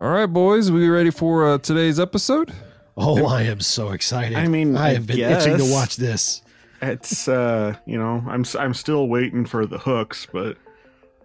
All 0.00 0.10
right, 0.10 0.26
boys, 0.26 0.70
we 0.70 0.88
ready 0.88 1.10
for 1.10 1.46
uh, 1.48 1.58
today's 1.58 1.98
episode? 1.98 2.52
Oh, 2.96 3.26
I 3.26 3.42
am 3.42 3.60
so 3.60 3.90
excited. 3.90 4.36
I 4.36 4.46
mean, 4.46 4.76
I 4.76 4.88
I 4.88 4.92
have 4.94 5.06
been 5.06 5.18
itching 5.20 5.58
to 5.58 5.70
watch 5.72 5.96
this. 5.96 6.42
It's 6.80 7.26
uh, 7.26 7.74
you 7.86 7.98
know, 7.98 8.22
I'm 8.28 8.42
s- 8.42 8.54
I'm 8.54 8.74
still 8.74 9.08
waiting 9.08 9.44
for 9.44 9.66
the 9.66 9.78
hooks, 9.78 10.26
but 10.32 10.56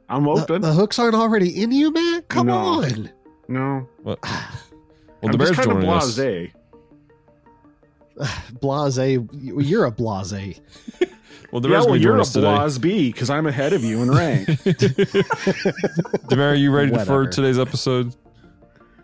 I'm 0.09 0.27
open. 0.27 0.61
the 0.61 0.73
hooks 0.73 0.97
aren't 0.97 1.15
already 1.15 1.61
in 1.61 1.71
you, 1.71 1.91
man? 1.91 2.23
Come 2.23 2.47
No. 2.47 2.57
on. 2.57 3.09
no, 3.47 3.87
What? 4.01 4.19
Well, 5.21 5.31
I'm 5.31 5.37
the 5.39 5.45
just 5.45 5.55
bear's 5.55 5.65
kind 5.67 5.77
of 5.77 5.83
joining 5.83 5.97
us. 5.97 6.17
blasé. 6.17 6.51
Blase. 8.59 9.67
You're 9.69 9.85
a 9.85 9.91
blase. 9.91 10.59
Well, 11.49 11.61
the 11.61 11.69
Yeah, 11.69 11.79
well, 11.85 11.95
you're 11.95 12.19
a 12.19 12.25
today. 12.25 12.41
blase 12.57 12.77
B 12.77 13.09
because 13.13 13.29
I'm 13.29 13.47
ahead 13.47 13.71
of 13.71 13.85
you 13.85 14.01
in 14.01 14.11
rank. 14.11 14.49
Demar, 16.27 16.49
are 16.49 16.55
you 16.55 16.71
ready 16.75 16.93
for 17.05 17.25
today's 17.25 17.57
episode? 17.57 18.13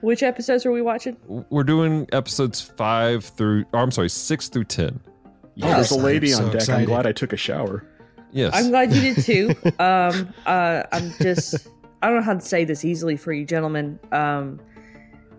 Which 0.01 0.23
episodes 0.23 0.65
are 0.65 0.71
we 0.71 0.81
watching? 0.81 1.17
We're 1.49 1.63
doing 1.63 2.07
episodes 2.13 2.61
five 2.61 3.25
through, 3.25 3.65
or 3.73 3.79
I'm 3.81 3.91
sorry, 3.91 4.09
six 4.09 4.47
through 4.47 4.65
ten. 4.65 4.99
oh, 5.61 5.67
there's 5.67 5.91
a 5.91 5.95
I'm 5.95 6.01
lady 6.03 6.27
so 6.27 6.43
on 6.43 6.51
deck. 6.51 6.55
excited. 6.61 6.79
I'm 6.81 6.85
glad 6.85 7.05
I 7.05 7.11
took 7.11 7.33
a 7.33 7.37
shower. 7.37 7.85
Yes. 8.31 8.53
I'm 8.55 8.69
glad 8.69 8.93
you 8.93 9.13
did 9.13 9.23
too. 9.23 9.49
um, 9.79 10.33
uh, 10.45 10.83
I'm 10.91 11.11
just, 11.21 11.67
I 12.01 12.07
don't 12.07 12.17
know 12.17 12.23
how 12.23 12.35
to 12.35 12.39
say 12.41 12.63
this 12.63 12.85
easily 12.85 13.17
for 13.17 13.33
you 13.33 13.43
gentlemen. 13.45 13.99
Um, 14.11 14.61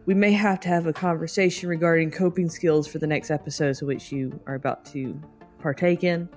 we 0.06 0.14
may 0.14 0.32
have 0.32 0.58
to 0.60 0.68
have 0.68 0.86
a 0.86 0.92
conversation 0.92 1.68
regarding 1.68 2.10
coping 2.10 2.48
skills 2.50 2.86
for 2.88 2.98
the 2.98 3.06
next 3.06 3.30
episodes, 3.30 3.80
which 3.82 4.10
you 4.12 4.38
are 4.46 4.56
about 4.56 4.84
to 4.86 5.18
partake 5.60 6.02
in. 6.04 6.28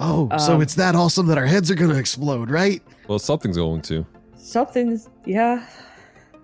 Oh, 0.00 0.28
so 0.38 0.54
Um, 0.54 0.62
it's 0.62 0.74
that 0.74 0.94
awesome 0.96 1.26
that 1.28 1.38
our 1.38 1.46
heads 1.46 1.70
are 1.70 1.74
going 1.76 1.90
to 1.90 1.98
explode, 1.98 2.50
right? 2.50 2.82
well, 3.06 3.18
something's 3.18 3.56
going 3.56 3.82
to. 3.82 4.04
Something's, 4.36 5.08
yeah. 5.24 5.64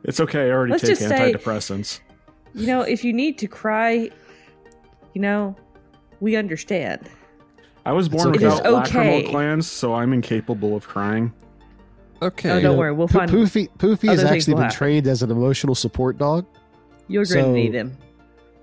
It's 0.05 0.21
okay. 0.21 0.49
I 0.49 0.51
already 0.51 0.73
Let's 0.73 0.83
take 0.83 0.99
just 0.99 1.09
say- 1.09 1.33
antidepressants. 1.33 2.01
You 2.55 2.67
know, 2.69 2.83
if 2.83 3.03
you 3.03 3.13
need 3.13 3.39
to 3.39 3.49
cry, 3.49 4.11
you 5.15 5.21
know, 5.21 5.57
we 6.21 6.37
understand. 6.37 7.09
I 7.85 7.93
was 7.93 8.09
born 8.09 8.29
okay. 8.29 8.45
without 8.45 8.65
It 8.65 8.69
is 8.69 8.75
okay. 8.91 9.23
lacrimal 9.25 9.31
glands, 9.31 9.67
so 9.67 9.93
I'm 9.95 10.13
incapable 10.13 10.77
of 10.77 10.87
crying. 10.87 11.33
Okay. 12.23 12.51
Oh, 12.51 12.61
don't 12.61 12.79
worry, 12.79 12.93
we'll 12.93 13.09
Po- 13.09 13.19
find- 13.19 13.31
Poofy, 13.31 13.69
Poofy 13.77 14.09
has 14.09 14.23
actually 14.25 14.55
been 14.55 14.63
happen. 14.63 14.77
trained 14.77 15.07
as 15.09 15.23
an 15.23 15.31
emotional 15.31 15.75
support 15.75 16.17
dog. 16.17 16.47
You're 17.09 17.25
going 17.25 17.37
to 17.39 17.51
So- 17.51 17.53
need 17.53 17.75
him. 17.75 17.97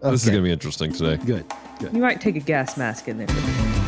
This 0.01 0.23
is 0.23 0.29
going 0.29 0.41
to 0.41 0.43
be 0.47 0.51
interesting 0.51 0.91
today. 0.93 1.17
good. 1.23 1.45
You 1.93 2.01
might 2.01 2.21
take 2.21 2.35
a 2.35 2.39
gas 2.39 2.77
mask 2.77 3.07
in 3.07 3.17
there. 3.17 3.80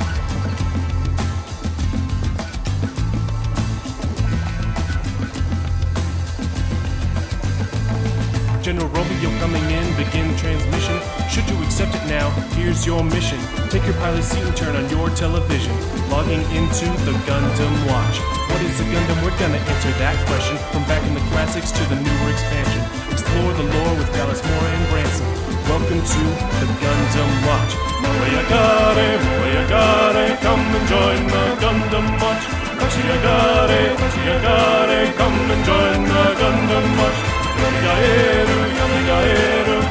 Romeo 9.24 9.40
coming 9.40 9.64
in, 9.72 9.86
begin 9.96 10.36
transmission. 10.36 11.00
Should 11.30 11.48
you 11.50 11.56
accept 11.64 11.96
it 11.96 12.06
now, 12.08 12.30
here's 12.60 12.86
your 12.86 13.04
mission. 13.04 13.40
Take 13.70 13.86
your 13.86 13.96
pilot 14.04 14.24
seat 14.24 14.44
and 14.44 14.56
turn 14.56 14.76
on 14.76 14.90
your 14.90 15.10
television. 15.12 15.72
Logging 16.10 16.44
into 16.52 16.86
the 17.08 17.16
Gundam 17.24 17.76
Watch. 17.88 18.20
What 18.52 18.62
is 18.68 18.80
a 18.80 18.84
Gundam? 18.84 19.24
We're 19.24 19.38
gonna 19.40 19.64
answer 19.64 19.92
that 20.04 20.20
question. 20.28 20.58
From 20.76 20.84
back 20.92 21.04
in 21.08 21.14
the 21.14 21.24
classics 21.32 21.72
to 21.72 21.84
the 21.88 21.96
newer 21.96 22.30
expansion. 22.36 22.84
Explore 23.12 23.54
the 23.54 23.64
lore 23.64 23.96
with 23.96 24.12
Dallas 24.12 24.44
Moore 24.44 24.68
and 24.76 24.86
Branson. 24.92 25.28
Welcome 25.72 26.04
to 26.04 26.24
the 26.60 26.68
Gundam 26.84 27.32
Watch. 27.48 27.72
Moeagare, 28.04 29.08
Moeagare, 29.24 30.26
come 30.44 30.68
and 30.68 30.86
join 30.92 31.22
the 31.32 31.44
Gundam 31.64 32.08
Watch. 32.20 32.44
Mochiyagare, 32.76 33.96
Mochiyagare, 33.96 35.16
come 35.16 35.40
and 35.54 35.64
join 35.64 36.00
the 36.12 36.24
Gundam 36.40 36.88
Watch. 37.00 37.43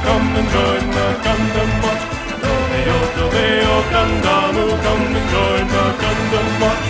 Come 0.02 0.36
and 0.36 0.48
join 0.50 0.90
the 0.90 1.06
Gundam 1.24 1.70
Watch. 1.82 2.02
Come 4.82 5.02
and 5.14 5.26
join 5.30 5.66
the 5.68 5.84
Gundam 6.02 6.48
Watch. 6.60 6.86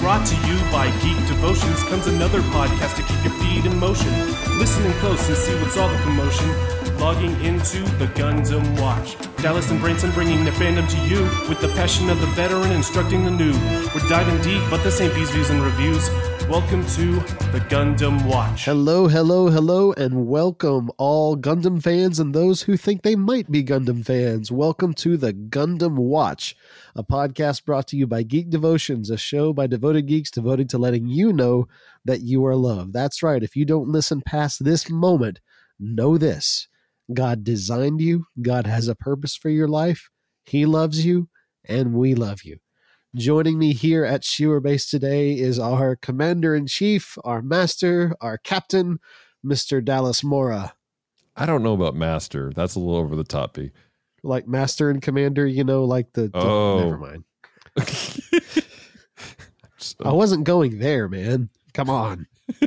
Brought 0.00 0.24
to 0.26 0.36
you 0.48 0.56
by 0.72 0.86
Geek 1.02 1.16
Devotions 1.26 1.82
comes 1.84 2.06
another 2.06 2.40
podcast 2.56 2.96
to 2.96 3.02
keep 3.02 3.22
your 3.24 3.34
feet 3.40 3.64
in 3.64 3.78
motion. 3.78 4.12
Listening 4.58 4.92
close 4.94 5.28
and 5.28 5.36
see 5.36 5.54
what's 5.60 5.76
all 5.76 5.88
the 5.88 5.98
commotion. 5.98 6.93
Logging 6.98 7.38
into 7.44 7.82
the 7.98 8.06
Gundam 8.14 8.80
Watch. 8.80 9.16
Dallas 9.42 9.70
and 9.70 9.80
Branson 9.80 10.10
bringing 10.12 10.44
their 10.44 10.54
fandom 10.54 10.88
to 10.88 10.98
you 11.08 11.22
with 11.48 11.60
the 11.60 11.68
passion 11.68 12.08
of 12.08 12.20
the 12.20 12.26
veteran 12.28 12.72
instructing 12.72 13.24
the 13.24 13.30
new. 13.30 13.52
We're 13.94 14.08
diving 14.08 14.40
deep, 14.42 14.62
but 14.70 14.82
this 14.82 15.00
ain't 15.00 15.14
Bees 15.14 15.30
Views 15.30 15.50
and 15.50 15.62
Reviews. 15.62 16.08
Welcome 16.48 16.86
to 16.88 17.14
the 17.52 17.64
Gundam 17.68 18.24
Watch. 18.26 18.64
Hello, 18.64 19.08
hello, 19.08 19.48
hello, 19.48 19.92
and 19.92 20.26
welcome 20.26 20.90
all 20.96 21.36
Gundam 21.36 21.82
fans 21.82 22.20
and 22.20 22.34
those 22.34 22.62
who 22.62 22.76
think 22.76 23.02
they 23.02 23.16
might 23.16 23.50
be 23.50 23.64
Gundam 23.64 24.04
fans. 24.04 24.52
Welcome 24.52 24.94
to 24.94 25.16
the 25.16 25.32
Gundam 25.32 25.96
Watch, 25.96 26.56
a 26.94 27.02
podcast 27.02 27.64
brought 27.64 27.88
to 27.88 27.96
you 27.96 28.06
by 28.06 28.22
Geek 28.22 28.50
Devotions, 28.50 29.10
a 29.10 29.16
show 29.18 29.52
by 29.52 29.66
devoted 29.66 30.06
geeks 30.06 30.30
devoted 30.30 30.70
to 30.70 30.78
letting 30.78 31.06
you 31.06 31.32
know 31.32 31.66
that 32.04 32.20
you 32.20 32.46
are 32.46 32.56
loved. 32.56 32.92
That's 32.92 33.22
right. 33.22 33.42
If 33.42 33.56
you 33.56 33.64
don't 33.64 33.88
listen 33.88 34.22
past 34.22 34.64
this 34.64 34.88
moment, 34.88 35.40
know 35.80 36.16
this 36.16 36.68
God 37.12 37.44
designed 37.44 38.00
you, 38.00 38.26
God 38.40 38.66
has 38.66 38.88
a 38.88 38.94
purpose 38.94 39.36
for 39.36 39.50
your 39.50 39.68
life, 39.68 40.08
He 40.46 40.64
loves 40.66 41.04
you, 41.04 41.28
and 41.64 41.92
we 41.94 42.14
love 42.14 42.44
you. 42.44 42.58
Joining 43.14 43.58
me 43.58 43.72
here 43.74 44.04
at 44.04 44.22
Shewer 44.22 44.60
Base 44.62 44.88
today 44.90 45.38
is 45.38 45.58
our 45.58 45.94
commander 45.96 46.54
in 46.54 46.66
chief, 46.66 47.16
our 47.24 47.42
master, 47.42 48.14
our 48.20 48.38
captain, 48.38 48.98
Mr. 49.44 49.84
Dallas 49.84 50.24
Mora. 50.24 50.74
I 51.36 51.46
don't 51.46 51.62
know 51.62 51.74
about 51.74 51.94
Master. 51.94 52.52
That's 52.54 52.74
a 52.74 52.80
little 52.80 52.96
over 52.96 53.14
the 53.16 53.24
top, 53.24 53.54
B. 53.54 53.70
Like 54.22 54.48
master 54.48 54.88
and 54.88 55.02
commander, 55.02 55.46
you 55.46 55.64
know, 55.64 55.84
like 55.84 56.12
the. 56.14 56.22
the- 56.28 56.38
Oh. 56.38 56.78
Never 56.80 56.98
mind. 56.98 57.24
I 60.04 60.12
wasn't 60.12 60.44
going 60.44 60.78
there, 60.78 61.08
man. 61.08 61.50
Come 61.74 61.90
on. 61.90 62.26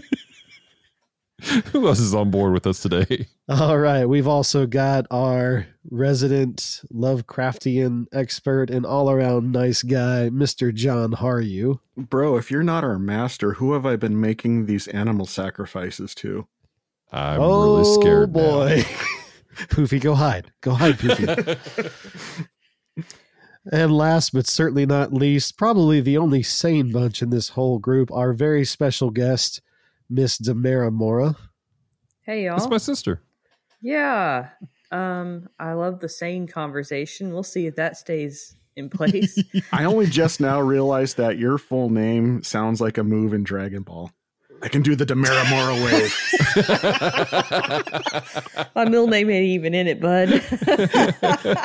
Who 1.72 1.88
else 1.88 2.00
is 2.00 2.16
on 2.16 2.32
board 2.32 2.54
with 2.54 2.66
us 2.66 2.82
today? 2.82 3.28
All 3.50 3.78
right. 3.78 4.06
We've 4.06 4.28
also 4.28 4.66
got 4.66 5.06
our 5.12 5.68
resident 5.90 6.82
Lovecraftian 6.92 8.08
expert 8.12 8.70
and 8.70 8.86
all 8.86 9.10
around 9.10 9.52
nice 9.52 9.84
guy, 9.84 10.30
Mr. 10.30 10.74
John 10.74 11.12
Harju. 11.12 11.80
Bro, 11.96 12.38
if 12.38 12.50
you're 12.50 12.64
not 12.64 12.84
our 12.84 13.00
master, 13.00 13.54
who 13.54 13.74
have 13.74 13.86
I 13.86 13.96
been 13.96 14.20
making 14.20 14.66
these 14.66 14.88
animal 14.88 15.26
sacrifices 15.26 16.16
to? 16.16 16.48
I'm 17.12 17.40
oh, 17.40 17.78
really 17.78 18.02
scared. 18.02 18.36
now. 18.36 18.42
boy. 18.42 18.82
Poofy, 19.70 20.02
go 20.02 20.16
hide. 20.16 20.52
Go 20.62 20.72
hide, 20.72 20.96
Poofy. 20.96 21.96
And 23.72 23.92
last 23.92 24.34
but 24.34 24.48
certainly 24.48 24.86
not 24.86 25.14
least, 25.14 25.58
probably 25.58 26.00
the 26.00 26.18
only 26.18 26.42
sane 26.42 26.92
bunch 26.92 27.22
in 27.22 27.30
this 27.30 27.50
whole 27.50 27.80
group, 27.80 28.12
our 28.12 28.32
very 28.32 28.64
special 28.64 29.10
guest, 29.10 29.62
Miss 30.10 30.38
Damara 30.38 30.92
Mora. 30.92 31.36
Hey, 32.22 32.46
y'all. 32.46 32.58
That's 32.58 32.70
my 32.70 32.78
sister. 32.78 33.22
Yeah. 33.82 34.50
Um, 34.92 35.50
I 35.60 35.74
love 35.74 36.00
the 36.00 36.10
sane 36.10 36.48
conversation. 36.48 37.34
We'll 37.34 37.44
see 37.44 37.68
if 37.68 37.76
that 37.76 37.98
stays 37.98 38.56
in 38.76 38.90
place. 38.90 39.38
I 39.72 39.84
only 39.84 40.06
just 40.08 40.40
now 40.40 40.62
realized 40.62 41.18
that 41.18 41.38
your 41.38 41.58
full 41.58 41.90
name 41.90 42.44
sounds 42.44 42.80
like 42.80 42.98
a 42.98 43.04
move 43.04 43.34
in 43.34 43.44
Dragon 43.44 43.84
Ball. 43.84 44.12
I 44.62 44.70
can 44.70 44.82
do 44.82 44.96
the 44.96 45.06
Demeramora 45.06 45.86
wave. 45.86 46.12
My 48.76 48.86
middle 48.86 49.06
name 49.08 49.30
ain't 49.30 49.46
even 49.46 49.76
in 49.76 49.88
it, 49.88 50.02
bud. 50.02 50.30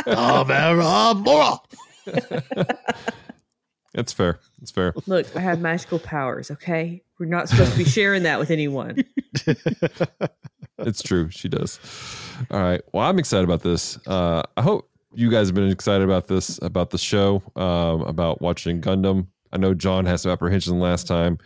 Damara 0.06 1.16
Mora. 1.25 1.58
It's 3.94 4.12
fair. 4.12 4.38
It's 4.60 4.70
fair. 4.70 4.94
Look, 5.06 5.34
I 5.36 5.41
have 5.41 5.60
magical 5.60 5.98
powers, 5.98 6.50
okay? 6.50 7.03
We're 7.19 7.26
not 7.26 7.48
supposed 7.48 7.72
to 7.72 7.78
be 7.78 7.84
sharing 7.84 8.22
that 8.22 8.38
with 8.38 8.50
anyone. 8.50 9.04
It's 10.86 11.03
true. 11.03 11.28
She 11.30 11.48
does. 11.48 11.78
All 12.50 12.61
right. 12.61 12.81
Well, 12.93 13.08
I'm 13.08 13.19
excited 13.19 13.44
about 13.44 13.62
this. 13.62 13.99
Uh, 14.06 14.43
I 14.56 14.62
hope 14.62 14.90
you 15.14 15.31
guys 15.31 15.49
have 15.49 15.55
been 15.55 15.69
excited 15.70 16.05
about 16.05 16.28
this, 16.28 16.58
about 16.62 16.90
the 16.90 16.99
show, 16.99 17.43
um, 17.56 18.02
about 18.02 18.40
watching 18.40 18.81
Gundam. 18.81 19.26
I 19.52 19.58
know 19.58 19.75
John 19.75 20.06
has 20.06 20.22
some 20.22 20.32
apprehension 20.32 20.78
last 20.81 21.06
time. 21.06 21.38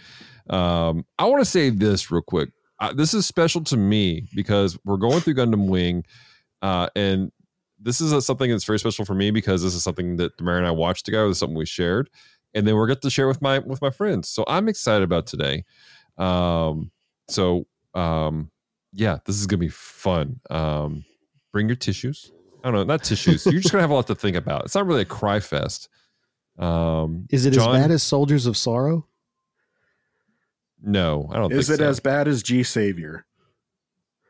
Um, 0.49 1.05
I 1.19 1.25
want 1.27 1.41
to 1.41 1.51
say 1.51 1.71
this 1.71 2.11
real 2.11 2.23
quick. 2.23 2.51
Uh, 2.79 2.93
this 2.93 3.15
is 3.15 3.27
special 3.27 3.65
to 3.65 3.77
me 3.77 4.29
because 4.35 4.79
we're 4.85 4.97
going 4.99 5.21
through 5.21 5.35
Gundam 5.35 5.69
Wing, 5.69 6.05
uh, 6.63 6.89
and 6.95 7.33
this 7.81 8.01
is 8.01 8.13
a, 8.13 8.23
something 8.23 8.51
that's 8.51 8.65
very 8.65 8.79
special 8.79 9.05
for 9.05 9.15
me 9.15 9.31
because 9.31 9.63
this 9.63 9.75
is 9.75 9.83
something 9.83 10.17
that 10.17 10.39
Mary 10.41 10.59
and 10.59 10.67
I 10.67 10.71
watched 10.71 11.05
together. 11.05 11.27
This 11.27 11.37
is 11.37 11.41
something 11.41 11.57
we 11.57 11.67
shared, 11.67 12.11
and 12.57 12.67
then 12.67 12.75
we're 12.75 12.87
going 12.87 12.99
to 12.99 13.11
share 13.11 13.29
with 13.29 13.41
my 13.41 13.61
with 13.61 13.81
my 13.81 13.91
friends. 13.91 14.29
So 14.29 14.45
I'm 14.49 14.69
excited 14.69 15.05
about 15.05 15.27
today. 15.27 15.65
Um, 16.19 16.91
so 17.29 17.67
um, 17.95 18.51
yeah, 18.93 19.19
this 19.27 19.37
is 19.37 19.47
gonna 19.47 19.61
be 19.61 19.69
fun. 19.69 20.41
Um, 20.51 21.05
bring 21.53 21.69
your 21.69 21.77
tissues. 21.77 22.33
I 22.65 22.71
don't 22.71 22.75
know, 22.75 22.85
not 22.85 23.05
tissues. 23.05 23.47
You're 23.47 23.61
just 23.61 23.71
gonna 23.71 23.83
have 23.83 23.91
a 23.91 23.95
lot 23.95 24.07
to 24.09 24.15
think 24.15 24.37
about. 24.37 24.65
It's 24.65 24.75
not 24.75 24.87
really 24.87 25.03
a 25.03 25.07
cry 25.07 25.39
fest. 25.39 25.89
Um, 26.59 27.27
Is 27.31 27.45
it 27.47 27.53
John? 27.53 27.77
as 27.77 27.83
bad 27.83 27.91
as 27.91 28.03
Soldiers 28.03 28.47
of 28.47 28.57
Sorrow? 28.57 29.07
No, 30.83 31.29
I 31.33 31.37
don't 31.37 31.53
Is 31.53 31.69
think 31.69 31.81
it 31.81 31.83
so. 31.83 31.89
as 31.89 32.01
bad 32.01 32.27
as 32.27 32.43
G 32.43 32.63
Savior? 32.63 33.25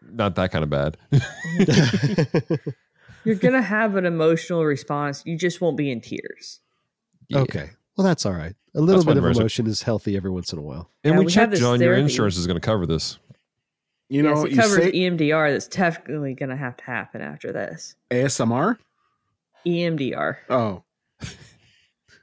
not 0.08 0.36
that 0.36 0.52
kind 0.52 0.62
of 0.62 0.70
bad. 0.70 0.96
You're 3.24 3.34
gonna 3.34 3.62
have 3.62 3.96
an 3.96 4.06
emotional 4.06 4.64
response. 4.64 5.22
You 5.26 5.36
just 5.36 5.60
won't 5.60 5.76
be 5.76 5.90
in 5.90 6.00
tears. 6.00 6.60
Yeah. 7.28 7.40
Okay. 7.40 7.70
Well, 7.96 8.06
that's 8.06 8.26
all 8.26 8.32
right. 8.32 8.54
A 8.74 8.80
little 8.80 9.02
That's 9.02 9.06
bit 9.06 9.16
of 9.16 9.24
Marissa. 9.24 9.40
emotion 9.40 9.66
is 9.66 9.82
healthy 9.82 10.16
every 10.16 10.30
once 10.30 10.52
in 10.52 10.58
a 10.58 10.62
while. 10.62 10.90
And 11.02 11.14
Yeah, 11.14 11.18
we, 11.20 11.24
we 11.24 11.32
checked, 11.32 11.52
this 11.52 11.60
John. 11.60 11.80
Your 11.80 11.94
insurance 11.94 12.36
is 12.36 12.46
going 12.46 12.60
to 12.60 12.64
cover 12.64 12.86
this. 12.86 13.18
You 14.08 14.22
yes, 14.22 14.36
know, 14.36 14.44
it 14.44 14.50
you 14.52 14.56
covers 14.58 14.76
say 14.76 14.92
EMDR. 14.92 15.52
That's 15.52 15.66
definitely 15.66 16.34
gonna 16.34 16.56
have 16.56 16.76
to 16.76 16.84
happen 16.84 17.22
after 17.22 17.52
this. 17.52 17.96
ASMR. 18.12 18.76
EMDR. 19.66 20.36
Oh, 20.48 20.84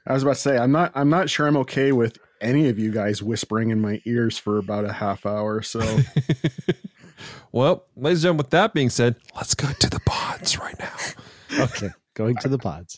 I 0.06 0.14
was 0.14 0.22
about 0.22 0.36
to 0.36 0.40
say 0.40 0.56
I'm 0.56 0.72
not. 0.72 0.92
I'm 0.94 1.10
not 1.10 1.28
sure 1.28 1.46
I'm 1.46 1.58
okay 1.58 1.92
with 1.92 2.18
any 2.40 2.70
of 2.70 2.78
you 2.78 2.90
guys 2.90 3.22
whispering 3.22 3.68
in 3.68 3.82
my 3.82 4.00
ears 4.06 4.38
for 4.38 4.56
about 4.56 4.86
a 4.86 4.92
half 4.94 5.26
hour. 5.26 5.60
So 5.60 5.80
well, 7.52 7.84
ladies 7.96 8.18
and 8.18 8.22
gentlemen, 8.28 8.38
with 8.38 8.50
that 8.50 8.72
being 8.72 8.88
said, 8.88 9.16
let's 9.36 9.54
go 9.54 9.68
to 9.70 9.90
the 9.90 10.00
pods 10.06 10.58
right 10.58 10.78
now. 10.78 10.94
Okay. 11.56 11.90
Going 12.14 12.36
to 12.38 12.48
the 12.48 12.58
pods. 12.58 12.96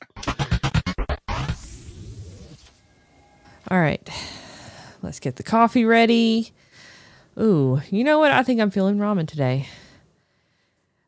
All 3.69 3.81
right. 3.81 4.09
Let's 5.03 5.21
get 5.21 5.37
the 5.37 5.43
coffee 5.43 5.85
ready. 5.85 6.53
Ooh, 7.39 7.81
you 7.91 8.05
know 8.05 8.19
what? 8.19 8.33
I 8.33 8.43
think 8.43 8.61
I'm 8.61 8.71
feeling 8.71 8.99
ramen 8.99 9.27
today. 9.27 9.69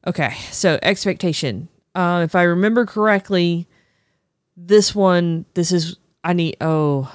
Okay, 0.07 0.35
so 0.51 0.79
expectation. 0.83 1.69
Uh, 1.95 2.23
if 2.25 2.35
I 2.35 2.43
remember 2.43 2.85
correctly, 2.85 3.67
this 4.57 4.95
one, 4.95 5.45
this 5.55 5.73
is 5.73 5.97
I 6.25 6.33
need. 6.33 6.57
Oh, 6.61 7.13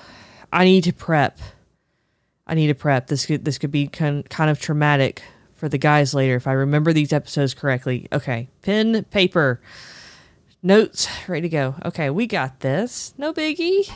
I 0.52 0.66
need 0.66 0.86
to 0.86 0.94
prep. 0.94 1.40
I 2.48 2.56
need 2.56 2.68
to 2.68 2.76
prep. 2.76 3.08
This 3.08 3.26
could 3.26 3.46
this 3.46 3.58
could 3.58 3.72
be 3.72 3.88
kind 3.88 4.28
kind 4.30 4.50
of 4.50 4.60
traumatic 4.60 5.24
for 5.56 5.70
the 5.70 5.78
guys 5.78 6.14
later 6.14 6.36
if 6.36 6.48
I 6.48 6.54
remember 6.54 6.94
these 6.94 7.14
episodes 7.14 7.54
correctly. 7.54 8.08
Okay, 8.12 8.50
pen, 8.62 9.04
paper, 9.06 9.62
notes, 10.62 11.08
ready 11.28 11.42
to 11.42 11.50
go. 11.50 11.76
Okay, 11.86 12.10
we 12.10 12.28
got 12.28 12.62
this. 12.62 13.14
No 13.18 13.34
biggie. 13.34 13.90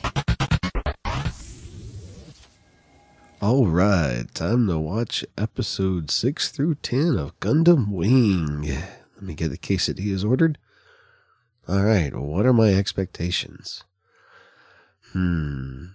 All 3.40 3.68
right, 3.68 4.26
time 4.34 4.66
to 4.66 4.80
watch 4.80 5.24
episode 5.38 6.10
6 6.10 6.50
through 6.50 6.74
10 6.76 7.20
of 7.20 7.40
Gundam 7.40 7.90
Wing. 7.90 8.64
Let 8.64 9.22
me 9.22 9.36
get 9.36 9.50
the 9.50 9.60
quesadillas 9.60 10.28
ordered. 10.28 10.58
All 11.68 11.84
right, 11.84 12.16
what 12.16 12.48
are 12.48 12.54
my 12.54 12.74
expectations? 12.74 13.84
Hmm. 15.14 15.90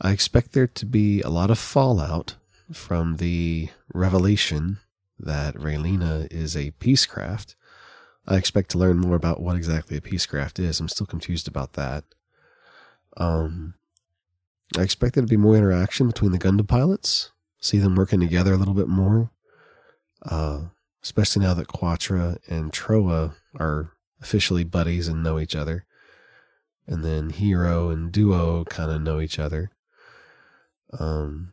I 0.00 0.10
expect 0.10 0.50
there 0.50 0.66
to 0.66 0.84
be 0.84 1.20
a 1.20 1.28
lot 1.28 1.52
of 1.52 1.60
fallout 1.60 2.34
from 2.72 3.18
the 3.18 3.68
revelation 3.94 4.78
that 5.20 5.54
Relena 5.54 6.26
is 6.32 6.56
a 6.56 6.72
Peacecraft. 6.72 7.54
I 8.26 8.34
expect 8.34 8.72
to 8.72 8.78
learn 8.78 8.98
more 8.98 9.14
about 9.14 9.40
what 9.40 9.54
exactly 9.54 9.96
a 9.96 10.00
Peacecraft 10.00 10.58
is. 10.58 10.80
I'm 10.80 10.88
still 10.88 11.06
confused 11.06 11.46
about 11.46 11.74
that. 11.74 12.02
Um, 13.16 13.74
I 14.76 14.82
expect 14.82 15.14
there 15.14 15.22
to 15.22 15.28
be 15.28 15.36
more 15.36 15.56
interaction 15.56 16.06
between 16.06 16.32
the 16.32 16.38
Gundam 16.38 16.66
pilots, 16.66 17.30
see 17.60 17.78
them 17.78 17.94
working 17.94 18.20
together 18.20 18.52
a 18.52 18.56
little 18.56 18.74
bit 18.74 18.88
more, 18.88 19.30
uh, 20.24 20.62
especially 21.02 21.44
now 21.44 21.54
that 21.54 21.68
Quatre 21.68 22.38
and 22.48 22.72
Trowa 22.72 23.34
are 23.58 23.92
officially 24.20 24.64
buddies 24.64 25.08
and 25.08 25.22
know 25.22 25.38
each 25.38 25.54
other. 25.54 25.84
And 26.86 27.04
then 27.04 27.30
Heero 27.30 27.92
and 27.92 28.10
Duo 28.10 28.64
kind 28.64 28.90
of 28.90 29.02
know 29.02 29.20
each 29.20 29.38
other. 29.38 29.70
Um, 30.98 31.52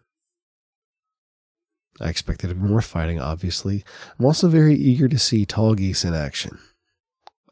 I 2.02 2.10
expect 2.10 2.42
there 2.42 2.50
to 2.50 2.56
be 2.56 2.68
more 2.68 2.82
fighting, 2.82 3.20
obviously. 3.20 3.84
I'm 4.18 4.26
also 4.26 4.48
very 4.48 4.76
eager 4.76 5.08
to 5.08 5.20
see 5.20 5.46
Tallgeese 5.46 6.06
in 6.06 6.14
action. 6.14 6.60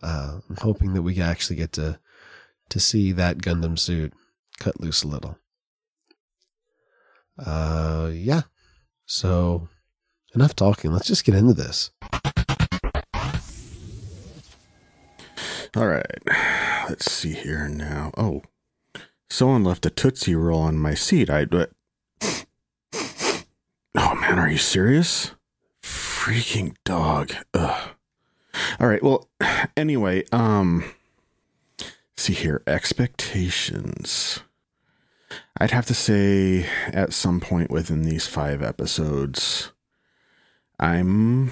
Uh, 0.02 0.40
I'm 0.50 0.58
hoping 0.58 0.94
that 0.94 1.02
we 1.02 1.20
actually 1.20 1.58
get 1.58 1.72
to 1.74 2.00
to 2.70 2.80
see 2.80 3.14
that 3.14 3.38
Gundam 3.38 3.80
suit 3.80 4.14
cut 4.60 4.80
loose 4.80 5.04
a 5.04 5.08
little. 5.08 5.38
Uh, 7.38 8.10
yeah. 8.14 8.42
So, 9.06 9.70
enough 10.34 10.56
talking. 10.56 10.92
Let's 10.92 11.08
just 11.08 11.26
get 11.26 11.36
into 11.36 11.54
this. 11.54 11.92
all 15.76 15.88
right, 15.88 16.06
let's 16.90 17.12
see 17.12 17.34
here 17.34 17.68
now. 17.68 18.12
Oh, 18.18 18.42
someone 19.30 19.64
left 19.64 19.86
a 19.86 19.90
tootsie 19.90 20.36
roll 20.36 20.62
on 20.62 20.78
my 20.78 20.94
seat. 20.94 21.30
I. 21.30 21.46
But, 21.46 21.72
oh 22.22 24.16
man, 24.16 24.40
are 24.40 24.50
you 24.50 24.58
serious? 24.58 25.32
Freaking 25.84 26.76
dog. 26.84 27.32
Ugh. 27.54 27.92
All 28.80 28.88
right. 28.88 29.04
Well, 29.04 29.30
anyway, 29.78 30.24
um, 30.32 30.84
see 32.16 32.34
here. 32.34 32.64
Expectations. 32.66 34.42
I'd 35.60 35.72
have 35.72 35.86
to 35.88 35.94
say 35.94 36.66
at 36.88 37.14
some 37.14 37.40
point 37.40 37.72
within 37.72 38.04
these 38.04 38.28
five 38.28 38.62
episodes, 38.62 39.72
I'm 40.80 41.52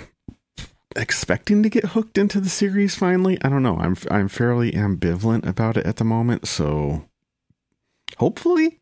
expecting 0.96 1.64
to 1.64 1.70
get 1.70 1.86
hooked 1.86 2.18
into 2.18 2.40
the 2.40 2.50
series 2.50 2.96
finally. 2.96 3.38
I 3.42 3.50
don't 3.50 3.64
know. 3.64 3.78
I'm 3.78 3.98
I'm 4.10 4.28
fairly 4.28 4.72
ambivalent 4.72 5.48
about 5.48 5.78
it 5.78 5.86
at 5.86 5.98
the 5.98 6.04
moment, 6.04 6.48
so 6.48 7.06
hopefully. 8.18 8.80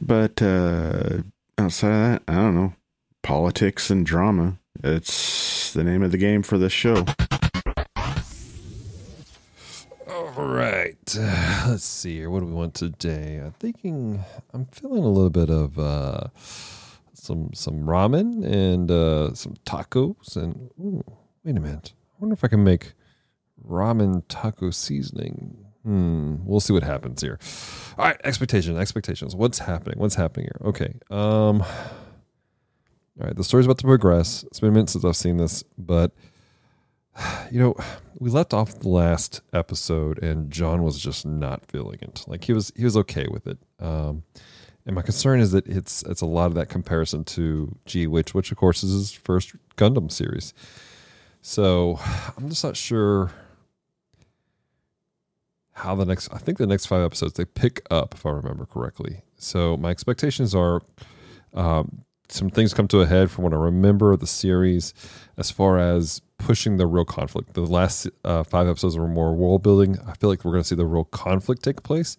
But 0.00 0.40
uh 0.42 1.22
outside 1.58 1.90
of 1.90 2.00
that, 2.00 2.22
I 2.28 2.34
don't 2.34 2.54
know. 2.54 2.74
Politics 3.22 3.90
and 3.90 4.06
drama. 4.06 4.58
It's 4.82 5.72
the 5.72 5.84
name 5.84 6.02
of 6.02 6.12
the 6.12 6.18
game 6.18 6.42
for 6.42 6.56
this 6.56 6.72
show. 6.72 7.04
All 10.38 10.46
right. 10.46 10.96
Let's 11.66 11.82
see 11.82 12.18
here. 12.18 12.30
What 12.30 12.38
do 12.38 12.46
we 12.46 12.52
want 12.52 12.72
today? 12.72 13.40
I'm 13.44 13.50
thinking 13.58 14.22
I'm 14.54 14.66
feeling 14.66 15.02
a 15.02 15.08
little 15.08 15.30
bit 15.30 15.50
of 15.50 15.76
uh 15.80 16.28
some 17.12 17.50
some 17.54 17.80
ramen 17.80 18.46
and 18.46 18.88
uh 18.88 19.34
some 19.34 19.54
tacos 19.66 20.36
and 20.36 20.70
ooh, 20.78 21.02
wait 21.42 21.56
a 21.56 21.60
minute. 21.60 21.92
I 21.92 22.16
wonder 22.20 22.34
if 22.34 22.44
I 22.44 22.46
can 22.46 22.62
make 22.62 22.92
ramen 23.66 24.22
taco 24.28 24.70
seasoning. 24.70 25.56
Hmm. 25.82 26.36
We'll 26.44 26.60
see 26.60 26.72
what 26.72 26.84
happens 26.84 27.20
here. 27.20 27.40
All 27.98 28.04
right, 28.04 28.20
expectation, 28.22 28.78
expectations. 28.78 29.34
What's 29.34 29.58
happening? 29.58 29.98
What's 29.98 30.14
happening 30.14 30.46
here? 30.46 30.68
Okay. 30.68 30.94
Um 31.10 31.62
all 31.62 33.26
right, 33.26 33.34
the 33.34 33.42
story's 33.42 33.66
about 33.66 33.78
to 33.78 33.86
progress. 33.88 34.44
It's 34.44 34.60
been 34.60 34.68
a 34.68 34.72
minute 34.72 34.90
since 34.90 35.04
I've 35.04 35.16
seen 35.16 35.38
this, 35.38 35.64
but 35.76 36.12
you 37.50 37.58
know, 37.58 37.76
we 38.18 38.30
left 38.30 38.52
off 38.54 38.80
the 38.80 38.88
last 38.88 39.40
episode 39.52 40.22
and 40.22 40.50
John 40.50 40.82
was 40.82 40.98
just 40.98 41.26
not 41.26 41.64
feeling 41.66 41.98
it. 42.02 42.24
Like 42.26 42.44
he 42.44 42.52
was 42.52 42.72
he 42.76 42.84
was 42.84 42.96
okay 42.96 43.26
with 43.30 43.46
it. 43.46 43.58
Um 43.80 44.24
and 44.86 44.94
my 44.94 45.02
concern 45.02 45.40
is 45.40 45.52
that 45.52 45.66
it's 45.66 46.02
it's 46.04 46.20
a 46.20 46.26
lot 46.26 46.46
of 46.46 46.54
that 46.54 46.68
comparison 46.68 47.24
to 47.24 47.76
G 47.86 48.06
Witch, 48.06 48.34
which 48.34 48.50
of 48.50 48.56
course 48.56 48.82
is 48.82 48.92
his 48.92 49.12
first 49.12 49.54
Gundam 49.76 50.10
series. 50.10 50.54
So 51.42 51.98
I'm 52.36 52.48
just 52.48 52.64
not 52.64 52.76
sure 52.76 53.30
how 55.72 55.94
the 55.94 56.04
next 56.04 56.32
I 56.32 56.38
think 56.38 56.58
the 56.58 56.66
next 56.66 56.86
five 56.86 57.02
episodes 57.02 57.34
they 57.34 57.44
pick 57.44 57.86
up 57.90 58.14
if 58.14 58.26
I 58.26 58.30
remember 58.30 58.66
correctly. 58.66 59.22
So 59.36 59.76
my 59.76 59.90
expectations 59.90 60.54
are 60.54 60.82
um, 61.54 62.04
some 62.28 62.50
things 62.50 62.74
come 62.74 62.88
to 62.88 63.00
a 63.00 63.06
head 63.06 63.30
from 63.30 63.44
what 63.44 63.52
I 63.52 63.56
remember 63.56 64.12
of 64.12 64.20
the 64.20 64.26
series 64.26 64.92
as 65.36 65.50
far 65.50 65.78
as 65.78 66.20
pushing 66.38 66.76
the 66.76 66.86
real 66.86 67.04
conflict. 67.04 67.54
The 67.54 67.62
last 67.62 68.08
uh, 68.24 68.42
five 68.44 68.68
episodes 68.68 68.96
were 68.96 69.08
more 69.08 69.34
world 69.34 69.62
building. 69.62 69.98
I 70.06 70.14
feel 70.14 70.30
like 70.30 70.44
we're 70.44 70.52
going 70.52 70.62
to 70.62 70.68
see 70.68 70.74
the 70.74 70.86
real 70.86 71.04
conflict 71.04 71.62
take 71.62 71.82
place 71.82 72.16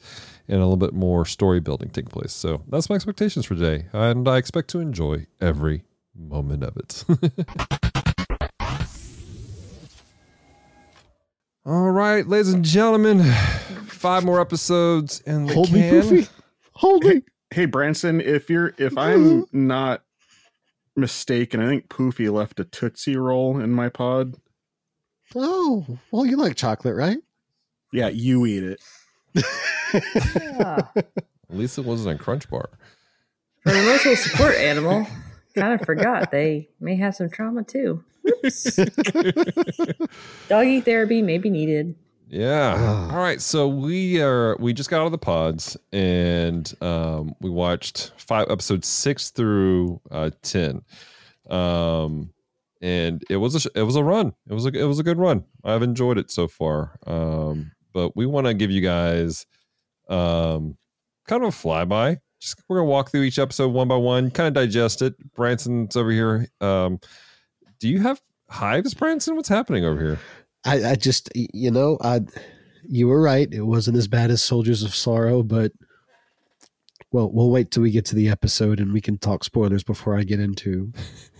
and 0.48 0.58
a 0.58 0.62
little 0.62 0.78
bit 0.78 0.94
more 0.94 1.25
story 1.25 1.60
building 1.60 1.89
take 1.89 2.10
place. 2.10 2.34
So 2.34 2.63
that's 2.68 2.89
my 2.89 2.96
expectations 2.96 3.46
for 3.46 3.56
today. 3.56 3.86
And 3.94 4.28
I 4.28 4.38
expect 4.38 4.70
to 4.72 4.80
enjoy 4.80 5.28
every 5.39 5.84
moment 6.16 6.63
of 6.63 6.75
it. 6.78 7.04
All 11.66 11.92
right, 11.92 12.25
ladies 12.25 12.51
and 12.51 12.66
gentlemen, 12.66 13.22
five 13.86 14.25
more 14.25 14.42
episodes 14.42 15.22
in 15.22 15.46
the 15.46 15.54
Hold 15.54 15.72
me. 15.72 15.82
Poofy. 15.82 16.30
Hold 16.74 17.04
me. 17.04 17.22
Hey 17.51 17.65
Branson, 17.65 18.22
if 18.22 18.50
you're 18.50 18.74
if 18.77 18.98
I'm 18.98 19.46
not 19.51 20.03
mistaken, 20.96 21.60
I 21.62 21.68
think 21.68 21.89
Poofy 21.89 22.32
left 22.32 22.60
a 22.60 22.63
Tootsie 22.63 23.18
Roll 23.18 23.60
in 23.60 23.72
my 23.72 23.89
pod. 23.89 24.36
Oh, 25.36 25.86
well, 26.12 26.25
you 26.25 26.38
like 26.38 26.56
chocolate, 26.56 26.96
right? 26.96 27.18
Yeah, 27.91 28.10
you 28.10 28.46
eat 28.46 28.63
it. 28.63 28.82
Yeah. 29.94 30.82
At 30.96 31.58
least 31.58 31.79
it 31.79 31.86
wasn't 31.86 32.20
a 32.20 32.24
crunch 32.24 32.48
bar. 32.50 32.70
For 33.63 33.72
an 33.72 33.77
emotional 33.77 34.15
support 34.15 34.56
animal, 34.56 35.08
kind 35.56 35.79
of 35.79 35.86
forgot 35.86 36.29
they 36.29 36.70
may 36.79 36.96
have 36.98 37.15
some 37.15 37.29
trauma 37.29 37.63
too. 37.63 38.03
Whoops. 38.24 38.75
Doggy 40.48 40.82
therapy 40.82 41.24
may 41.24 41.39
be 41.39 41.50
needed. 41.50 41.96
Yeah. 42.29 42.75
Ah. 42.77 43.12
All 43.12 43.21
right. 43.21 43.41
So 43.41 43.67
we 43.67 44.21
are 44.21 44.55
we 44.59 44.71
just 44.74 44.89
got 44.89 45.01
out 45.01 45.07
of 45.07 45.12
the 45.12 45.17
pods 45.17 45.75
and 45.91 46.71
um, 46.81 47.33
we 47.41 47.50
watched 47.50 48.12
five 48.17 48.50
episodes 48.50 48.88
six 48.88 49.31
through 49.31 50.00
uh, 50.12 50.29
ten. 50.43 50.83
Um, 51.50 52.31
and 52.81 53.24
it 53.29 53.38
was 53.38 53.65
a 53.65 53.69
it 53.75 53.81
was 53.81 53.95
a 53.95 54.03
run. 54.03 54.33
It 54.48 54.53
was 54.53 54.65
a 54.65 54.69
it 54.69 54.83
was 54.83 55.00
a 55.00 55.03
good 55.03 55.17
run. 55.17 55.43
I've 55.63 55.81
enjoyed 55.81 56.19
it 56.19 56.29
so 56.29 56.48
far. 56.48 56.98
Um, 57.07 57.71
but 57.93 58.15
we 58.15 58.27
want 58.27 58.45
to 58.45 58.53
give 58.53 58.69
you 58.71 58.81
guys 58.81 59.45
um 60.07 60.77
kind 61.27 61.43
of 61.43 61.50
a 61.50 61.51
flyby. 61.57 62.17
Just 62.39 62.62
we're 62.69 62.77
gonna 62.77 62.89
walk 62.89 63.09
through 63.12 63.24
each 63.24 63.39
episode 63.39 63.69
one 63.69 63.88
by 63.88 63.98
one, 63.98 64.29
kind 64.29 64.48
of 64.48 64.53
digest 64.53 65.01
it. 65.01 65.15
Branson's 65.33 65.95
over 65.95 66.12
here. 66.12 66.48
Um, 66.62 67.00
do 67.79 67.89
you 67.89 68.01
have 68.01 68.21
hives, 68.50 68.93
Branson? 68.93 69.36
What's 69.36 69.50
happening 69.50 69.83
over 69.83 70.00
here? 70.00 70.19
I, 70.66 70.92
I 70.92 70.96
just, 70.96 71.30
you 71.36 71.72
know, 71.72 71.98
I, 72.01 72.22
you 72.88 73.08
were 73.08 73.22
right. 73.22 73.48
It 73.51 73.62
wasn't 73.62 73.98
as 73.98 74.08
bad 74.08 74.32
as 74.32 74.42
Soldiers 74.42 74.84
of 74.84 74.96
Sorrow, 74.96 75.44
but 75.44 75.72
well, 77.12 77.32
we'll 77.32 77.50
wait 77.50 77.72
till 77.72 77.84
we 77.84 77.92
get 77.92 78.06
to 78.06 78.16
the 78.16 78.30
episode 78.30 78.80
and 78.80 78.94
we 78.94 79.01
can 79.01 79.18
talk 79.18 79.44
spoilers 79.44 79.84
before 79.84 80.18
I 80.18 80.24
get 80.24 80.39
into 80.39 80.92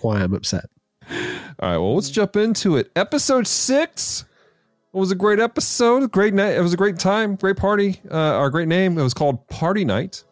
why 0.02 0.22
I'm 0.22 0.34
upset. 0.34 0.66
All 1.12 1.70
right, 1.70 1.78
well, 1.78 1.96
let's 1.96 2.10
jump 2.10 2.36
into 2.36 2.78
it. 2.78 2.92
Episode 2.96 3.46
six. 3.46 4.26
It 4.94 4.98
was 4.98 5.12
a 5.12 5.16
great 5.16 5.40
episode. 5.40 6.12
Great 6.12 6.34
night. 6.34 6.56
It 6.56 6.62
was 6.62 6.74
a 6.74 6.78
great 6.78 6.98
time. 6.98 7.36
Great 7.36 7.58
party. 7.58 8.02
Uh, 8.10 8.16
our 8.16 8.50
great 8.50 8.68
name. 8.68 8.98
It 8.98 9.04
was 9.04 9.14
called 9.14 9.48
Party 9.48 9.86
Night. 9.86 10.24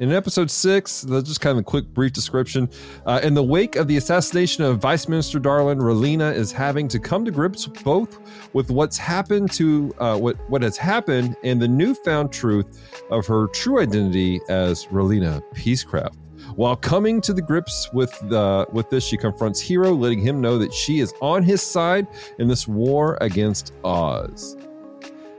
In 0.00 0.12
episode 0.12 0.50
six, 0.50 1.02
that's 1.02 1.28
just 1.28 1.42
kind 1.42 1.58
of 1.58 1.60
a 1.60 1.62
quick, 1.62 1.84
brief 1.88 2.14
description. 2.14 2.70
Uh, 3.04 3.20
in 3.22 3.34
the 3.34 3.42
wake 3.42 3.76
of 3.76 3.86
the 3.86 3.98
assassination 3.98 4.64
of 4.64 4.78
Vice 4.78 5.06
Minister 5.08 5.38
Darlian, 5.38 5.78
Relena 5.78 6.34
is 6.34 6.50
having 6.50 6.88
to 6.88 6.98
come 6.98 7.22
to 7.26 7.30
grips 7.30 7.66
both 7.66 8.18
with 8.54 8.70
what's 8.70 8.96
happened 8.96 9.52
to 9.52 9.94
uh, 9.98 10.16
what 10.16 10.38
what 10.48 10.62
has 10.62 10.78
happened 10.78 11.36
and 11.44 11.60
the 11.60 11.68
newfound 11.68 12.32
truth 12.32 12.80
of 13.10 13.26
her 13.26 13.48
true 13.48 13.82
identity 13.82 14.40
as 14.48 14.86
Relena 14.86 15.42
Peacecraft. 15.52 16.16
While 16.56 16.76
coming 16.76 17.20
to 17.20 17.34
the 17.34 17.42
grips 17.42 17.90
with 17.92 18.10
the 18.30 18.66
with 18.72 18.88
this, 18.88 19.04
she 19.04 19.18
confronts 19.18 19.62
Heero, 19.62 19.98
letting 19.98 20.20
him 20.20 20.40
know 20.40 20.56
that 20.56 20.72
she 20.72 21.00
is 21.00 21.12
on 21.20 21.42
his 21.42 21.60
side 21.60 22.06
in 22.38 22.48
this 22.48 22.66
war 22.66 23.18
against 23.20 23.74
Oz. 23.84 24.56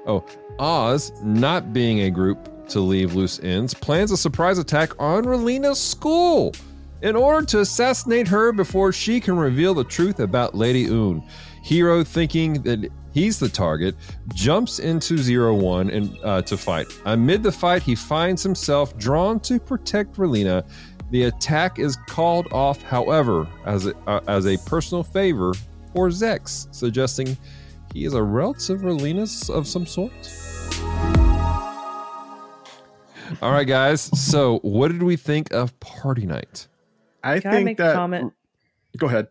Oh, 0.06 0.24
Oz, 0.60 1.12
not 1.24 1.74
being 1.74 2.01
a 2.01 2.12
group 2.12 2.50
to 2.72 2.80
leave 2.80 3.16
loose 3.16 3.40
ends, 3.44 3.74
plans 3.74 4.12
a 4.12 4.18
surprise 4.18 4.58
attack 4.58 4.92
on 5.00 5.24
Relena's 5.24 5.80
school 5.80 6.54
in 7.01 7.16
order 7.16 7.46
to 7.48 7.60
assassinate 7.62 8.28
her 8.28 8.51
before 8.51 8.92
she 8.92 9.20
can 9.20 9.36
reveal 9.38 9.74
the 9.74 9.84
truth 9.84 10.20
about 10.20 10.56
Lady 10.56 10.86
Une. 10.86 11.24
Heero, 11.66 12.06
thinking 12.06 12.62
that 12.63 12.92
he's 13.13 13.40
the 13.40 13.50
target, 13.50 13.96
jumps 14.34 14.80
into 14.80 15.18
Zero 15.18 15.54
One 15.54 15.90
and 15.90 16.18
uh, 16.24 16.42
to 16.44 16.58
fight. 16.58 16.88
Amid 17.06 17.44
the 17.44 17.51
fight, 17.51 17.84
he 17.84 17.96
finds 17.96 18.44
himself 18.44 18.98
drawn 18.98 19.40
to 19.42 19.60
protect 19.60 20.16
Relena. 20.16 20.66
The 21.12 21.24
attack 21.24 21.78
is 21.78 21.98
called 22.08 22.48
off, 22.51 22.82
however, 22.82 23.48
as 23.66 23.88
a, 23.88 23.96
uh, 24.08 24.22
as 24.28 24.48
a 24.48 24.58
personal 24.66 25.04
favor 25.04 25.54
for 25.94 26.10
Zechs, 26.10 26.74
suggesting 26.74 27.38
he 27.94 28.06
is 28.06 28.13
a 28.13 28.24
relative 28.24 28.82
Relena's 28.82 29.50
of 29.50 29.68
some 29.68 29.86
sort. 29.86 30.12
All 33.41 33.51
right, 33.51 33.67
guys. 33.67 34.01
So, 34.19 34.60
what 34.60 34.91
did 34.91 35.01
we 35.03 35.15
think 35.15 35.51
of 35.51 35.77
Party 35.79 36.25
Night? 36.25 36.67
I 37.24 37.39
Can 37.39 37.51
I 37.51 37.55
think 37.55 37.65
make 37.65 37.79
a 37.79 37.83
that. 37.83 37.95
comment? 37.95 38.33
Go 38.98 39.07
ahead. 39.07 39.27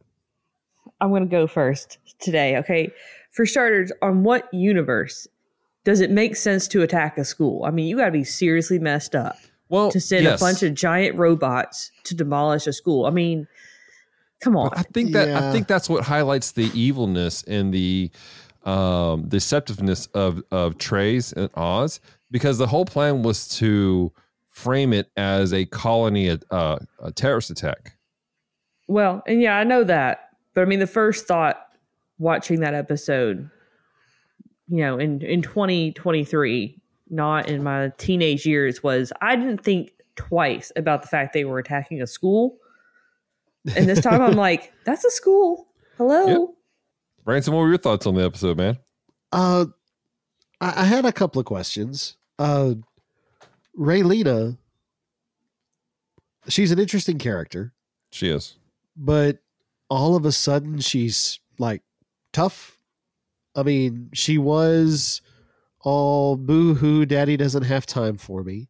I'm 1.00 1.10
going 1.10 1.22
to 1.22 1.28
go 1.28 1.46
first 1.46 1.98
today. 2.18 2.56
Okay. 2.58 2.90
For 3.30 3.46
starters, 3.46 3.92
on 4.02 4.24
what 4.24 4.52
universe 4.52 5.28
does 5.84 6.00
it 6.00 6.10
make 6.10 6.34
sense 6.36 6.66
to 6.68 6.82
attack 6.82 7.18
a 7.18 7.24
school? 7.24 7.64
I 7.64 7.70
mean, 7.70 7.86
you 7.86 7.96
got 7.96 8.06
to 8.06 8.10
be 8.10 8.24
seriously 8.24 8.78
messed 8.80 9.14
up 9.14 9.36
Well, 9.68 9.90
to 9.92 10.00
send 10.00 10.24
yes. 10.24 10.40
a 10.40 10.44
bunch 10.44 10.62
of 10.64 10.74
giant 10.74 11.16
robots 11.16 11.92
to 12.04 12.14
demolish 12.14 12.66
a 12.66 12.72
school. 12.72 13.06
I 13.06 13.10
mean, 13.10 13.46
come 14.42 14.56
on. 14.56 14.70
But 14.70 14.78
I 14.78 14.82
think 14.82 15.12
that 15.12 15.28
I 15.30 15.52
think 15.52 15.68
that's 15.68 15.88
what 15.88 16.02
highlights 16.04 16.52
the 16.52 16.70
evilness 16.78 17.44
and 17.44 17.72
the 17.72 18.10
um, 18.64 19.24
deceptiveness 19.28 20.08
of 20.14 20.42
of 20.50 20.76
Treize 20.78 21.32
and 21.32 21.48
Oz, 21.54 22.00
because 22.30 22.58
the 22.58 22.66
whole 22.66 22.84
plan 22.84 23.22
was 23.22 23.49
to 23.49 24.12
frame 24.49 24.92
it 24.92 25.10
as 25.16 25.52
a 25.52 25.64
colony 25.66 26.38
uh, 26.50 26.78
a 27.00 27.12
terrorist 27.12 27.50
attack. 27.50 27.96
Well, 28.88 29.22
and 29.26 29.40
yeah, 29.40 29.56
I 29.56 29.64
know 29.64 29.84
that. 29.84 30.30
But 30.54 30.62
I 30.62 30.64
mean, 30.64 30.80
the 30.80 30.87
first 30.87 31.26
thought 31.26 31.66
watching 32.18 32.60
that 32.60 32.75
episode, 32.75 33.49
you 34.68 34.78
know, 34.78 34.99
in, 34.99 35.22
in 35.22 35.42
2023, 35.42 36.80
not 37.08 37.49
in 37.49 37.62
my 37.62 37.92
teenage 37.99 38.46
years, 38.46 38.82
was 38.82 39.12
I 39.20 39.37
didn't 39.37 39.62
think 39.62 39.92
twice 40.16 40.72
about 40.76 41.02
the 41.02 41.08
fact 41.08 41.32
they 41.32 41.44
were 41.44 41.58
attacking 41.58 42.02
a 42.02 42.06
school. 42.06 42.58
And 43.76 43.88
this 43.88 44.00
time 44.00 44.20
I'm 44.22 44.32
like, 44.37 44.72
that's 44.84 45.04
a 45.04 45.10
school. 45.10 45.68
Hello. 45.96 46.26
Yep. 46.26 46.49
Branson, 47.25 47.54
what 47.54 47.60
were 47.60 47.68
your 47.68 47.78
thoughts 47.78 48.06
on 48.06 48.14
the 48.14 48.25
episode, 48.25 48.56
man? 48.56 48.78
Uh, 49.32 49.66
I, 50.60 50.82
I 50.82 50.84
had 50.84 51.04
a 51.04 51.12
couple 51.12 51.38
of 51.38 51.46
questions. 51.46 52.16
Uh, 52.40 52.75
Relena, 53.78 54.56
she's 56.49 56.70
an 56.73 56.78
interesting 56.78 57.18
character, 57.18 57.73
She 58.11 58.28
is. 58.30 58.56
but 58.97 59.38
all 59.90 60.16
of 60.16 60.25
a 60.25 60.32
sudden 60.32 60.78
she's 60.80 61.38
like 61.59 61.82
tough. 62.32 62.78
I 63.54 63.62
mean, 63.62 64.11
she 64.14 64.38
was 64.38 65.20
all 65.82 66.37
boo 66.37 66.75
hoo, 66.75 67.04
daddy 67.06 67.37
doesn't 67.37 67.64
have 67.64 67.85
time 67.87 68.16
for 68.16 68.42
me. 68.42 68.68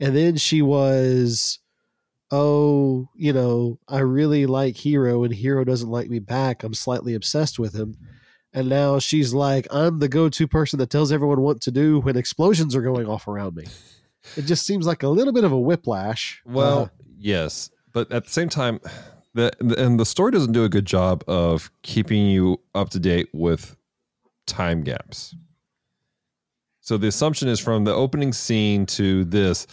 And 0.00 0.14
then 0.16 0.36
she 0.36 0.60
was, 0.62 1.60
oh, 2.30 3.08
you 3.14 3.32
know, 3.32 3.78
I 3.88 4.00
really 4.00 4.46
like 4.46 4.74
Heero 4.74 5.24
and 5.24 5.34
Heero 5.34 5.64
doesn't 5.64 5.88
like 5.90 6.10
me 6.10 6.18
back. 6.18 6.62
I'm 6.62 6.74
slightly 6.74 7.14
obsessed 7.14 7.58
with 7.58 7.74
him. 7.74 7.96
And 8.54 8.68
now 8.68 8.98
she's 8.98 9.32
like, 9.32 9.66
I'm 9.70 9.98
the 9.98 10.08
go 10.08 10.28
to 10.28 10.46
person 10.46 10.78
that 10.78 10.90
tells 10.90 11.10
everyone 11.10 11.40
what 11.40 11.60
to 11.62 11.70
do 11.70 12.00
when 12.00 12.16
explosions 12.16 12.76
are 12.76 12.82
going 12.82 13.06
off 13.06 13.26
around 13.26 13.56
me. 13.56 13.64
It 14.36 14.42
just 14.42 14.66
seems 14.66 14.86
like 14.86 15.02
a 15.02 15.08
little 15.08 15.32
bit 15.32 15.44
of 15.44 15.52
a 15.52 15.58
whiplash. 15.58 16.42
Well, 16.44 16.82
Uh, 16.82 16.88
yes, 17.18 17.70
but 17.92 18.12
at 18.12 18.24
the 18.24 18.30
same 18.30 18.48
time, 18.48 18.80
the 19.34 19.50
and 19.78 19.98
the 19.98 20.04
story 20.04 20.30
doesn't 20.32 20.52
do 20.52 20.64
a 20.64 20.68
good 20.68 20.84
job 20.84 21.24
of 21.26 21.70
keeping 21.82 22.26
you 22.26 22.60
up 22.74 22.90
to 22.90 22.98
date 22.98 23.28
with 23.32 23.74
time 24.46 24.82
gaps. 24.82 25.34
So 26.80 26.98
the 26.98 27.06
assumption 27.08 27.48
is 27.48 27.58
from 27.58 27.84
the 27.84 27.94
opening 27.94 28.32
scene 28.32 28.86
to 28.86 29.24
this, 29.24 29.66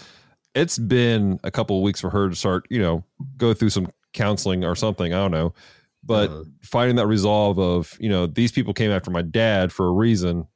it's 0.55 0.77
been 0.77 1.39
a 1.43 1.51
couple 1.51 1.77
of 1.77 1.83
weeks 1.83 1.99
for 1.99 2.09
her 2.11 2.29
to 2.29 2.35
start, 2.35 2.65
you 2.69 2.79
know, 2.79 3.03
go 3.35 3.53
through 3.53 3.71
some 3.71 3.89
counseling 4.13 4.63
or 4.63 4.75
something. 4.75 5.13
I 5.13 5.17
don't 5.17 5.31
know, 5.31 5.53
but 6.09 6.29
Uh. 6.31 6.43
finding 6.63 6.95
that 6.97 7.07
resolve 7.07 7.59
of, 7.59 7.95
you 7.99 8.09
know, 8.09 8.25
these 8.25 8.51
people 8.51 8.73
came 8.73 8.91
after 8.91 9.11
my 9.11 9.21
dad 9.21 9.71
for 9.71 9.87
a 9.87 9.91
reason. 9.91 10.47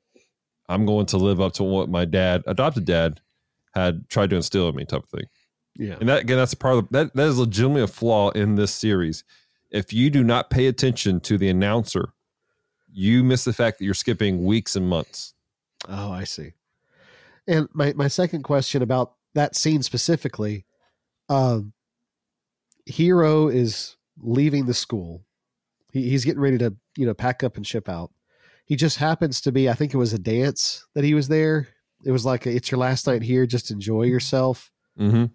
I'm 0.67 0.86
going 0.86 1.05
to 1.07 1.17
live 1.17 1.39
up 1.39 1.53
to 1.53 1.63
what 1.63 1.89
my 1.89 2.05
dad, 2.05 2.43
adopted 2.48 2.86
dad, 2.86 3.22
had 3.75 4.10
tried 4.10 4.31
to 4.31 4.36
instill 4.36 4.67
in 4.69 4.75
me, 4.75 4.86
type 4.86 5.03
of 5.03 5.10
thing. 5.10 5.27
yeah. 5.75 5.95
And 6.00 6.10
that 6.10 6.22
again, 6.22 6.38
that's 6.38 6.53
a 6.53 6.57
part 6.57 6.77
of 6.77 6.89
that. 6.89 7.13
That 7.15 7.27
is 7.27 7.38
legitimately 7.38 7.83
a 7.83 7.88
flaw 7.88 8.31
in 8.31 8.55
this 8.55 8.74
series. 8.74 9.24
If 9.72 9.93
you 9.93 10.10
do 10.10 10.24
not 10.24 10.50
pay 10.50 10.67
attention 10.67 11.19
to 11.22 11.38
the 11.38 11.50
announcer, 11.50 12.13
you 12.91 13.24
miss 13.24 13.43
the 13.43 13.53
fact 13.53 13.77
that 13.79 13.86
you're 13.86 13.93
skipping 13.93 14.43
weeks 14.43 14.75
and 14.75 14.88
months. 14.88 15.33
Oh, 15.88 16.12
I 16.12 16.24
see. 16.25 16.53
And 17.48 17.67
my, 17.74 17.93
my 17.93 18.07
second 18.07 18.43
question 18.43 18.81
about 18.81 19.13
that 19.33 19.55
scene 19.55 19.81
specifically, 19.83 20.65
um, 21.29 21.74
Heero 22.89 23.53
is 23.53 23.95
leaving 24.22 24.65
the 24.65 24.74
school. 24.74 25.25
He, 25.93 26.09
he's 26.09 26.25
getting 26.25 26.41
ready 26.41 26.57
to, 26.57 26.75
you 26.97 27.05
know, 27.05 27.13
pack 27.13 27.43
up 27.43 27.55
and 27.55 27.65
ship 27.65 27.88
out. 27.88 28.12
He 28.65 28.75
just 28.75 28.97
happens 28.97 29.39
to 29.41 29.51
be, 29.51 29.69
I 29.69 29.73
think 29.73 29.93
it 29.93 29.97
was 29.97 30.12
a 30.12 30.19
dance 30.19 30.85
that 30.95 31.03
he 31.03 31.13
was 31.13 31.27
there. 31.27 31.67
It 32.03 32.12
was 32.12 32.25
like, 32.25 32.45
a, 32.45 32.53
it's 32.53 32.71
your 32.71 32.79
last 32.79 33.07
night 33.07 33.21
here, 33.21 33.45
just 33.45 33.71
enjoy 33.71 34.03
yourself. 34.03 34.71
Mm-hmm. 35.00 35.25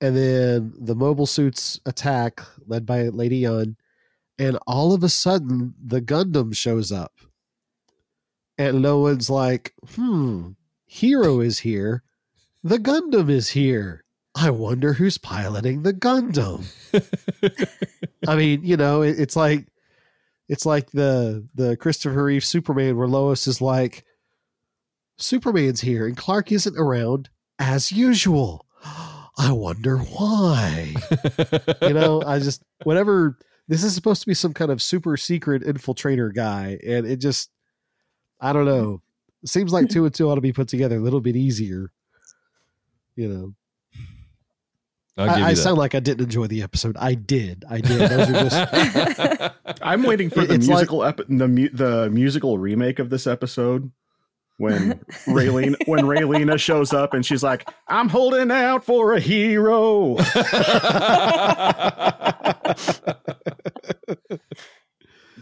And 0.00 0.16
then 0.16 0.72
the 0.78 0.94
mobile 0.94 1.26
suits 1.26 1.80
attack, 1.84 2.40
led 2.66 2.86
by 2.86 3.08
Lady 3.08 3.44
Une, 3.44 3.76
and 4.38 4.58
all 4.66 4.94
of 4.94 5.02
a 5.02 5.08
sudden 5.08 5.74
the 5.84 6.00
Gundam 6.00 6.54
shows 6.56 6.92
up. 6.92 7.12
And 8.56 8.80
no 8.80 8.98
one's 8.98 9.28
like, 9.28 9.74
hmm, 9.94 10.50
Heero 10.90 11.44
is 11.44 11.60
here. 11.60 12.04
The 12.62 12.78
Gundam 12.78 13.28
is 13.28 13.50
here. 13.50 14.04
I 14.34 14.50
wonder 14.50 14.92
who's 14.92 15.18
piloting 15.18 15.82
the 15.82 15.92
Gundam. 15.92 16.64
I 18.28 18.36
mean, 18.36 18.64
you 18.64 18.76
know, 18.76 19.02
it, 19.02 19.18
it's 19.18 19.34
like 19.34 19.66
it's 20.48 20.66
like 20.66 20.90
the 20.90 21.46
the 21.54 21.76
Christopher 21.76 22.24
Reeve 22.24 22.44
Superman 22.44 22.96
where 22.96 23.08
Lois 23.08 23.46
is 23.46 23.60
like, 23.60 24.04
Superman's 25.18 25.80
here 25.80 26.06
and 26.06 26.16
Clark 26.16 26.52
isn't 26.52 26.78
around 26.78 27.28
as 27.58 27.92
usual. 27.92 28.66
I 29.38 29.52
wonder 29.52 29.98
why. 29.98 30.94
you 31.82 31.94
know, 31.94 32.22
I 32.26 32.38
just 32.38 32.62
whatever 32.84 33.38
this 33.68 33.84
is 33.84 33.94
supposed 33.94 34.22
to 34.22 34.26
be 34.26 34.34
some 34.34 34.54
kind 34.54 34.70
of 34.70 34.82
super 34.82 35.16
secret 35.16 35.62
infiltrator 35.62 36.34
guy, 36.34 36.78
and 36.86 37.06
it 37.06 37.16
just 37.16 37.50
I 38.40 38.52
don't 38.52 38.64
know. 38.64 39.02
It 39.42 39.50
seems 39.50 39.72
like 39.72 39.88
two 39.88 40.04
and 40.04 40.14
two 40.14 40.28
ought 40.28 40.36
to 40.36 40.40
be 40.40 40.52
put 40.52 40.68
together 40.68 40.96
a 40.96 41.02
little 41.02 41.20
bit 41.20 41.36
easier. 41.36 41.92
You 43.14 43.28
know. 43.28 43.54
I'll 45.18 45.28
I, 45.28 45.32
I 45.32 45.38
you 45.38 45.44
that. 45.56 45.56
sound 45.56 45.76
like 45.78 45.94
I 45.94 46.00
didn't 46.00 46.22
enjoy 46.24 46.46
the 46.46 46.62
episode. 46.62 46.96
I 46.98 47.14
did. 47.14 47.64
I 47.68 47.80
did. 47.80 47.98
Those 48.10 48.30
are 48.30 48.48
just 48.48 49.54
I'm 49.82 50.04
waiting 50.04 50.30
for 50.30 50.46
the 50.46 50.54
It's 50.54 50.66
like- 50.68 50.90
musical 50.90 51.00
the 51.28 51.48
mu- 51.48 51.68
the 51.72 52.08
musical 52.10 52.56
remake 52.58 52.98
of 53.00 53.10
this 53.10 53.26
episode 53.26 53.90
when 54.58 54.94
Raylene 55.26 55.76
when 55.86 56.04
Relena 56.04 56.58
shows 56.58 56.92
up 56.92 57.14
and 57.14 57.24
she's 57.26 57.42
like, 57.42 57.68
"I'm 57.88 58.08
holding 58.08 58.50
out 58.50 58.84
for 58.84 59.12
a 59.14 59.20
hero." 59.20 60.16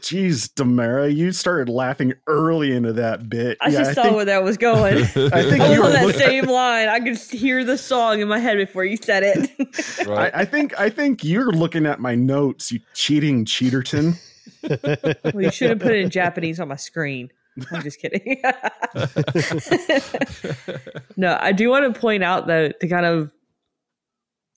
Jeez, 0.06 0.48
Damara, 0.54 1.12
you 1.12 1.32
started 1.32 1.68
laughing 1.68 2.14
early 2.28 2.70
into 2.70 2.92
that 2.92 3.28
bit. 3.28 3.58
I 3.60 3.70
Yeah, 3.70 3.78
just 3.78 3.94
saw 3.94 4.04
think, 4.04 4.14
where 4.14 4.24
that 4.26 4.44
was 4.44 4.56
going. 4.56 4.98
I 5.02 5.02
think 5.02 5.16
I 5.16 5.68
was 5.68 5.76
you 5.76 5.82
on 5.82 5.92
that 5.94 6.14
same 6.14 6.44
line. 6.44 6.88
I 6.88 7.00
could 7.00 7.16
hear 7.16 7.64
the 7.64 7.76
song 7.76 8.20
in 8.20 8.28
my 8.28 8.38
head 8.38 8.56
before 8.56 8.84
you 8.84 8.96
said 8.96 9.24
it. 9.24 10.06
Right. 10.06 10.32
I, 10.32 10.42
I 10.42 10.44
think 10.44 10.78
I 10.78 10.90
think 10.90 11.24
you're 11.24 11.50
looking 11.50 11.86
at 11.86 11.98
my 11.98 12.14
notes, 12.14 12.70
you 12.70 12.78
cheating 12.94 13.46
cheaterton. 13.46 14.16
well, 15.34 15.42
you 15.42 15.50
should 15.50 15.70
have 15.70 15.80
put 15.80 15.90
it 15.90 16.02
in 16.02 16.10
Japanese 16.10 16.60
on 16.60 16.68
my 16.68 16.76
screen. 16.76 17.28
I'm 17.72 17.82
just 17.82 18.00
kidding. 18.00 18.40
no, 21.16 21.36
I 21.40 21.50
do 21.50 21.68
want 21.68 21.92
to 21.92 22.00
point 22.00 22.22
out 22.22 22.46
though, 22.46 22.68
to 22.68 22.88
kind 22.88 23.06
of 23.06 23.32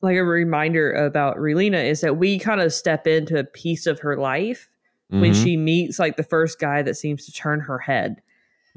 like 0.03 0.15
a 0.15 0.24
reminder 0.24 0.94
about 0.94 1.38
Relena 1.38 1.84
is 1.84 2.01
that 2.01 2.18
we 2.18 2.38
kind 2.38 2.62
of 2.62 2.72
step 2.72 3.08
into 3.08 3.39
a 3.39 3.44
piece 3.44 3.88
of 3.88 4.00
her 4.01 4.15
life 4.15 4.69
when 5.10 5.32
Mhm. 5.32 5.44
she 5.44 5.58
meets 5.58 5.98
like 6.00 6.18
the 6.18 6.24
first 6.24 6.60
guy 6.60 6.82
that 6.84 6.96
seems 6.96 7.25
to 7.25 7.32
turn 7.34 7.62
her 7.62 7.80
head. 7.80 8.22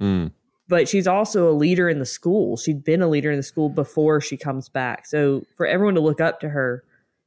Mm. 0.01 0.33
But 0.69 0.89
she's 0.89 1.07
also 1.07 1.51
a 1.51 1.53
leader 1.53 1.89
in 1.89 1.99
the 1.99 2.07
school. 2.07 2.57
She'd 2.57 2.83
been 2.83 3.03
a 3.03 3.09
leader 3.09 3.31
in 3.31 3.37
the 3.37 3.43
school 3.43 3.69
before 3.69 4.21
she 4.21 4.37
comes 4.39 4.69
back. 4.71 5.05
So 5.07 5.45
for 5.57 5.67
everyone 5.67 5.95
to 5.97 6.01
look 6.01 6.21
up 6.21 6.41
to 6.41 6.49
her, 6.49 6.83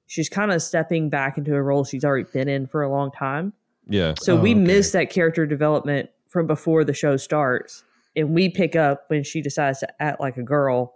she's 0.07 0.29
kind 0.29 0.51
of 0.51 0.61
stepping 0.61 1.09
back 1.09 1.37
into 1.37 1.53
a 1.55 1.61
role 1.61 1.83
she's 1.83 2.03
already 2.03 2.25
been 2.33 2.47
in 2.47 2.65
for 2.65 2.81
a 2.81 2.89
long 2.89 3.11
time. 3.11 3.53
Yeah. 3.87 4.15
So 4.19 4.37
Oh, 4.37 4.41
we 4.41 4.51
okay. 4.51 4.59
miss 4.59 4.91
that 4.93 5.11
character 5.11 5.45
development 5.45 6.09
from 6.29 6.47
before 6.47 6.83
the 6.83 6.93
show 6.93 7.17
starts. 7.17 7.83
And 8.15 8.31
we 8.33 8.49
pick 8.49 8.75
up 8.75 9.03
when 9.09 9.23
she 9.23 9.41
decides 9.41 9.79
to 9.81 10.01
act 10.01 10.19
like 10.19 10.37
a 10.37 10.43
girl. 10.43 10.95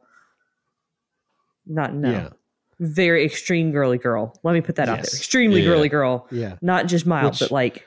Not 1.68 1.94
no. 1.94 2.10
yeah, 2.12 2.30
Very 2.80 3.24
extreme 3.26 3.72
girly 3.72 3.98
girl. 3.98 4.34
Let 4.44 4.54
me 4.54 4.62
put 4.62 4.76
that 4.78 4.90
out 4.90 4.96
there. 4.96 5.04
Extremely 5.04 5.62
Yeah. 5.62 5.68
girly 5.70 5.90
girl. 5.90 6.28
yeah. 6.32 6.56
Not 6.62 6.88
just 6.88 7.06
mild, 7.06 7.34
Which- 7.34 7.40
but 7.42 7.52
like 7.52 7.86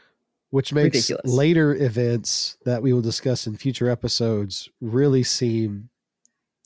Which 0.53 0.73
makes 0.73 1.09
Ridiculous. 1.09 1.33
later 1.33 1.75
events 1.75 2.59
that 2.67 2.83
we 2.83 2.93
will 2.93 3.01
discuss 3.01 3.47
in 3.47 3.57
future 3.57 3.89
episodes 3.89 4.69
really 4.83 5.23
seem 5.23 5.89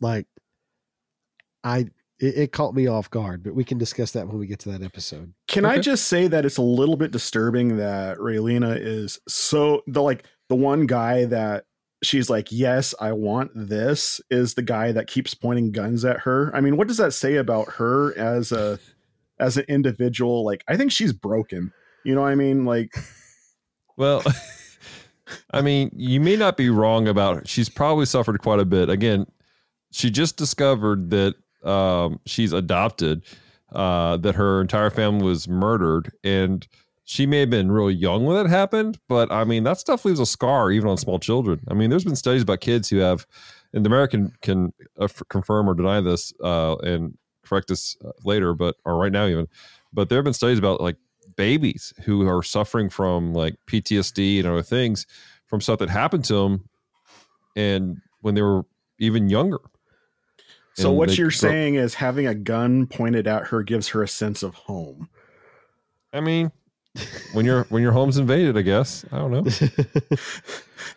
like 0.01 0.27
I. 1.63 1.87
It, 2.19 2.37
it 2.37 2.53
caught 2.53 2.75
me 2.75 2.89
off 2.89 3.11
guard, 3.11 3.45
but 3.45 3.55
we 3.55 3.63
can 3.63 3.79
discuss 3.79 4.11
that 4.13 4.27
when 4.27 4.39
we 4.39 4.49
get 4.49 4.59
to 4.61 4.71
that 4.71 4.83
episode. 4.83 5.35
Can 5.47 5.65
I 5.65 5.79
just 5.79 6.09
say 6.09 6.27
that 6.27 6.45
it's 6.45 6.57
a 6.57 6.63
little 6.63 6.97
bit 6.97 7.13
disturbing 7.13 7.77
that 7.77 8.17
Relena 8.19 8.77
is 8.77 9.21
so 9.29 9.83
the 9.87 10.03
like 10.03 10.25
the 10.49 10.57
one 10.57 10.87
guy 10.87 11.27
that 11.27 11.65
she's 12.03 12.29
like, 12.29 12.51
yes, 12.51 12.95
I 13.01 13.13
want 13.13 13.51
this 13.55 14.21
is 14.31 14.55
the 14.55 14.63
guy 14.63 14.93
that 14.93 15.07
keeps 15.07 15.35
pointing 15.35 15.73
guns 15.73 16.05
at 16.05 16.21
her. 16.21 16.51
I 16.55 16.61
mean, 16.61 16.77
what 16.77 16.89
does 16.89 16.99
that 16.99 17.13
say 17.15 17.37
about 17.37 17.75
her 17.75 18.17
as 18.19 18.53
a 18.53 18.79
as 19.39 19.57
an 19.57 19.65
individual? 19.69 20.45
Like, 20.45 20.65
I 20.67 20.77
think 20.77 20.93
she's 20.93 21.13
broken. 21.13 21.73
You 22.05 22.15
know 22.15 22.23
what 22.23 22.31
I 22.31 22.37
mean? 22.37 22.65
Like, 22.65 22.95
Well, 23.97 24.23
I 25.51 25.63
mean, 25.63 25.91
you 25.95 26.21
may 26.21 26.37
not 26.37 26.57
be 26.57 26.71
wrong 26.71 27.09
about 27.09 27.49
she's 27.49 27.69
probably 27.69 28.07
suffered 28.07 28.41
quite 28.41 28.61
a 28.61 28.65
bit. 28.65 28.89
Again, 28.89 29.27
she 29.91 30.11
just 30.11 30.37
discovered 30.37 31.11
that 31.11 31.35
um, 31.69 32.21
she's 32.27 32.53
adopted, 32.53 33.25
uh, 33.73 34.17
that 34.19 34.35
her 34.35 34.61
entire 34.61 34.91
family 34.91 35.25
was 35.25 35.49
murdered, 35.49 36.13
and 36.23 36.67
she 37.05 37.27
may 37.27 37.41
have 37.41 37.51
been 37.51 37.71
really 37.71 37.95
young 37.95 38.25
when 38.25 38.37
that 38.37 38.49
happened. 38.49 38.99
But 39.09 39.33
I 39.33 39.45
mean, 39.45 39.65
that 39.65 39.79
stuff 39.79 40.05
leaves 40.05 40.21
a 40.21 40.27
scar 40.27 40.71
even 40.71 40.89
on 40.89 40.97
small 40.97 41.19
children. 41.19 41.61
I 41.69 41.75
mean, 41.75 41.91
there's 41.91 42.05
been 42.05 42.17
studies 42.17 42.43
about 42.43 42.61
kids 42.61 42.89
who 42.89 42.99
have, 42.99 43.27
and 43.73 43.85
the 43.85 43.89
American 43.89 44.33
can 44.43 44.73
uh, 44.99 45.09
confirm 45.29 45.69
or 45.69 45.75
deny 45.75 46.01
this 46.01 46.33
uh, 46.43 46.77
and 46.77 47.17
correct 47.45 47.69
this 47.69 47.97
uh, 48.05 48.11
later, 48.25 48.55
but 48.55 48.77
or 48.85 48.97
right 48.97 49.13
now 49.13 49.27
even. 49.27 49.49
But 49.93 50.09
there 50.09 50.19
have 50.19 50.25
been 50.25 50.35
studies 50.35 50.59
about 50.59 50.81
like 50.81 50.97
babies 51.37 51.93
who 52.05 52.27
are 52.29 52.43
suffering 52.43 52.89
from 52.89 53.33
like 53.33 53.57
PTSD 53.67 54.39
and 54.39 54.49
other 54.49 54.63
things 54.63 55.07
from 55.47 55.61
stuff 55.61 55.79
that 55.79 55.91
happened 55.91 56.25
to 56.27 56.35
them 56.35 56.69
and 57.55 57.99
when 58.21 58.35
they 58.35 58.43
were 58.43 58.65
even 58.99 59.29
younger. 59.29 59.61
so 60.75 60.89
And 60.91 60.99
what 60.99 61.17
you're 61.17 61.31
saying 61.31 61.77
is 61.77 61.95
having 61.95 62.27
a 62.27 62.35
gun 62.35 62.87
pointed 62.87 63.27
at 63.27 63.49
her 63.49 63.63
gives 63.63 63.89
her 63.89 64.03
a 64.03 64.09
sense 64.09 64.43
of 64.43 64.55
home. 64.55 65.09
I 66.13 66.21
mean, 66.21 66.51
when 67.33 67.45
your 67.45 67.65
when 67.65 67.83
your 67.83 67.93
home's 67.93 68.19
invaded, 68.19 68.57
I 68.57 68.63
guess. 68.63 69.05
I 69.13 69.19
don't 69.19 69.33
know. 69.33 69.45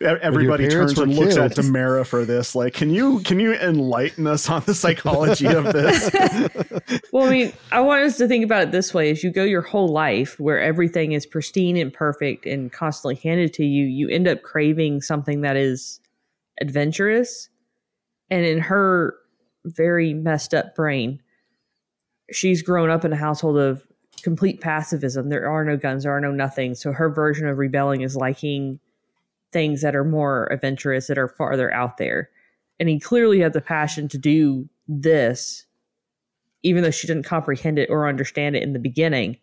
Everybody 0.00 0.68
turns 0.68 0.98
and 0.98 1.14
looks 1.14 1.36
at 1.36 1.54
killed. 1.54 1.66
Tamara 1.66 2.04
for 2.04 2.24
this. 2.24 2.54
Like, 2.54 2.74
can 2.74 2.90
you 2.90 3.20
can 3.20 3.40
you 3.40 3.54
enlighten 3.54 4.26
us 4.26 4.48
on 4.48 4.62
the 4.66 4.74
psychology 4.74 5.46
of 5.46 5.64
this? 5.64 6.10
well, 7.12 7.26
I 7.26 7.30
mean, 7.30 7.52
I 7.72 7.80
want 7.80 8.04
us 8.04 8.16
to 8.18 8.28
think 8.28 8.44
about 8.44 8.62
it 8.62 8.72
this 8.72 8.94
way: 8.94 9.10
as 9.10 9.22
you 9.24 9.30
go 9.30 9.44
your 9.44 9.62
whole 9.62 9.88
life 9.88 10.38
where 10.38 10.60
everything 10.60 11.12
is 11.12 11.26
pristine 11.26 11.76
and 11.76 11.92
perfect 11.92 12.46
and 12.46 12.72
constantly 12.72 13.16
handed 13.16 13.52
to 13.54 13.64
you, 13.64 13.84
you 13.84 14.08
end 14.08 14.28
up 14.28 14.42
craving 14.42 15.02
something 15.02 15.42
that 15.42 15.56
is 15.56 16.00
adventurous. 16.60 17.48
And 18.30 18.44
in 18.44 18.60
her 18.60 19.16
very 19.64 20.14
messed 20.14 20.54
up 20.54 20.74
brain, 20.74 21.20
she's 22.30 22.62
grown 22.62 22.90
up 22.90 23.04
in 23.04 23.12
a 23.12 23.16
household 23.16 23.58
of 23.58 23.82
complete 24.20 24.60
pacifism. 24.60 25.28
There 25.28 25.48
are 25.50 25.64
no 25.64 25.76
guns, 25.76 26.04
there 26.04 26.16
are 26.16 26.20
no 26.20 26.32
nothing. 26.32 26.74
So 26.74 26.92
her 26.92 27.08
version 27.08 27.46
of 27.46 27.58
rebelling 27.58 28.02
is 28.02 28.16
liking 28.16 28.80
things 29.52 29.82
that 29.82 29.96
are 29.96 30.04
more 30.04 30.48
adventurous, 30.52 31.08
that 31.08 31.18
are 31.18 31.28
farther 31.28 31.72
out 31.72 31.96
there. 31.96 32.30
And 32.78 32.88
he 32.88 33.00
clearly 33.00 33.40
had 33.40 33.52
the 33.52 33.60
passion 33.60 34.08
to 34.08 34.18
do 34.18 34.68
this 34.88 35.66
even 36.62 36.82
though 36.82 36.90
she 36.90 37.06
didn't 37.06 37.24
comprehend 37.24 37.78
it 37.78 37.90
or 37.90 38.08
understand 38.08 38.56
it 38.56 38.62
in 38.62 38.72
the 38.72 38.78
beginning, 38.78 39.38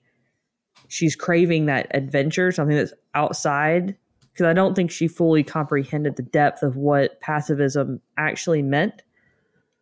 she's 0.87 1.15
craving 1.15 1.65
that 1.65 1.87
adventure, 1.95 2.51
something 2.51 2.75
that's 2.75 2.93
outside. 3.15 3.97
Because 4.31 4.45
I 4.45 4.53
don't 4.53 4.75
think 4.75 4.91
she 4.91 5.07
fully 5.07 5.43
comprehended 5.43 6.15
the 6.15 6.21
depth 6.21 6.61
of 6.61 6.75
what 6.75 7.19
pacifism 7.21 8.01
actually 8.17 8.61
meant, 8.61 9.01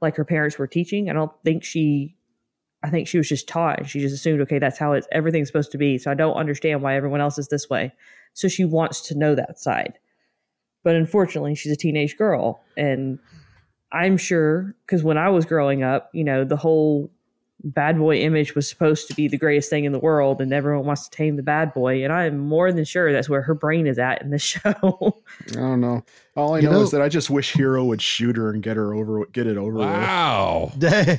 like 0.01 0.15
her 0.15 0.23
parents 0.23 0.57
were 0.57 0.67
teaching. 0.67 1.09
I 1.09 1.13
don't 1.13 1.31
think 1.43 1.65
she, 1.65 2.14
I 2.85 2.89
think 2.91 3.07
she 3.07 3.17
was 3.17 3.27
just 3.27 3.47
taught 3.47 3.87
she 3.89 3.99
just 3.99 4.13
assumed, 4.13 4.41
okay, 4.41 4.59
that's 4.59 4.77
how 4.77 4.93
it's 4.93 5.07
everything's 5.11 5.47
supposed 5.47 5.71
to 5.71 5.77
be. 5.79 5.97
So 5.97 6.11
I 6.11 6.13
don't 6.13 6.35
understand 6.35 6.83
why 6.83 6.95
everyone 6.95 7.19
else 7.19 7.39
is 7.39 7.47
this 7.47 7.67
way. 7.67 7.91
So 8.33 8.47
she 8.47 8.63
wants 8.63 9.01
to 9.07 9.17
know 9.17 9.33
that 9.33 9.57
side. 9.59 9.97
But 10.83 10.95
unfortunately, 10.95 11.55
she's 11.55 11.71
a 11.71 11.75
teenage 11.75 12.15
girl. 12.15 12.61
And 12.77 13.17
I'm 13.91 14.17
sure, 14.17 14.75
because 14.85 15.03
when 15.03 15.17
I 15.17 15.29
was 15.29 15.45
growing 15.45 15.81
up, 15.81 16.11
you 16.13 16.23
know, 16.23 16.45
the 16.45 16.57
whole 16.57 17.09
bad 17.63 17.97
boy 17.97 18.17
image 18.17 18.53
was 18.53 18.67
supposed 18.69 19.07
to 19.07 19.13
be 19.15 19.27
the 19.27 19.37
greatest 19.37 19.69
thing 19.69 19.85
in 19.85 19.91
the 19.91 19.97
world 19.99 20.39
and 20.41 20.53
everyone 20.53 20.85
wants 20.85 21.07
to 21.07 21.17
tame 21.17 21.35
the 21.35 21.41
bad 21.41 21.73
boy 21.73 22.03
and 22.03 22.11
i 22.13 22.25
am 22.25 22.37
more 22.37 22.71
than 22.71 22.83
sure 22.83 23.11
that's 23.13 23.29
where 23.29 23.41
her 23.41 23.55
brain 23.55 23.87
is 23.87 23.97
at 23.97 24.21
in 24.21 24.29
this 24.29 24.41
show 24.61 25.21
I 25.51 25.53
don't 25.55 25.81
know. 25.81 26.03
All 26.35 26.53
I 26.55 26.59
You 26.59 26.65
know, 26.65 26.73
know- 26.73 26.81
is 26.81 26.91
that 26.91 27.01
I 27.01 27.07
just 27.09 27.29
wish 27.29 27.53
Heero 27.53 27.85
would 27.87 28.01
shoot 28.01 28.35
her 28.35 28.49
and 28.51 28.61
get 28.61 28.75
her 28.75 28.93
over, 28.93 29.25
get 29.27 29.47
it 29.47 29.57
over 29.57 29.77
with. 29.79 29.87
Wow. 29.87 30.71
Dang. 30.77 31.17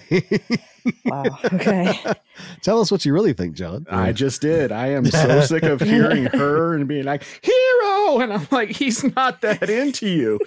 wow 1.07 1.25
okay 1.53 1.99
Tell 2.63 2.81
us 2.81 2.91
what 2.93 3.05
you 3.07 3.13
really 3.15 3.33
think, 3.33 3.55
John. 3.57 3.87
I 3.91 4.13
just 4.13 4.43
did. 4.43 4.71
I 4.73 4.89
am 4.89 5.07
so 5.07 5.41
sick 5.41 5.63
of 5.63 5.81
hearing 5.81 6.27
her 6.27 6.75
and 6.75 6.87
being 6.87 7.05
like, 7.05 7.23
Heero! 7.43 8.23
And 8.23 8.33
I'm 8.33 8.47
like, 8.51 8.71
he's 8.71 9.03
not 9.17 9.41
that 9.41 9.69
into 9.71 10.07
you. 10.07 10.39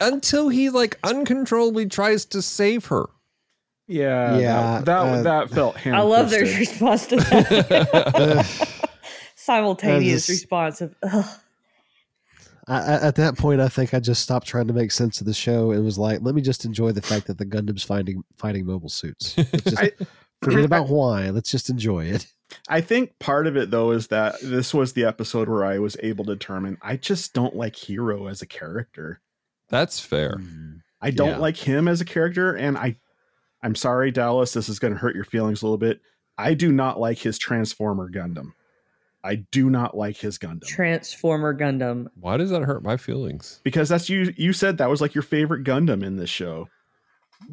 Until 0.00 0.48
he 0.48 0.70
like 0.70 0.98
uncontrollably 1.04 1.86
tries 1.86 2.24
to 2.26 2.42
save 2.42 2.86
her. 2.86 3.06
Yeah. 3.88 4.36
Yeah, 4.38 4.82
That, 4.82 4.84
that, 4.84 4.98
uh, 5.00 5.22
that 5.22 5.50
felt 5.50 5.86
i 5.86 6.00
love 6.02 6.28
their 6.30 6.42
response 6.42 7.06
to 7.06 7.16
that 7.16 8.68
simultaneous 9.34 10.26
That 10.26 10.32
is- 10.32 10.40
response 10.40 10.80
of 10.80 10.94
Ugh. 11.02 11.24
I, 12.66 12.76
I- 12.80 13.06
at 13.08 13.14
that 13.16 13.38
point, 13.38 13.60
I 13.62 13.68
think 13.68 13.94
I 13.94 14.00
just 14.00 14.22
stopped 14.22 14.46
trying 14.46 14.66
to 14.68 14.74
make 14.74 14.92
sense 14.92 15.20
of 15.22 15.26
the 15.26 15.32
show 15.32 15.70
and 15.70 15.82
was 15.84 15.98
like, 15.98 16.18
let 16.20 16.34
me 16.34 16.42
just 16.42 16.66
enjoy 16.66 16.92
the 16.92 17.00
fact 17.00 17.26
that 17.28 17.38
the 17.38 17.46
Gundam's 17.46 17.82
fighting 17.82 18.22
fighting 18.36 18.66
mobile 18.66 18.90
suits. 18.90 19.34
Just 19.34 19.78
I- 19.82 19.92
forget 20.42 20.64
about 20.64 20.88
why. 20.88 21.30
Let's 21.30 21.50
just 21.50 21.70
enjoy 21.70 22.04
it. 22.06 22.26
I 22.68 22.80
think 22.82 23.18
part 23.18 23.46
of 23.46 23.56
it 23.56 23.70
though 23.70 23.90
is 23.92 24.08
that 24.08 24.36
this 24.42 24.72
was 24.74 24.92
the 24.92 25.04
episode 25.04 25.48
where 25.48 25.64
I 25.64 25.78
was 25.78 25.96
able 26.02 26.24
to 26.26 26.34
determine 26.34 26.76
I 26.82 26.96
just 26.96 27.32
don't 27.34 27.56
like 27.56 27.74
Heero 27.74 28.30
as 28.30 28.42
a 28.42 28.46
character. 28.46 29.20
That's 29.70 29.98
fair. 30.00 30.36
Mm. 30.38 30.80
I 31.00 31.10
don't 31.10 31.28
Yeah. 31.30 31.36
like 31.38 31.56
him 31.56 31.88
as 31.88 32.00
a 32.00 32.04
character, 32.04 32.54
and 32.54 32.76
I 32.76 32.96
I'm 33.62 33.74
sorry, 33.74 34.10
Dallas, 34.10 34.52
this 34.52 34.68
is 34.68 34.78
gonna 34.78 34.96
hurt 34.96 35.14
your 35.14 35.24
feelings 35.24 35.62
a 35.62 35.66
little 35.66 35.78
bit. 35.78 36.00
I 36.36 36.54
do 36.54 36.70
not 36.72 37.00
like 37.00 37.18
his 37.18 37.38
Transformer 37.38 38.08
Gundam. 38.10 38.52
I 39.24 39.34
do 39.50 39.68
not 39.68 39.96
like 39.96 40.16
his 40.16 40.38
Gundam. 40.38 40.62
transformer 40.62 41.52
gundam 41.52 42.06
Why 42.14 42.36
does 42.36 42.50
that 42.50 42.62
hurt 42.62 42.84
my 42.84 42.96
feelings? 42.96 43.60
because 43.64 43.88
that's 43.88 44.08
you 44.08 44.32
you 44.36 44.52
said 44.52 44.78
that 44.78 44.88
was 44.88 45.00
like 45.00 45.12
your 45.14 45.22
favorite 45.22 45.64
Gundam 45.64 46.04
in 46.04 46.16
this 46.16 46.30
show. 46.30 46.68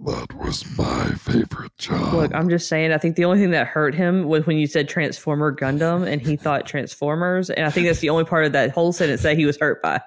That 0.06 0.32
was 0.36 0.64
my 0.78 1.10
favorite 1.16 1.76
job. 1.78 2.14
Look, 2.14 2.34
I'm 2.36 2.50
just 2.50 2.68
saying. 2.70 2.92
I 2.92 2.98
think 3.00 3.16
the 3.16 3.26
only 3.26 3.40
thing 3.40 3.52
that 3.52 3.68
hurt 3.68 3.94
him 3.96 4.24
was 4.26 4.46
when 4.46 4.58
you 4.58 4.68
said 4.68 4.88
Transformer 4.88 5.56
Gundam, 5.56 6.08
and 6.08 6.22
he 6.22 6.36
thought 6.36 6.66
Transformers, 6.68 7.50
and 7.50 7.66
I 7.66 7.70
think 7.72 7.88
that's 7.88 8.00
the 8.00 8.10
only 8.10 8.24
part 8.26 8.46
of 8.46 8.52
that 8.54 8.70
whole 8.72 8.94
sentence 8.94 9.24
that 9.24 9.36
he 9.38 9.46
was 9.46 9.58
hurt 9.60 9.82
by. 9.82 10.00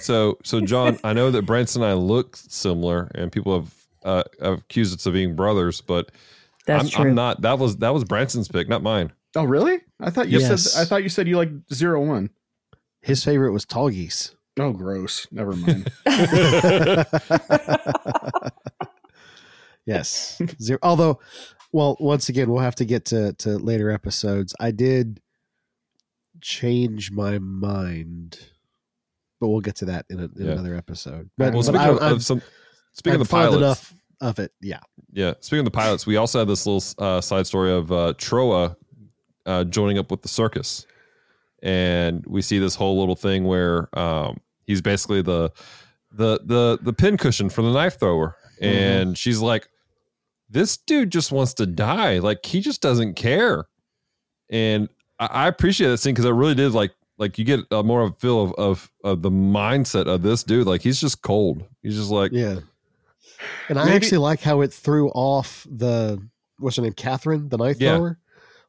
So, 0.00 0.38
so 0.44 0.60
John, 0.60 0.98
I 1.04 1.12
know 1.12 1.30
that 1.30 1.42
Branson 1.42 1.82
and 1.82 1.90
I 1.90 1.94
look 1.94 2.36
similar, 2.36 3.10
and 3.14 3.30
people 3.32 3.54
have 3.58 3.72
uh, 4.04 4.24
accused 4.40 4.94
us 4.94 5.06
of 5.06 5.14
being 5.14 5.34
brothers, 5.34 5.80
but 5.80 6.10
That's 6.66 6.84
I'm, 6.84 6.90
true. 6.90 7.10
I'm 7.10 7.14
not. 7.14 7.40
That 7.42 7.58
was 7.58 7.76
that 7.78 7.94
was 7.94 8.04
Branson's 8.04 8.48
pick, 8.48 8.68
not 8.68 8.82
mine. 8.82 9.12
Oh, 9.36 9.44
really? 9.44 9.80
I 10.00 10.10
thought 10.10 10.28
you 10.28 10.38
Yes. 10.38 10.72
said 10.72 10.82
I 10.82 10.84
thought 10.84 11.02
you 11.02 11.08
said 11.08 11.26
you 11.26 11.36
like 11.36 11.50
zero 11.72 12.00
one. 12.04 12.30
His 13.02 13.24
favorite 13.24 13.52
was 13.52 13.66
Tallgeese. 13.66 14.34
Oh, 14.58 14.72
gross. 14.72 15.26
Never 15.32 15.52
mind. 15.56 15.90
yes. 19.86 20.40
Zero. 20.62 20.78
Although, 20.82 21.20
well, 21.72 21.96
once 22.00 22.28
again, 22.28 22.50
we'll 22.50 22.62
have 22.62 22.76
to 22.76 22.84
get 22.84 23.04
to, 23.06 23.32
to 23.34 23.58
later 23.58 23.90
episodes. 23.90 24.54
I 24.60 24.70
did 24.70 25.20
change 26.40 27.10
my 27.10 27.38
mind, 27.38 28.38
but 29.40 29.48
we'll 29.48 29.60
get 29.60 29.76
to 29.76 29.84
that 29.86 30.06
in, 30.10 30.20
a, 30.20 30.24
in 30.24 30.30
Yeah. 30.36 30.52
another 30.52 30.76
episode. 30.76 31.30
But, 31.36 31.52
well, 31.52 31.62
but 31.64 31.76
I, 31.76 31.88
of, 31.88 32.02
I'm, 32.02 32.12
of 32.14 32.24
some, 32.24 32.42
speaking 32.94 33.16
I'm 33.16 33.20
of 33.20 33.28
the 33.28 33.30
pilots, 33.30 33.56
enough 33.56 33.94
of 34.20 34.38
it. 34.38 34.52
Yeah. 34.60 34.80
yeah. 35.12 35.34
Speaking 35.40 35.60
of 35.60 35.64
the 35.66 35.70
pilots, 35.70 36.06
we 36.06 36.16
also 36.16 36.38
had 36.40 36.48
this 36.48 36.66
little 36.66 36.82
uh, 36.98 37.20
side 37.20 37.46
story 37.46 37.72
of 37.72 37.92
uh, 37.92 38.14
Trowa 38.16 38.74
uh, 39.46 39.64
joining 39.64 39.98
up 39.98 40.10
with 40.10 40.22
the 40.22 40.28
circus, 40.28 40.86
and 41.62 42.24
we 42.26 42.40
see 42.40 42.58
this 42.58 42.74
whole 42.74 42.98
little 42.98 43.16
thing 43.16 43.44
where 43.44 43.88
um, 43.98 44.38
he's 44.66 44.80
basically 44.80 45.22
the 45.22 45.52
the 46.12 46.40
the 46.44 46.78
the 46.80 46.92
pincushion 46.92 47.50
for 47.50 47.62
the 47.62 47.72
knife 47.72 47.98
thrower, 47.98 48.36
and 48.60 49.18
she's 49.18 49.40
like, 49.40 49.68
"This 50.48 50.76
dude 50.76 51.10
just 51.10 51.32
wants 51.32 51.54
to 51.54 51.66
die. 51.66 52.18
Like 52.18 52.44
he 52.46 52.60
just 52.60 52.80
doesn't 52.80 53.14
care." 53.14 53.66
And 54.50 54.88
I, 55.18 55.26
I 55.26 55.48
appreciate 55.48 55.88
that 55.88 55.98
scene 55.98 56.14
because 56.14 56.26
I 56.26 56.30
really 56.30 56.54
did 56.54 56.72
like 56.72 56.92
like 57.18 57.38
you 57.38 57.44
get 57.44 57.60
a 57.70 57.82
more 57.82 58.02
of 58.02 58.12
a 58.12 58.14
feel 58.14 58.42
of, 58.42 58.52
of 58.54 58.90
of 59.02 59.22
the 59.22 59.30
mindset 59.30 60.06
of 60.06 60.22
this 60.22 60.42
dude. 60.42 60.66
Like 60.66 60.82
he's 60.82 61.00
just 61.00 61.22
cold. 61.22 61.64
He's 61.82 61.96
just 61.96 62.10
like, 62.10 62.32
Yeah. 62.32 62.60
And 63.68 63.78
I 63.78 63.84
Maybe- 63.84 63.96
actually 63.96 64.18
like 64.18 64.40
how 64.40 64.60
it 64.60 64.72
threw 64.72 65.08
off 65.10 65.66
the 65.70 66.20
what's 66.58 66.76
her 66.76 66.82
name, 66.82 66.92
Catherine, 66.92 67.48
the 67.48 67.56
knife 67.58 67.80
Yeah. 67.80 67.96
thrower. 67.96 68.18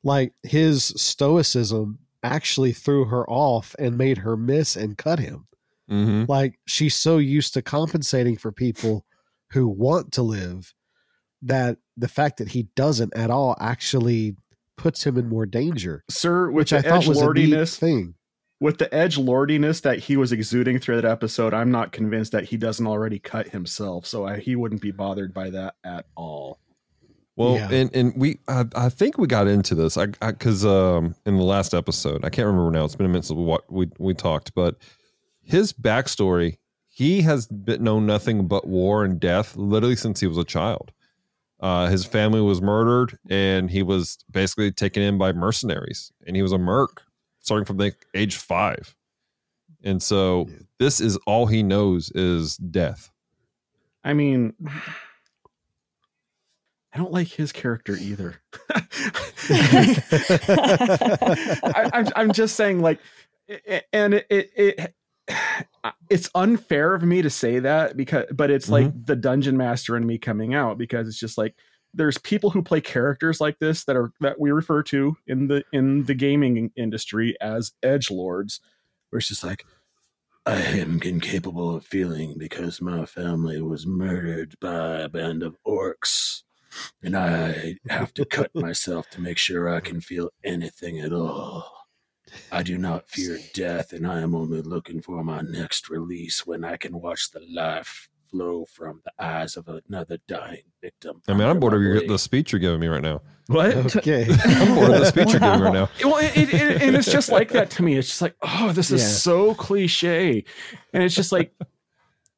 Like 0.03 0.33
his 0.43 0.85
stoicism 0.95 1.99
actually 2.23 2.71
threw 2.73 3.05
her 3.05 3.29
off 3.29 3.75
and 3.77 3.97
made 3.97 4.19
her 4.19 4.35
miss 4.37 4.75
and 4.75 4.97
cut 4.97 5.19
him. 5.19 5.47
mhm. 5.89 6.27
Like 6.27 6.59
she's 6.65 6.95
so 6.95 7.17
used 7.19 7.53
to 7.53 7.61
compensating 7.61 8.37
for 8.37 8.51
people 8.51 9.05
who 9.51 9.67
want 9.67 10.11
to 10.13 10.23
live 10.23 10.73
that 11.43 11.77
the 11.95 12.07
fact 12.07 12.37
that 12.37 12.49
he 12.49 12.63
doesn't 12.75 13.15
at 13.15 13.29
all 13.29 13.55
actually 13.59 14.35
puts 14.77 15.05
him 15.05 15.15
in 15.17 15.29
more 15.29 15.45
danger, 15.45 16.03
Sir, 16.09 16.47
with 16.47 16.55
which 16.55 16.73
I 16.73 16.81
thought 16.81 17.05
was 17.07 17.21
a 17.21 17.31
neat 17.33 17.69
thing. 17.69 18.15
With 18.59 18.77
the 18.77 18.93
edge 18.93 19.17
lordiness 19.17 19.81
that 19.81 19.99
he 19.99 20.17
was 20.17 20.31
exuding 20.31 20.79
through 20.79 21.01
that 21.01 21.05
episode, 21.09 21.53
I'm 21.53 21.71
not 21.71 21.91
convinced 21.91 22.31
that 22.31 22.45
he 22.45 22.57
doesn't 22.57 22.87
already 22.87 23.19
cut 23.19 23.49
himself. 23.49 24.05
So 24.05 24.25
I, 24.25 24.39
he 24.39 24.55
wouldn't 24.55 24.81
be 24.81 24.91
bothered 24.91 25.33
by 25.33 25.49
that 25.51 25.75
at 25.83 26.05
all. 26.15 26.59
Well, 27.37 27.55
Yeah. 27.55 27.69
and 27.69 27.93
and 27.93 28.13
we 28.15 28.39
I, 28.47 28.63
I 28.75 28.87
think 28.89 29.17
we 29.17 29.27
got 29.27 29.47
into 29.47 29.75
this 29.75 29.97
I 29.97 30.05
because 30.05 30.65
um 30.65 31.15
in 31.25 31.35
the 31.35 31.43
last 31.43 31.73
episode 31.73 32.23
I 32.23 32.29
can't 32.29 32.45
remember 32.47 32.71
now 32.71 32.85
it's 32.85 32.95
been 32.95 33.05
a 33.07 33.09
minute 33.09 33.25
since 33.25 33.37
we 33.37 33.57
we 33.69 33.91
we 33.99 34.13
talked 34.13 34.53
but 34.55 34.77
his 35.43 35.73
backstory 35.73 36.57
he 36.87 37.21
has 37.23 37.45
been 37.47 37.83
known 37.83 38.05
nothing 38.05 38.47
but 38.47 38.65
war 38.67 39.03
and 39.03 39.19
death 39.19 39.57
literally 39.57 39.97
since 39.97 40.21
he 40.21 40.27
was 40.27 40.37
a 40.37 40.45
child. 40.45 40.93
Uh, 41.59 41.87
his 41.87 42.05
family 42.05 42.39
was 42.41 42.61
murdered 42.61 43.17
and 43.29 43.69
he 43.69 43.83
was 43.83 44.17
basically 44.31 44.71
taken 44.71 45.03
in 45.03 45.17
by 45.17 45.33
mercenaries 45.33 46.13
and 46.25 46.37
he 46.37 46.41
was 46.41 46.53
a 46.53 46.57
merc 46.57 47.03
starting 47.45 47.65
from 47.65 47.77
the 47.77 47.95
age 48.13 48.35
five. 48.37 48.95
And 49.83 50.01
so 50.01 50.47
Yeah. 50.49 50.55
this 50.79 50.99
is 50.99 51.17
all 51.27 51.45
he 51.45 51.61
knows 51.63 52.11
is 52.15 52.57
death. 52.57 53.11
I 54.03 54.13
mean, 54.13 54.53
I 56.93 56.97
don't 56.97 57.11
like 57.11 57.27
his 57.27 57.51
character 57.51 57.95
either. 57.97 58.41
I, 59.49 59.99
I'm, 61.93 62.07
I'm 62.15 62.31
just 62.31 62.55
saying, 62.55 62.81
like, 62.81 62.99
and 63.91 64.13
it, 64.13 64.25
it, 64.29 64.51
it 64.55 64.95
it's 66.09 66.29
unfair 66.33 66.93
of 66.95 67.03
me 67.03 67.21
to 67.21 67.29
say 67.29 67.59
that 67.59 67.97
because, 67.97 68.25
but 68.31 68.49
it's 68.49 68.69
like 68.69 68.87
mm-hmm. 68.87 69.03
the 69.03 69.17
dungeon 69.17 69.57
master 69.57 69.97
in 69.97 70.07
me 70.07 70.17
coming 70.17 70.55
out 70.55 70.77
because 70.77 71.07
it's 71.07 71.19
just 71.19 71.37
like 71.37 71.55
there's 71.95 72.17
people 72.17 72.49
who 72.49 72.61
play 72.61 72.81
characters 72.81 73.39
like 73.39 73.59
this 73.59 73.85
that 73.85 73.95
are 73.95 74.11
that 74.19 74.39
we 74.39 74.51
refer 74.51 74.83
to 74.83 75.15
in 75.27 75.47
the 75.47 75.63
in 75.71 76.03
the 76.05 76.13
gaming 76.13 76.71
industry 76.75 77.35
as 77.41 77.71
edge 77.81 78.11
lords, 78.11 78.59
where 79.09 79.17
it's 79.19 79.29
just 79.29 79.43
like 79.43 79.65
I 80.45 80.61
am 80.61 81.01
incapable 81.01 81.75
of 81.75 81.85
feeling 81.85 82.35
because 82.37 82.81
my 82.81 83.05
family 83.05 83.61
was 83.61 83.87
murdered 83.87 84.55
by 84.59 84.99
a 84.99 85.09
band 85.09 85.41
of 85.41 85.57
orcs. 85.65 86.43
And 87.01 87.15
I 87.15 87.77
have 87.89 88.13
to 88.15 88.25
cut 88.25 88.51
myself 88.55 89.09
to 89.11 89.21
make 89.21 89.37
sure 89.37 89.69
I 89.69 89.79
can 89.79 90.01
feel 90.01 90.29
anything 90.43 90.99
at 90.99 91.13
all. 91.13 91.71
I 92.51 92.63
do 92.63 92.77
not 92.77 93.07
fear 93.07 93.39
death, 93.53 93.93
and 93.93 94.05
I 94.05 94.19
am 94.19 94.35
only 94.35 94.61
looking 94.61 95.01
for 95.01 95.23
my 95.23 95.41
next 95.41 95.89
release 95.89 96.45
when 96.45 96.65
I 96.65 96.75
can 96.75 96.99
watch 96.99 97.31
the 97.31 97.41
life 97.49 98.09
flow 98.35 98.65
from 98.65 99.01
the 99.05 99.11
eyes 99.23 99.55
of 99.55 99.67
another 99.87 100.17
dying 100.27 100.63
victim. 100.81 101.21
I 101.27 101.33
mean, 101.33 101.47
I'm 101.47 101.59
bored 101.59 101.73
of 101.73 101.81
your, 101.81 102.05
the 102.05 102.19
speech 102.19 102.51
you're 102.51 102.59
giving 102.59 102.79
me 102.79 102.87
right 102.87 103.01
now. 103.01 103.21
What? 103.47 103.95
okay. 103.97 104.27
I'm 104.45 104.75
bored 104.75 104.91
of 104.91 104.99
the 104.99 105.05
speech 105.05 105.31
you're 105.31 105.39
giving 105.39 105.59
me 105.59 105.65
right 105.65 105.73
now. 105.73 105.89
well, 106.03 106.17
it, 106.17 106.35
it, 106.37 106.53
it- 106.53 106.81
and 106.81 106.95
it's 106.95 107.11
just 107.11 107.29
like 107.31 107.51
that 107.51 107.69
to 107.71 107.83
me. 107.83 107.95
It's 107.97 108.09
just 108.09 108.21
like, 108.21 108.35
oh, 108.41 108.71
this 108.73 108.91
is 108.91 109.01
Yeah. 109.01 109.07
so 109.07 109.55
cliche, 109.55 110.43
and 110.93 111.03
it's 111.03 111.15
just 111.15 111.31
like, 111.31 111.53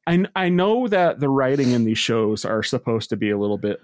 I 0.06 0.24
I 0.36 0.48
know 0.48 0.86
that 0.88 1.18
the 1.20 1.28
writing 1.28 1.72
in 1.72 1.84
these 1.84 1.98
shows 1.98 2.44
are 2.44 2.62
supposed 2.62 3.10
to 3.10 3.16
be 3.16 3.30
a 3.30 3.38
little 3.38 3.58
bit, 3.58 3.80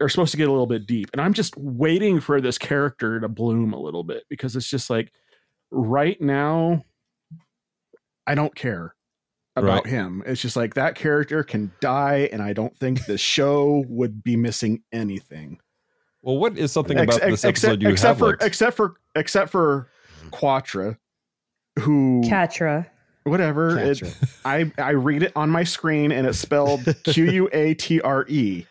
are 0.00 0.08
supposed 0.08 0.32
to 0.32 0.36
get 0.36 0.48
a 0.48 0.52
little 0.52 0.66
bit 0.66 0.86
deep, 0.86 1.08
and 1.12 1.20
I'm 1.20 1.32
just 1.32 1.56
waiting 1.56 2.20
for 2.20 2.40
this 2.40 2.58
character 2.58 3.20
to 3.20 3.28
bloom 3.28 3.72
a 3.72 3.80
little 3.80 4.04
bit 4.04 4.24
because 4.28 4.54
it's 4.54 4.68
just 4.68 4.90
like, 4.90 5.12
right 5.70 6.20
now, 6.20 6.84
I 8.26 8.34
don't 8.34 8.54
care 8.54 8.94
about 9.56 9.84
Right. 9.84 9.86
him. 9.86 10.22
It's 10.26 10.40
just 10.40 10.56
like 10.56 10.74
that 10.74 10.94
character 10.94 11.42
can 11.42 11.72
die, 11.80 12.28
and 12.32 12.40
I 12.42 12.52
don't 12.52 12.76
think 12.76 13.06
the 13.06 13.18
show 13.18 13.84
would 13.88 14.22
be 14.22 14.36
missing 14.36 14.82
anything. 14.92 15.58
Well, 16.22 16.38
what 16.38 16.56
is 16.58 16.70
something 16.72 16.98
Ex- 16.98 17.16
about 17.16 17.28
this 17.28 17.44
ex- 17.44 17.64
episode 17.64 17.82
you 17.82 17.88
except 17.88 18.08
have 18.08 18.18
for 18.18 18.26
liked? 18.28 18.42
except 18.42 18.76
for 18.76 18.94
except 19.16 19.50
for 19.50 19.88
Quatre, 20.30 20.98
who 21.78 22.22
Catra. 22.24 22.86
whatever. 23.24 23.78
It, 23.78 24.02
I 24.44 24.70
I 24.78 24.90
read 24.90 25.22
it 25.22 25.32
on 25.34 25.48
my 25.50 25.64
screen 25.64 26.12
and 26.12 26.26
it's 26.26 26.38
spelled 26.38 26.84
Q 27.04 27.24
U 27.30 27.48
A 27.52 27.74
T 27.74 28.00
R 28.02 28.26
E. 28.28 28.66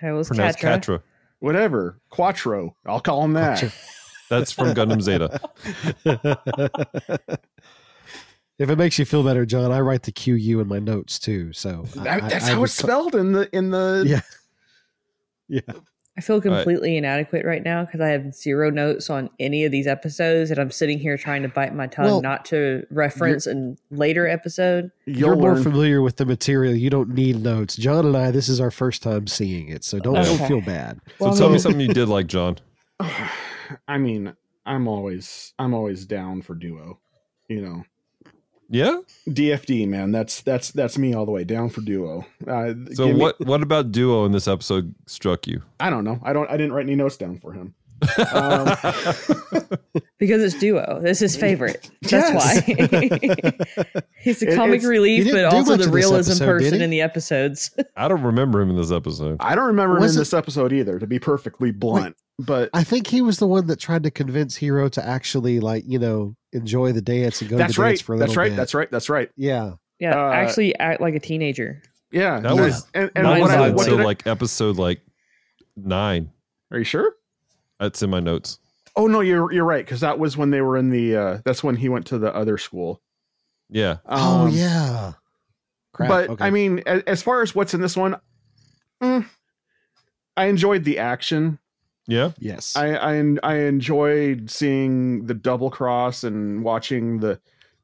It 0.00 0.12
was 0.12 0.28
pronounced 0.28 0.58
Catra. 0.58 0.80
Catra. 0.98 1.02
Whatever. 1.40 1.98
Quattro. 2.10 2.74
I'll 2.86 3.00
call 3.00 3.22
him 3.24 3.34
that. 3.34 3.58
Quattro. 3.60 3.70
That's 4.30 4.52
from 4.52 4.74
Gundam 4.74 5.00
Zeta. 5.00 5.40
if 8.58 8.68
it 8.70 8.76
makes 8.76 8.98
you 8.98 9.04
feel 9.04 9.22
better, 9.22 9.46
John, 9.46 9.70
I 9.72 9.80
write 9.80 10.02
the 10.02 10.12
QU 10.12 10.60
in 10.60 10.66
my 10.68 10.78
notes 10.78 11.18
too. 11.18 11.52
So 11.52 11.84
I- 11.98 12.02
That- 12.04 12.22
I- 12.24 12.28
that's 12.28 12.44
I 12.48 12.52
how 12.54 12.64
it's 12.64 12.80
co- 12.80 12.86
spelled 12.88 13.14
in 13.14 13.32
the 13.32 13.48
in 13.54 13.70
the 13.70 14.04
Yeah. 14.06 14.20
Yeah. 15.48 15.74
I 16.16 16.20
feel 16.20 16.40
completely 16.40 16.96
inadequate 16.96 17.44
right 17.44 17.62
now 17.62 17.84
because 17.84 18.00
I 18.00 18.08
have 18.08 18.34
zero 18.34 18.70
notes 18.70 19.08
on 19.08 19.30
any 19.38 19.64
of 19.64 19.70
these 19.70 19.86
episodes, 19.86 20.50
and 20.50 20.58
I'm 20.58 20.72
sitting 20.72 20.98
here 20.98 21.16
trying 21.16 21.42
to 21.42 21.48
bite 21.48 21.72
my 21.76 21.86
tongue 21.86 22.06
Well, 22.06 22.22
not 22.22 22.44
to 22.46 22.84
reference 22.90 23.46
a 23.46 23.76
later 23.92 24.26
episode. 24.26 24.90
You're 25.06 25.34
You'll 25.34 25.36
more 25.36 25.56
familiar 25.62 26.02
with 26.02 26.16
the 26.16 26.26
material. 26.26 26.74
You 26.74 26.90
don't 26.90 27.10
need 27.10 27.40
notes. 27.40 27.76
John 27.76 28.04
and 28.04 28.16
I, 28.16 28.32
this 28.32 28.48
is 28.48 28.60
our 28.60 28.72
first 28.72 29.00
time 29.00 29.28
seeing 29.28 29.68
it, 29.68 29.84
so 29.84 30.00
don't, 30.00 30.14
don't 30.16 30.48
feel 30.48 30.60
bad. 30.60 31.00
So 31.20 31.26
Well, 31.26 31.36
tell 31.36 31.50
I 31.50 31.52
me 31.52 31.58
something 31.60 31.80
you 31.80 31.94
did 31.94 32.08
like, 32.08 32.26
John. 32.26 32.58
I 33.86 33.96
mean, 33.98 34.34
I'm 34.66 34.88
always 34.88 35.52
I'm 35.56 35.72
always 35.72 36.04
down 36.04 36.42
for 36.42 36.56
duo. 36.56 36.98
You 37.46 37.62
know. 37.62 37.84
Yeah. 38.70 39.00
DFD 39.28 39.88
man, 39.88 40.12
that's 40.12 40.42
that's 40.42 40.70
that's 40.72 40.98
me 40.98 41.14
all 41.14 41.24
the 41.24 41.32
way 41.32 41.44
down 41.44 41.70
for 41.70 41.80
duo. 41.80 42.26
Uh, 42.46 42.74
So 42.94 43.06
give 43.06 43.16
me- 43.16 43.20
what 43.22 43.40
what 43.40 43.62
about 43.62 43.92
Duo 43.92 44.24
in 44.26 44.32
this 44.32 44.46
episode 44.46 44.94
struck 45.06 45.46
you? 45.46 45.62
I 45.80 45.88
don't 45.90 46.04
know. 46.04 46.20
I 46.22 46.32
don't. 46.32 46.48
I 46.50 46.56
didn't 46.56 46.72
write 46.72 46.84
any 46.86 46.94
notes 46.94 47.16
down 47.16 47.38
for 47.38 47.52
him. 47.52 47.74
Um, 48.32 48.76
Because 50.18 50.42
it's 50.42 50.58
duo. 50.60 50.98
This 51.00 51.22
is 51.22 51.32
his 51.32 51.40
favorite. 51.40 51.88
That's 52.02 52.12
Yes. 52.12 52.34
why. 52.34 52.60
He's 54.20 54.40
the 54.40 54.48
It- 54.50 54.56
comic 54.56 54.78
it's- 54.78 54.84
relief, 54.84 55.30
but 55.30 55.44
also 55.44 55.76
the 55.76 55.88
realism 55.90 56.32
episode, 56.32 56.46
person 56.46 56.82
in 56.82 56.90
the 56.90 57.00
episodes. 57.00 57.70
I 57.96 58.08
don't 58.08 58.22
remember 58.22 58.60
him 58.60 58.70
in 58.70 58.76
this 58.76 58.90
episode. 58.90 59.36
I 59.40 59.54
don't 59.54 59.66
remember 59.66 59.96
him 59.98 60.02
in 60.04 60.10
it- 60.10 60.14
this 60.16 60.34
episode 60.34 60.72
either, 60.72 60.98
to 60.98 61.06
be 61.06 61.18
perfectly 61.20 61.70
blunt. 61.70 62.16
But 62.40 62.70
I 62.74 62.82
think 62.84 63.06
he 63.06 63.22
was 63.22 63.38
the 63.38 63.46
one 63.46 63.66
that 63.68 63.78
tried 63.78 64.02
to 64.04 64.10
convince 64.10 64.58
Heero 64.58 64.90
to 64.92 65.04
actually, 65.06 65.60
like, 65.60 65.84
you 65.86 65.98
know, 66.00 66.34
enjoy 66.52 66.90
the 66.92 67.02
dance 67.02 67.40
and 67.40 67.50
go 67.50 67.56
that's 67.56 67.74
to 67.74 67.80
the 67.80 67.86
dance 67.88 68.00
for 68.00 68.14
a 68.14 68.18
That's 68.18 68.30
little 68.30 68.42
right. 68.42 68.48
bit. 68.50 68.56
That's 68.56 68.74
right. 68.74 68.90
That's 68.90 69.08
right. 69.08 69.30
yeah. 69.36 69.72
yeah, 70.00 70.16
Uh, 70.16 70.32
actually 70.32 70.76
act 70.78 71.00
like 71.00 71.14
a 71.14 71.20
teenager. 71.20 71.80
Yeah, 72.10 72.40
That 72.40 72.56
was- 72.56 72.86
and, 72.94 73.10
and 73.14 73.24
Mine's 73.24 73.40
what, 73.42 73.50
I, 73.52 73.56
not 73.68 73.74
what 73.76 73.86
until 73.86 74.00
I- 74.00 74.04
like 74.04 74.26
episode 74.26 74.76
like 74.78 75.00
nine. 75.76 76.30
are 76.72 76.78
you 76.78 76.84
sure? 76.84 77.12
That's 77.78 78.02
in 78.02 78.10
my 78.10 78.20
notes. 78.20 78.58
Oh 78.96 79.06
no, 79.06 79.20
you're 79.20 79.52
you're 79.52 79.64
right 79.64 79.84
because 79.84 80.00
that 80.00 80.18
was 80.18 80.36
when 80.36 80.50
they 80.50 80.60
were 80.60 80.76
in 80.76 80.90
the. 80.90 81.16
uh 81.16 81.38
That's 81.44 81.62
when 81.62 81.76
he 81.76 81.88
went 81.88 82.06
to 82.08 82.18
the 82.18 82.34
other 82.34 82.58
school. 82.58 83.00
Yeah. 83.70 83.98
oh 84.06 84.46
Um, 84.46 84.50
yeah. 84.50 85.12
Crap. 85.92 86.08
but 86.08 86.30
okay. 86.30 86.44
I 86.44 86.50
mean, 86.50 86.82
as, 86.86 87.02
as 87.06 87.22
far 87.22 87.42
as 87.42 87.54
what's 87.54 87.74
in 87.74 87.80
this 87.80 87.96
one, 87.96 88.16
mm, 89.02 89.26
I 90.36 90.44
enjoyed 90.46 90.84
the 90.84 90.98
action. 90.98 91.58
Yeah. 92.06 92.32
yes. 92.38 92.74
I, 92.76 92.96
I 92.96 93.36
I 93.42 93.54
enjoyed 93.60 94.50
seeing 94.50 95.26
the 95.26 95.34
double 95.34 95.70
cross 95.70 96.24
and 96.24 96.64
watching 96.64 97.20
the 97.20 97.38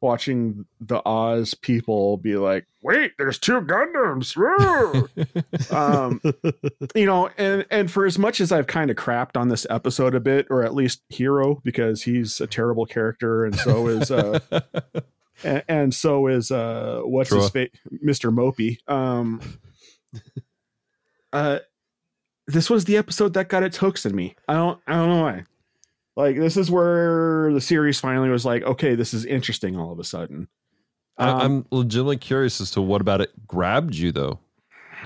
watching 0.05 0.67
the 0.81 1.03
Oz 1.05 1.55
people 1.55 2.19
be 2.19 2.37
like, 2.37 2.67
"Wait, 2.83 3.13
there's 3.19 3.39
two 3.39 3.61
Gundams." 3.63 4.37
um, 5.73 6.21
you 6.95 7.07
know, 7.07 7.31
and 7.37 7.65
and 7.71 7.91
for 7.91 8.07
as 8.07 8.19
much 8.19 8.41
as 8.41 8.53
I've 8.53 8.69
kind 8.69 8.91
of 8.91 8.97
crapped 8.97 9.37
on 9.37 9.49
this 9.49 9.67
episode 9.71 10.15
a 10.15 10.21
bit, 10.21 10.47
or 10.51 10.63
at 10.63 10.75
least 10.75 11.03
Heero, 11.13 11.63
because 11.65 12.03
he's 12.03 12.41
a 12.41 12.47
terrible 12.47 12.87
character, 12.87 13.45
and 13.45 13.57
so 13.57 13.89
is 13.89 14.11
uh, 14.11 14.39
and, 15.43 15.65
and 15.67 15.95
so 15.95 16.29
is 16.29 16.51
uh, 16.53 17.01
what's 17.03 17.31
his 17.31 17.47
Trowa. 17.47 17.53
face, 17.53 17.71
Mister 17.91 18.31
Mopey. 18.31 18.79
Um, 18.89 19.41
uh, 21.33 21.61
this 22.47 22.69
was 22.69 22.85
the 22.85 22.97
episode 22.97 23.35
that 23.35 23.49
got 23.49 23.63
its 23.63 23.79
hooks 23.79 24.05
in 24.07 24.15
me. 24.15 24.37
I 24.47 24.55
don't, 24.55 24.81
I 24.87 24.93
don't 24.93 25.09
know 25.09 25.23
why. 25.23 25.45
Like 26.17 26.37
this 26.37 26.57
is 26.57 26.71
where 26.71 27.53
the 27.53 27.61
series 27.61 27.99
finally 28.01 28.29
was 28.29 28.45
like, 28.45 28.63
okay, 28.63 28.95
this 28.95 29.13
is 29.15 29.25
interesting. 29.25 29.77
All 29.77 29.93
of 29.93 29.99
a 29.99 30.05
sudden, 30.05 30.49
I, 31.19 31.29
Um, 31.29 31.41
I'm 31.41 31.67
legitimately 31.71 32.19
curious 32.19 32.61
as 32.61 32.71
to 32.73 32.81
what 32.83 33.01
about 33.01 33.21
it 33.21 33.31
grabbed 33.47 33.95
you 33.97 34.13
though, 34.13 34.39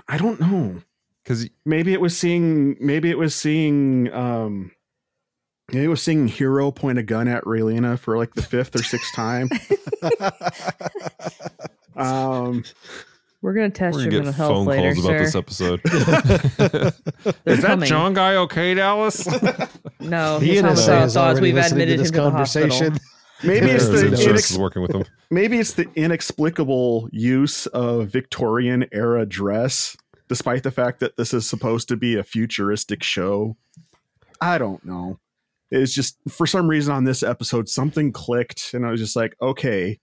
I 0.06 0.18
don't 0.18 0.40
know. 0.40 0.82
because 1.24 1.48
maybe 1.64 1.92
it 1.92 2.00
was 2.00 2.16
seeing 2.16 2.76
maybe 2.80 3.10
it 3.10 3.18
was 3.18 3.34
seeing 3.34 4.12
um 4.12 4.70
maybe 5.72 5.84
it 5.84 5.88
was 5.88 6.02
seeing 6.02 6.28
Heero 6.28 6.74
point 6.74 6.98
a 6.98 7.02
gun 7.02 7.26
at 7.28 7.44
Relena 7.44 7.98
for 7.98 8.16
like 8.18 8.34
the 8.34 8.42
fifth 8.42 8.74
or 8.76 8.82
sixth 8.82 9.14
time 9.14 9.48
um 11.96 12.64
We're 13.40 13.52
gonna 13.54 13.70
test 13.70 13.96
we're 13.96 14.10
your 14.10 14.22
gonna 14.22 14.24
mental 14.24 14.32
get 14.32 14.36
health 14.36 14.52
phone 14.56 14.66
later, 14.66 14.94
calls 14.94 15.04
about 15.04 15.18
sir. 15.18 15.24
this 15.24 15.34
episode. 15.36 15.80
Is 17.46 17.62
that 17.62 17.66
coming. 17.68 17.88
John 17.88 18.14
guy 18.14 18.34
okay, 18.36 18.74
Dallas? 18.74 19.26
No, 20.00 20.38
the 20.38 20.46
his 20.46 20.62
NSA 20.62 20.66
hospital 20.68 20.98
thoughts 21.00 21.16
already 21.16 21.40
we've 21.42 21.54
listening 21.56 21.86
to 21.88 21.92
admitted 21.94 22.00
this 22.00 22.08
him 22.08 22.12
to 22.14 22.20
the 22.22 22.30
conversation. 22.30 22.90
hospital. 22.92 23.08
maybe 23.44 23.66
it's 23.66 23.88
the 23.88 23.96
inex- 24.06 24.58
working 24.58 24.82
with 24.82 24.94
him. 24.94 25.04
maybe 25.30 25.58
it's 25.58 25.72
the 25.72 25.88
inexplicable 25.96 27.08
use 27.12 27.66
of 27.66 28.08
Victorian 28.08 28.86
era 28.92 29.26
dress 29.26 29.96
despite 30.28 30.62
the 30.62 30.70
fact 30.70 31.00
that 31.00 31.16
this 31.16 31.34
is 31.34 31.48
supposed 31.48 31.88
to 31.88 31.96
be 31.96 32.16
a 32.16 32.22
futuristic 32.22 33.02
show 33.02 33.56
I 34.40 34.58
don't 34.58 34.84
know 34.84 35.18
it's 35.70 35.92
just 35.92 36.16
for 36.28 36.46
some 36.46 36.68
reason 36.68 36.94
on 36.94 37.02
this 37.04 37.22
episode 37.24 37.68
something 37.68 38.12
clicked 38.12 38.72
and 38.74 38.86
I 38.86 38.90
was 38.92 39.00
just 39.00 39.16
like 39.16 39.34
okay 39.42 39.98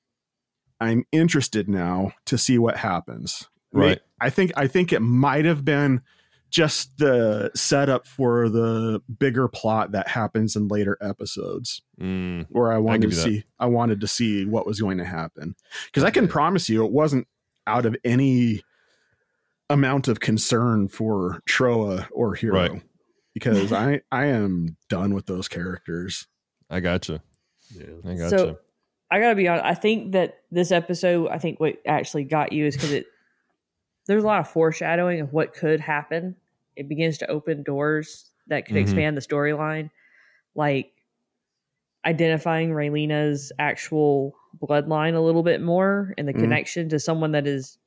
I'm 0.86 1.06
interested 1.12 1.68
now 1.70 2.14
to 2.26 2.38
see 2.38 2.58
what 2.58 2.78
happens 2.78 3.48
Right. 3.74 4.00
I 4.22 4.30
think 4.30 4.54
I 4.56 4.68
think 4.68 4.94
it 4.94 5.02
might 5.02 5.44
have 5.46 5.66
been 5.66 6.02
just 6.50 6.98
the 7.00 7.52
setup 7.54 8.08
for 8.08 8.48
the 8.48 9.02
bigger 9.20 9.50
plot 9.50 9.92
that 9.92 10.08
happens 10.08 10.56
in 10.56 10.70
later 10.70 10.98
episodes 11.02 11.82
Mm, 12.00 12.46
where 12.50 12.72
I 12.72 12.78
wanted 12.78 13.02
give 13.02 13.10
to 13.12 13.16
you 13.18 13.22
that. 13.36 13.42
see 13.44 13.44
I 13.60 13.66
wanted 13.66 14.00
to 14.02 14.08
see 14.08 14.46
what 14.46 14.66
was 14.66 14.80
going 14.80 14.98
to 15.00 15.06
happen 15.06 15.56
because 15.88 16.04
I 16.06 16.12
can 16.12 16.28
promise 16.30 16.70
you 16.70 16.86
it 16.86 16.92
wasn't 16.92 17.28
out 17.68 17.86
of 17.86 17.96
any 18.06 18.64
amount 19.70 20.08
of 20.08 20.20
concern 20.20 20.88
for 20.88 21.42
Trowa 21.50 22.08
or 22.12 22.36
Heero 22.36 22.54
Right. 22.54 22.82
because 23.34 23.72
I 23.74 24.02
I 24.12 24.26
am 24.26 24.78
done 24.90 25.14
with 25.14 25.26
those 25.26 25.48
characters. 25.48 26.28
I 26.70 26.80
gotcha. 26.80 27.22
I 28.08 28.14
gotcha. 28.14 28.30
So 28.30 28.58
I 29.12 29.20
gotta 29.20 29.36
be 29.36 29.48
honest. 29.48 29.66
I 29.66 29.74
think 29.76 30.14
that 30.14 30.40
this 30.52 30.72
episode, 30.72 31.30
I 31.30 31.38
think 31.38 31.60
what 31.60 31.76
actually 31.86 32.24
got 32.24 32.52
you 32.54 32.66
is 32.66 32.76
because 32.76 32.92
it 32.92 33.06
there's 34.08 34.24
a 34.24 34.28
lot 34.28 34.40
of 34.40 34.48
foreshadowing 34.50 35.20
of 35.22 35.34
what 35.34 35.54
could 35.54 35.80
happen. 35.80 36.36
It 36.76 36.88
begins 36.90 37.18
to 37.20 37.28
open 37.32 37.64
doors 37.64 38.30
that 38.48 38.66
could 38.66 38.76
Mhm. 38.76 38.82
expand 38.82 39.18
the 39.18 39.22
storyline, 39.22 39.90
like 40.54 40.92
identifying 42.06 42.72
Relena's 42.72 43.52
actual 43.58 44.36
bloodline 44.62 45.16
a 45.16 45.20
little 45.20 45.42
bit 45.44 45.62
more 45.62 46.14
and 46.18 46.28
the 46.28 46.34
Mhm. 46.34 46.40
connection 46.42 46.90
to 46.90 47.00
someone 47.00 47.32
that 47.32 47.48
is 47.48 47.78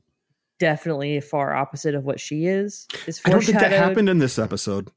definitely 0.58 1.20
far 1.20 1.54
opposite 1.54 1.94
of 1.94 2.04
what 2.04 2.18
she 2.18 2.46
is. 2.46 2.88
Is 3.06 3.20
I 3.24 3.30
don't 3.30 3.44
think 3.44 3.58
that 3.60 3.70
happened 3.70 4.08
in 4.08 4.18
this 4.18 4.38
episode. 4.38 4.90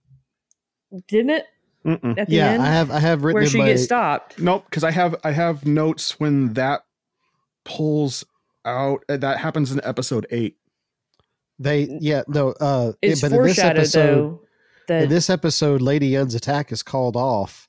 didn't 1.08 1.30
it? 1.30 1.46
Mm-mm. 1.86 2.18
At 2.18 2.28
the 2.28 2.36
Yeah, 2.36 2.52
end, 2.52 2.62
I 2.64 2.68
have 2.68 2.92
I 2.92 3.00
have 3.00 3.24
written 3.24 3.36
where 3.36 3.44
in 3.44 3.50
she 3.50 3.58
my 3.58 3.66
gets 3.68 3.84
stopped. 3.84 4.38
Nope, 4.40 4.66
because 4.70 4.84
I 4.84 4.92
have 4.92 5.16
I 5.24 5.32
have 5.32 5.66
notes 5.66 6.20
when 6.20 6.54
that 6.54 6.82
pulls 7.66 8.24
out. 8.66 9.04
uh, 9.10 9.18
That 9.18 9.40
happens 9.40 9.72
in 9.72 9.82
episode 9.84 10.26
eight. 10.32 10.58
they 11.60 11.88
yeah 12.00 12.24
no 12.28 12.50
uh 12.60 12.94
It's 13.02 13.22
but 13.22 13.32
in 13.32 13.44
this 13.44 13.56
foreshadowed 13.56 13.78
episode 13.80 14.16
though 14.16 14.42
that 14.88 15.04
in 15.04 15.10
this 15.10 15.30
episode 15.30 15.82
Lady 15.82 16.16
Une's 16.18 16.34
attack 16.36 16.72
is 16.72 16.82
called 16.84 17.16
off 17.16 17.68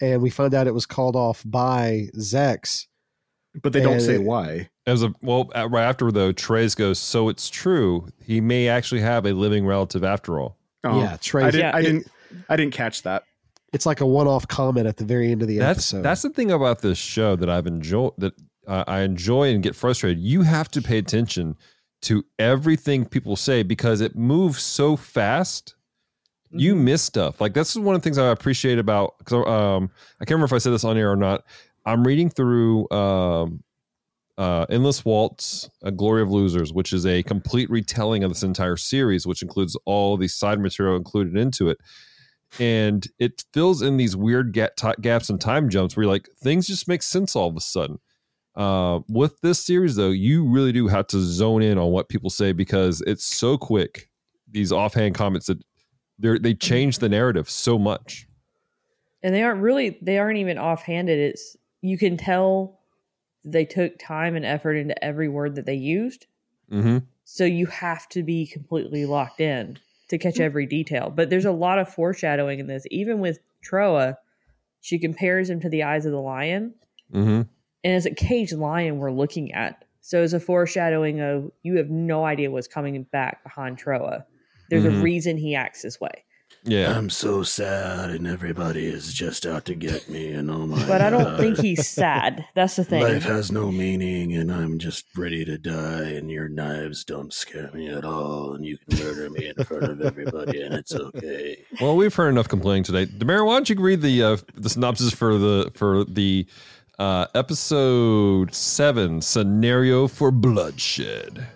and 0.00 0.20
we 0.22 0.30
find 0.30 0.54
out 0.54 0.66
it 0.66 0.74
was 0.74 0.86
called 0.86 1.16
off 1.16 1.42
by 1.44 2.08
Zechs. 2.16 2.86
But 3.62 3.72
they 3.72 3.80
don't 3.80 3.94
And 3.94 4.02
say 4.02 4.14
it- 4.14 4.22
why. 4.22 4.70
As 4.86 5.02
a 5.02 5.12
well, 5.22 5.50
right 5.54 5.82
after 5.84 6.10
though, 6.10 6.32
Treize 6.32 6.74
goes. 6.74 6.98
So 6.98 7.28
it's 7.28 7.48
true. 7.50 8.08
He 8.24 8.40
may 8.40 8.68
actually 8.68 9.02
have 9.02 9.26
a 9.26 9.32
living 9.32 9.66
relative 9.66 10.02
after 10.04 10.40
all. 10.40 10.56
Oh, 10.84 11.00
yeah, 11.00 11.16
Trey. 11.20 11.44
I 11.44 11.50
didn't. 11.50 11.60
Yeah. 11.66 11.76
I 11.76 11.82
didn't. 11.82 12.06
I 12.48 12.56
didn't 12.56 12.72
catch 12.74 13.02
that. 13.02 13.24
It's 13.72 13.86
like 13.86 14.00
a 14.00 14.06
one-off 14.06 14.48
comment 14.48 14.86
at 14.86 14.96
the 14.96 15.04
very 15.04 15.30
end 15.30 15.42
of 15.42 15.48
the 15.48 15.58
that's 15.58 15.78
episode. 15.92 16.02
that's 16.02 16.22
the 16.22 16.30
thing 16.30 16.50
about 16.50 16.80
this 16.82 16.98
show 16.98 17.36
that 17.36 17.48
I've 17.48 17.66
enjoyed 17.66 18.12
that 18.18 18.34
uh, 18.66 18.84
I 18.86 19.00
enjoy 19.00 19.52
and 19.54 19.62
get 19.62 19.74
frustrated. 19.76 20.18
You 20.18 20.42
have 20.42 20.70
to 20.72 20.82
pay 20.82 20.98
attention 20.98 21.56
to 22.02 22.24
everything 22.38 23.04
people 23.04 23.36
say 23.36 23.62
because 23.62 24.00
it 24.00 24.16
moves 24.16 24.62
so 24.62 24.96
fast. 24.96 25.74
You 26.52 26.74
Mm-hmm. 26.74 26.84
miss 26.84 27.02
stuff. 27.02 27.40
Like 27.40 27.54
that's 27.54 27.76
one 27.76 27.94
of 27.94 28.00
the 28.00 28.04
things 28.04 28.18
I 28.18 28.26
appreciate 28.30 28.78
about. 28.78 29.14
Cause, 29.24 29.46
um, 29.46 29.90
I 30.20 30.24
can't 30.24 30.30
remember 30.36 30.46
if 30.46 30.52
I 30.52 30.58
said 30.58 30.72
this 30.72 30.82
on 30.84 30.98
air 30.98 31.10
or 31.12 31.16
not. 31.16 31.44
I'm 31.86 32.04
reading 32.04 32.28
through 32.28 32.90
um, 32.90 33.62
uh, 34.36 34.66
Endless 34.68 35.04
Waltz, 35.04 35.70
A 35.82 35.92
Glory 35.92 36.22
of 36.22 36.30
Losers, 36.30 36.72
which 36.72 36.92
is 36.92 37.06
a 37.06 37.22
complete 37.22 37.70
retelling 37.70 38.24
of 38.24 38.30
this 38.32 38.42
entire 38.42 38.76
series, 38.76 39.26
which 39.28 39.42
includes 39.42 39.76
all 39.84 40.16
the 40.16 40.26
side 40.26 40.58
material 40.58 40.96
included 40.96 41.36
into 41.36 41.68
it. 41.68 41.78
And 42.58 43.06
it 43.18 43.44
fills 43.54 43.80
in 43.80 43.96
these 43.96 44.16
weird 44.16 44.52
ga- 44.52 44.70
ti 44.76 44.90
gaps 45.00 45.30
and 45.30 45.40
time 45.40 45.68
jumps 45.70 45.96
where 45.96 46.04
you're 46.04 46.12
like, 46.12 46.28
things 46.42 46.66
just 46.66 46.88
make 46.88 47.02
sense 47.02 47.36
all 47.36 47.48
of 47.48 47.56
a 47.56 47.60
sudden. 47.60 47.98
Uh, 48.56 49.00
with 49.08 49.40
this 49.40 49.64
series, 49.64 49.94
though, 49.96 50.10
you 50.10 50.44
really 50.44 50.72
do 50.72 50.88
have 50.88 51.06
to 51.08 51.20
zone 51.20 51.62
in 51.62 51.78
on 51.78 51.92
what 51.92 52.08
people 52.08 52.28
say 52.30 52.52
because 52.52 53.00
it's 53.06 53.24
so 53.24 53.56
quick. 53.56 54.08
These 54.50 54.72
offhand 54.72 55.14
comments 55.14 55.46
that 55.46 55.62
they 56.18 56.38
they 56.38 56.54
change 56.54 56.98
the 56.98 57.08
narrative 57.08 57.48
so 57.48 57.78
much. 57.78 58.26
and 59.22 59.32
they 59.34 59.42
aren't 59.42 59.62
really 59.62 59.98
they 60.02 60.18
aren't 60.18 60.38
even 60.38 60.58
offhanded 60.58 61.18
it's 61.18 61.56
you 61.82 61.96
can 61.96 62.16
tell 62.16 62.80
they 63.44 63.64
took 63.64 63.98
time 63.98 64.34
and 64.34 64.44
effort 64.44 64.74
into 64.74 65.02
every 65.04 65.28
word 65.28 65.54
that 65.54 65.66
they 65.66 65.74
used 65.76 66.26
Mm-hmm. 66.70 66.98
so 67.24 67.44
you 67.44 67.66
have 67.66 68.08
to 68.10 68.22
be 68.22 68.46
completely 68.46 69.04
locked 69.06 69.40
in 69.40 69.78
to 70.10 70.18
catch 70.18 70.38
every 70.40 70.66
detail 70.66 71.10
but 71.14 71.30
there's 71.30 71.44
a 71.46 71.52
lot 71.52 71.78
of 71.78 71.88
foreshadowing 71.92 72.58
in 72.60 72.66
this. 72.66 72.84
Even 72.90 73.18
with 73.20 73.38
Trowa 73.68 74.16
she 74.82 74.98
compares 74.98 75.48
him 75.50 75.60
to 75.60 75.68
the 75.68 75.82
eyes 75.82 76.06
of 76.06 76.12
the 76.12 76.20
lion. 76.20 76.74
Mm-hmm. 77.12 77.42
and 77.82 77.94
it's 77.96 78.06
a 78.06 78.14
caged 78.14 78.52
lion 78.52 78.98
we're 78.98 79.10
looking 79.10 79.52
at. 79.52 79.84
So 80.02 80.22
it's 80.22 80.32
a 80.32 80.40
foreshadowing 80.40 81.20
of 81.20 81.50
you 81.62 81.76
have 81.78 81.90
no 81.90 82.24
idea 82.24 82.50
what's 82.50 82.68
coming 82.68 83.02
back 83.04 83.42
behind 83.42 83.82
Trowa. 83.82 84.24
There's 84.70 84.84
Mhm. 84.84 85.00
a 85.00 85.02
reason 85.02 85.36
he 85.36 85.54
acts 85.56 85.82
this 85.82 86.00
way 86.00 86.24
Yeah. 86.62 86.96
I'm 86.96 87.08
so 87.08 87.42
sad, 87.42 88.10
and 88.10 88.26
everybody 88.26 88.84
is 88.86 89.14
just 89.14 89.46
out 89.46 89.64
to 89.64 89.74
get 89.74 90.10
me. 90.10 90.32
And 90.32 90.50
all 90.50 90.66
my! 90.66 90.86
but 90.86 91.00
i 91.00 91.08
don't 91.08 91.24
God. 91.24 91.40
think 91.40 91.58
he's 91.58 91.88
sad 91.88 92.44
that's 92.54 92.76
the 92.76 92.84
thing 92.84 93.02
Life 93.02 93.22
has 93.22 93.50
no 93.50 93.70
meaning, 93.70 94.34
and 94.34 94.52
I'm 94.52 94.78
just 94.78 95.06
ready 95.16 95.44
to 95.46 95.56
die. 95.56 96.10
And 96.10 96.30
your 96.30 96.48
knives 96.48 97.04
don't 97.04 97.32
scare 97.32 97.70
me 97.72 97.88
at 97.88 98.04
all, 98.04 98.52
and 98.54 98.64
you 98.64 98.76
can 98.76 98.98
murder 98.98 99.30
me 99.30 99.48
in 99.56 99.64
front 99.64 99.84
of 99.84 100.02
everybody, 100.02 100.60
and 100.60 100.74
it's 100.74 100.94
okay. 100.94 101.64
Well, 101.80 101.96
we've 101.96 102.14
heard 102.14 102.28
enough 102.28 102.48
complaining 102.48 102.84
today. 102.84 103.06
Demar, 103.06 103.44
why 103.44 103.54
don't 103.54 103.70
you 103.70 103.76
read 103.80 104.02
the 104.02 104.22
uh, 104.22 104.36
the 104.54 104.68
synopsis 104.68 105.14
for 105.14 105.38
the 105.38 105.70
for 105.74 106.04
the 106.04 106.46
uh, 106.98 107.26
episode 107.34 108.54
seven 108.54 109.22
scenario 109.22 110.06
for 110.06 110.30
bloodshed? 110.30 111.46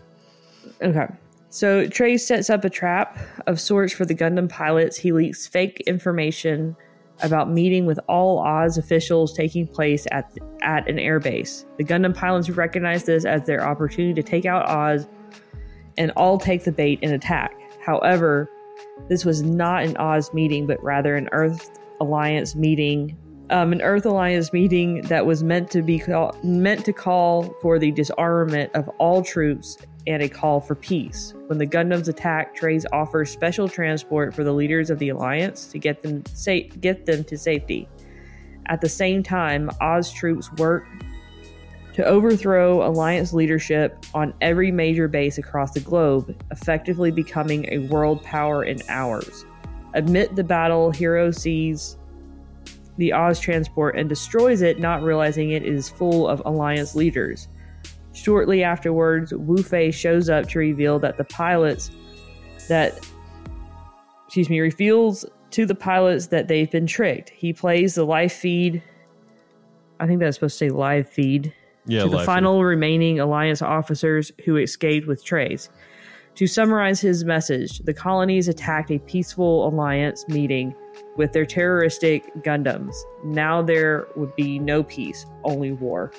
Okay. 0.80 1.06
So 1.54 1.86
Treize 1.86 2.26
sets 2.26 2.50
up 2.50 2.64
a 2.64 2.68
trap 2.68 3.16
of 3.46 3.60
sorts 3.60 3.92
for 3.92 4.04
the 4.04 4.14
Gundam 4.14 4.48
pilots. 4.48 4.96
He 4.96 5.12
leaks 5.12 5.46
fake 5.46 5.80
information 5.86 6.74
about 7.22 7.48
meeting 7.48 7.86
with 7.86 8.00
all 8.08 8.40
Oz 8.40 8.76
officials 8.76 9.32
taking 9.32 9.68
place 9.68 10.04
at 10.10 10.36
at 10.62 10.88
an 10.88 10.96
airbase. 10.96 11.64
The 11.78 11.84
Gundam 11.84 12.12
pilots 12.12 12.50
recognize 12.50 13.04
this 13.04 13.24
as 13.24 13.46
their 13.46 13.64
opportunity 13.64 14.20
to 14.20 14.22
take 14.28 14.46
out 14.46 14.68
Oz 14.68 15.06
and 15.96 16.10
all 16.16 16.38
take 16.38 16.64
the 16.64 16.72
bait 16.72 16.98
and 17.04 17.12
attack. 17.12 17.54
However, 17.80 18.50
this 19.08 19.24
was 19.24 19.44
not 19.44 19.84
an 19.84 19.96
Oz 19.96 20.34
meeting, 20.34 20.66
but 20.66 20.82
rather 20.82 21.14
an 21.14 21.28
Earth 21.30 21.70
Alliance 22.00 22.56
meeting. 22.56 23.16
Um, 23.50 23.72
an 23.72 23.80
Earth 23.80 24.06
Alliance 24.06 24.52
meeting 24.52 25.02
that 25.02 25.24
was 25.24 25.44
meant 25.44 25.70
to 25.70 25.82
be 25.82 26.00
call- 26.00 26.34
meant 26.42 26.84
to 26.86 26.92
call 26.92 27.54
for 27.62 27.78
the 27.78 27.92
disarmament 27.92 28.72
of 28.74 28.88
all 28.98 29.22
troops 29.22 29.78
and 30.06 30.22
a 30.22 30.28
call 30.28 30.60
for 30.60 30.74
peace. 30.74 31.34
When 31.46 31.58
the 31.58 31.66
Gundams 31.66 32.08
attack, 32.08 32.54
Treize 32.54 32.86
offers 32.92 33.30
special 33.30 33.68
transport 33.68 34.34
for 34.34 34.44
the 34.44 34.52
leaders 34.52 34.90
of 34.90 34.98
the 34.98 35.08
Alliance 35.08 35.66
to 35.66 35.78
get 35.78 36.02
them 36.02 36.22
sa- 36.34 36.68
get 36.80 37.06
them 37.06 37.24
to 37.24 37.38
safety. 37.38 37.88
At 38.66 38.80
the 38.80 38.88
same 38.88 39.22
time, 39.22 39.70
Oz 39.80 40.12
troops 40.12 40.52
work 40.54 40.86
to 41.94 42.04
overthrow 42.04 42.86
Alliance 42.86 43.32
leadership 43.32 44.04
on 44.14 44.34
every 44.40 44.72
major 44.72 45.06
base 45.06 45.38
across 45.38 45.72
the 45.72 45.80
globe, 45.80 46.34
effectively 46.50 47.10
becoming 47.10 47.66
a 47.70 47.78
world 47.88 48.22
power 48.22 48.64
in 48.64 48.80
hours. 48.88 49.44
Amid 49.94 50.34
the 50.34 50.42
battle, 50.42 50.92
Heero 50.92 51.32
sees 51.32 51.96
the 52.96 53.12
Oz 53.12 53.38
transport 53.38 53.96
and 53.96 54.08
destroys 54.08 54.60
it, 54.60 54.80
not 54.80 55.02
realizing 55.02 55.50
it 55.50 55.64
is 55.64 55.88
full 55.88 56.28
of 56.28 56.42
Alliance 56.44 56.94
leaders. 56.94 57.48
Shortly 58.14 58.62
afterwards, 58.62 59.34
Wu 59.34 59.62
Fei 59.62 59.90
shows 59.90 60.30
up 60.30 60.48
to 60.50 60.58
reveal 60.58 60.98
that 61.00 61.18
the 61.18 61.24
pilots 61.24 61.90
that 62.68 62.98
excuse 64.26 64.48
me 64.48 64.60
reveals 64.60 65.26
to 65.50 65.66
the 65.66 65.74
pilots 65.74 66.28
that 66.28 66.48
they've 66.48 66.70
been 66.70 66.86
tricked. 66.86 67.30
He 67.30 67.52
plays 67.52 67.94
the 67.94 68.04
live 68.04 68.32
feed. 68.32 68.82
I 70.00 70.06
think 70.06 70.20
that's 70.20 70.36
supposed 70.36 70.58
to 70.58 70.66
say 70.66 70.70
live 70.70 71.08
feed 71.08 71.52
Yeah, 71.86 72.04
to 72.04 72.08
the 72.08 72.20
final 72.20 72.64
remaining 72.64 73.20
Alliance 73.20 73.62
officers 73.62 74.32
who 74.44 74.56
escaped 74.56 75.06
with 75.06 75.24
Treize. 75.24 75.68
To 76.36 76.48
summarize 76.48 77.00
his 77.00 77.24
message, 77.24 77.78
the 77.80 77.94
colonies 77.94 78.48
attacked 78.48 78.90
a 78.90 78.98
peaceful 78.98 79.68
Alliance 79.68 80.26
meeting 80.28 80.74
with 81.16 81.32
their 81.32 81.46
terroristic 81.46 82.24
Gundams. 82.42 82.96
Now 83.24 83.62
there 83.62 84.08
would 84.16 84.34
be 84.34 84.58
no 84.58 84.82
peace, 84.82 85.26
only 85.44 85.70
war. 85.70 86.10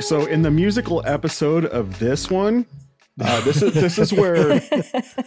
So 0.00 0.26
in 0.26 0.42
the 0.42 0.50
musical 0.50 1.02
episode 1.04 1.66
of 1.66 1.98
this 1.98 2.30
one, 2.30 2.66
uh, 3.20 3.40
this 3.40 3.62
is 3.62 3.74
this 3.74 3.98
is 3.98 4.12
where 4.12 4.44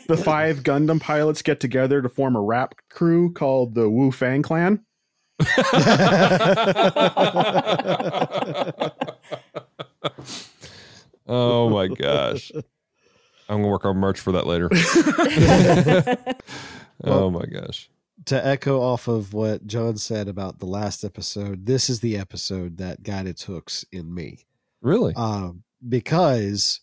the 0.07 0.21
five 0.23 0.63
Gundam 0.63 1.01
pilots 1.01 1.41
get 1.41 1.59
together 1.59 2.01
to 2.01 2.07
form 2.07 2.37
a 2.37 2.41
rap 2.41 2.75
crew 2.89 3.33
called 3.33 3.75
the 3.75 3.89
Wu 3.89 4.11
Fang 4.11 4.41
Clan. 4.41 4.85
oh 11.27 11.69
my 11.69 11.87
gosh. 11.87 12.51
I'm 13.49 13.57
gonna 13.57 13.67
work 13.67 13.83
on 13.83 13.97
merch 13.97 14.21
for 14.21 14.31
that 14.31 14.47
later. 14.47 14.69
oh 17.03 17.29
my 17.29 17.45
gosh. 17.45 17.89
to 18.25 18.45
echo 18.45 18.81
off 18.81 19.09
of 19.09 19.33
what 19.33 19.67
John 19.67 19.97
said 19.97 20.29
about 20.29 20.59
the 20.59 20.65
last 20.65 21.03
episode, 21.03 21.65
this 21.65 21.89
is 21.89 21.99
the 21.99 22.17
episode 22.17 22.77
that 22.77 23.03
got 23.03 23.27
its 23.27 23.43
hooks 23.43 23.83
in 23.91 24.13
me. 24.13 24.45
Really? 24.81 25.13
Um, 25.15 25.63
because 25.87 26.81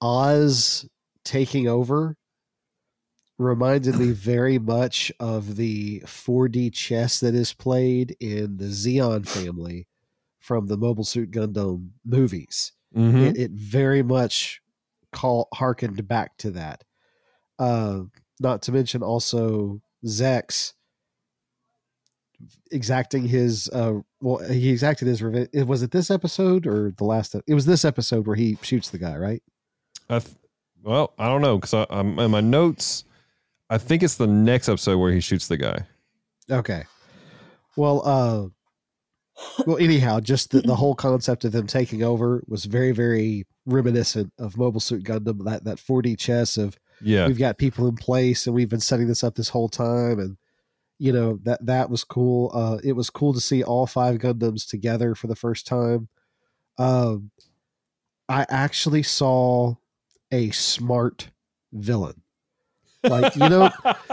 Oz 0.00 0.88
taking 1.24 1.68
over 1.68 2.16
reminded 3.38 3.96
me 3.96 4.10
very 4.12 4.58
much 4.58 5.12
of 5.20 5.56
the 5.56 6.00
4D 6.00 6.72
chess 6.72 7.20
that 7.20 7.34
is 7.34 7.52
played 7.52 8.16
in 8.20 8.56
the 8.56 8.66
Zeon 8.66 9.26
family 9.26 9.86
from 10.38 10.66
the 10.66 10.76
Mobile 10.76 11.04
Suit 11.04 11.30
Gundam 11.30 11.90
movies. 12.04 12.72
Mhm. 12.96 13.30
It, 13.30 13.38
it 13.38 13.50
very 13.52 14.02
much 14.02 14.60
call 15.12 15.48
harkened 15.54 16.06
back 16.08 16.36
to 16.38 16.50
that. 16.52 16.84
Uh, 17.58 18.02
not 18.40 18.62
to 18.62 18.72
mention 18.72 19.02
also 19.02 19.80
Zechs 20.04 20.72
exacting 22.70 23.24
his 23.24 23.68
uh 23.70 23.94
well 24.20 24.38
he 24.50 24.70
exacted 24.70 25.06
his 25.08 25.22
revenge 25.22 25.48
was 25.66 25.82
it 25.82 25.90
this 25.92 26.10
episode 26.10 26.66
or 26.66 26.92
the 26.96 27.04
last 27.04 27.34
it 27.46 27.54
was 27.54 27.66
this 27.66 27.84
episode 27.84 28.26
where 28.26 28.36
he 28.36 28.58
shoots 28.62 28.90
the 28.90 28.98
guy 28.98 29.16
right 29.16 29.42
I 30.10 30.18
th- 30.18 30.34
well, 30.82 31.14
I 31.18 31.26
don't 31.28 31.42
know 31.42 31.58
because 31.58 31.86
I'm 31.90 32.18
in 32.18 32.32
my 32.32 32.40
notes. 32.40 33.04
I 33.70 33.78
think 33.78 34.02
it's 34.02 34.16
the 34.16 34.26
next 34.26 34.68
episode 34.68 34.98
where 34.98 35.12
he 35.12 35.20
shoots 35.20 35.46
the 35.46 35.56
guy. 35.56 35.86
okay 36.50 36.84
well 37.76 38.02
uh 38.04 38.48
well 39.66 39.78
anyhow 39.78 40.20
just 40.20 40.50
the, 40.50 40.60
the 40.60 40.74
whole 40.76 40.94
concept 40.94 41.44
of 41.44 41.52
them 41.52 41.66
taking 41.66 42.02
over 42.02 42.42
was 42.48 42.64
very 42.64 42.92
very 42.92 43.46
reminiscent 43.66 44.32
of 44.38 44.56
mobile 44.58 44.80
suit 44.80 45.04
gundam 45.04 45.44
that 45.44 45.64
that 45.64 45.78
4d 45.78 46.18
chess 46.18 46.56
of 46.58 46.76
Yeah. 47.00 47.28
we've 47.28 47.38
got 47.38 47.58
people 47.58 47.86
in 47.88 47.94
place 47.96 48.46
and 48.46 48.54
we've 48.54 48.68
been 48.68 48.80
setting 48.80 49.06
this 49.06 49.22
up 49.24 49.36
this 49.36 49.48
whole 49.48 49.68
time 49.68 50.18
and 50.18 50.36
you 51.02 51.12
know 51.12 51.40
that 51.42 51.66
that 51.66 51.90
was 51.90 52.04
cool. 52.04 52.52
Uh 52.54 52.78
it 52.84 52.92
was 52.92 53.10
cool 53.10 53.34
to 53.34 53.40
see 53.40 53.64
all 53.64 53.88
five 53.88 54.18
gundams 54.18 54.68
together 54.68 55.16
for 55.16 55.26
the 55.26 55.34
first 55.34 55.66
time. 55.66 56.08
Um 56.78 57.32
i 58.28 58.46
actually 58.48 59.02
saw 59.02 59.74
a 60.30 60.50
smart 60.50 61.30
villain. 61.72 62.22
Like 63.02 63.34
you 63.34 63.48
know 63.48 63.68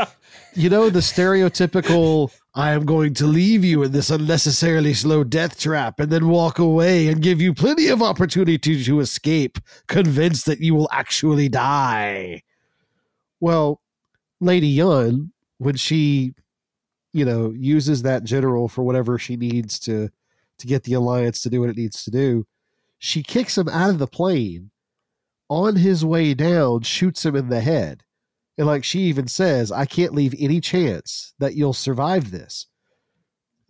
you 0.56 0.72
know 0.72 0.90
the 0.90 1.00
stereotypical 1.02 2.34
i 2.56 2.72
am 2.72 2.88
going 2.88 3.14
to 3.14 3.28
leave 3.28 3.64
you 3.64 3.84
in 3.84 3.92
this 3.92 4.10
unnecessarily 4.10 4.96
slow 4.96 5.24
death 5.24 5.60
trap 5.60 6.00
and 6.00 6.12
then 6.12 6.28
walk 6.28 6.58
away 6.58 7.08
and 7.08 7.22
give 7.22 7.40
you 7.40 7.54
plenty 7.54 7.88
of 7.88 8.02
opportunity 8.02 8.58
to 8.58 9.00
escape 9.00 9.60
convinced 9.86 10.48
that 10.48 10.60
you 10.60 10.74
will 10.74 10.90
actually 10.92 11.50
die. 11.50 12.42
Well, 13.40 13.80
Lady 14.42 14.80
Une, 14.80 15.32
when 15.60 15.76
she, 15.76 16.34
you 17.14 17.26
know, 17.26 17.52
uses 17.52 18.04
that 18.04 18.24
general 18.24 18.68
for 18.68 18.84
whatever 18.84 19.18
she 19.18 19.36
needs 19.36 19.80
to 19.80 20.10
to 20.60 20.68
get 20.68 20.84
the 20.84 20.94
alliance 20.94 21.42
to 21.42 21.50
do 21.50 21.62
what 21.62 21.70
it 21.70 21.78
needs 21.78 22.04
to 22.04 22.12
do, 22.12 22.46
she 22.98 23.24
kicks 23.24 23.58
him 23.58 23.70
out 23.70 23.90
of 23.90 24.00
the 24.00 24.08
plane. 24.08 24.72
On 25.48 25.78
his 25.78 26.06
way 26.06 26.34
down, 26.34 26.82
shoots 26.82 27.26
him 27.26 27.36
in 27.36 27.50
the 27.50 27.62
head. 27.62 28.04
And 28.58 28.68
like 28.68 28.84
she 28.84 29.00
even 29.04 29.28
says, 29.28 29.72
I 29.72 29.86
can't 29.86 30.14
leave 30.14 30.36
any 30.38 30.60
chance 30.60 31.34
that 31.40 31.56
you'll 31.56 31.74
survive 31.74 32.30
this. 32.30 32.68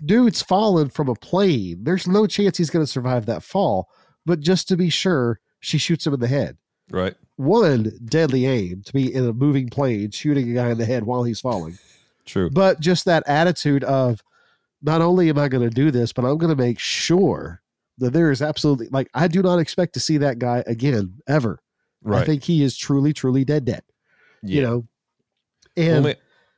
Dude's 0.04 0.42
fallen 0.42 0.90
from 0.90 1.08
a 1.08 1.16
plane. 1.16 1.84
There's 1.84 2.08
no 2.08 2.26
chance 2.26 2.58
he's 2.58 2.72
going 2.72 2.84
to 2.84 2.92
survive 2.92 3.28
that 3.28 3.44
fall. 3.44 3.88
But 4.26 4.40
just 4.40 4.68
to 4.70 4.78
be 4.78 4.90
sure, 4.90 5.40
she 5.60 5.78
shoots 5.78 6.08
him 6.08 6.14
in 6.14 6.20
the 6.20 6.28
head 6.28 6.58
right. 6.92 7.16
one 7.36 7.92
deadly 8.06 8.46
aim 8.46 8.82
to 8.84 8.94
be 8.94 9.14
in 9.14 9.28
a 9.28 9.34
moving 9.34 9.70
plane 9.70 10.12
shooting 10.12 10.50
a 10.50 10.54
guy 10.54 10.70
in 10.70 10.78
the 10.78 10.86
head 10.86 11.04
while 11.04 11.24
he's 11.24 11.42
falling 11.42 11.78
True. 12.30 12.50
but 12.50 12.80
just 12.80 13.06
that 13.06 13.24
attitude 13.28 13.84
of 13.84 14.22
not 14.82 15.02
only 15.02 15.30
am 15.30 15.38
i 15.38 15.48
going 15.48 15.68
to 15.68 15.74
do 15.74 15.92
this 15.92 16.14
but 16.14 16.26
i'm 16.26 16.38
going 16.38 16.56
to 16.56 16.62
make 16.62 16.80
sure 16.80 17.62
that 17.98 18.12
there 18.12 18.32
is 18.32 18.42
absolutely 18.42 18.88
like 18.92 19.10
i 19.14 19.28
do 19.28 19.42
not 19.42 19.60
expect 19.60 19.94
to 19.94 20.00
see 20.00 20.18
that 20.18 20.40
guy 20.40 20.64
again 20.68 21.16
ever. 21.28 21.60
Right. 22.02 22.22
i 22.22 22.26
think 22.26 22.44
he 22.44 22.64
is 22.64 22.78
truly 22.78 23.12
truly 23.14 23.44
dead 23.44 23.66
dead 23.66 23.82
you 24.42 24.62
know? 24.62 24.88
And 25.76 26.04
ma- 26.06 26.14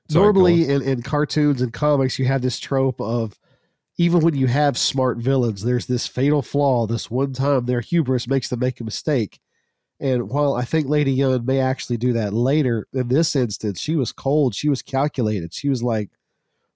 sorry, 0.09 0.23
normally 0.25 0.67
in, 0.69 0.81
in 0.83 1.01
cartoons 1.01 1.61
and 1.61 1.73
comics 1.73 2.19
you 2.19 2.25
have 2.25 2.41
this 2.41 2.59
trope 2.59 3.01
of 3.01 3.39
even 3.97 4.21
when 4.21 4.35
you 4.35 4.47
have 4.47 4.77
smart 4.77 5.17
villains 5.17 5.63
there's 5.63 5.87
this 5.87 6.07
fatal 6.07 6.41
flaw 6.41 6.85
this 6.85 7.09
one 7.09 7.33
time 7.33 7.65
their 7.65 7.81
hubris 7.81 8.27
makes 8.27 8.49
them 8.49 8.59
make 8.59 8.79
a 8.79 8.83
mistake 8.83 9.39
and 10.01 10.27
while 10.29 10.55
i 10.55 10.65
think 10.65 10.87
lady 10.89 11.13
Une 11.21 11.45
may 11.45 11.59
actually 11.59 11.95
do 11.97 12.11
that 12.11 12.33
later 12.33 12.87
in 12.93 13.07
this 13.07 13.35
instance 13.35 13.79
she 13.79 13.95
was 13.95 14.11
cold 14.11 14.53
she 14.53 14.67
was 14.67 14.81
calculated 14.81 15.53
she 15.53 15.69
was 15.69 15.81
like 15.81 16.09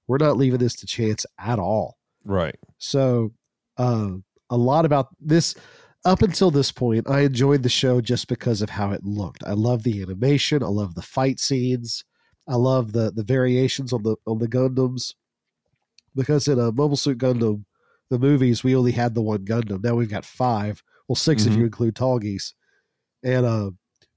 we're 0.08 0.18
not 0.18 0.38
leaving 0.38 0.60
this 0.60 0.76
to 0.76 0.86
chance 0.86 1.26
at 1.40 1.60
all 1.60 1.98
right. 2.24 2.56
so 2.78 3.32
uh, 3.78 4.12
a 4.52 4.56
lot 4.58 4.86
about 4.86 5.08
this 5.20 5.56
up 6.06 6.22
until 6.22 6.52
this 6.52 6.72
point 6.72 7.10
i 7.10 7.22
enjoyed 7.22 7.64
the 7.64 7.70
show 7.70 8.00
just 8.00 8.28
because 8.28 8.62
of 8.62 8.70
how 8.70 8.92
it 8.92 9.04
looked 9.04 9.44
i 9.46 9.54
love 9.54 9.84
the 9.84 10.02
animation 10.02 10.62
i 10.64 10.68
love 10.68 10.94
the 10.96 11.02
fight 11.02 11.40
scenes 11.40 12.06
i 12.48 12.56
love 12.56 12.94
the 12.94 13.12
the 13.16 13.24
variations 13.24 13.91
on 13.91 14.04
the 14.04 14.16
on 14.28 14.38
the 14.38 14.47
gundams 14.47 15.14
because 16.16 16.47
in 16.47 16.60
a 16.60 16.72
mobile 16.72 16.95
suit 16.97 17.18
gundam 17.18 17.66
the 18.12 18.20
movies 18.20 18.64
we 18.64 18.76
only 18.76 18.91
had 18.91 19.16
the 19.16 19.22
one 19.22 19.43
gundam 19.43 19.84
now 19.84 19.95
we've 19.95 20.10
got 20.12 20.24
five 20.26 20.84
well 21.08 21.16
6 21.16 21.45
if 21.45 21.54
Mhm. 21.54 21.58
you 21.58 21.64
include 21.66 21.95
Tallgeese 21.95 22.54
and 23.26 23.45
uh 23.45 23.69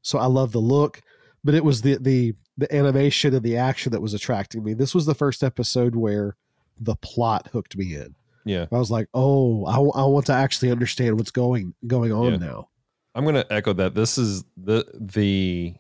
so 0.03 0.19
i 0.19 0.27
love 0.27 0.53
the 0.53 0.61
look 0.61 1.01
but 1.43 1.55
it 1.55 1.65
was 1.65 1.83
the 1.83 1.97
the 2.01 2.33
the 2.57 2.73
animation 2.75 3.35
and 3.35 3.43
the 3.43 3.57
action 3.57 3.91
that 3.91 4.01
was 4.01 4.15
attracting 4.15 4.63
me 4.63 4.75
this 4.75 4.95
was 4.95 5.07
the 5.07 5.15
first 5.15 5.43
episode 5.43 5.97
where 5.97 6.37
the 6.81 6.95
plot 6.97 7.49
hooked 7.53 7.77
me 7.77 7.95
in 7.97 8.15
Yeah. 8.45 8.67
I 8.71 8.79
was 8.79 8.91
like, 8.91 9.09
oh, 9.15 9.67
I, 9.67 9.77
I 10.01 10.05
want 10.07 10.27
to 10.27 10.33
actually 10.33 10.71
understand 10.71 11.17
what's 11.19 11.33
going 11.33 11.75
going 11.87 12.13
on 12.13 12.33
Yeah. 12.33 12.37
now. 12.39 12.69
I'm 13.15 13.25
going 13.25 13.35
to 13.35 13.53
echo 13.53 13.73
that. 13.75 13.95
This 13.95 14.17
is 14.17 14.45
the 14.57 14.85
the 14.95 15.75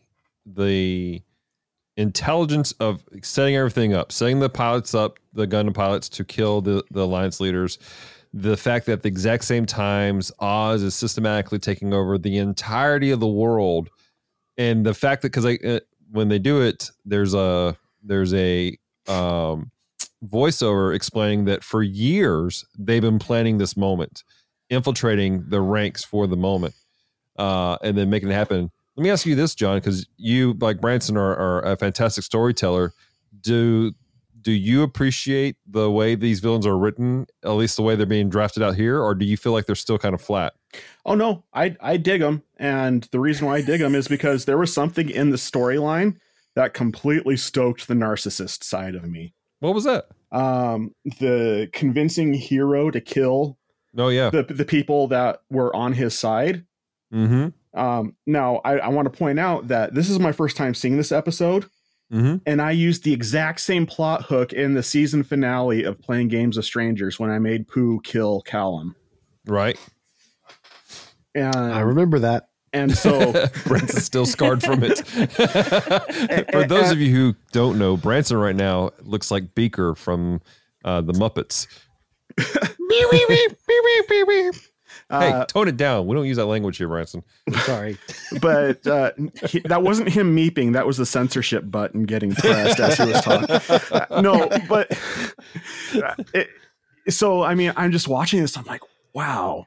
the 0.44 1.22
intelligence 1.96 2.72
of 2.80 3.02
setting 3.22 3.56
everything 3.56 3.92
up, 3.94 4.12
setting 4.12 4.40
the 4.40 4.48
pilots 4.48 4.94
up, 4.94 5.18
the 5.32 5.46
Gundam 5.46 5.74
pilots 5.74 6.08
to 6.10 6.24
kill 6.24 6.60
the 6.60 6.84
the 6.90 7.02
alliance 7.04 7.40
leaders. 7.40 7.78
The 8.34 8.56
fact 8.56 8.86
that 8.86 8.92
at 8.92 9.02
the 9.02 9.08
exact 9.08 9.44
same 9.44 9.66
times 9.66 10.30
Oz 10.38 10.82
is 10.82 10.94
systematically 10.94 11.58
taking 11.58 11.94
over 11.94 12.18
the 12.18 12.38
entirety 12.38 13.10
of 13.10 13.20
the 13.20 13.26
world 13.26 13.88
and 14.58 14.84
the 14.84 14.92
fact 14.92 15.22
that 15.22 15.28
because 15.28 15.46
I 15.46 15.58
uh, 15.64 15.80
when 16.10 16.28
they 16.28 16.38
do 16.38 16.60
it, 16.60 16.90
there's 17.04 17.32
a 17.32 17.76
there's 18.02 18.34
a 18.34 18.76
um, 19.06 19.70
voiceover 20.26 20.94
explaining 20.94 21.46
that 21.46 21.64
for 21.64 21.82
years 21.82 22.64
they've 22.78 23.00
been 23.00 23.18
planning 23.18 23.58
this 23.58 23.76
moment, 23.76 24.24
infiltrating 24.68 25.48
the 25.48 25.60
ranks 25.60 26.04
for 26.04 26.26
the 26.26 26.36
moment, 26.36 26.74
uh, 27.38 27.78
and 27.82 27.96
then 27.96 28.10
making 28.10 28.30
it 28.30 28.34
happen. 28.34 28.70
Let 28.96 29.02
me 29.04 29.10
ask 29.10 29.24
you 29.24 29.36
this, 29.36 29.54
John, 29.54 29.78
because 29.78 30.06
you 30.16 30.54
like 30.60 30.80
Branson 30.80 31.16
are, 31.16 31.36
are 31.36 31.62
a 31.62 31.76
fantastic 31.76 32.24
storyteller. 32.24 32.92
Do 33.40 33.92
do 34.41 34.53
you 34.53 34.82
appreciate 34.82 35.57
the 35.66 35.91
way 35.91 36.14
these 36.14 36.41
villains 36.41 36.66
are 36.66 36.78
written, 36.78 37.26
at 37.45 37.51
least 37.51 37.76
the 37.76 37.82
way 37.82 37.97
they're 37.97 38.07
being 38.07 38.28
drafted 38.28 38.62
out 38.62 38.76
here, 38.76 39.01
or 39.01 39.14
do 39.14 39.24
you 39.24 39.36
feel 39.36 39.53
like 39.53 39.66
they're 39.66 39.74
still 39.74 39.99
kind 39.99 40.14
of 40.14 40.20
flat? 40.20 40.55
Oh 41.05 41.14
no, 41.14 41.45
I 41.53 41.76
I 41.80 41.97
dig 41.97 42.20
them, 42.20 42.43
and 42.57 43.09
the 43.12 43.20
reason 43.20 43.47
why 43.47 43.57
I 43.57 43.62
dig 43.62 43.80
them 43.80 43.95
is 43.95 44.09
because 44.09 44.45
there 44.45 44.59
was 44.59 44.72
something 44.72 45.09
in 45.09 45.30
the 45.30 45.36
storyline 45.36 46.16
that 46.55 46.74
completely 46.74 47.36
stoked 47.36 47.89
the 47.89 47.95
narcissist 47.95 48.64
side 48.64 48.95
of 48.95 49.05
me. 49.05 49.34
What 49.61 49.74
was 49.74 49.84
that? 49.84 50.09
Um, 50.30 50.95
the 51.05 51.68
convincing 51.72 52.34
Heero 52.34 52.93
to 52.93 53.01
kill 53.01 53.59
Oh 53.97 54.09
yeah. 54.09 54.30
the 54.30 54.43
the 54.43 54.64
people 54.64 55.09
that 55.09 55.41
were 55.51 55.74
on 55.74 55.93
his 55.95 56.18
side. 56.18 56.64
Mm-hmm. 57.12 57.78
Um, 57.78 58.16
now 58.26 58.57
I, 58.64 58.78
I 58.78 58.89
want 58.89 59.11
to 59.11 59.16
point 59.16 59.39
out 59.39 59.68
that 59.68 59.95
this 59.95 60.11
is 60.11 60.18
my 60.18 60.32
first 60.32 60.57
time 60.57 60.74
seeing 60.74 60.97
this 60.97 61.12
episode, 61.12 61.66
Mm-hmm. 62.12 62.36
and 62.46 62.62
I 62.62 62.70
used 62.70 63.04
the 63.04 63.12
exact 63.12 63.61
same 63.61 63.84
plot 63.84 64.22
hook 64.22 64.54
in 64.54 64.72
the 64.72 64.82
season 64.82 65.22
finale 65.22 65.84
of 65.84 66.00
Playing 66.00 66.28
Games 66.28 66.56
with 66.56 66.64
Strangers 66.64 67.20
when 67.20 67.28
I 67.30 67.38
made 67.38 67.68
Pooh 67.68 68.00
kill 68.02 68.40
Callum. 68.40 68.96
Right. 69.44 69.78
And 71.34 71.54
I 71.54 71.80
remember 71.80 72.18
that. 72.20 72.48
and 72.72 72.96
so 72.96 73.32
Branson's 73.66 74.04
still 74.04 74.24
scarred 74.26 74.62
from 74.62 74.82
it. 74.82 74.98
For 76.50 76.64
those 76.66 76.90
of 76.90 76.98
you 76.98 77.14
who 77.14 77.34
don't 77.52 77.78
know, 77.78 77.96
Branson 77.96 78.38
right 78.38 78.56
now 78.56 78.90
looks 79.02 79.30
like 79.30 79.54
Beaker 79.54 79.94
from 79.94 80.40
uh, 80.84 81.02
the 81.02 81.12
Muppets. 81.12 81.66
Hey, 85.11 85.32
uh, 85.32 85.46
tone 85.46 85.68
it 85.68 85.78
down. 85.78 86.06
We 86.06 86.14
don't 86.14 86.26
use 86.26 86.36
that 86.36 86.46
language 86.46 86.76
here, 86.76 86.88
Branson. 86.88 87.24
Sorry. 87.62 87.96
but 88.42 88.86
uh, 88.86 89.12
he, 89.48 89.61
that 89.61 89.82
wasn't 89.82 90.11
him 90.11 90.36
meeping. 90.36 90.74
That 90.74 90.86
was 90.86 90.98
the 90.98 91.06
censorship 91.06 91.70
button 91.70 92.04
getting 92.04 92.34
pressed 92.34 92.78
as 92.78 92.98
he 92.98 93.06
was 93.06 93.20
talking. 93.22 93.48
Uh, 93.90 94.20
no, 94.20 94.48
but 94.68 94.92
uh, 95.94 96.14
it, 96.34 96.48
so 97.09 97.42
I 97.42 97.54
mean, 97.54 97.72
I'm 97.76 97.90
just 97.90 98.06
watching 98.06 98.40
this. 98.40 98.56
I'm 98.56 98.64
like, 98.64 98.82
wow. 99.14 99.64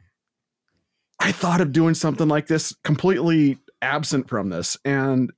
I 1.20 1.32
thought 1.32 1.62
of 1.62 1.72
doing 1.72 1.94
something 1.94 2.28
like 2.28 2.48
this, 2.48 2.76
completely 2.84 3.58
absent 3.82 4.28
from 4.28 4.50
this, 4.50 4.78
and 4.86 5.32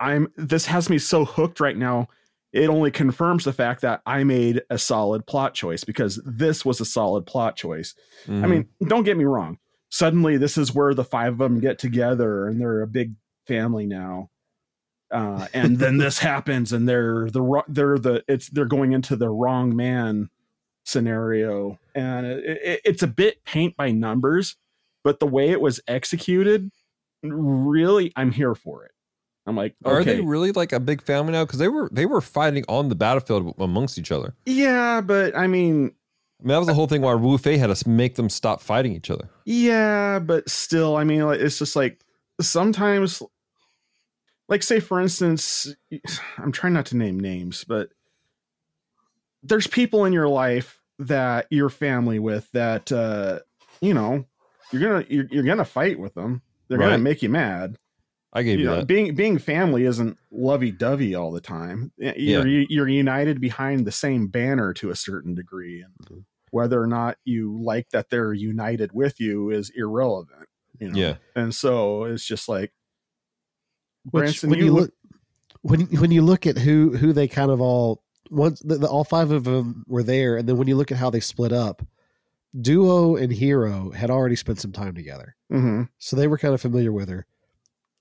I'm. 0.00 0.32
This 0.36 0.66
has 0.66 0.88
me 0.90 0.98
so 0.98 1.24
hooked 1.24 1.60
right 1.60 1.76
now. 1.76 2.08
It 2.52 2.68
only 2.70 2.90
confirms 2.90 3.44
the 3.44 3.52
fact 3.52 3.82
that 3.82 4.00
I 4.06 4.24
made 4.24 4.62
a 4.70 4.78
solid 4.78 5.26
plot 5.26 5.54
choice 5.54 5.84
because 5.84 6.20
this 6.24 6.64
was 6.64 6.80
a 6.80 6.84
solid 6.86 7.26
plot 7.26 7.56
choice. 7.56 7.94
I 8.26 8.30
Mhm. 8.30 8.50
mean, 8.50 8.68
don't 8.88 9.04
get 9.04 9.16
me 9.18 9.24
wrong. 9.24 9.58
Suddenly, 9.90 10.36
this 10.38 10.56
is 10.56 10.74
where 10.74 10.94
the 10.94 11.04
five 11.04 11.34
of 11.34 11.38
them 11.38 11.60
get 11.60 11.78
together 11.78 12.46
and 12.46 12.60
they're 12.60 12.80
a 12.82 12.86
big 12.86 13.14
family 13.46 13.86
now. 13.86 14.30
Uh, 15.10 15.46
and 15.54 15.78
then 15.78 15.96
this 15.98 16.18
happens, 16.18 16.72
and 16.72 16.86
they're 16.88 17.30
the 17.30 17.62
they're 17.68 17.98
the 17.98 18.22
it's 18.28 18.48
they're 18.50 18.66
going 18.66 18.92
into 18.92 19.16
the 19.16 19.30
wrong 19.30 19.74
man 19.74 20.28
scenario, 20.84 21.78
and 21.94 22.26
it, 22.26 22.44
it, 22.62 22.80
it's 22.84 23.02
a 23.02 23.06
bit 23.06 23.44
paint 23.44 23.76
by 23.76 23.90
numbers, 23.90 24.56
but 25.04 25.20
the 25.20 25.26
way 25.26 25.50
it 25.50 25.60
was 25.60 25.80
executed, 25.88 26.70
really, 27.22 28.12
I'm 28.16 28.32
here 28.32 28.54
for 28.54 28.84
it. 28.84 28.92
I'm 29.48 29.56
like, 29.56 29.74
are 29.84 30.04
they 30.04 30.20
really 30.20 30.52
like 30.52 30.72
a 30.72 30.80
big 30.80 31.02
family 31.02 31.32
now? 31.32 31.44
Because 31.44 31.58
they 31.58 31.68
were 31.68 31.88
they 31.92 32.06
were 32.06 32.20
fighting 32.20 32.64
on 32.68 32.88
the 32.90 32.94
battlefield 32.94 33.54
amongst 33.58 33.98
each 33.98 34.12
other. 34.12 34.34
yeah, 34.46 35.00
but 35.00 35.36
I 35.36 35.46
mean, 35.46 35.92
I 36.40 36.44
mean, 36.44 36.48
that 36.48 36.58
was 36.58 36.66
the 36.68 36.74
whole 36.74 36.86
thing 36.86 37.02
why 37.02 37.14
Wu 37.14 37.38
Fei 37.38 37.56
had 37.56 37.74
to 37.74 37.88
make 37.88 38.14
them 38.16 38.28
stop 38.28 38.60
fighting 38.60 38.92
each 38.92 39.10
other. 39.10 39.28
Yeah, 39.44 40.18
but 40.18 40.48
still, 40.48 40.96
I 40.96 41.04
mean, 41.04 41.22
like, 41.26 41.40
it's 41.40 41.58
just 41.58 41.74
like 41.74 42.04
sometimes, 42.40 43.22
like, 44.48 44.62
say 44.62 44.78
for 44.80 45.00
instance, 45.00 45.74
I'm 46.38 46.52
trying 46.52 46.74
not 46.74 46.86
to 46.86 46.96
name 46.96 47.18
names, 47.18 47.64
but 47.64 47.88
there's 49.42 49.66
people 49.66 50.04
in 50.04 50.12
your 50.12 50.28
life 50.28 50.80
that 50.98 51.46
you're 51.50 51.68
family 51.70 52.18
with 52.18 52.50
that, 52.52 52.90
uh, 52.92 53.38
you 53.80 53.94
know, 53.94 54.24
you're 54.72 54.82
gonna 54.82 55.04
you're, 55.08 55.26
you're 55.30 55.44
gonna 55.44 55.64
fight 55.64 55.98
with 55.98 56.14
them. 56.14 56.42
They're 56.68 56.78
Right. 56.78 56.86
gonna 56.86 56.98
make 56.98 57.22
you 57.22 57.28
mad. 57.30 57.76
I 58.32 58.42
gave 58.42 58.58
You 58.58 58.64
you, 58.66 58.70
know, 58.70 58.76
that. 58.78 58.86
being 58.86 59.14
being 59.14 59.38
family 59.38 59.84
isn't 59.84 60.18
lovey 60.30 60.70
dovey 60.70 61.14
all 61.14 61.30
the 61.32 61.40
time. 61.40 61.92
You're 61.96 62.46
you're 62.46 62.88
united 62.88 63.40
behind 63.40 63.86
the 63.86 63.92
same 63.92 64.28
banner 64.28 64.72
to 64.74 64.90
a 64.90 64.96
certain 64.96 65.34
degree, 65.34 65.82
and 65.82 66.24
whether 66.50 66.80
or 66.80 66.86
not 66.86 67.16
you 67.24 67.58
like 67.62 67.88
that 67.90 68.10
they're 68.10 68.32
united 68.34 68.92
with 68.92 69.18
you 69.20 69.50
is 69.50 69.70
irrelevant. 69.74 70.46
You 70.78 70.90
know? 70.90 70.98
Yeah. 70.98 71.14
and 71.34 71.54
so 71.54 72.04
it's 72.04 72.24
just 72.24 72.48
like 72.48 72.72
Which, 74.10 74.20
Branson, 74.22 74.50
when 74.50 74.58
you 74.58 74.64
you 74.66 74.72
look- 74.72 74.80
look 74.82 74.92
when 75.62 75.80
when 76.00 76.10
you 76.12 76.22
look 76.22 76.46
at 76.46 76.58
who 76.58 76.96
who 76.96 77.12
they 77.12 77.28
kind 77.28 77.50
of 77.50 77.60
all 77.60 78.02
once 78.30 78.60
the, 78.60 78.76
the, 78.76 78.86
all 78.86 79.04
five 79.04 79.30
of 79.30 79.44
them 79.44 79.84
were 79.88 80.02
there, 80.02 80.36
and 80.36 80.46
then 80.48 80.56
when 80.58 80.68
you 80.68 80.76
look 80.76 80.92
at 80.92 80.98
how 80.98 81.08
they 81.10 81.20
split 81.20 81.50
up, 81.52 81.82
Duo 82.58 83.16
and 83.16 83.32
Heero 83.32 83.92
had 83.94 84.10
already 84.10 84.36
spent 84.36 84.60
some 84.60 84.72
time 84.72 84.94
together, 84.94 85.34
Mhm. 85.50 85.88
so 85.98 86.14
they 86.14 86.26
were 86.28 86.38
kind 86.38 86.52
of 86.54 86.60
familiar 86.60 86.92
with 86.92 87.08
her. 87.08 87.26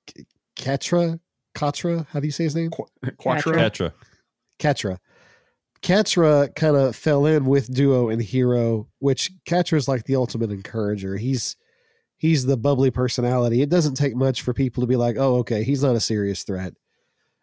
K- 0.08 0.26
Katra, 0.56 1.20
Katra, 1.54 2.08
how 2.08 2.20
do 2.20 2.26
you 2.26 2.32
say 2.32 2.46
his 2.46 2.56
name? 2.56 2.72
Quattro. 3.18 3.54
Catra. 3.54 3.94
Katra. 4.60 4.98
Quatre 5.84 6.48
kind 6.56 6.76
of 6.76 6.96
fell 6.96 7.28
in 7.28 7.46
with 7.46 7.72
Duo 7.72 8.10
and 8.10 8.22
Heero, 8.22 8.88
which 9.00 9.32
Quatre 9.48 9.78
is 9.78 9.88
like 9.88 10.06
the 10.06 10.16
ultimate 10.16 10.52
encourager. 10.52 11.18
He's 11.18 11.56
he's 12.18 12.46
the 12.46 12.58
bubbly 12.58 12.90
personality. 12.90 13.62
It 13.62 13.70
doesn't 13.70 13.94
take 13.94 14.16
much 14.16 14.42
for 14.42 14.54
people 14.54 14.82
to 14.82 14.88
be 14.88 14.96
like, 14.96 15.18
oh, 15.20 15.36
okay, 15.38 15.64
he's 15.64 15.84
not 15.84 15.96
a 15.96 16.00
serious 16.00 16.44
threat. 16.44 16.74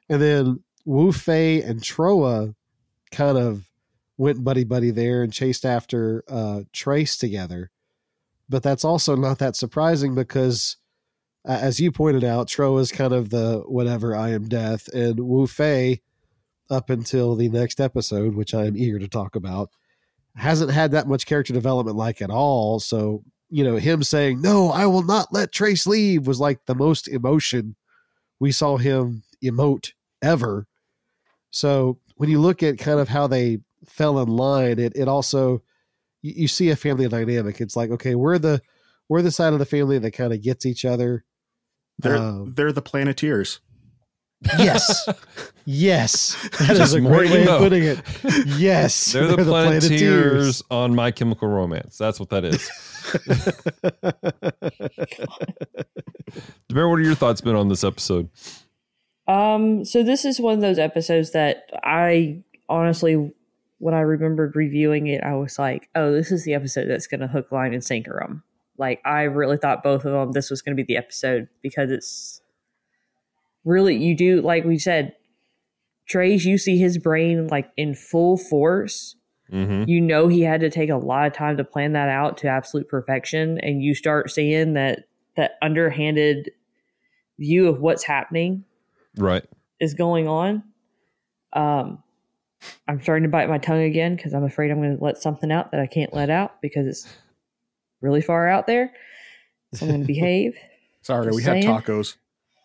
And 0.09 0.21
then 0.21 0.65
Wu 0.85 1.13
Fei 1.13 1.63
and 1.63 1.81
Trowa 1.81 2.55
kind 3.13 3.39
of 3.39 3.71
went 4.17 4.45
buddy 4.45 4.65
buddy 4.65 4.91
there 4.91 5.23
and 5.23 5.33
chased 5.33 5.65
after 5.65 6.25
uh, 6.29 6.63
Trace 6.73 7.17
together. 7.17 7.71
But 8.49 8.63
that's 8.63 8.85
also 8.85 9.17
not 9.17 9.39
that 9.39 9.57
surprising 9.57 10.15
because, 10.15 10.77
as 11.45 11.81
you 11.81 11.93
pointed 11.93 12.25
out, 12.25 12.49
Tro 12.49 12.79
is 12.79 12.91
kind 12.91 13.13
of 13.13 13.31
the 13.31 13.63
whatever 13.67 14.17
I 14.17 14.31
am 14.31 14.49
death, 14.49 14.89
and 14.89 15.21
Wu 15.21 15.47
Fei, 15.47 16.01
up 16.71 16.91
until 16.91 17.37
the 17.37 17.49
next 17.49 17.81
episode, 17.81 18.35
which 18.35 18.55
I 18.55 18.65
am 18.65 18.77
eager 18.77 18.99
to 18.99 19.09
talk 19.09 19.37
about, 19.37 19.71
hasn't 20.37 20.71
had 20.71 20.93
that 20.93 21.07
much 21.07 21.27
character 21.27 21.53
development 21.53 21.97
like 21.97 22.23
at 22.23 22.31
all. 22.31 22.81
So 22.81 23.23
you 23.51 23.63
know, 23.63 23.77
him 23.77 24.03
saying, 24.03 24.41
No, 24.41 24.71
I 24.71 24.87
will 24.87 25.05
not 25.05 25.33
let 25.33 25.53
Trace 25.53 25.87
leave 25.87 26.27
was 26.27 26.41
like 26.41 26.67
the 26.67 26.75
most 26.75 27.07
emotion 27.07 27.77
we 28.41 28.51
saw 28.51 28.77
him 28.79 29.23
emote 29.45 29.93
ever. 30.23 30.67
So 31.51 32.01
when 32.17 32.31
you 32.31 32.41
look 32.41 32.63
at 32.63 32.79
kind 32.79 32.99
of 32.99 33.09
how 33.09 33.27
they 33.27 33.61
fell 33.87 34.19
in 34.19 34.29
line, 34.29 34.79
it 34.79 34.95
it 34.97 35.07
also 35.07 35.63
you, 36.21 36.33
you 36.37 36.49
see 36.49 36.71
a 36.71 36.77
family 36.77 37.07
dynamic. 37.09 37.61
It's 37.61 37.77
like, 37.77 37.91
okay, 37.91 38.15
we're 38.15 38.39
the 38.39 38.61
we're 39.09 39.23
the 39.23 39.31
side 39.31 39.53
of 39.53 39.61
the 39.61 39.67
family 39.67 39.99
that 39.99 40.11
kind 40.11 40.33
of 40.33 40.43
gets 40.43 40.67
each 40.67 40.85
other. 40.85 41.25
They're 41.99 42.17
Um, 42.17 42.55
they're 42.55 42.73
the 42.73 42.83
Planeteers. 42.83 43.61
Yes. 44.59 45.09
yes. 45.65 46.37
That 46.59 46.77
is 46.77 46.95
a 46.95 47.01
great 47.01 47.31
way 47.31 47.45
know. 47.45 47.57
of 47.57 47.61
putting 47.61 47.85
it. 47.85 48.01
Yes. 48.59 49.05
They're 49.13 49.29
the, 49.29 49.45
Planeteers. 49.45 49.89
Planeteers 49.89 50.63
on 50.71 50.95
My 50.95 51.11
Chemical 51.11 51.49
Romance. 51.49 51.97
That's 51.97 52.21
what 52.21 52.31
that 52.31 52.45
is. 52.45 52.69
Demar, 56.69 56.89
what 56.89 56.99
are 56.99 57.03
your 57.03 57.15
thoughts 57.15 57.41
been 57.41 57.57
on 57.57 57.69
this 57.69 57.85
episode? 57.85 58.29
Um, 59.27 59.85
so 59.85 60.03
this 60.03 60.25
is 60.25 60.41
one 60.41 60.55
of 60.55 60.61
those 60.61 60.79
episodes 60.79 61.33
that 61.33 61.65
I 61.83 62.43
honestly, 62.69 63.33
when 63.79 63.95
I 63.95 64.01
remembered 64.01 64.57
reviewing 64.57 65.07
it, 65.07 65.23
I 65.23 65.35
was 65.35 65.59
like, 65.59 65.89
"Oh, 65.95 66.13
this 66.13 66.31
is 66.31 66.45
the 66.45 66.55
episode 66.55 66.89
that's 66.89 67.07
going 67.07 67.21
to 67.21 67.27
hook, 67.27 67.51
line, 67.51 67.73
and 67.73 67.83
sinker 67.83 68.19
them." 68.21 68.43
Like 68.79 69.01
I 69.05 69.23
really 69.23 69.57
thought 69.57 69.83
both 69.83 70.05
of 70.05 70.13
them. 70.13 70.33
This 70.33 70.51
was 70.51 70.63
going 70.63 70.77
to 70.77 70.83
be 70.83 70.87
the 70.87 70.97
episode 70.97 71.49
because 71.63 71.91
it's 71.91 72.41
really 73.65 73.97
you 73.97 74.17
do 74.17 74.41
like 74.41 74.65
we 74.65 74.79
said. 74.79 75.15
Trace, 76.07 76.45
you 76.45 76.59
see 76.59 76.77
his 76.77 76.99
brain 76.99 77.47
like 77.47 77.71
in 77.79 77.95
full 77.95 78.37
force. 78.37 79.17
Mm-hmm. 79.51 79.89
You 79.89 80.03
know 80.03 80.29
he 80.29 80.43
had 80.43 80.61
to 80.61 80.69
take 80.69 80.91
a 80.91 80.97
lot 80.97 81.27
of 81.27 81.33
time 81.33 81.57
to 81.57 81.65
plan 81.65 81.93
that 81.95 82.11
out 82.11 82.37
to 82.39 82.49
absolute 82.49 82.89
perfection, 82.89 83.59
and 83.61 83.83
you 83.83 83.95
start 83.95 84.31
seeing 84.31 84.75
that 84.75 85.05
that 85.37 85.53
underhanded 85.63 86.51
view 87.39 87.69
of 87.69 87.81
what's 87.81 88.05
happening 88.05 88.65
Right. 89.17 89.45
is 89.81 89.95
going 89.95 90.29
on. 90.29 90.63
Um, 91.53 92.03
I'm 92.89 93.01
starting 93.01 93.25
to 93.25 93.29
bite 93.29 93.49
my 93.49 93.59
tongue 93.59 93.83
again 93.83 94.17
because 94.17 94.35
I'm 94.35 94.45
afraid 94.45 94.71
I'm 94.71 94.79
going 94.79 94.97
to 94.97 95.05
let 95.05 95.19
something 95.19 95.51
out 95.51 95.71
that 95.71 95.81
I 95.81 95.87
can't 95.87 96.13
let 96.15 96.31
out 96.31 96.61
because 96.63 96.87
it's 96.87 97.17
really 98.05 98.21
far 98.21 98.49
out 98.49 98.67
there. 98.67 98.93
So 99.75 99.87
I'm 99.87 99.91
going 99.91 100.01
to 100.03 100.07
behave. 100.07 100.57
Sorry, 101.03 101.27
Just 101.27 101.37
we 101.37 101.43
had 101.43 101.65
tacos. 101.65 102.17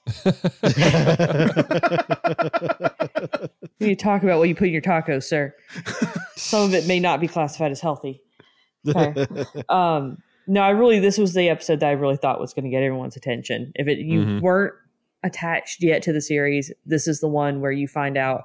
We 3.79 3.87
need 3.87 3.99
to 3.99 4.03
talk 4.03 4.23
about 4.23 4.39
what 4.39 4.49
you 4.49 4.55
put 4.55 4.67
in 4.67 4.73
your 4.73 4.81
tacos, 4.81 5.23
sir. 5.23 5.55
Some 6.35 6.63
of 6.63 6.73
it 6.73 6.85
may 6.85 6.99
not 6.99 7.21
be 7.21 7.27
classified 7.29 7.71
as 7.71 7.79
healthy. 7.79 8.21
Okay. 8.87 9.25
um, 9.69 10.21
no, 10.47 10.61
I 10.61 10.69
really 10.71 10.99
this 10.99 11.17
was 11.17 11.33
the 11.33 11.47
episode 11.49 11.79
that 11.79 11.87
I 11.87 11.91
really 11.93 12.17
thought 12.17 12.39
was 12.41 12.53
going 12.53 12.65
to 12.65 12.69
get 12.69 12.83
everyone's 12.83 13.15
attention. 13.15 13.71
If 13.75 13.87
it 13.87 13.99
you 13.99 14.21
Mhm. 14.25 14.41
weren't 14.41 14.73
attached 15.23 15.81
yet 15.81 16.01
to 16.03 16.11
the 16.13 16.19
series, 16.21 16.71
this 16.85 17.07
is 17.07 17.21
the 17.21 17.27
one 17.29 17.61
where 17.61 17.71
you 17.71 17.87
find 17.87 18.17
out, 18.17 18.43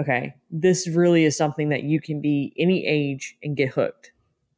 okay, 0.00 0.34
this 0.50 0.86
really 0.88 1.24
is 1.24 1.36
something 1.36 1.70
that 1.70 1.82
you 1.82 2.00
can 2.00 2.20
be 2.20 2.52
any 2.56 2.86
age 2.86 3.36
and 3.42 3.56
get 3.56 3.70
hooked 3.70 4.12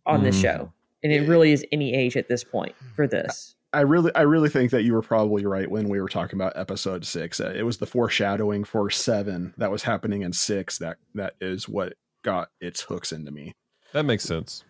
on 0.05 0.23
this 0.25 0.37
Mhm. 0.39 0.43
show, 0.43 0.73
and 1.03 1.13
it 1.13 1.29
really 1.29 1.53
is 1.53 1.65
any 1.73 1.95
age 1.95 2.17
at 2.17 2.29
this 2.29 2.45
point 2.45 2.75
for 2.95 3.07
this. 3.07 3.55
I 3.73 3.81
really, 3.81 4.15
I 4.15 4.23
really 4.23 4.49
think 4.49 4.71
that 4.71 4.85
you 4.85 4.95
were 4.95 5.03
probably 5.03 5.45
right 5.45 5.71
when 5.71 5.89
we 5.89 6.01
were 6.01 6.09
talking 6.09 6.39
about 6.39 6.57
episode 6.57 7.05
six. 7.05 7.41
Uh, 7.41 7.53
It 7.55 7.65
was 7.65 7.77
the 7.77 7.87
foreshadowing 7.87 8.65
for 8.65 8.89
seven 8.91 9.53
that 9.59 9.71
was 9.71 9.83
happening 9.83 10.23
in 10.23 10.33
six 10.33 10.79
that 10.79 10.97
that 11.15 11.35
is 11.41 11.69
what 11.69 11.95
got 12.23 12.49
its 12.61 12.81
hooks 12.83 13.13
into 13.13 13.31
me. 13.31 13.53
That 13.93 14.05
makes 14.05 14.25
sense. 14.25 14.65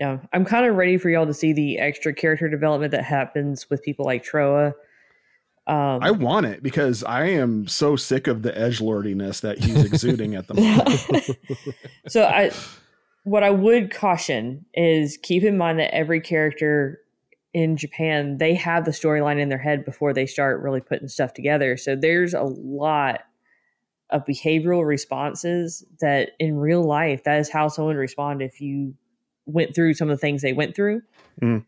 Yeah, 0.00 0.18
I'm 0.32 0.44
kind 0.44 0.66
of 0.66 0.76
ready 0.76 0.98
for 0.98 1.08
y'all 1.10 1.26
to 1.26 1.34
see 1.34 1.52
the 1.52 1.78
extra 1.78 2.14
character 2.14 2.48
development 2.48 2.92
that 2.92 3.04
happens 3.04 3.68
with 3.70 3.82
people 3.82 4.04
like 4.04 4.24
Trowa. 4.24 4.74
Um, 5.66 5.98
I 6.00 6.12
want 6.12 6.46
it 6.46 6.62
because 6.62 7.02
I 7.02 7.26
am 7.26 7.66
so 7.66 7.96
sick 7.96 8.26
of 8.26 8.42
the 8.42 8.56
edge 8.56 8.80
lordiness 8.80 9.40
that 9.40 9.58
he's 9.58 9.84
exuding 9.84 10.34
at 10.34 10.46
the 10.46 10.54
moment. 10.54 11.76
so 12.08 12.24
I 12.24 12.52
what 13.26 13.42
I 13.42 13.50
would 13.50 13.92
caution 13.92 14.64
is 14.72 15.18
keep 15.20 15.42
in 15.42 15.58
mind 15.58 15.80
that 15.80 15.92
every 15.92 16.20
character 16.20 17.00
in 17.52 17.76
Japan, 17.76 18.38
they 18.38 18.54
have 18.54 18.84
the 18.84 18.92
storyline 18.92 19.40
in 19.40 19.48
their 19.48 19.58
head 19.58 19.84
before 19.84 20.12
they 20.12 20.26
start 20.26 20.62
really 20.62 20.80
putting 20.80 21.08
stuff 21.08 21.34
together. 21.34 21.76
So 21.76 21.96
there's 21.96 22.34
a 22.34 22.42
lot 22.42 23.22
of 24.10 24.24
behavioral 24.26 24.86
responses 24.86 25.84
that 26.00 26.30
in 26.38 26.56
real 26.56 26.84
life, 26.84 27.24
that 27.24 27.40
is 27.40 27.50
how 27.50 27.66
someone 27.66 27.96
would 27.96 28.00
respond 28.00 28.42
if 28.42 28.60
you 28.60 28.94
went 29.44 29.74
through 29.74 29.94
some 29.94 30.08
of 30.08 30.16
the 30.16 30.20
things 30.20 30.40
they 30.40 30.52
went 30.52 30.76
through. 30.76 31.02
Mm. 31.42 31.64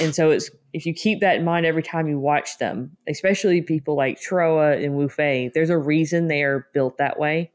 And 0.00 0.14
so 0.14 0.30
it's 0.30 0.50
if 0.72 0.86
you 0.86 0.94
keep 0.94 1.20
that 1.20 1.36
in 1.36 1.44
mind 1.44 1.66
every 1.66 1.82
time 1.82 2.08
you 2.08 2.18
watch 2.18 2.56
them, 2.56 2.96
especially 3.06 3.60
people 3.60 3.94
like 3.94 4.18
Trowa 4.18 4.82
and 4.82 4.94
Wu 4.94 5.10
Fei, 5.10 5.50
there's 5.52 5.70
a 5.70 5.76
reason 5.76 6.28
they 6.28 6.44
are 6.44 6.66
built 6.72 6.96
that 6.96 7.18
way. 7.18 7.52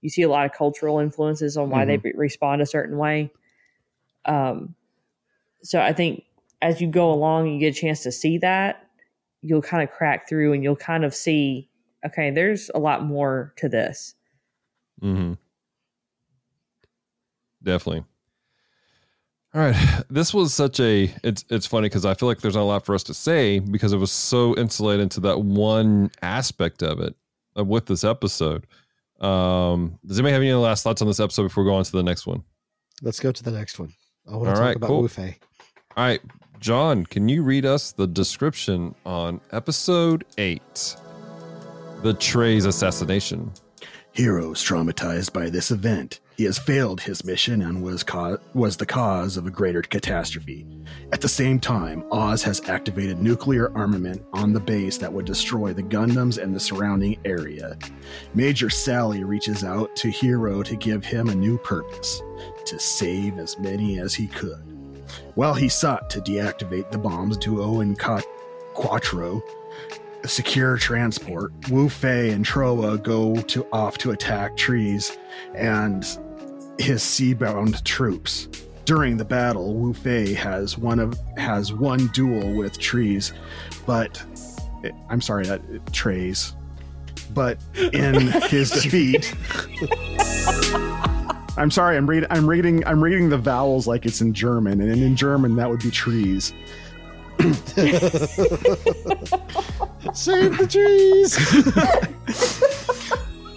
You 0.00 0.10
see 0.10 0.22
a 0.22 0.28
lot 0.28 0.46
of 0.46 0.52
cultural 0.52 0.98
influences 0.98 1.56
on 1.56 1.70
why 1.70 1.84
they 1.84 1.96
re- 1.96 2.12
respond 2.14 2.62
a 2.62 2.66
certain 2.66 2.98
way. 2.98 3.32
Um, 4.24 4.74
so 5.62 5.80
I 5.80 5.92
think 5.92 6.24
as 6.62 6.80
you 6.80 6.88
go 6.88 7.10
along, 7.10 7.48
you 7.48 7.58
get 7.58 7.76
a 7.76 7.80
chance 7.80 8.02
to 8.04 8.12
see 8.12 8.38
that, 8.38 8.86
you'll 9.42 9.62
kind 9.62 9.82
of 9.82 9.94
crack 9.94 10.28
through 10.28 10.52
and 10.52 10.62
you'll 10.62 10.76
kind 10.76 11.04
of 11.04 11.14
see, 11.14 11.68
okay, 12.06 12.30
there's 12.30 12.70
a 12.74 12.78
lot 12.78 13.04
more 13.04 13.52
to 13.56 13.68
this. 13.68 14.14
Mm-hmm. 15.02 15.34
Definitely. 17.62 18.04
All 19.54 19.62
right. 19.62 20.04
This 20.10 20.34
was 20.34 20.52
such 20.52 20.78
a 20.78 21.12
it's 21.24 21.44
it's 21.48 21.66
funny 21.66 21.86
because 21.88 22.04
I 22.04 22.14
feel 22.14 22.28
like 22.28 22.40
there's 22.40 22.54
not 22.54 22.62
a 22.62 22.64
lot 22.64 22.84
for 22.84 22.94
us 22.94 23.02
to 23.04 23.14
say 23.14 23.58
because 23.58 23.92
it 23.92 23.96
was 23.96 24.12
so 24.12 24.56
insulated 24.56 25.10
to 25.12 25.20
that 25.20 25.40
one 25.40 26.10
aspect 26.22 26.82
of 26.82 27.00
it 27.00 27.14
uh, 27.58 27.64
with 27.64 27.86
this 27.86 28.04
episode. 28.04 28.66
Um, 29.20 29.98
does 30.06 30.18
anybody 30.18 30.32
have 30.32 30.42
any 30.42 30.52
last 30.52 30.82
thoughts 30.84 31.02
on 31.02 31.08
this 31.08 31.20
episode 31.20 31.44
before 31.44 31.64
we 31.64 31.70
go 31.70 31.74
on 31.74 31.84
to 31.84 31.92
the 31.92 32.02
next 32.02 32.26
one? 32.26 32.42
Let's 33.02 33.20
go 33.20 33.32
to 33.32 33.42
the 33.42 33.50
next 33.50 33.78
one. 33.78 33.92
I 34.26 34.32
want 34.36 34.44
to 34.44 34.50
All 34.50 34.54
talk 34.56 34.64
right, 34.64 34.76
about 34.76 34.86
cool. 34.88 35.02
Wu 35.02 35.08
Fei. 35.08 35.36
All 35.96 36.04
right, 36.04 36.20
John, 36.60 37.04
can 37.06 37.28
you 37.28 37.42
read 37.42 37.64
us 37.66 37.92
the 37.92 38.06
description 38.06 38.94
on 39.04 39.40
episode 39.52 40.24
eight, 40.38 40.96
the 42.02 42.14
Trey's 42.14 42.64
assassination? 42.64 43.50
Heero's 44.12 44.62
traumatized 44.62 45.32
by 45.32 45.50
this 45.50 45.70
event. 45.70 46.20
He 46.38 46.44
has 46.44 46.56
failed 46.56 47.00
his 47.00 47.24
mission 47.24 47.62
and 47.62 47.82
was 47.82 48.04
was 48.54 48.76
the 48.76 48.86
cause 48.86 49.36
of 49.36 49.48
a 49.48 49.50
greater 49.50 49.82
catastrophe. 49.82 50.64
At 51.12 51.20
the 51.20 51.28
same 51.28 51.58
time, 51.58 52.04
Oz 52.12 52.44
has 52.44 52.60
activated 52.68 53.20
nuclear 53.20 53.76
armament 53.76 54.24
on 54.32 54.52
the 54.52 54.60
base 54.60 54.98
that 54.98 55.12
would 55.12 55.24
destroy 55.24 55.72
the 55.72 55.82
Gundams 55.82 56.40
and 56.40 56.54
the 56.54 56.60
surrounding 56.60 57.18
area. 57.24 57.76
Major 58.34 58.70
Sally 58.70 59.24
reaches 59.24 59.64
out 59.64 59.96
to 59.96 60.12
Heero 60.12 60.64
to 60.64 60.76
give 60.76 61.04
him 61.04 61.28
a 61.28 61.34
new 61.34 61.58
purpose: 61.58 62.22
to 62.66 62.78
save 62.78 63.36
as 63.38 63.58
many 63.58 63.98
as 63.98 64.14
he 64.14 64.28
could. 64.28 64.62
While 65.34 65.54
he 65.54 65.68
sought 65.68 66.08
to 66.10 66.20
deactivate 66.20 66.92
the 66.92 66.98
bombs, 66.98 67.36
Duo 67.36 67.80
and 67.80 67.98
Ca- 67.98 68.22
Quattro 68.74 69.42
secure 70.24 70.76
transport. 70.76 71.52
Wu 71.68 71.88
Fei 71.88 72.30
and 72.30 72.44
Trowa 72.44 73.02
go 73.02 73.34
to 73.42 73.66
off 73.72 73.98
to 73.98 74.12
attack 74.12 74.56
trees 74.56 75.16
and 75.54 76.06
his 76.78 77.02
seabound 77.02 77.82
troops. 77.84 78.48
During 78.84 79.16
the 79.18 79.24
battle, 79.24 79.74
Wu 79.74 79.92
Fei 79.92 80.32
has 80.32 80.78
one 80.78 80.98
of 80.98 81.18
has 81.36 81.72
one 81.72 82.06
duel 82.08 82.54
with 82.54 82.78
trees, 82.78 83.34
but 83.86 84.22
I'm 85.10 85.20
sorry 85.20 85.44
that 85.46 85.92
trays. 85.92 86.54
But 87.34 87.58
in 87.92 88.28
his 88.48 88.70
defeat, 88.70 89.34
I'm 91.58 91.70
sorry. 91.70 91.98
I'm 91.98 92.08
reading. 92.08 92.28
I'm 92.30 92.48
reading. 92.48 92.86
I'm 92.86 93.04
reading 93.04 93.28
the 93.28 93.36
vowels 93.36 93.86
like 93.86 94.06
it's 94.06 94.22
in 94.22 94.32
German, 94.32 94.80
and 94.80 94.90
in 94.90 95.14
German 95.16 95.54
that 95.56 95.68
would 95.68 95.80
be 95.80 95.90
trees. 95.90 96.54
Save 100.14 100.56
the 100.58 100.66
trees. 100.66 101.36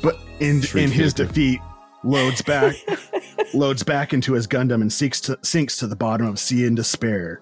but 0.03 0.19
in 0.39 0.61
Tree 0.61 0.83
in 0.83 0.91
his 0.91 1.13
defeat 1.13 1.61
loads 2.03 2.41
back 2.41 2.75
loads 3.53 3.83
back 3.83 4.13
into 4.13 4.33
his 4.33 4.47
Gundam 4.47 4.81
and 4.81 4.91
sinks 4.91 5.21
to, 5.21 5.37
sinks 5.41 5.77
to 5.77 5.87
the 5.87 5.95
bottom 5.95 6.27
of 6.27 6.39
sea 6.39 6.65
in 6.65 6.75
despair. 6.75 7.41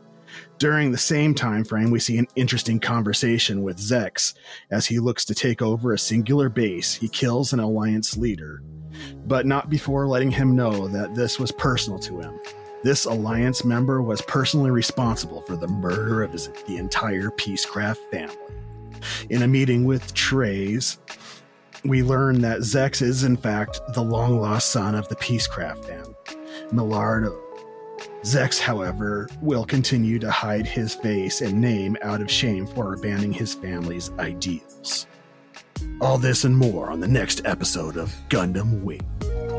During 0.57 0.91
the 0.91 0.97
same 0.97 1.33
time 1.33 1.63
frame, 1.63 1.89
we 1.89 1.99
see 1.99 2.17
an 2.17 2.27
interesting 2.35 2.79
conversation 2.79 3.63
with 3.63 3.77
Zechs 3.77 4.33
as 4.71 4.85
he 4.85 4.99
looks 4.99 5.25
to 5.25 5.35
take 5.35 5.61
over 5.61 5.93
a 5.93 5.99
singular 5.99 6.49
base. 6.49 6.93
He 6.93 7.07
kills 7.07 7.53
an 7.53 7.59
alliance 7.59 8.17
leader, 8.17 8.61
but 9.25 9.45
not 9.45 9.69
before 9.69 10.07
letting 10.07 10.31
him 10.31 10.55
know 10.55 10.87
that 10.89 11.15
this 11.15 11.39
was 11.39 11.51
personal 11.51 11.99
to 11.99 12.19
him. 12.19 12.39
This 12.83 13.05
alliance 13.05 13.65
member 13.65 14.01
was 14.01 14.21
personally 14.21 14.71
responsible 14.71 15.41
for 15.41 15.55
the 15.55 15.67
murder 15.67 16.23
of 16.23 16.31
his, 16.31 16.49
the 16.67 16.77
entire 16.77 17.29
Peacecraft 17.31 17.97
family. 18.11 18.35
In 19.29 19.43
a 19.43 19.47
meeting 19.47 19.85
with 19.85 20.13
Trays, 20.13 20.97
we 21.83 22.03
learn 22.03 22.41
that 22.41 22.59
Zechs 22.59 23.01
is, 23.01 23.23
in 23.23 23.37
fact, 23.37 23.79
the 23.93 24.03
long 24.03 24.39
lost 24.39 24.71
son 24.71 24.95
of 24.95 25.07
the 25.07 25.15
Peacecraft 25.15 25.85
family, 25.85 26.15
Milliardo. 26.71 27.37
Zechs, 28.23 28.59
however, 28.59 29.29
will 29.41 29.65
continue 29.65 30.19
to 30.19 30.29
hide 30.29 30.67
his 30.67 30.95
face 30.95 31.41
and 31.41 31.59
name 31.59 31.97
out 32.01 32.21
of 32.21 32.29
shame 32.29 32.67
for 32.67 32.93
abandoning 32.93 33.33
his 33.33 33.53
family's 33.53 34.11
ideals. 34.19 35.07
All 36.01 36.17
this 36.17 36.43
and 36.43 36.55
more 36.55 36.91
on 36.91 36.99
the 36.99 37.07
next 37.07 37.41
episode 37.45 37.97
of 37.97 38.13
Gundam 38.29 38.83
Wing. 38.83 39.01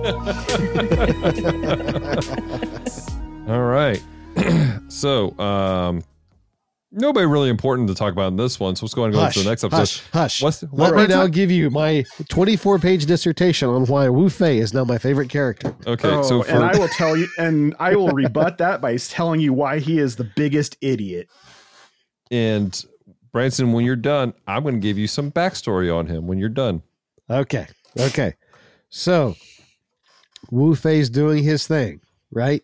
All 3.48 3.62
right. 3.62 4.02
so, 4.88 5.38
um, 5.38 6.02
nobody 6.92 7.26
really 7.26 7.48
important 7.50 7.88
to 7.88 7.94
talk 7.94 8.12
about 8.12 8.28
in 8.28 8.36
this 8.36 8.58
one. 8.60 8.76
So 8.76 8.86
let's 8.86 8.94
go 8.94 9.04
and 9.04 9.12
go 9.14 9.20
hush, 9.20 9.34
to 9.34 9.42
the 9.42 9.48
next 9.48 9.64
episode. 9.64 9.78
hush, 9.78 10.02
hush. 10.12 10.42
What's- 10.42 10.62
Let 10.62 10.72
what 10.72 10.96
me 10.96 11.06
now 11.06 11.26
give 11.26 11.50
you 11.50 11.70
my 11.70 12.04
24 12.28 12.78
page 12.78 13.06
dissertation 13.06 13.68
on 13.68 13.86
why 13.86 14.08
Wu 14.08 14.28
Fei 14.28 14.58
is 14.58 14.74
now 14.74 14.84
my 14.84 14.98
favorite 14.98 15.28
character. 15.28 15.74
Okay, 15.86 16.08
Oh, 16.08 16.22
so 16.22 16.42
and 16.44 16.64
I 16.64 16.76
will 16.76 16.88
tell 16.88 17.16
you, 17.16 17.28
and 17.38 17.74
I 17.78 17.94
will 17.96 18.08
rebut 18.08 18.58
that 18.58 18.80
by 18.80 18.96
telling 18.96 19.40
you 19.40 19.52
why 19.52 19.78
he 19.78 19.98
is 19.98 20.16
the 20.16 20.24
biggest 20.24 20.76
idiot. 20.80 21.28
and 22.30 22.84
Branson, 23.32 23.72
when 23.72 23.84
you're 23.84 23.94
done, 23.94 24.34
I'm 24.48 24.62
going 24.64 24.74
to 24.74 24.80
give 24.80 24.98
you 24.98 25.06
some 25.06 25.30
backstory 25.30 25.94
on 25.96 26.06
him. 26.08 26.26
When 26.26 26.38
you're 26.38 26.48
done, 26.48 26.82
Okay. 27.30 27.68
Okay. 27.96 28.34
So 28.88 29.36
Wu 30.50 30.74
Fei's 30.74 31.08
doing 31.10 31.44
his 31.44 31.64
thing, 31.66 32.00
right? 32.32 32.62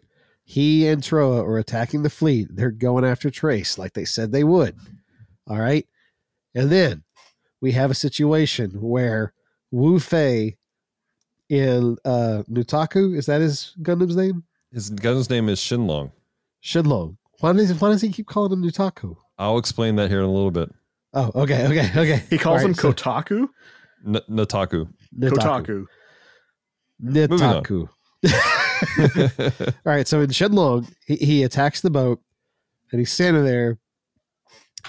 He 0.48 0.86
and 0.86 1.02
Trowa 1.02 1.42
are 1.44 1.58
attacking 1.58 2.02
the 2.04 2.08
fleet. 2.10 2.46
They're 2.50 2.70
going 2.70 3.04
after 3.04 3.30
Trace 3.30 3.78
like 3.78 3.94
they 3.94 4.04
said 4.04 4.30
they 4.30 4.44
would. 4.44 4.76
All 5.48 5.58
right. 5.58 5.84
And 6.54 6.70
then 6.70 7.02
we 7.60 7.72
have 7.72 7.90
a 7.90 7.94
situation 7.94 8.70
where 8.80 9.32
Wu 9.72 9.98
Fei 9.98 10.56
in 11.48 11.96
uh 12.04 12.44
Nutaku, 12.48 13.16
is 13.16 13.26
that 13.26 13.40
his 13.40 13.74
Gundam's 13.82 14.16
name? 14.16 14.44
his 14.72 14.90
gun's 14.90 15.28
name 15.30 15.48
is 15.48 15.58
Shenlong. 15.60 16.12
Shenlong. 16.62 17.16
Why 17.40 17.52
does 17.52 17.72
why 17.80 17.88
does 17.90 18.00
he 18.02 18.10
keep 18.10 18.26
calling 18.26 18.52
him 18.52 18.62
Nutaku? 18.62 19.16
I'll 19.38 19.58
explain 19.58 19.96
that 19.96 20.10
here 20.10 20.20
in 20.20 20.24
a 20.26 20.32
little 20.32 20.50
bit. 20.52 20.70
Oh, 21.12 21.30
okay, 21.42 21.64
okay, 21.66 21.90
okay. 22.00 22.22
He 22.30 22.38
calls 22.38 22.60
All 22.62 22.66
him 22.66 22.72
right, 22.72 22.80
so- 22.80 22.92
Kotaku. 22.92 23.48
N- 24.06 24.20
Nataku. 24.30 24.88
Nitaku. 25.18 25.36
Kotaku. 25.36 25.86
Nitaku. 27.02 27.88
All 28.98 29.74
right, 29.84 30.06
so 30.06 30.20
in 30.20 30.30
Shenlong, 30.30 30.92
he, 31.06 31.16
he 31.16 31.42
attacks 31.42 31.80
the 31.80 31.90
boat 31.90 32.20
and 32.90 32.98
he's 33.00 33.12
standing 33.12 33.44
there, 33.44 33.78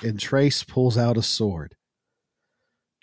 and 0.03 0.19
Trace 0.19 0.63
pulls 0.63 0.97
out 0.97 1.17
a 1.17 1.23
sword. 1.23 1.75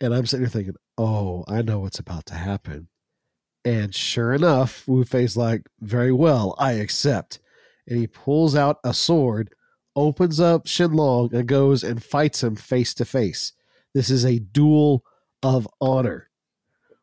And 0.00 0.14
I'm 0.14 0.26
sitting 0.26 0.44
there 0.44 0.50
thinking, 0.50 0.76
oh, 0.98 1.44
I 1.48 1.62
know 1.62 1.80
what's 1.80 1.98
about 1.98 2.26
to 2.26 2.34
happen. 2.34 2.88
And 3.64 3.94
sure 3.94 4.32
enough, 4.34 4.86
Wu 4.86 5.04
Fei's 5.04 5.36
like, 5.36 5.62
very 5.80 6.12
well, 6.12 6.54
I 6.58 6.72
accept. 6.72 7.40
And 7.86 7.98
he 7.98 8.06
pulls 8.06 8.54
out 8.54 8.78
a 8.84 8.92
sword, 8.92 9.54
opens 9.96 10.40
up 10.40 10.66
Shenlong, 10.66 11.32
and 11.32 11.48
goes 11.48 11.82
and 11.82 12.02
fights 12.02 12.42
him 12.42 12.56
face 12.56 12.92
to 12.94 13.04
face. 13.04 13.52
This 13.94 14.10
is 14.10 14.24
a 14.24 14.38
duel 14.38 15.04
of 15.42 15.68
honor. 15.80 16.30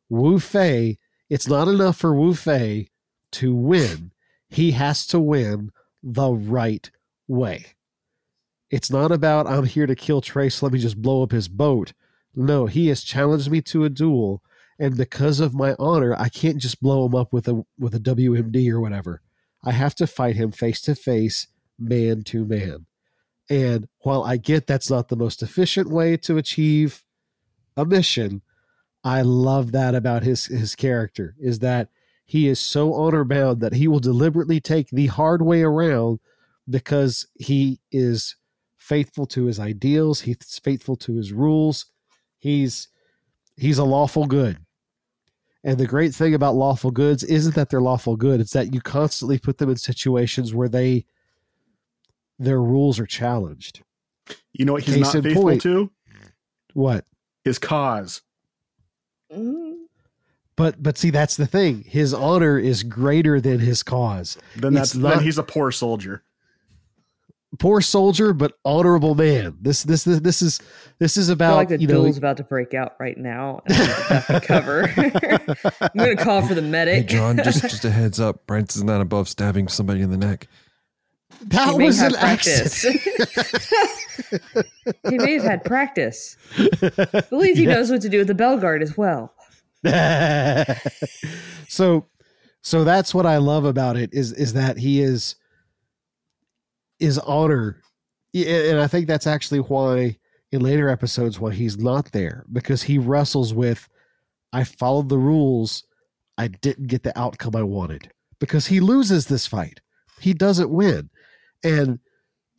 Wu 0.10 0.40
Fei, 0.40 0.98
it's 1.30 1.48
not 1.48 1.68
enough 1.68 1.98
for 1.98 2.14
Wu 2.14 2.34
Fei 2.34 2.91
to 3.32 3.56
win. 3.56 4.12
He 4.50 4.72
has 4.72 5.06
to 5.08 5.20
win 5.20 5.72
the 6.04 6.32
right 6.32 6.90
way. 7.28 7.66
It's 8.70 8.90
not 8.90 9.12
about 9.12 9.48
I'm 9.48 9.66
here 9.66 9.86
to 9.86 9.96
kill 9.96 10.22
Trace, 10.22 10.64
let 10.64 10.72
me 10.72 10.80
just 10.80 11.02
blow 11.02 11.24
up 11.24 11.32
his 11.32 11.48
boat. 11.48 11.94
No, 12.34 12.66
he 12.66 12.88
has 12.88 13.04
challenged 13.04 13.52
me 13.52 13.62
to 13.64 13.84
a 13.84 13.90
duel, 13.90 14.42
and 14.80 14.96
because 14.96 15.40
of 15.40 15.54
my 15.54 15.76
honor, 15.78 16.16
I 16.18 16.30
can't 16.30 16.58
just 16.58 16.82
blow 16.82 17.06
him 17.06 17.14
up 17.14 17.34
with 17.34 17.48
a 17.48 17.66
with 17.78 17.94
a 17.94 18.00
WMD 18.00 18.70
or 18.72 18.80
whatever. 18.80 19.22
I 19.64 19.74
have 19.74 19.94
to 19.96 20.08
fight 20.08 20.38
him 20.38 20.52
face 20.52 20.82
to 20.84 20.96
face, 20.96 21.48
man 21.78 22.24
to 22.24 22.46
man. 22.46 22.86
And 23.50 23.90
while 24.00 24.24
I 24.24 24.38
get 24.38 24.66
that's 24.66 24.90
not 24.90 25.10
the 25.10 25.18
most 25.18 25.44
efficient 25.44 25.90
way 25.90 26.16
to 26.18 26.38
achieve 26.38 27.04
a 27.76 27.86
mission, 27.86 28.42
I 29.04 29.22
love 29.24 29.74
that 29.74 29.94
about 29.94 30.24
his 30.24 30.46
his 30.46 30.76
character 30.76 31.36
is 31.40 31.60
that 31.60 31.90
he 32.32 32.48
is 32.48 32.62
so 32.62 32.94
honor 32.94 33.26
bound 33.26 33.60
that 33.60 33.74
he 33.74 33.90
will 33.90 34.00
deliberately 34.00 34.62
take 34.62 34.90
the 34.90 35.08
hard 35.08 35.42
way 35.42 35.64
around 35.64 36.22
because 36.70 37.28
he 37.36 37.82
is 37.92 38.38
faithful 38.78 39.26
to 39.26 39.48
his 39.48 39.60
ideals, 39.60 40.22
he's 40.22 40.58
faithful 40.64 40.96
to 40.96 41.18
his 41.18 41.34
rules. 41.34 41.88
He's 42.40 42.88
he's 43.58 43.78
a 43.78 43.84
lawful 43.84 44.28
good. 44.28 44.60
And 45.62 45.78
the 45.78 45.86
great 45.86 46.16
thing 46.16 46.34
about 46.34 46.56
lawful 46.56 46.92
goods 46.92 47.22
isn't 47.26 47.54
that 47.56 47.70
they're 47.70 47.82
lawful 47.82 48.16
good, 48.16 48.40
it's 48.40 48.54
that 48.54 48.74
you 48.74 48.80
constantly 48.80 49.38
put 49.38 49.58
them 49.58 49.70
in 49.70 49.76
situations 49.76 50.54
where 50.54 50.70
they 50.70 51.04
their 52.40 52.62
rules 52.62 52.98
are 52.98 53.06
challenged. 53.06 53.84
You 54.54 54.64
know 54.64 54.72
what 54.72 54.84
he's 54.84 54.96
Case 54.96 55.16
not 55.16 55.24
faithful 55.24 55.44
point. 55.44 55.62
to? 55.64 55.92
What? 56.76 57.04
His 57.44 57.60
cause. 57.60 58.22
Mm, 59.30 59.71
But 60.56 60.82
but 60.84 60.98
see 60.98 61.10
that's 61.10 61.38
the 61.38 61.48
thing. 61.48 61.84
His 61.88 62.14
honor 62.14 62.60
is 62.60 62.84
greater 62.84 63.40
than 63.42 63.60
his 63.60 63.84
cause. 63.84 64.38
Then 64.56 64.76
It's 64.76 64.92
that's 64.92 64.96
not- 64.96 65.10
then 65.16 65.24
he's 65.24 65.38
a 65.38 65.44
poor 65.44 65.72
soldier. 65.72 66.24
Poor 67.60 67.82
soldier 67.82 68.32
but 68.34 68.54
honorable 68.64 69.14
man. 69.14 69.58
This 69.62 69.84
this 69.84 70.04
this, 70.06 70.20
this 70.22 70.42
is 70.42 70.60
this 71.00 71.18
is 71.18 71.30
I 71.30 71.32
feel 71.32 71.34
about 71.34 71.56
like 71.58 71.68
the 71.70 71.80
you 71.82 71.88
know 71.88 71.96
duel's 72.04 72.18
about 72.18 72.38
to 72.38 72.44
break 72.44 72.74
out 72.74 72.94
right 73.00 73.18
now. 73.18 73.62
And 73.66 73.76
I 73.76 73.80
need 73.80 73.88
to 73.88 74.08
duck 74.10 74.30
and 74.30 74.44
cover. 74.44 74.84
I'm 75.82 75.90
going 75.98 76.16
to 76.18 76.24
call 76.24 76.42
for 76.44 76.54
the 76.54 76.62
Hey, 76.62 76.70
medic. 76.70 77.08
John, 77.08 77.38
just 77.38 77.62
just 77.70 77.84
a 77.84 77.90
heads 77.92 78.20
up. 78.22 78.46
Brent 78.48 78.74
is 78.76 78.84
not 78.84 79.02
above 79.02 79.28
stabbing 79.28 79.68
somebody 79.68 80.02
in 80.02 80.12
the 80.12 80.18
neck. 80.18 80.48
that 81.48 81.74
he 81.78 81.84
was 81.84 82.00
an 82.02 82.14
practice. 82.14 82.86
accident. 82.86 84.66
he 85.10 85.18
may 85.18 85.34
have 85.34 85.44
had 85.44 85.64
practice. 85.66 86.38
I 86.58 87.22
believe 87.30 87.58
he 87.58 87.64
Yeah. 87.66 87.74
knows 87.74 87.92
what 87.92 88.02
to 88.02 88.10
do 88.10 88.20
with 88.20 88.28
the 88.28 88.36
bell 88.36 88.58
guard 88.58 88.82
as 88.82 88.96
well. 88.98 89.34
so 91.68 92.06
so 92.62 92.84
that's 92.84 93.14
what 93.14 93.26
I 93.26 93.38
love 93.38 93.66
about 93.66 93.98
it 93.98 94.14
is 94.14 94.32
is 94.34 94.54
that 94.54 94.78
he 94.78 95.02
is 95.02 95.36
is 97.00 97.18
honor 97.20 97.82
and 98.34 98.80
I 98.80 98.88
think 98.88 99.08
that's 99.08 99.28
actually 99.28 99.60
why 99.60 100.18
in 100.52 100.62
later 100.62 100.90
episodes 100.90 101.40
why 101.40 101.54
he's 101.54 101.78
not 101.78 102.12
there 102.12 102.46
because 102.52 102.84
he 102.84 102.98
wrestles 102.98 103.54
with 103.54 103.90
I 104.54 104.64
followed 104.64 105.10
the 105.10 105.18
rules. 105.18 105.84
I 106.38 106.48
didn't 106.48 106.88
get 106.88 107.04
the 107.04 107.18
outcome 107.18 107.56
I 107.56 107.64
wanted. 107.64 108.12
Because 108.40 108.68
he 108.68 108.80
loses 108.80 109.28
this 109.28 109.48
fight. 109.48 109.82
He 110.20 110.34
doesn't 110.34 110.70
win. 110.70 111.10
And 111.64 112.00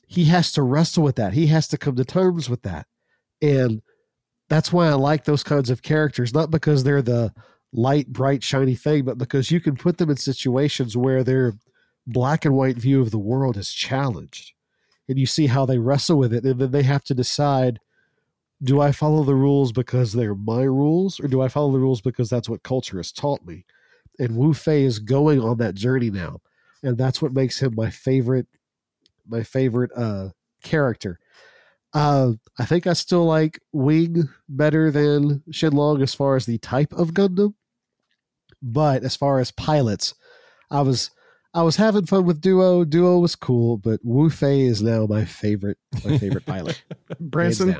he 0.07 0.25
has 0.27 0.53
to 0.53 0.63
wrestle 0.63 1.03
with 1.03 1.17
that. 1.17 1.33
He 1.33 1.49
has 1.49 1.69
to 1.69 1.79
come 1.79 1.97
to 1.97 2.05
terms 2.05 2.49
with 2.49 2.63
that. 2.63 2.87
And 3.41 3.83
that's 4.53 4.71
why 4.71 4.87
I 4.87 4.93
like 4.93 5.25
those 5.25 5.43
kinds 5.43 5.71
of 5.71 5.81
characters, 5.81 6.35
not 6.35 6.51
because 6.51 6.85
they're 6.85 7.01
the 7.01 7.33
light, 7.73 8.09
bright, 8.09 8.43
shiny 8.43 8.75
thing, 8.75 9.03
but 9.03 9.17
because 9.17 9.51
you 9.51 9.61
can 9.61 9.77
put 9.77 9.97
them 9.97 10.11
in 10.11 10.19
situations 10.19 10.95
where 10.95 11.25
their 11.25 11.55
black 12.07 12.45
and 12.45 12.55
white 12.55 12.77
view 12.77 13.01
of 13.01 13.13
the 13.13 13.19
world 13.19 13.57
is 13.57 13.73
challenged. 13.73 14.53
And 15.09 15.19
you 15.19 15.25
see 15.25 15.47
how 15.47 15.65
they 15.65 15.79
wrestle 15.79 16.19
with 16.19 16.35
it, 16.35 16.45
and 16.45 16.61
then 16.61 16.71
they 16.71 16.83
have 16.83 17.03
to 17.05 17.15
decide 17.15 17.81
do 18.63 18.79
I 18.79 18.93
follow 18.93 19.25
the 19.25 19.35
rules 19.35 19.73
because 19.73 20.13
they're 20.13 20.35
my 20.35 20.65
rules, 20.65 21.19
or 21.19 21.29
do 21.29 21.41
I 21.41 21.49
follow 21.49 21.73
the 21.73 21.79
rules 21.79 22.03
because 22.03 22.29
that's 22.29 22.49
what 22.49 22.63
culture 22.63 22.99
has 22.99 23.11
taught 23.11 23.45
me? 23.47 23.65
And 24.19 24.37
Wu 24.37 24.53
Fei 24.53 24.83
is 24.83 24.99
going 24.99 25.41
on 25.41 25.57
that 25.57 25.75
journey 25.75 26.11
now. 26.11 26.43
And 26.83 26.99
that's 26.99 27.23
what 27.23 27.33
makes 27.33 27.61
him 27.61 27.75
my 27.75 27.89
favorite, 27.89 28.49
my 29.27 29.45
favorite 29.45 29.93
uh 29.97 30.29
character. 30.63 31.19
Uh, 31.95 32.33
I 32.59 32.65
think 32.65 32.87
I 32.87 32.95
still 32.95 33.25
like 33.25 33.61
Wing 33.73 34.29
better 34.49 34.91
than 34.91 35.43
Shenlong 35.51 36.03
as 36.03 36.15
far 36.15 36.37
as 36.37 36.47
the 36.47 36.59
type 36.59 36.93
of 36.93 37.13
Gundam. 37.13 37.55
But 38.63 39.03
as 39.03 39.17
far 39.17 39.41
as 39.41 39.51
pilots, 39.51 40.15
I 40.71 40.83
was 40.83 41.11
I 41.55 41.63
was 41.63 41.77
having 41.77 42.07
fun 42.07 42.25
with 42.25 42.41
Duo. 42.41 42.85
Duo 42.85 43.19
was 43.19 43.35
cool, 43.35 43.77
but 43.77 44.01
Wu 44.03 44.31
Fei 44.31 44.63
is 44.63 44.83
now 44.83 45.07
my 45.07 45.25
favorite 45.25 45.79
my 46.05 46.17
favorite 46.19 46.47
pilot. 46.47 46.83
Branson. 47.21 47.77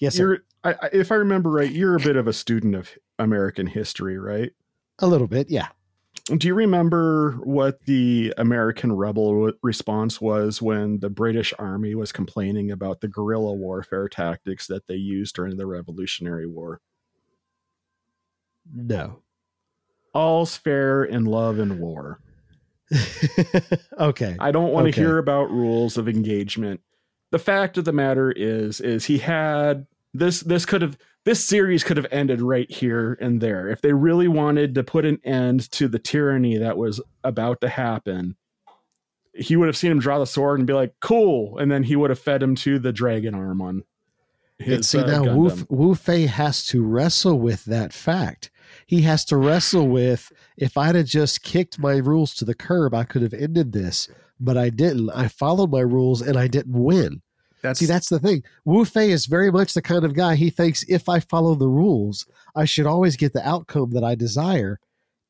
Yes, 0.00 0.14
sir. 0.14 0.42
I, 0.64 0.74
if 0.92 1.10
I 1.10 1.16
remember 1.16 1.50
right, 1.50 1.70
you're 1.70 1.96
a 1.96 2.00
bit 2.00 2.16
of 2.16 2.26
a 2.26 2.32
student 2.32 2.74
of 2.74 2.90
American 3.18 3.66
history, 3.66 4.18
right? 4.18 4.52
A 4.98 5.06
little 5.06 5.26
bit, 5.26 5.50
yeah. 5.50 5.68
Do 6.36 6.46
you 6.46 6.54
remember 6.54 7.32
what 7.42 7.84
the 7.86 8.34
American 8.36 8.92
rebel 8.92 9.32
w- 9.32 9.58
response 9.62 10.20
was 10.20 10.60
when 10.60 11.00
the 11.00 11.08
British 11.08 11.54
Army 11.58 11.94
was 11.94 12.12
complaining 12.12 12.70
about 12.70 13.00
the 13.00 13.08
guerrilla 13.08 13.54
warfare 13.54 14.08
tactics 14.08 14.66
that 14.66 14.86
they 14.88 14.94
used 14.96 15.34
during 15.34 15.56
the 15.56 15.66
Revolutionary 15.66 16.46
War? 16.46 16.80
No. 18.74 19.22
All's 20.12 20.56
fair 20.56 21.04
in 21.04 21.24
love 21.24 21.58
and 21.58 21.80
war. 21.80 22.20
okay. 23.98 24.36
I 24.38 24.50
don't 24.50 24.72
want 24.72 24.84
to 24.86 24.90
Okay. 24.90 25.00
hear 25.00 25.18
about 25.18 25.50
rules 25.50 25.96
of 25.96 26.08
engagement. 26.08 26.80
The 27.30 27.38
fact 27.38 27.78
of 27.78 27.84
the 27.84 27.92
matter 27.92 28.30
is, 28.32 28.80
is 28.80 29.04
he 29.06 29.18
had 29.18 29.86
this. 30.14 30.40
This 30.40 30.64
could 30.64 30.80
have 30.82 30.96
this 31.28 31.44
series 31.44 31.84
could 31.84 31.98
have 31.98 32.06
ended 32.10 32.40
right 32.40 32.70
here 32.70 33.18
and 33.20 33.38
there 33.38 33.68
if 33.68 33.82
they 33.82 33.92
really 33.92 34.28
wanted 34.28 34.74
to 34.74 34.82
put 34.82 35.04
an 35.04 35.20
end 35.24 35.70
to 35.70 35.86
the 35.86 35.98
tyranny 35.98 36.56
that 36.56 36.78
was 36.78 37.02
about 37.22 37.60
to 37.60 37.68
happen. 37.68 38.34
He 39.34 39.54
would 39.54 39.66
have 39.66 39.76
seen 39.76 39.90
him 39.90 39.98
draw 39.98 40.18
the 40.18 40.24
sword 40.24 40.58
and 40.58 40.66
be 40.66 40.72
like, 40.72 40.94
"Cool," 41.00 41.58
and 41.58 41.70
then 41.70 41.82
he 41.82 41.96
would 41.96 42.08
have 42.08 42.18
fed 42.18 42.42
him 42.42 42.54
to 42.56 42.78
the 42.78 42.94
dragon 42.94 43.34
arm 43.34 43.60
on 43.60 43.84
and 44.58 44.68
his. 44.68 44.88
see 44.88 45.00
uh, 45.00 45.06
now 45.06 45.36
Wu, 45.36 45.66
Wu 45.68 45.94
Fei 45.94 46.24
has 46.24 46.64
to 46.68 46.82
wrestle 46.82 47.38
with 47.38 47.66
that 47.66 47.92
fact. 47.92 48.50
He 48.86 49.02
has 49.02 49.26
to 49.26 49.36
wrestle 49.36 49.86
with 49.86 50.32
if 50.56 50.78
I'd 50.78 50.94
have 50.94 51.04
just 51.04 51.42
kicked 51.42 51.78
my 51.78 51.98
rules 51.98 52.32
to 52.36 52.46
the 52.46 52.54
curb, 52.54 52.94
I 52.94 53.04
could 53.04 53.20
have 53.20 53.34
ended 53.34 53.72
this, 53.72 54.08
but 54.40 54.56
I 54.56 54.70
didn't. 54.70 55.10
I 55.10 55.28
followed 55.28 55.70
my 55.70 55.80
rules 55.80 56.22
and 56.22 56.38
I 56.38 56.46
didn't 56.46 56.82
win. 56.82 57.20
That's 57.62 57.80
See, 57.80 57.86
that's 57.86 58.08
the 58.08 58.18
thing. 58.18 58.44
Wu 58.64 58.84
Fei 58.84 59.10
is 59.10 59.26
very 59.26 59.50
much 59.50 59.74
the 59.74 59.82
kind 59.82 60.04
of 60.04 60.14
guy 60.14 60.36
he 60.36 60.50
thinks 60.50 60.84
if 60.88 61.08
I 61.08 61.20
follow 61.20 61.54
the 61.54 61.68
rules, 61.68 62.26
I 62.54 62.64
should 62.64 62.86
always 62.86 63.16
get 63.16 63.32
the 63.32 63.46
outcome 63.46 63.90
that 63.90 64.04
I 64.04 64.14
desire, 64.14 64.80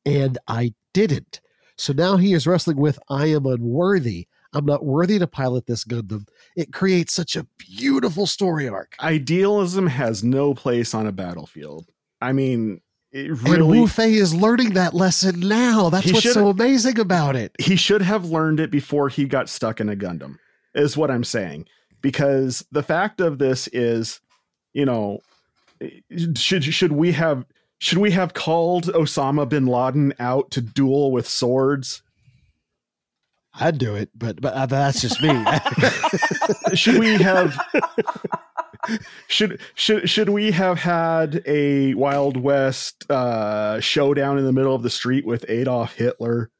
and 0.05 0.37
I 0.47 0.73
didn't. 0.93 1.41
So 1.77 1.93
now 1.93 2.17
he 2.17 2.33
is 2.33 2.45
wrestling 2.45 2.77
with 2.77 2.99
I 3.09 3.27
am 3.27 3.45
unworthy. 3.45 4.27
I'm 4.53 4.65
not 4.65 4.83
worthy 4.83 5.19
to 5.19 5.27
pilot 5.27 5.67
this 5.67 5.85
Gundam. 5.85 6.27
It 6.55 6.73
creates 6.73 7.13
such 7.13 7.35
a 7.35 7.47
beautiful 7.57 8.25
story 8.25 8.67
arc. 8.67 8.95
idealism 8.99 9.87
has 9.87 10.23
no 10.23 10.53
place 10.53 10.93
on 10.93 11.07
a 11.07 11.11
battlefield. 11.11 11.87
I 12.19 12.33
mean, 12.33 12.81
it 13.11 13.31
And. 13.45 13.67
Wu 13.67 13.87
Fei 13.87 14.13
is 14.13 14.33
learning 14.35 14.73
that 14.73 14.93
lesson 14.93 15.39
now. 15.39 15.89
That's 15.89 16.11
what's 16.11 16.33
so 16.33 16.49
amazing 16.49 16.99
about 16.99 17.35
it. 17.35 17.55
he 17.59 17.75
should 17.75 18.01
have 18.01 18.25
learned 18.25 18.59
it 18.59 18.71
before 18.71 19.09
he 19.09 19.25
got 19.25 19.49
stuck 19.49 19.79
in 19.79 19.89
a 19.89 19.95
Gundam, 19.95 20.37
is 20.75 20.97
what 20.97 21.11
I'm 21.11 21.23
saying. 21.23 21.65
Because 22.01 22.65
the 22.71 22.83
fact 22.83 23.19
of 23.19 23.39
this 23.39 23.67
is, 23.67 24.21
you 24.73 24.85
know, 24.85 25.19
should 26.35 26.63
should 26.63 26.91
we 26.91 27.11
have 27.13 27.45
should 27.79 27.97
we 27.97 28.11
have 28.11 28.33
called 28.33 28.85
Osama 28.85 29.47
bin 29.47 29.65
Laden 29.65 30.13
out 30.19 30.51
to 30.51 30.61
duel 30.61 31.11
with 31.11 31.27
swords? 31.27 32.01
I'd 33.53 33.77
do 33.77 33.95
it, 33.95 34.09
but 34.15 34.39
but 34.41 34.53
uh, 34.53 34.65
that's 34.67 35.01
just 35.01 35.21
me. 35.21 35.45
Should 36.75 36.99
we 36.99 37.15
have 37.15 37.59
should 39.27 39.59
should 39.75 40.09
should 40.09 40.29
we 40.29 40.51
have 40.51 40.79
had 40.79 41.41
a 41.45 41.93
Wild 41.95 42.37
West 42.37 43.09
uh, 43.09 43.79
showdown 43.79 44.37
in 44.37 44.45
the 44.45 44.53
middle 44.53 44.75
of 44.75 44.83
the 44.83 44.89
street 44.89 45.25
with 45.25 45.45
Adolf 45.49 45.95
Hitler? 45.95 46.51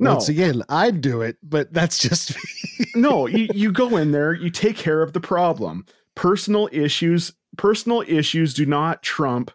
No, 0.00 0.12
Once 0.14 0.28
again, 0.30 0.62
I'd 0.68 1.00
do 1.02 1.20
it, 1.22 1.36
but 1.42 1.72
that's 1.72 1.98
just 1.98 2.34
me. 2.78 2.86
no, 2.94 3.26
you, 3.26 3.48
you 3.54 3.70
go 3.70 3.96
in 3.98 4.10
there, 4.12 4.32
you 4.32 4.48
take 4.50 4.76
care 4.76 5.02
of 5.02 5.12
the 5.12 5.20
problem. 5.20 5.84
Personal 6.14 6.68
issues 6.72 7.32
personal 7.56 8.02
issues 8.06 8.54
do 8.54 8.64
not 8.64 9.02
trump 9.02 9.50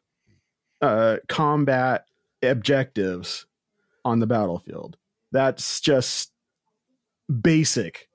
uh, 0.82 1.18
combat 1.30 2.06
objectives 2.44 3.46
on 4.04 4.20
the 4.20 4.28
battlefield. 4.28 4.98
That's 5.32 5.80
just 5.82 6.32
basic, 7.42 8.08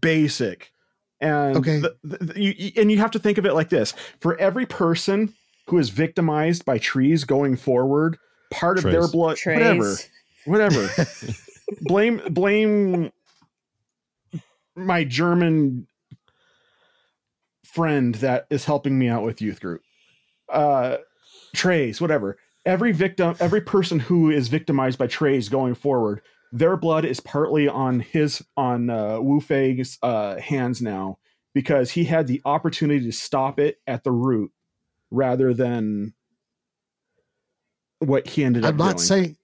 basic. 0.00 0.72
And 1.20 1.56
Okay. 1.56 1.80
the- 1.80 1.96
the- 2.04 2.24
the- 2.24 2.40
you- 2.40 2.54
you, 2.56 2.72
and 2.76 2.90
you 2.90 2.98
have 2.98 3.10
to 3.12 3.18
think 3.18 3.38
of 3.38 3.44
it 3.46 3.54
like 3.54 3.68
this: 3.70 3.92
for 4.20 4.38
every 4.38 4.66
person 4.66 5.34
who 5.66 5.78
is 5.78 5.90
victimized 5.90 6.64
by 6.64 6.78
trees 6.78 7.24
going 7.24 7.56
forward, 7.56 8.18
part 8.50 8.78
of 8.78 8.84
their 8.84 9.00
Trace. 9.00 9.10
blood, 9.12 9.38
whatever, 9.44 9.94
Trace. 9.94 10.08
Whatever. 10.44 10.88
blame 11.82 12.20
blame 12.30 13.10
my 14.76 15.04
German 15.04 15.86
friend 17.64 18.14
that 18.16 18.46
is 18.50 18.64
helping 18.64 18.98
me 18.98 19.08
out 19.08 19.22
with 19.22 19.40
youth 19.40 19.60
group. 19.60 19.82
Uh 20.48 20.96
trays, 21.54 22.00
whatever. 22.00 22.38
Every 22.66 22.92
victim, 22.92 23.36
every 23.40 23.60
person 23.60 23.98
who 24.00 24.30
is 24.30 24.48
victimized 24.48 24.98
by 24.98 25.06
trays 25.06 25.48
going 25.48 25.74
forward, 25.74 26.20
their 26.52 26.76
blood 26.76 27.04
is 27.04 27.20
partly 27.20 27.68
on 27.68 28.00
his 28.00 28.42
on 28.56 28.90
uh 28.90 29.20
Wu 29.20 29.40
Fei's 29.40 29.98
uh 30.02 30.36
hands 30.38 30.82
now 30.82 31.18
because 31.54 31.92
he 31.92 32.04
had 32.04 32.26
the 32.26 32.40
opportunity 32.44 33.04
to 33.04 33.12
stop 33.12 33.58
it 33.58 33.78
at 33.86 34.04
the 34.04 34.12
root 34.12 34.52
rather 35.10 35.52
than 35.52 36.14
what 37.98 38.26
he 38.28 38.44
ended 38.44 38.64
up 38.64 38.70
I'm 38.70 38.76
not 38.76 38.96
doing. 38.96 38.98
saying 38.98 39.36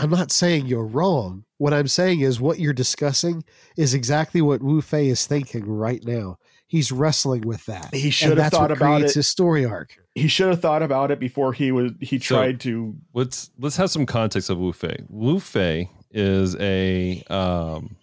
I'm 0.00 0.10
not 0.10 0.30
saying 0.32 0.66
you're 0.66 0.86
wrong. 0.86 1.44
What 1.58 1.74
I'm 1.74 1.88
saying 1.88 2.20
is 2.20 2.40
what 2.40 2.58
you're 2.58 2.72
discussing 2.72 3.44
is 3.76 3.92
exactly 3.94 4.40
what 4.40 4.62
Wu 4.62 4.80
Fei 4.80 5.08
is 5.08 5.26
thinking 5.26 5.66
right 5.66 6.02
now. 6.04 6.38
He's 6.66 6.90
wrestling 6.92 7.42
with 7.42 7.66
that. 7.66 7.92
He 7.94 8.04
And 8.04 8.14
should 8.14 8.28
have 8.28 8.36
that's 8.38 8.54
thought 8.54 8.70
what 8.70 8.76
about 8.78 9.02
it. 9.02 9.12
his 9.12 9.28
story 9.28 9.64
arc. 9.66 9.96
he 10.14 10.26
should 10.28 10.48
have 10.48 10.60
thought 10.62 10.82
about 10.82 11.10
it 11.10 11.18
before 11.20 11.52
he 11.52 11.70
was 11.72 11.92
he 12.00 12.18
So- 12.18 12.36
tried 12.36 12.60
to 12.60 12.94
let's 13.12 13.50
let's 13.58 13.76
have 13.76 13.90
some 13.90 14.06
context 14.06 14.48
of 14.50 14.58
Wu 14.58 14.72
Fei. 14.72 14.96
Wu 15.08 15.38
Fei 15.40 15.90
is 16.12 16.56
a 16.58 17.22
um 17.28 17.96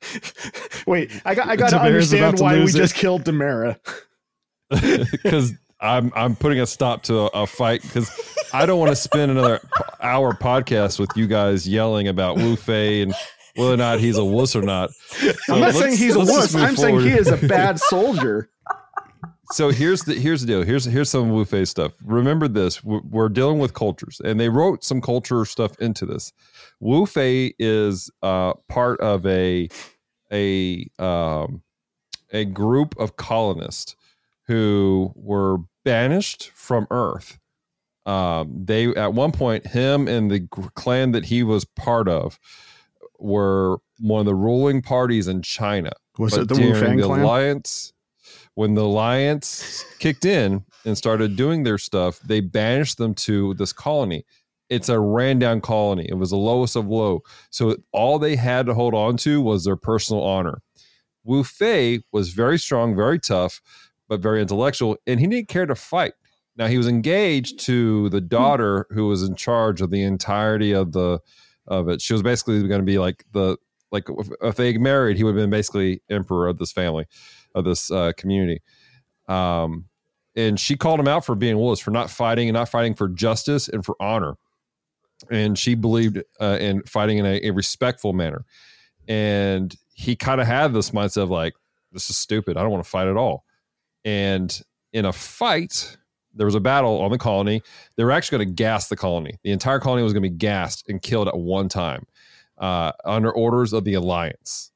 wait 0.86 1.10
i 1.24 1.34
got 1.34 1.48
i 1.48 1.56
got 1.56 1.70
to 1.70 1.80
understand 1.80 2.36
to 2.36 2.42
why 2.42 2.54
we 2.56 2.62
it. 2.64 2.72
just 2.74 2.94
killed 2.94 3.24
Damara 3.24 3.78
because 4.70 5.52
I'm 5.80 6.12
I'm 6.14 6.36
putting 6.36 6.60
a 6.60 6.66
stop 6.66 7.04
to 7.04 7.20
a, 7.20 7.42
a 7.42 7.46
fight 7.46 7.82
because 7.82 8.10
I 8.52 8.66
don't 8.66 8.78
want 8.78 8.90
to 8.90 8.96
spend 8.96 9.30
another 9.30 9.60
hour 10.00 10.34
podcast 10.34 10.98
with 10.98 11.10
you 11.16 11.26
guys 11.26 11.68
yelling 11.68 12.08
about 12.08 12.36
Wu 12.36 12.56
Fei 12.56 13.02
and 13.02 13.14
whether 13.54 13.74
or 13.74 13.76
not 13.76 14.00
he's 14.00 14.16
a 14.16 14.24
wuss 14.24 14.54
or 14.54 14.62
not. 14.62 14.90
So 14.92 15.32
i'm 15.54 15.60
not 15.60 15.74
saying 15.74 15.96
he's 15.96 16.14
a 16.14 16.20
wuss 16.20 16.54
i'm 16.54 16.76
saying 16.76 17.00
he 17.00 17.10
is 17.10 17.28
a 17.28 17.36
bad 17.36 17.80
soldier 17.80 18.50
so 19.52 19.70
here's 19.70 20.02
the 20.02 20.14
here's 20.14 20.42
the 20.42 20.46
deal. 20.46 20.62
Here's 20.62 20.84
here's 20.84 21.08
some 21.08 21.30
Wu 21.30 21.44
Fei 21.44 21.64
stuff. 21.64 21.92
Remember 22.04 22.48
this: 22.48 22.84
we're, 22.84 23.00
we're 23.08 23.28
dealing 23.28 23.58
with 23.58 23.72
cultures, 23.72 24.20
and 24.22 24.38
they 24.38 24.48
wrote 24.48 24.84
some 24.84 25.00
culture 25.00 25.44
stuff 25.44 25.78
into 25.80 26.04
this. 26.04 26.32
Wu 26.80 27.06
Fei 27.06 27.54
is 27.58 28.10
uh, 28.22 28.54
part 28.68 29.00
of 29.00 29.24
a 29.26 29.68
a 30.30 30.86
um, 30.98 31.62
a 32.30 32.44
group 32.44 32.94
of 32.98 33.16
colonists 33.16 33.96
who 34.48 35.12
were 35.14 35.58
banished 35.84 36.50
from 36.54 36.86
Earth. 36.90 37.38
Um, 38.06 38.64
they 38.64 38.86
at 38.94 39.12
one 39.12 39.32
point, 39.32 39.66
him 39.66 40.08
and 40.08 40.30
the 40.30 40.40
clan 40.74 41.12
that 41.12 41.26
he 41.26 41.42
was 41.42 41.66
part 41.66 42.08
of 42.08 42.38
were 43.18 43.78
one 44.00 44.20
of 44.20 44.26
the 44.26 44.34
ruling 44.34 44.80
parties 44.80 45.28
in 45.28 45.42
China. 45.42 45.92
Was 46.18 46.32
but 46.32 46.42
it 46.42 46.48
the 46.48 46.54
wu 46.54 46.74
fang 46.74 46.96
the 46.96 47.04
clan? 47.04 47.20
alliance 47.20 47.92
when 48.54 48.74
the 48.74 48.82
alliance 48.82 49.84
kicked 49.98 50.24
in 50.24 50.64
and 50.84 50.96
started 50.96 51.36
doing 51.36 51.62
their 51.62 51.78
stuff 51.78 52.18
they 52.20 52.40
banished 52.40 52.98
them 52.98 53.14
to 53.14 53.54
this 53.54 53.72
colony. 53.72 54.24
It's 54.70 54.88
a 54.88 54.98
ran 54.98 55.38
down 55.38 55.60
colony. 55.60 56.06
It 56.08 56.14
was 56.14 56.30
the 56.30 56.36
lowest 56.36 56.76
of 56.76 56.86
low. 56.86 57.22
So 57.50 57.76
all 57.92 58.18
they 58.18 58.36
had 58.36 58.66
to 58.66 58.74
hold 58.74 58.94
on 58.94 59.16
to 59.18 59.40
was 59.40 59.64
their 59.64 59.76
personal 59.76 60.22
honor. 60.22 60.60
Wu 61.24 61.44
fei 61.44 62.00
was 62.12 62.30
very 62.30 62.58
strong 62.58 62.96
very 62.96 63.18
tough 63.18 63.60
but 64.08 64.20
very 64.20 64.40
intellectual 64.40 64.96
and 65.06 65.20
he 65.20 65.26
didn't 65.26 65.48
care 65.48 65.66
to 65.66 65.74
fight 65.74 66.14
now 66.56 66.66
he 66.66 66.78
was 66.78 66.88
engaged 66.88 67.60
to 67.60 68.08
the 68.08 68.20
daughter 68.20 68.86
who 68.90 69.06
was 69.06 69.22
in 69.22 69.34
charge 69.34 69.80
of 69.80 69.90
the 69.90 70.02
entirety 70.02 70.72
of 70.72 70.92
the 70.92 71.20
of 71.66 71.88
it 71.88 72.00
she 72.00 72.12
was 72.12 72.22
basically 72.22 72.66
going 72.66 72.80
to 72.80 72.86
be 72.86 72.98
like 72.98 73.24
the 73.32 73.56
like 73.90 74.08
if, 74.08 74.28
if 74.42 74.56
they 74.56 74.76
married, 74.78 75.16
he 75.16 75.24
would 75.24 75.34
have 75.34 75.42
been 75.42 75.50
basically 75.50 76.02
emperor 76.10 76.48
of 76.48 76.58
this 76.58 76.72
family, 76.72 77.06
of 77.54 77.64
this 77.64 77.90
uh, 77.90 78.12
community. 78.16 78.62
Um, 79.28 79.86
and 80.36 80.58
she 80.58 80.76
called 80.76 81.00
him 81.00 81.08
out 81.08 81.24
for 81.24 81.34
being 81.34 81.56
wolves, 81.56 81.80
for 81.80 81.90
not 81.90 82.10
fighting 82.10 82.48
and 82.48 82.54
not 82.54 82.68
fighting 82.68 82.94
for 82.94 83.08
justice 83.08 83.68
and 83.68 83.84
for 83.84 83.96
honor. 84.00 84.36
And 85.30 85.58
she 85.58 85.74
believed 85.74 86.22
uh, 86.40 86.58
in 86.60 86.82
fighting 86.82 87.18
in 87.18 87.26
a, 87.26 87.40
a 87.48 87.50
respectful 87.50 88.12
manner. 88.12 88.44
And 89.08 89.74
he 89.94 90.14
kind 90.14 90.40
of 90.40 90.46
had 90.46 90.72
this 90.72 90.90
mindset 90.90 91.22
of 91.22 91.30
like, 91.30 91.54
this 91.90 92.08
is 92.08 92.16
stupid. 92.16 92.56
I 92.56 92.62
don't 92.62 92.70
want 92.70 92.84
to 92.84 92.90
fight 92.90 93.08
at 93.08 93.16
all. 93.16 93.44
And 94.04 94.60
in 94.92 95.04
a 95.04 95.12
fight, 95.12 95.96
there 96.34 96.46
was 96.46 96.54
a 96.54 96.60
battle 96.60 97.00
on 97.00 97.10
the 97.10 97.18
colony. 97.18 97.62
They 97.96 98.04
were 98.04 98.12
actually 98.12 98.38
going 98.38 98.48
to 98.48 98.54
gas 98.54 98.88
the 98.88 98.96
colony. 98.96 99.38
The 99.42 99.50
entire 99.50 99.80
colony 99.80 100.02
was 100.02 100.12
going 100.12 100.22
to 100.22 100.28
be 100.28 100.36
gassed 100.36 100.88
and 100.88 101.02
killed 101.02 101.28
at 101.28 101.36
one 101.36 101.68
time 101.68 102.06
uh, 102.58 102.92
under 103.04 103.30
orders 103.30 103.72
of 103.72 103.84
the 103.84 103.94
alliance. 103.94 104.70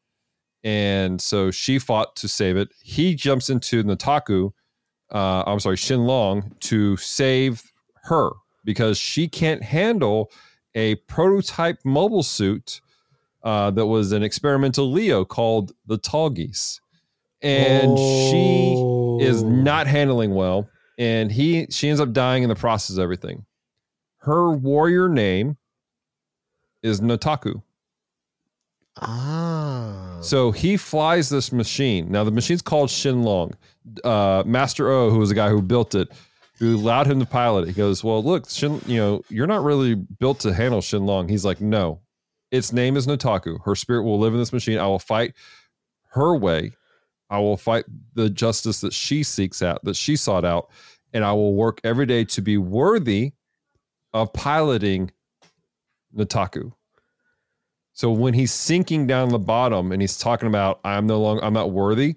And 0.65 1.21
so 1.21 1.51
she 1.51 1.79
fought 1.79 2.15
to 2.17 2.29
save 2.29 2.57
it. 2.57 2.69
He 2.83 3.15
jumps 3.15 3.51
into 3.51 3.83
Nataku, 3.83 4.53
uh, 5.11 5.43
I'm 5.47 5.61
sorry, 5.61 5.77
Shenlong, 5.77 6.59
to 6.61 6.97
save 6.97 7.63
her 8.05 8.31
because 8.65 8.99
she 8.99 9.29
can't 9.29 9.63
handle 9.63 10.31
a 10.75 10.95
prototype 10.95 11.79
mobile 11.85 12.23
suit 12.23 12.81
uh, 13.43 13.71
that 13.73 13.87
was 13.87 14.13
an 14.13 14.23
experimental 14.23 14.91
Leo 14.91 15.25
called 15.25 15.73
the 15.87 15.99
Tallgeese. 15.99 16.81
And 17.43 17.99
she 17.99 18.75
is 19.21 19.43
Oh. 19.43 19.49
not 19.49 19.87
handling 19.87 20.35
well. 20.35 20.69
And 20.99 21.33
he 21.33 21.67
she 21.71 21.89
ends 21.89 22.01
up 22.01 22.13
dying 22.13 22.43
in 22.43 22.49
the 22.49 22.55
process 22.55 22.97
of 22.97 23.03
everything. 23.03 23.45
Her 24.19 24.51
warrior 24.53 25.09
name 25.09 25.57
is 26.83 27.01
Nataku 27.01 27.63
Ah. 29.01 30.19
So 30.21 30.53
he 30.53 30.77
flies 30.77 31.29
this 31.29 31.51
machine. 31.53 32.11
Now 32.13 32.25
the 32.25 32.31
machine's 32.31 32.63
called 32.63 32.91
Shenlong. 32.91 33.55
Uh, 34.05 34.43
Master 34.47 34.89
O, 34.91 35.11
who 35.11 35.19
was 35.19 35.31
the 35.31 35.35
guy 35.35 35.49
who 35.49 35.63
built 35.63 35.95
it, 35.95 36.09
who 36.59 36.77
allowed 36.77 37.07
him 37.07 37.19
to 37.19 37.27
pilot 37.27 37.63
it. 37.65 37.69
He 37.69 37.73
goes, 37.73 38.05
"Well, 38.05 38.23
look, 38.23 38.49
Shin, 38.49 38.81
you 38.87 38.99
know, 38.99 39.23
you're 39.29 39.47
not 39.49 39.65
really 39.65 39.95
built 39.95 40.41
to 40.41 40.53
handle 40.55 40.81
Shenlong." 40.81 41.29
He's 41.31 41.45
like, 41.45 41.61
"No, 41.61 42.01
its 42.51 42.73
name 42.73 42.97
is 42.97 43.07
Nataku. 43.07 43.65
Her 43.65 43.75
spirit 43.75 44.03
will 44.05 44.19
live 44.21 44.35
in 44.35 44.39
this 44.39 44.53
machine. 44.53 44.79
I 44.79 44.87
will 44.87 44.99
fight 45.01 45.33
her 46.11 46.37
way. 46.37 46.73
I 47.33 47.39
will 47.39 47.57
fight 47.57 47.87
the 48.15 48.29
justice 48.29 48.83
that 48.83 48.93
she 48.93 49.23
seeks 49.23 49.63
out, 49.63 49.83
that 49.85 49.97
she 49.97 50.17
sought 50.17 50.45
out, 50.45 50.69
and 51.15 51.25
I 51.25 51.33
will 51.33 51.55
work 51.55 51.81
every 51.83 52.05
day 52.05 52.25
to 52.27 52.43
be 52.43 52.59
worthy 52.59 53.33
of 54.13 54.33
piloting 54.35 55.11
Nataku." 56.15 56.73
So 57.95 58.11
when 58.11 58.35
he's 58.35 58.53
sinking 58.53 59.07
down 59.07 59.31
the 59.31 59.39
bottom 59.39 59.93
and 59.93 60.03
he's 60.03 60.19
talking 60.19 60.47
about 60.47 60.81
I'm 60.85 61.07
no 61.07 61.21
longer 61.21 61.43
I'm 61.43 61.55
not 61.55 61.73
worthy, 61.73 62.17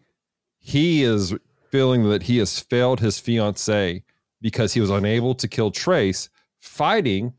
he 0.60 1.04
is 1.04 1.34
feeling 1.70 2.10
that 2.10 2.24
he 2.24 2.38
has 2.38 2.60
failed 2.60 3.00
his 3.00 3.20
fiance 3.20 4.04
because 4.42 4.74
he 4.74 4.82
was 4.82 4.90
unable 4.90 5.34
to 5.36 5.48
kill 5.48 5.72
Trace 5.72 6.30
fighting. 6.60 7.34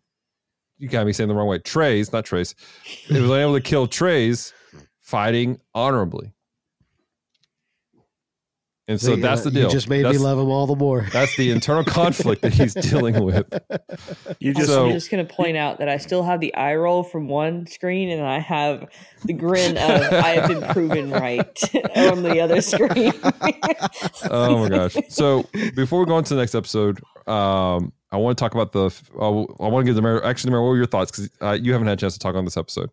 You 0.79 0.89
got 0.89 1.07
me 1.07 1.13
saying 1.13 1.29
the 1.29 1.35
wrong 1.35 1.49
way. 1.49 1.59
Trace, 1.59 2.13
not 2.13 2.25
Trace. 2.25 2.55
He 2.85 3.21
was 3.21 3.31
unable 3.31 3.55
to 3.55 3.61
kill 3.61 3.87
Trace 3.87 4.53
fighting 5.01 5.61
honorably. 5.75 6.33
And 8.89 9.01
so 9.01 9.17
See, 9.17 9.21
that's 9.21 9.41
uh, 9.41 9.45
the 9.45 9.51
deal. 9.51 9.63
You 9.65 9.71
just 9.71 9.89
made 9.89 10.05
that's, 10.05 10.17
me 10.17 10.23
love 10.23 10.39
him 10.39 10.49
all 10.49 10.67
the 10.69 10.77
more. 10.77 11.09
That's 11.13 11.37
the 11.37 11.51
internal 11.51 11.83
conflict 11.87 12.43
that 12.43 12.55
he's 12.55 12.73
dealing 12.73 13.21
with. 13.25 13.53
you 14.39 14.55
just 14.55 14.69
So- 14.69 14.87
I'm 14.87 14.93
just 14.93 15.11
going 15.11 15.27
to 15.27 15.33
point 15.35 15.57
out 15.57 15.79
that 15.79 15.89
I 15.89 15.97
still 15.97 16.23
have 16.23 16.39
the 16.41 16.55
eye 16.55 16.77
roll 16.77 17.03
from 17.03 17.27
one 17.29 17.67
screen, 17.67 18.11
and 18.11 18.25
I 18.25 18.39
have 18.39 18.89
the 19.25 19.33
grin 19.33 19.77
of 19.77 20.13
I 20.13 20.29
have 20.39 20.49
been 20.49 20.63
proven 20.73 21.11
right 21.11 21.61
on 21.97 22.23
the 22.23 22.41
other 22.41 22.61
screen. 22.61 23.13
oh 24.31 24.59
my 24.59 24.69
gosh! 24.69 24.97
So 25.09 25.45
before 25.75 25.99
we 25.99 26.07
go 26.07 26.15
on 26.15 26.23
to 26.25 26.35
the 26.35 26.41
next 26.41 26.55
episode, 26.55 27.01
um, 27.27 27.93
I 28.13 28.19
want 28.19 28.39
to 28.39 28.43
talk 28.43 28.55
about 28.55 28.71
the. 28.73 28.91
I 29.21 29.29
want 29.29 29.85
to 29.85 29.93
give 29.93 30.01
Damara. 30.01 30.25
Actually, 30.25 30.53
Mary, 30.53 30.63
what 30.63 30.69
were 30.69 30.77
your 30.77 30.87
thoughts? 30.87 31.11
Because 31.11 31.31
uh, 31.43 31.53
you 31.61 31.73
haven't 31.73 31.89
had 31.89 31.99
a 31.99 32.01
chance 32.01 32.13
to 32.15 32.21
talk 32.21 32.37
on 32.37 32.45
this 32.45 32.57
episode 32.57 32.91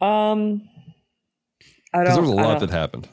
um, 0.00 0.62
I 1.92 2.00
because 2.00 2.16
don't. 2.16 2.24
there 2.26 2.34
was 2.34 2.44
a 2.44 2.48
lot 2.48 2.60
that 2.60 2.70
happened. 2.70 3.08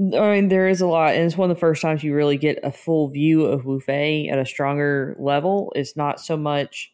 I 0.00 0.32
mean, 0.32 0.48
there 0.48 0.66
is 0.68 0.80
a 0.80 0.86
lot, 0.86 1.14
and 1.14 1.24
it's 1.24 1.36
one 1.36 1.50
of 1.50 1.56
the 1.56 1.60
first 1.60 1.82
times 1.82 2.02
you 2.02 2.14
really 2.14 2.38
get 2.38 2.58
a 2.62 2.72
full 2.72 3.08
view 3.08 3.44
of 3.44 3.66
Wu 3.66 3.80
Fei 3.80 4.28
at 4.28 4.38
a 4.38 4.46
stronger 4.46 5.14
level. 5.18 5.72
It's 5.76 5.94
not 5.94 6.20
so 6.20 6.38
much, 6.38 6.90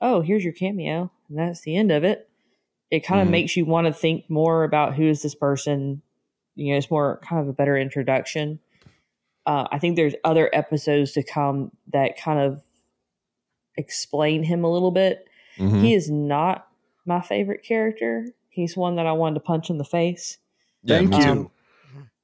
oh, 0.00 0.20
here's 0.20 0.44
your 0.44 0.52
cameo, 0.52 1.10
and 1.30 1.38
that's 1.38 1.62
the 1.62 1.74
end 1.74 1.90
of 1.90 2.04
it. 2.04 2.28
It 2.90 3.00
kind 3.00 3.22
of 3.22 3.28
Mhm. 3.28 3.30
makes 3.30 3.56
you 3.56 3.64
want 3.64 3.86
to 3.86 3.92
think 3.94 4.28
more 4.28 4.64
about 4.64 4.94
who 4.94 5.04
is 5.04 5.22
this 5.22 5.34
person, 5.34 6.02
you 6.54 6.72
know, 6.72 6.76
it's 6.78 6.90
more 6.90 7.18
kind 7.22 7.40
of 7.40 7.48
a 7.48 7.54
better 7.54 7.78
introduction. 7.78 8.58
Uh, 9.46 9.66
I 9.72 9.78
think 9.78 9.96
there's 9.96 10.14
other 10.22 10.50
episodes 10.52 11.12
to 11.12 11.22
come 11.22 11.72
that 11.92 12.18
kind 12.18 12.38
of 12.38 12.62
explain 13.76 14.42
him 14.42 14.64
a 14.64 14.70
little 14.70 14.90
bit. 14.90 15.26
Mhm. 15.56 15.80
He 15.80 15.94
is 15.94 16.10
not 16.10 16.68
my 17.06 17.20
favorite 17.22 17.62
character. 17.62 18.26
He's 18.50 18.76
one 18.76 18.96
that 18.96 19.06
I 19.06 19.12
wanted 19.12 19.34
to 19.36 19.40
punch 19.40 19.70
in 19.70 19.78
the 19.78 19.84
face 19.84 20.38
Yeah, 20.84 20.98
Thank 20.98 21.10
me 21.10 21.16
you. 21.24 21.50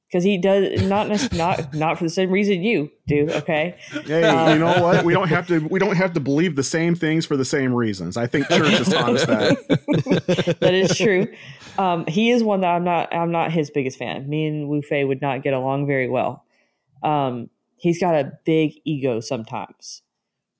Because 0.08 0.24
he 0.24 0.38
does 0.38 0.82
not 0.84 1.08
not 1.34 1.74
not 1.74 1.98
for 1.98 2.04
the 2.04 2.10
same 2.10 2.30
reason 2.30 2.62
you 2.62 2.90
do. 3.06 3.28
Okay, 3.30 3.76
Hey, 4.06 4.24
Uh, 4.24 4.52
you 4.54 4.58
know 4.58 4.82
what? 4.82 5.04
We 5.04 5.12
don't 5.12 5.28
have 5.36 5.46
to. 5.48 5.58
We 5.60 5.78
don't 5.78 5.96
have 5.96 6.14
to 6.14 6.20
believe 6.20 6.56
the 6.56 6.62
same 6.62 6.94
things 6.94 7.26
for 7.26 7.36
the 7.36 7.44
same 7.44 7.74
reasons. 7.74 8.16
I 8.16 8.26
think 8.26 8.48
church 8.48 8.68
has 8.70 8.88
taught 8.88 9.10
us 9.14 9.26
that. 9.26 10.56
that 10.60 10.74
is 10.74 10.96
true. 10.96 11.28
Um, 11.76 12.06
he 12.06 12.30
is 12.30 12.42
one 12.42 12.62
that 12.62 12.68
I'm 12.68 12.84
not. 12.84 13.14
I'm 13.14 13.30
not 13.30 13.52
his 13.52 13.70
biggest 13.70 13.98
fan. 13.98 14.28
Me 14.28 14.46
and 14.46 14.68
Wu 14.68 14.82
Fei 14.82 15.04
would 15.04 15.20
not 15.20 15.42
get 15.42 15.52
along 15.52 15.86
very 15.86 16.08
well. 16.08 16.44
Um, 17.02 17.50
he's 17.76 18.00
got 18.00 18.14
a 18.14 18.32
big 18.44 18.72
ego 18.84 19.20
sometimes, 19.20 20.02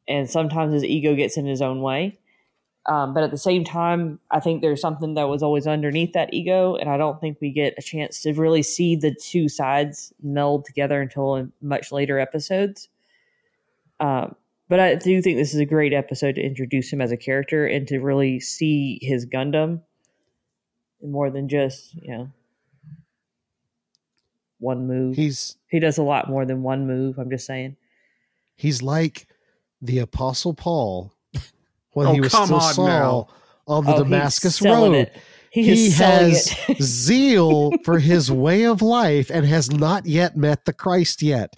and 0.06 0.28
sometimes 0.28 0.74
his 0.74 0.84
ego 0.84 1.14
gets 1.14 1.36
in 1.36 1.46
his 1.46 1.62
own 1.62 1.80
way. 1.80 2.18
Um, 2.88 3.12
but 3.12 3.22
at 3.22 3.30
the 3.30 3.38
same 3.38 3.64
time, 3.64 4.18
I 4.30 4.40
think 4.40 4.62
there's 4.62 4.80
something 4.80 5.12
that 5.14 5.28
was 5.28 5.42
always 5.42 5.66
underneath 5.66 6.14
that 6.14 6.32
ego, 6.32 6.74
and 6.76 6.88
I 6.88 6.96
don't 6.96 7.20
think 7.20 7.36
we 7.38 7.50
get 7.50 7.74
a 7.76 7.82
chance 7.82 8.22
to 8.22 8.32
really 8.32 8.62
see 8.62 8.96
the 8.96 9.14
two 9.14 9.46
sides 9.48 10.10
meld 10.22 10.64
together 10.64 11.02
until 11.02 11.36
in 11.36 11.52
much 11.60 11.92
later 11.92 12.18
episodes. 12.18 12.88
Um, 14.00 14.34
but 14.70 14.80
I 14.80 14.94
do 14.94 15.20
think 15.20 15.36
this 15.36 15.52
is 15.52 15.60
a 15.60 15.66
great 15.66 15.92
episode 15.92 16.36
to 16.36 16.42
introduce 16.42 16.90
him 16.90 17.02
as 17.02 17.12
a 17.12 17.16
character 17.18 17.66
and 17.66 17.86
to 17.88 17.98
really 17.98 18.40
see 18.40 18.98
his 19.02 19.26
Gundam 19.26 19.82
more 21.02 21.30
than 21.30 21.48
just 21.48 21.94
you 21.94 22.16
know 22.16 22.30
one 24.60 24.86
move. 24.86 25.14
He's 25.14 25.56
he 25.68 25.78
does 25.78 25.98
a 25.98 26.02
lot 26.02 26.30
more 26.30 26.46
than 26.46 26.62
one 26.62 26.86
move. 26.86 27.18
I'm 27.18 27.30
just 27.30 27.44
saying. 27.46 27.76
he's 28.56 28.80
like 28.82 29.26
the 29.82 29.98
Apostle 29.98 30.54
Paul 30.54 31.12
when 31.98 32.06
Oh, 32.08 32.12
he 32.12 32.20
was 32.20 32.32
come 32.32 32.46
still 32.46 32.56
on 32.58 32.74
Saul 32.74 32.86
now. 32.86 33.28
on 33.66 33.84
the 33.84 33.94
Oh, 33.94 33.98
Damascus 34.04 34.62
Road. 34.62 35.10
He, 35.50 35.62
He 35.64 35.90
has 35.90 36.54
zeal 36.80 37.72
for 37.84 37.98
his 37.98 38.30
way 38.30 38.64
of 38.64 38.80
life 38.82 39.30
and 39.30 39.44
has 39.44 39.70
not 39.70 40.06
yet 40.06 40.36
met 40.36 40.64
the 40.64 40.72
Christ 40.72 41.22
yet. 41.22 41.56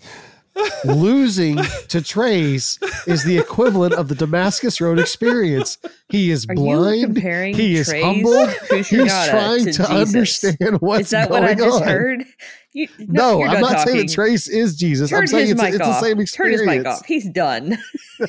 Losing 0.85 1.57
to 1.89 2.03
Trace 2.03 2.79
is 3.07 3.25
the 3.25 3.39
equivalent 3.39 3.95
of 3.95 4.09
the 4.09 4.15
Damascus 4.15 4.81
Road 4.81 4.99
experience. 4.99 5.79
He 6.09 6.31
is 6.31 6.47
Are 6.49 6.55
blind. 6.55 7.17
He 7.19 7.77
is 7.77 7.89
Trace 7.89 8.05
humbled. 8.05 8.51
He's 8.71 8.89
trying 8.89 9.65
to, 9.65 9.73
Jesus? 9.73 9.89
understand 9.91 10.81
what's 10.81 11.05
Is 11.05 11.11
that 11.11 11.29
going 11.29 11.43
what 11.43 11.51
I 11.51 11.55
just 11.55 11.83
on. 11.83 11.89
heard? 11.89 12.25
You, 12.73 12.89
No, 12.99 13.39
you're 13.39 13.49
I'm 13.49 13.61
done 13.61 13.73
not 13.73 13.87
saying 13.89 14.07
that 14.07 14.13
Trace 14.13 14.49
is 14.49 14.77
Jesus. 14.77 15.11
Turn 15.11 15.21
I'm 15.21 15.27
saying 15.29 15.43
his 15.47 15.53
it's, 15.53 15.63
mic 15.63 15.71
it's 15.75 15.79
the 15.79 15.85
off. 15.87 16.01
same 16.01 16.25
Turn 16.27 16.53
his 16.53 16.63
mic 16.63 16.87
off. 16.87 17.05
He's 17.07 17.29
done. 17.29 17.79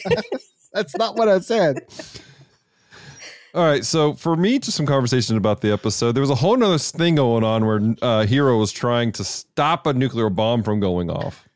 That's 0.74 0.95
not 0.97 1.15
what 1.15 1.28
I 1.30 1.39
said. 1.39 1.86
All 3.53 3.65
right, 3.65 3.84
so 3.84 4.13
for 4.13 4.38
me, 4.38 4.59
just 4.59 4.78
some 4.78 4.86
conversation 4.86 5.36
about 5.36 5.59
the 5.59 5.74
episode. 5.74 6.13
There 6.13 6.22
was 6.22 6.30
a 6.30 6.36
whole 6.36 6.55
nother 6.55 6.78
thing 6.78 7.15
going 7.15 7.43
on 7.43 7.65
where 7.65 7.78
uh, 8.01 8.26
Heero 8.26 8.57
was 8.57 8.72
trying 8.72 9.11
to 9.13 9.26
stop 9.26 9.86
a 9.86 9.93
nuclear 9.93 10.30
bomb 10.30 10.63
from 10.63 10.80
going 10.80 11.09
off. 11.09 11.49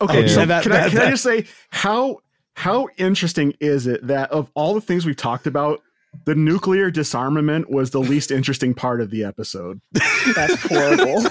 Okay, 0.00 0.24
Oh, 0.24 0.26
so 0.26 0.44
that- 0.44 0.64
can, 0.64 0.72
I, 0.72 0.76
that- 0.80 0.90
can 0.90 1.00
I 1.02 1.10
just 1.10 1.22
say 1.22 1.46
how 1.70 2.18
how 2.54 2.88
interesting 2.96 3.52
is 3.60 3.86
it 3.86 4.04
that 4.08 4.30
of 4.32 4.50
all 4.54 4.74
the 4.74 4.80
things 4.80 5.06
we've 5.06 5.14
talked 5.14 5.46
about, 5.46 5.80
the 6.24 6.34
nuclear 6.34 6.90
disarmament 6.90 7.70
was 7.70 7.90
the 7.90 8.00
least 8.00 8.30
interesting 8.32 8.74
part 8.74 9.00
of 9.00 9.10
the 9.10 9.22
episode. 9.22 9.80
That's 9.92 10.60
horrible. 10.62 11.22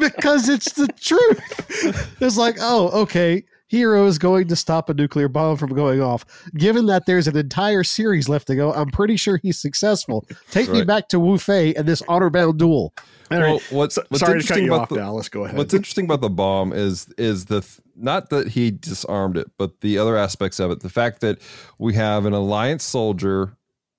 because 0.00 0.48
it's 0.48 0.72
the 0.72 0.88
truth. 1.00 2.16
It's 2.20 2.36
like, 2.38 2.56
oh, 2.60 2.88
okay, 3.02 3.44
Heero 3.70 4.06
is 4.06 4.18
going 4.18 4.48
to 4.48 4.56
stop 4.56 4.88
a 4.88 4.94
nuclear 4.94 5.28
bomb 5.28 5.56
from 5.56 5.74
going 5.74 6.00
off. 6.00 6.24
Given 6.54 6.86
that 6.86 7.06
there's 7.06 7.28
an 7.28 7.36
entire 7.36 7.84
series 7.84 8.28
left 8.28 8.46
to 8.48 8.56
go, 8.56 8.72
I'm 8.72 8.90
pretty 8.90 9.16
sure 9.16 9.36
he's 9.36 9.58
successful. 9.58 10.26
Take 10.50 10.70
me 10.70 10.82
back 10.82 11.08
to 11.08 11.20
Wu 11.20 11.38
Fei 11.38 11.74
and 11.74 11.86
this 11.86 12.02
honor 12.08 12.30
bound 12.30 12.58
duel. 12.58 12.92
Well, 13.30 13.40
right. 13.40 13.62
what's, 13.70 13.96
what's 14.08 14.20
sorry 14.20 14.40
to 14.42 14.46
cut 14.48 14.58
interesting 14.58 14.64
you 14.64 14.72
about 14.72 14.82
off, 14.82 14.88
the- 14.88 14.96
Dallas. 14.96 15.28
Go 15.28 15.44
ahead. 15.44 15.56
What's 15.56 15.72
interesting 15.72 16.04
about 16.04 16.20
the 16.20 16.30
bomb 16.30 16.72
is 16.72 17.06
is 17.16 17.44
the 17.44 17.60
th- 17.60 17.80
not 17.94 18.30
that 18.30 18.48
he 18.48 18.72
disarmed 18.72 19.36
it, 19.36 19.48
but 19.56 19.82
the 19.82 19.98
other 19.98 20.16
aspects 20.16 20.58
of 20.58 20.72
it. 20.72 20.80
The 20.80 20.88
fact 20.88 21.20
that 21.20 21.38
we 21.78 21.94
have 21.94 22.26
an 22.26 22.32
alliance 22.32 22.82
soldier 22.82 23.56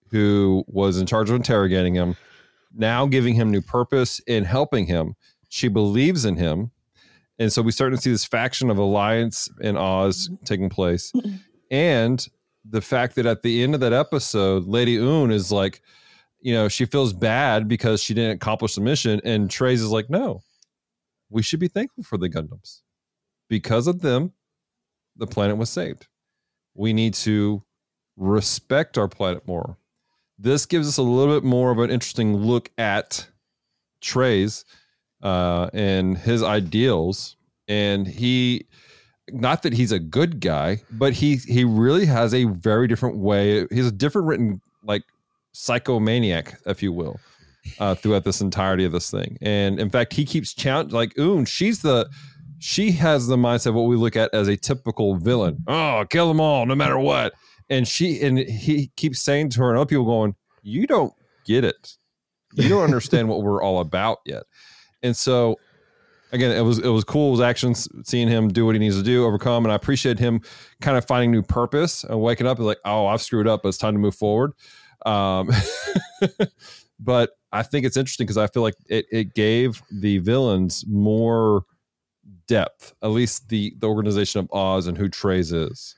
who 0.09 0.65
was 0.67 0.99
in 0.99 1.05
charge 1.07 1.29
of 1.29 1.37
interrogating 1.37 1.93
him, 1.93 2.17
now 2.75 3.05
giving 3.05 3.35
him 3.35 3.49
new 3.49 3.61
purpose 3.61 4.19
in 4.27 4.43
helping 4.43 4.87
him. 4.87 5.15
She 5.47 5.69
believes 5.69 6.25
in 6.25 6.35
him, 6.35 6.71
and 7.41 7.51
so 7.51 7.63
we 7.63 7.71
start 7.71 7.91
to 7.91 7.97
see 7.97 8.11
this 8.11 8.23
faction 8.23 8.69
of 8.69 8.77
alliance 8.77 9.49
in 9.61 9.75
Oz 9.75 10.27
mm-hmm. 10.27 10.43
taking 10.45 10.69
place, 10.69 11.11
and 11.71 12.27
the 12.63 12.81
fact 12.81 13.15
that 13.15 13.25
at 13.25 13.41
the 13.41 13.63
end 13.63 13.73
of 13.73 13.81
that 13.81 13.93
episode, 13.93 14.67
Lady 14.67 14.95
Une 14.97 15.31
is 15.31 15.51
like, 15.51 15.81
you 16.39 16.53
know, 16.53 16.67
she 16.67 16.85
feels 16.85 17.13
bad 17.13 17.67
because 17.67 17.99
she 17.99 18.13
didn't 18.13 18.35
accomplish 18.35 18.75
the 18.75 18.81
mission, 18.81 19.19
and 19.23 19.49
trey's 19.49 19.81
is 19.81 19.89
like, 19.89 20.07
no, 20.07 20.41
we 21.31 21.41
should 21.41 21.59
be 21.59 21.67
thankful 21.67 22.03
for 22.03 22.19
the 22.19 22.29
Gundams. 22.29 22.81
Because 23.49 23.87
of 23.87 24.01
them, 24.01 24.33
the 25.15 25.25
planet 25.25 25.57
was 25.57 25.71
saved. 25.71 26.07
We 26.75 26.93
need 26.93 27.15
to 27.15 27.63
respect 28.17 28.99
our 28.99 29.07
planet 29.07 29.47
more. 29.47 29.77
This 30.37 30.67
gives 30.67 30.87
us 30.87 30.97
a 30.97 31.01
little 31.01 31.33
bit 31.33 31.43
more 31.43 31.71
of 31.71 31.79
an 31.79 31.89
interesting 31.89 32.37
look 32.37 32.69
at 32.77 33.27
Trey's 33.99 34.63
uh, 35.23 35.69
and 35.73 36.17
his 36.17 36.43
ideals. 36.43 37.35
And 37.67 38.07
he, 38.07 38.67
not 39.29 39.63
that 39.63 39.73
he's 39.73 39.91
a 39.91 39.99
good 39.99 40.39
guy, 40.39 40.81
but 40.91 41.13
he 41.13 41.37
he 41.37 41.63
really 41.63 42.05
has 42.05 42.33
a 42.33 42.45
very 42.45 42.87
different 42.87 43.17
way. 43.17 43.65
He's 43.71 43.87
a 43.87 43.91
different 43.91 44.27
written 44.27 44.61
like 44.83 45.03
psychomaniac, 45.53 46.55
if 46.65 46.83
you 46.83 46.91
will 46.91 47.19
uh, 47.79 47.95
throughout 47.95 48.23
this 48.23 48.41
entirety 48.41 48.85
of 48.85 48.91
this 48.91 49.09
thing. 49.09 49.37
And 49.41 49.79
in 49.79 49.89
fact, 49.89 50.13
he 50.13 50.25
keeps 50.25 50.53
challenging 50.53 50.95
like 50.95 51.17
Une. 51.17 51.45
She's 51.45 51.81
the 51.81 52.09
she 52.59 52.91
has 52.91 53.27
the 53.27 53.37
mindset 53.37 53.73
what 53.73 53.83
we 53.83 53.95
look 53.95 54.15
at 54.15 54.33
as 54.33 54.47
a 54.47 54.55
typical 54.55 55.15
villain. 55.15 55.63
Oh, 55.67 56.05
kill 56.09 56.27
them 56.27 56.39
all, 56.39 56.65
no 56.65 56.75
matter 56.75 56.97
what. 56.97 57.33
And 57.69 57.87
she 57.87 58.21
and 58.21 58.37
he 58.37 58.91
keeps 58.95 59.21
saying 59.21 59.49
to 59.51 59.61
her 59.61 59.69
and 59.69 59.77
other 59.77 59.87
people 59.87 60.05
going, 60.05 60.35
"You 60.61 60.85
don't 60.87 61.13
get 61.45 61.63
it. 61.63 61.97
You 62.53 62.69
don't 62.69 62.83
understand 62.83 63.29
what 63.29 63.41
we're 63.41 63.63
all 63.63 63.79
about 63.79 64.19
yet." 64.25 64.43
And 65.03 65.15
so. 65.15 65.57
Again, 66.33 66.55
it 66.55 66.61
was 66.61 66.79
it 66.79 66.87
was 66.87 67.03
cool. 67.03 67.27
It 67.27 67.31
was 67.31 67.41
actions, 67.41 67.89
seeing 68.05 68.29
him 68.29 68.47
do 68.47 68.65
what 68.65 68.73
he 68.73 68.79
needs 68.79 68.95
to 68.95 69.03
do, 69.03 69.25
overcome, 69.25 69.65
and 69.65 69.71
I 69.73 69.75
appreciate 69.75 70.17
him 70.17 70.39
kind 70.79 70.97
of 70.97 71.03
finding 71.03 71.29
new 71.29 71.41
purpose 71.41 72.05
and 72.05 72.21
waking 72.21 72.47
up 72.47 72.57
and 72.57 72.65
like, 72.65 72.77
oh, 72.85 73.07
I've 73.07 73.21
screwed 73.21 73.49
up, 73.49 73.63
but 73.63 73.67
it's 73.67 73.77
time 73.77 73.95
to 73.95 73.99
move 73.99 74.15
forward. 74.15 74.53
Um, 75.05 75.49
but 77.01 77.31
I 77.51 77.63
think 77.63 77.85
it's 77.85 77.97
interesting 77.97 78.25
because 78.25 78.37
I 78.37 78.47
feel 78.47 78.63
like 78.63 78.75
it, 78.87 79.07
it 79.11 79.33
gave 79.33 79.81
the 79.91 80.19
villains 80.19 80.85
more 80.87 81.65
depth, 82.47 82.93
at 83.01 83.07
least 83.07 83.49
the 83.49 83.73
the 83.79 83.87
organization 83.87 84.39
of 84.39 84.49
Oz 84.53 84.87
and 84.87 84.97
who 84.97 85.09
Trace 85.09 85.51
is. 85.51 85.95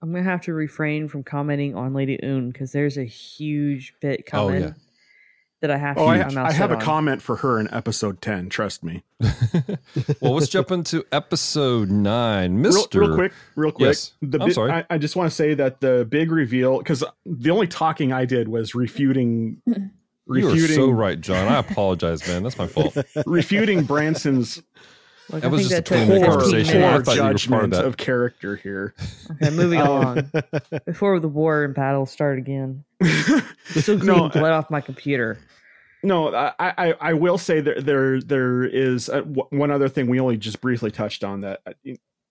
I'm 0.00 0.12
gonna 0.12 0.24
have 0.24 0.42
to 0.42 0.54
refrain 0.54 1.08
from 1.08 1.22
commenting 1.24 1.74
on 1.74 1.92
Lady 1.92 2.18
Une 2.22 2.50
because 2.50 2.72
there's 2.72 2.96
a 2.96 3.04
huge 3.04 3.94
bit 4.00 4.20
Oh, 4.28 4.30
coming 4.30 4.62
yeah. 4.62 4.72
That 5.60 5.70
I 5.70 5.76
have 5.76 5.98
Oh, 5.98 6.04
to. 6.04 6.08
I, 6.10 6.18
keep 6.18 6.26
my 6.28 6.34
mouth 6.42 6.50
I 6.50 6.52
have 6.52 6.70
a 6.70 6.74
on. 6.76 6.80
comment 6.80 7.22
for 7.22 7.36
her 7.36 7.58
in 7.58 7.72
episode 7.72 8.20
10. 8.20 8.48
Trust 8.48 8.84
me. 8.84 9.02
well, 10.20 10.34
let's 10.34 10.48
jump 10.48 10.70
into 10.70 11.04
episode 11.12 11.90
nine, 11.90 12.60
Mister. 12.62 13.00
real 13.00 13.14
quick, 13.14 13.32
real 13.56 13.72
quick. 13.72 13.86
Yes. 13.88 14.12
The 14.22 14.38
I'm 14.40 14.48
bi- 14.48 14.52
sorry. 14.52 14.72
I, 14.72 14.84
I 14.90 14.98
just 14.98 15.16
want 15.16 15.30
to 15.30 15.34
say 15.34 15.54
that 15.54 15.80
the 15.80 16.06
big 16.08 16.30
reveal, 16.30 16.78
because 16.78 17.02
the 17.26 17.50
only 17.50 17.66
talking 17.66 18.12
I 18.12 18.24
did 18.24 18.48
was 18.48 18.74
refuting, 18.74 19.60
You 19.66 20.46
are 20.46 20.50
refuting, 20.50 20.76
so 20.76 20.90
right, 20.90 21.18
John. 21.20 21.48
I 21.50 21.58
apologize, 21.58 22.26
man. 22.28 22.42
That's 22.42 22.58
my 22.58 22.66
fault. 22.66 22.96
refuting 23.26 23.84
Branson's 23.84 24.62
Like, 25.30 25.40
That 25.42 25.48
I 25.48 25.50
was 25.50 25.60
think 25.62 25.70
just 25.70 25.84
that 25.86 25.94
a 25.96 25.98
took 25.98 26.06
clean 26.08 26.20
poor, 26.22 26.30
conversation. 26.30 26.82
I 26.82 26.92
poor 26.96 27.02
thought 27.04 27.16
minutes. 27.16 27.46
you 27.46 27.50
were 27.52 27.58
part 27.58 27.64
of 27.64 27.70
judgment 27.70 27.72
that. 27.72 27.84
of 27.86 27.96
character 27.96 28.56
here. 28.56 28.94
Okay, 29.42 29.50
moving 29.50 29.80
Um, 29.82 29.88
on. 30.04 30.30
Before 30.84 31.18
the 31.18 31.28
war 31.28 31.64
and 31.64 31.74
battle 31.74 32.04
start 32.06 32.38
again. 32.38 32.84
Still 33.76 33.98
No, 33.98 34.04
cleaning 34.04 34.28
blood 34.30 34.52
off 34.52 34.70
my 34.70 34.80
computer. 34.80 35.38
No, 36.02 36.34
I, 36.34 36.52
I, 36.58 36.94
I 37.00 37.12
will 37.14 37.38
say 37.38 37.60
that 37.60 37.84
there 37.84 38.20
there 38.20 38.64
is 38.64 39.08
uh 39.08 39.20
w- 39.22 39.48
one 39.50 39.70
other 39.70 39.88
thing 39.88 40.06
we 40.06 40.20
only 40.20 40.36
just 40.36 40.60
briefly 40.60 40.92
touched 40.92 41.24
on 41.24 41.40
that 41.40 41.60
uh, 41.66 41.72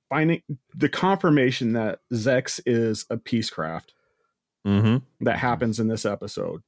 finding 0.09 0.41
the 0.73 0.87
confirmation 0.87 1.73
that 1.73 1.99
Zechs 2.13 2.61
is 2.65 3.05
a 3.09 3.17
peacecraft 3.17 3.89
hmm 4.65 4.97
that 5.19 5.37
happens 5.37 5.79
in 5.79 5.87
this 5.87 6.05
episode 6.05 6.61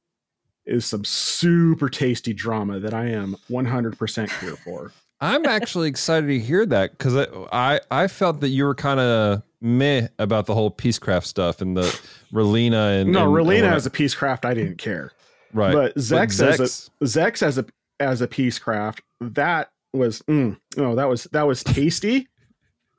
is 0.66 0.84
some 0.84 1.04
super 1.04 1.88
tasty 1.88 2.32
drama 2.34 2.78
that 2.80 2.92
I 2.92 3.06
am 3.06 3.36
100% 3.50 4.40
here 4.40 4.56
for. 4.56 4.92
I'm 5.20 5.44
actually 5.46 5.88
excited 5.88 6.26
to 6.28 6.38
hear 6.38 6.64
that 6.66 6.96
because 6.96 7.16
I, 7.16 7.26
I 7.52 7.80
I 7.90 8.08
felt 8.08 8.40
that 8.40 8.48
you 8.48 8.64
were 8.64 8.74
kind 8.74 9.00
of 9.00 9.42
meh 9.60 10.08
about 10.18 10.46
the 10.46 10.54
whole 10.54 10.70
peacecraft 10.70 11.24
stuff 11.24 11.60
and 11.60 11.76
the 11.76 12.00
Relena 12.32 13.00
and 13.02 13.12
No, 13.12 13.24
and, 13.24 13.32
Relena 13.46 13.64
and 13.66 13.74
as 13.74 13.86
a 13.86 13.90
peacecraft, 13.90 14.44
I 14.44 14.54
didn't 14.54 14.78
care. 14.78 15.12
right, 15.52 15.74
But 15.74 15.94
Zechs, 15.96 16.42
as 16.42 16.58
Zechs- 16.60 16.90
a 17.00 17.04
Zechs 17.04 17.42
as 17.42 17.58
a 17.58 17.66
as 17.98 18.22
a 18.22 18.28
Peacecraft. 18.28 19.00
That 19.20 19.70
was 19.92 20.22
mm, 20.22 20.58
no, 20.76 20.94
that 20.94 21.08
was 21.08 21.24
that 21.32 21.46
was 21.46 21.62
tasty. 21.62 22.28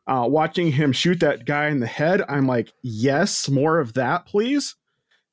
Uh, 0.07 0.27
watching 0.27 0.71
him 0.71 0.91
shoot 0.91 1.19
that 1.21 1.45
guy 1.45 1.67
in 1.69 1.79
the 1.79 1.87
head, 1.87 2.21
I'm 2.27 2.45
like, 2.45 2.71
yes, 2.83 3.49
more 3.49 3.79
of 3.79 3.93
that, 3.93 4.25
please. 4.25 4.75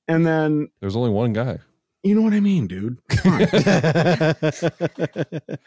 And 0.06 0.24
then 0.26 0.68
There's 0.80 0.96
only 0.96 1.10
one 1.10 1.32
guy. 1.32 1.58
you 2.02 2.14
know 2.14 2.22
what 2.22 2.32
I 2.32 2.40
mean, 2.40 2.66
dude. 2.66 2.98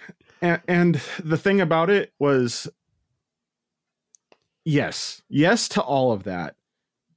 Come 0.42 0.50
on. 0.52 0.62
and, 0.68 0.96
and 0.96 1.02
the 1.24 1.38
thing 1.38 1.62
about 1.62 1.90
it 1.90 2.12
was 2.20 2.68
yes 4.66 5.22
yes 5.30 5.68
to 5.70 5.82
all 5.82 6.12
of 6.12 6.24
that 6.24 6.56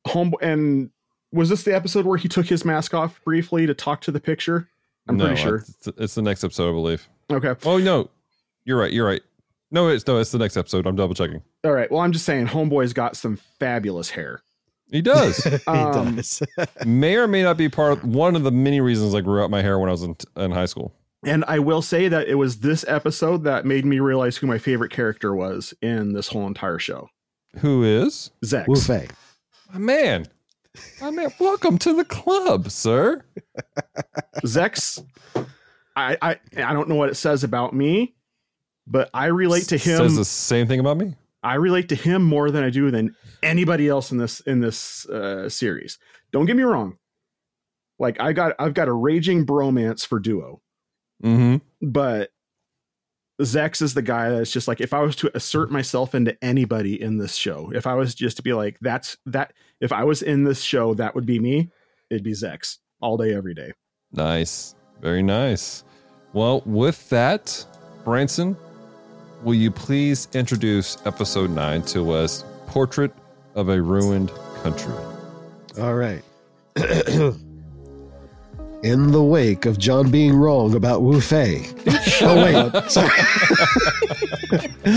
home 0.07 0.33
and 0.41 0.91
was 1.33 1.49
this 1.49 1.65
the 1.65 1.75
episode 1.75 2.07
where 2.07 2.17
he 2.17 2.29
took 2.29 2.47
his 2.47 2.65
mask 2.65 2.95
off 2.95 3.21
briefly 3.25 3.67
to 3.67 3.75
talk 3.75 4.01
to 4.03 4.11
the 4.11 4.21
picture 4.21 4.69
i'm 5.09 5.17
no, 5.17 5.27
pretty 5.27 5.41
sure 5.43 5.57
It's, 5.57 5.89
it's 5.99 6.15
the 6.15 6.23
next 6.23 6.43
episode, 6.45 6.71
I 6.71 6.73
believe. 6.73 7.07
okay 7.31 7.55
Oh 7.65 7.79
no, 7.79 8.11
you're 8.65 8.79
right. 8.79 8.93
You're 8.93 9.07
right. 9.07 9.23
No, 9.71 9.89
it's 9.89 10.07
no, 10.07 10.19
it's 10.19 10.31
the 10.31 10.39
next 10.39 10.57
episode. 10.57 10.87
I'm 10.87 10.97
double 10.97 11.15
checking. 11.15 11.43
all 11.65 11.73
right 11.73 11.91
well 11.91 12.01
i'm 12.01 12.13
just 12.13 12.25
saying 12.25 12.47
homeboy's 12.47 12.93
got 12.93 13.17
some 13.17 13.37
fabulous 13.59 14.11
hair 14.11 14.41
He 14.91 15.03
does. 15.03 15.43
he 15.45 15.59
Um, 15.67 16.17
does. 16.17 16.43
May 16.87 17.17
or 17.17 17.27
may 17.27 17.43
not 17.43 17.57
be 17.57 17.69
part 17.69 17.93
of 17.99 18.05
one 18.05 18.37
of 18.37 18.43
the 18.43 18.53
many 18.53 18.81
reasons 18.81 19.15
I 19.15 19.21
grew 19.21 19.43
out 19.43 19.51
my 19.51 19.61
hair 19.63 19.79
when 19.79 19.89
I 19.89 19.93
was 19.93 20.03
in, 20.03 20.17
in 20.37 20.51
high 20.51 20.67
school. 20.67 20.95
And 21.27 21.45
i 21.49 21.59
will 21.59 21.83
say 21.83 22.09
that 22.09 22.29
it 22.29 22.35
was 22.35 22.59
this 22.59 22.85
episode 22.87 23.45
that 23.45 23.65
made 23.65 23.85
me 23.85 23.99
realize 23.99 24.37
who 24.37 24.47
my 24.47 24.59
favorite 24.59 24.93
character 24.93 25.35
was 25.35 25.73
in 25.81 26.13
this 26.13 26.29
whole 26.29 26.47
entire 26.47 26.79
show 26.79 27.09
Who 27.59 27.83
is? 27.83 28.31
Zechs 28.45 28.69
Wu 28.69 28.77
Fei. 28.77 29.09
My 29.73 29.79
man. 29.79 30.27
My 31.01 31.11
man. 31.11 31.33
Welcome 31.39 31.79
to 31.79 31.95
the 31.95 32.05
club, 32.05 32.71
sir. 32.71 33.25
Zechs, 34.45 35.03
I, 35.97 36.17
I 36.21 36.39
I 36.57 36.73
don't 36.73 36.89
know 36.89 36.97
what 36.97 37.09
it 37.09 37.15
says 37.15 37.45
about 37.45 37.73
me, 37.75 38.15
but 38.87 39.09
I 39.15 39.27
relate 39.27 39.69
to 39.69 39.77
him. 39.77 39.99
Says 39.99 40.17
the 40.17 40.25
same 40.25 40.67
thing 40.67 40.81
about 40.81 40.97
me. 40.97 41.15
I 41.43 41.55
relate 41.55 41.89
to 41.91 41.95
him 41.95 42.25
more 42.25 42.51
than 42.51 42.65
I 42.65 42.71
do 42.71 42.91
than 42.91 43.15
anybody 43.43 43.89
else 43.89 44.11
in 44.11 44.19
this 44.19 44.41
in 44.41 44.61
this 44.61 45.07
uh, 45.09 45.49
series. 45.49 45.99
Don't 46.33 46.47
get 46.47 46.57
me 46.57 46.63
wrong. 46.65 46.99
Like 47.99 48.21
I 48.21 48.33
got 48.33 48.55
I've 48.59 48.75
got 48.75 48.89
a 48.89 48.93
raging 48.93 49.47
bromance 49.47 50.05
for 50.05 50.19
Duo, 50.19 50.61
Mm-hmm. 51.23 51.57
but 51.81 52.31
Zechs 53.41 53.83
is 53.83 53.95
the 53.95 54.03
guy 54.03 54.29
that's 54.29 54.53
just 54.53 54.69
like 54.69 54.81
if 54.81 54.93
I 54.93 55.01
was 55.01 55.17
to 55.17 55.31
assert 55.37 55.71
myself 55.71 56.15
into 56.15 56.37
anybody 56.43 57.01
in 57.01 57.19
this 57.19 57.35
show, 57.35 57.73
if 57.75 57.87
I 57.87 57.95
was 57.95 58.15
just 58.15 58.37
to 58.37 58.43
be 58.43 58.53
like 58.53 58.79
that's 58.81 59.17
that 59.27 59.53
if 59.81 59.93
I 59.93 60.05
was 60.05 60.23
in 60.23 60.45
this 60.45 60.63
show, 60.63 60.95
that 60.95 61.15
would 61.15 61.27
be 61.27 61.41
me. 61.41 61.71
It'd 62.11 62.23
be 62.23 62.33
Zechs 62.33 62.79
all 63.01 63.17
day 63.17 63.35
every 63.35 63.55
day. 63.55 63.73
Nice. 64.13 64.77
Very 65.01 65.23
nice. 65.23 65.83
Well, 66.33 66.63
with 66.65 67.09
that, 67.11 67.65
Branson, 68.05 68.57
will 69.43 69.55
you 69.55 69.71
please 69.71 70.29
introduce 70.33 70.97
episode 71.05 71.51
nine 71.51 71.83
to 71.87 72.13
us 72.13 72.45
Portrait 72.67 73.13
of 73.55 73.69
a 73.69 73.83
Ruined 73.83 74.31
Country? 74.63 74.95
All 75.81 75.95
right. 75.95 76.23
In 78.85 79.11
the 79.11 79.23
wake 79.23 79.67
of 79.67 79.79
John 79.79 80.11
being 80.11 80.37
wrong 80.37 80.75
about 80.77 81.03
Wu 81.03 81.21
Fei. 81.21 81.67
oh, 82.21 82.73
wait. 82.73 82.91
Sorry. 82.91 83.09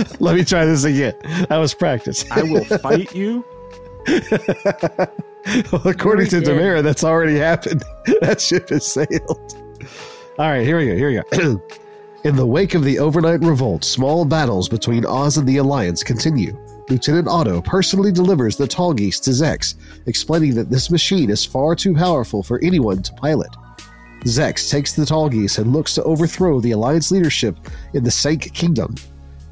Let 0.19 0.35
me 0.35 0.43
try 0.43 0.65
this 0.65 0.83
again. 0.83 1.15
That 1.49 1.57
was 1.57 1.73
practice. 1.73 2.29
I 2.29 2.43
will 2.43 2.65
fight 2.79 3.15
you 3.15 3.43
well, 4.07 5.81
according 5.85 6.27
to. 6.27 6.41
Damara, 6.41 6.81
that's 6.81 7.03
already 7.03 7.37
happened. 7.37 7.83
that 8.21 8.39
ship 8.39 8.69
has 8.69 8.85
sailed. 8.85 9.55
All 10.39 10.49
right, 10.49 10.65
here 10.65 10.77
we 10.77 10.87
go. 10.87 10.95
Here 10.95 11.09
we 11.09 11.37
go. 11.37 11.61
In 12.23 12.35
the 12.35 12.45
wake 12.45 12.73
of 12.73 12.83
the 12.83 12.99
overnight 12.99 13.41
revolt, 13.41 13.83
small 13.83 14.25
battles 14.25 14.67
between 14.67 15.05
Oz 15.05 15.37
and 15.37 15.47
the 15.47 15.57
Alliance 15.57 16.03
continue. 16.03 16.57
Lieutenant 16.89 17.27
Otto 17.27 17.61
personally 17.61 18.11
delivers 18.11 18.57
the 18.57 18.67
Tallgeese 18.67 19.21
to 19.23 19.31
Zechs, 19.31 19.75
explaining 20.07 20.55
that 20.55 20.69
this 20.69 20.89
machine 20.89 21.29
is 21.29 21.45
far 21.45 21.75
too 21.75 21.93
powerful 21.93 22.43
for 22.43 22.59
anyone 22.63 23.01
to 23.03 23.13
pilot. 23.13 23.49
Zechs 24.27 24.69
takes 24.69 24.91
the 24.91 25.03
Tallgeese 25.03 25.57
and 25.57 25.71
looks 25.71 25.95
to 25.95 26.03
overthrow 26.03 26.59
the 26.59 26.71
Alliance 26.71 27.11
leadership 27.11 27.57
in 27.93 28.03
the 28.03 28.11
Sanc 28.11 28.53
Kingdom, 28.53 28.93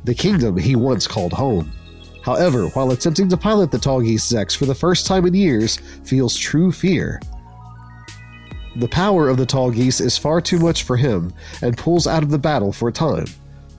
the 0.04 0.14
kingdom 0.14 0.58
he 0.58 0.76
once 0.76 1.08
called 1.08 1.32
home. 1.32 1.72
However, 2.22 2.68
while 2.70 2.92
attempting 2.92 3.30
to 3.30 3.38
pilot 3.38 3.72
the 3.72 3.80
tall 3.80 4.02
geese, 4.02 4.30
Zechs, 4.30 4.56
for 4.56 4.66
the 4.66 4.76
first 4.76 5.08
time 5.08 5.26
in 5.26 5.34
years, 5.34 5.78
feels 6.04 6.36
true 6.36 6.74
fear. 6.74 7.22
The 8.76 8.90
power 8.90 9.30
of 9.30 9.38
the 9.38 9.46
Tallgeese 9.46 10.02
is 10.02 10.18
far 10.18 10.42
too 10.42 10.60
much 10.60 10.84
for 10.84 10.98
him 10.98 11.34
and 11.62 11.78
pulls 11.78 12.06
out 12.06 12.24
of 12.24 12.30
the 12.30 12.38
battle 12.38 12.74
for 12.74 12.90
a 12.90 12.94
time. 12.94 13.28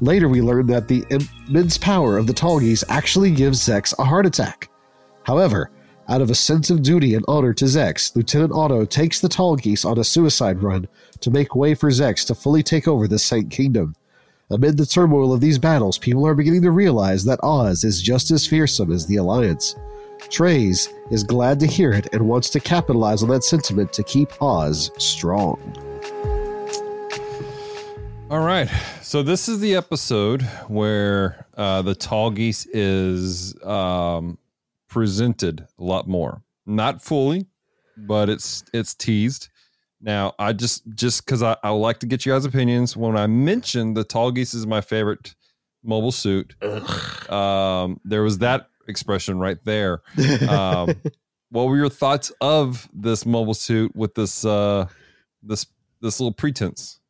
Later, 0.01 0.29
we 0.29 0.41
learn 0.41 0.67
that 0.69 0.89
the 0.89 1.05
immense 1.11 1.77
power 1.77 2.17
of 2.17 2.27
the 2.27 2.33
Tallgeese 2.33 2.85
actually 2.89 3.33
gives 3.33 3.61
Zechs 3.61 3.93
a 3.99 4.05
heart 4.05 4.25
attack. 4.25 4.71
However, 5.25 5.71
out 6.09 6.21
of 6.21 6.31
a 6.31 6.35
sense 6.35 6.71
of 6.71 6.83
duty 6.83 7.15
and 7.15 7.25
honor 7.27 7.53
to 7.55 7.65
Zechs, 7.65 8.15
Lieutenant 8.15 8.53
Otto 8.53 8.85
takes 8.85 9.21
the 9.21 9.29
Tallgeese 9.29 9.85
on 9.85 9.99
a 9.99 10.05
suicide 10.05 10.63
run 10.63 10.87
to 11.21 11.31
make 11.31 11.57
way 11.57 11.75
for 11.75 11.91
Zechs 11.91 12.27
to 12.27 12.35
fully 12.35 12.63
take 12.63 12.87
over 12.87 13.09
the 13.09 13.19
Sanc 13.19 13.51
Kingdom. 13.51 13.95
Amid 14.51 14.77
the 14.77 14.87
turmoil 14.87 15.33
of 15.33 15.41
these 15.41 15.59
battles, 15.59 15.99
people 15.99 16.25
are 16.27 16.35
beginning 16.35 16.63
to 16.63 16.71
realize 16.71 17.25
that 17.25 17.41
Oz 17.43 17.83
is 17.83 18.01
just 18.01 18.31
as 18.31 18.47
fearsome 18.47 18.93
as 18.93 19.07
the 19.07 19.17
Alliance. 19.17 19.75
Treize 20.31 20.89
is 21.11 21.25
glad 21.25 21.59
to 21.61 21.67
hear 21.67 21.93
it 21.93 22.09
and 22.13 22.29
wants 22.29 22.51
to 22.51 22.61
capitalize 22.61 23.23
on 23.23 23.29
that 23.31 23.43
sentiment 23.43 23.93
to 23.93 24.05
keep 24.05 24.31
Oz 24.41 24.93
strong. 24.99 25.59
All 28.31 28.45
right. 28.45 28.69
So 29.03 29.23
this 29.23 29.49
is 29.49 29.61
the 29.61 29.75
episode 29.77 30.43
where 30.69 31.47
uh, 31.57 31.83
the 31.83 31.95
Tallgeese 31.95 32.67
is 32.73 33.61
um, 33.65 34.37
presented 34.97 35.67
a 35.79 35.85
lot 35.85 36.09
more. 36.09 36.43
Not 36.65 37.03
fully, 37.03 37.49
but 37.99 38.31
it's 38.31 38.65
it's 38.73 38.95
teased. 38.95 39.51
Now, 40.01 40.33
I 40.39 40.55
just 40.55 40.85
just 40.95 41.27
because 41.27 41.43
I, 41.43 41.59
I 41.63 41.69
like 41.69 42.01
to 42.01 42.07
get 42.07 42.25
you 42.25 42.33
guys' 42.33 42.47
opinions. 42.47 42.97
When 42.97 43.15
I 43.15 43.27
mentioned 43.27 43.95
the 43.95 44.07
Tallgeese 44.07 44.55
is 44.55 44.67
my 44.67 44.81
favorite 44.81 45.35
mobile 45.85 46.13
suit, 46.13 46.55
um, 47.31 48.01
there 48.05 48.23
was 48.23 48.39
that 48.39 48.71
expression 48.89 49.39
right 49.39 49.59
there. 49.65 50.01
Um, 50.49 50.95
what 51.51 51.69
were 51.69 51.77
your 51.77 51.91
thoughts 51.91 52.33
of 52.41 52.89
this 52.93 53.27
mobile 53.27 53.55
suit 53.55 53.95
with 53.95 54.15
this 54.15 54.47
uh, 54.47 54.87
this 55.43 55.67
this 56.01 56.21
little 56.21 56.33
pretense? 56.33 57.01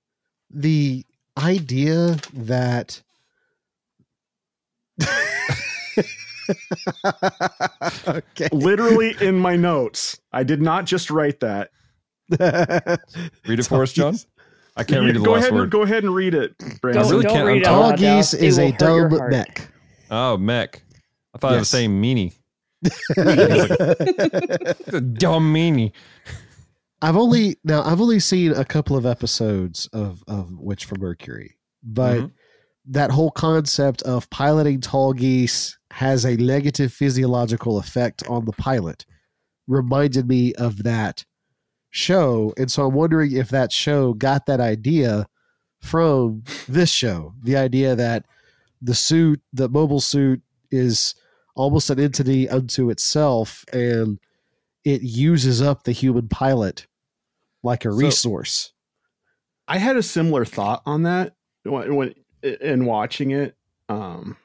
the 0.51 1.05
idea 1.39 2.17
that 2.33 3.03
okay 8.09 8.49
literally 8.53 9.15
in 9.21 9.39
my 9.39 9.57
notes. 9.57 10.19
I 10.33 10.43
did 10.43 10.61
not 10.63 10.85
just 10.87 11.11
write 11.11 11.41
that. 11.41 11.71
Read 13.47 13.59
it 13.61 13.67
for 13.67 13.83
us, 13.83 13.93
John. 13.93 14.17
I 14.77 14.85
can't 14.85 15.05
read 15.05 15.17
the 15.17 15.21
go 15.21 15.33
last 15.33 15.43
ahead 15.43 15.55
word. 15.55 15.63
And, 15.63 15.71
go 15.73 15.83
ahead 15.83 16.05
and 16.05 16.15
read 16.15 16.35
it, 16.35 16.55
Brandon. 16.83 17.05
I 17.05 17.09
really 17.11 17.23
don't 17.23 17.33
can't- 17.33 17.47
read 17.47 17.63
it 17.63 17.65
tall 17.65 17.81
loud, 17.91 17.99
geese 17.99 18.35
It 18.35 18.43
is 18.43 18.59
will 18.59 18.67
a 18.67 18.71
hurt 18.73 18.81
your 18.81 19.09
dumb 19.09 19.31
mech 19.31 19.69
Oh, 20.11 20.37
mech. 20.37 20.83
I 21.35 21.39
thought 21.39 21.55
I 21.55 21.59
was 21.59 21.69
saying 21.69 21.91
meanie. 21.91 22.35
It's 23.17 24.89
a 24.93 25.01
dumb 25.01 25.53
meanie. 25.55 25.93
I've 27.03 27.17
only 27.17 27.57
now 27.65 27.83
I've 27.83 28.01
only 28.01 28.21
seen 28.21 28.53
a 28.53 28.65
couple 28.65 28.97
of 28.97 29.05
episodes 29.07 29.87
of 29.93 30.23
of 30.29 30.51
Witch 30.59 30.85
from 30.85 31.01
Mercury, 31.01 31.57
but 31.83 32.19
Mhm. 32.21 32.31
that 32.87 33.11
whole 33.11 33.31
concept 33.31 34.03
of 34.03 34.29
piloting 34.31 34.81
Tallgeese 34.81 35.75
has 35.93 36.25
a 36.25 36.37
negative 36.37 36.93
physiological 36.93 37.79
effect 37.79 38.27
on 38.29 38.45
the 38.45 38.53
pilot 38.53 39.07
reminded 39.69 40.29
me 40.29 40.53
of 40.55 40.83
that 40.85 41.25
show, 41.91 42.53
and 42.57 42.71
so 42.71 42.87
I'm 42.87 42.95
wondering 42.95 43.33
if 43.33 43.49
that 43.51 43.73
show 43.73 44.13
got 44.13 44.47
that 44.47 44.61
idea 44.61 45.27
from 45.81 46.45
this 46.69 46.91
show. 46.91 47.35
The 47.43 47.57
idea 47.57 47.97
that 47.97 48.27
the 48.83 48.95
suit, 48.95 49.41
the 49.53 49.69
mobile 49.69 50.01
suit, 50.01 50.43
is 50.71 51.15
almost 51.55 51.89
an 51.91 51.99
entity 51.99 52.49
unto 52.49 52.91
itself, 52.91 53.65
and 53.73 54.19
it 54.85 55.03
uses 55.03 55.63
up 55.63 55.85
the 55.85 55.93
human 55.93 56.29
pilot 56.29 56.87
like 57.63 57.85
a 57.85 57.91
So- 57.91 57.97
resource. 57.97 58.73
I 59.69 59.79
had 59.79 59.97
a 59.97 60.03
similar 60.03 60.45
thought 60.45 60.83
on 60.87 61.03
that 61.05 61.35
when, 61.65 61.97
when 61.97 62.15
in 62.43 62.85
watching 62.85 63.33
it. 63.33 63.57
Um, 63.89 64.37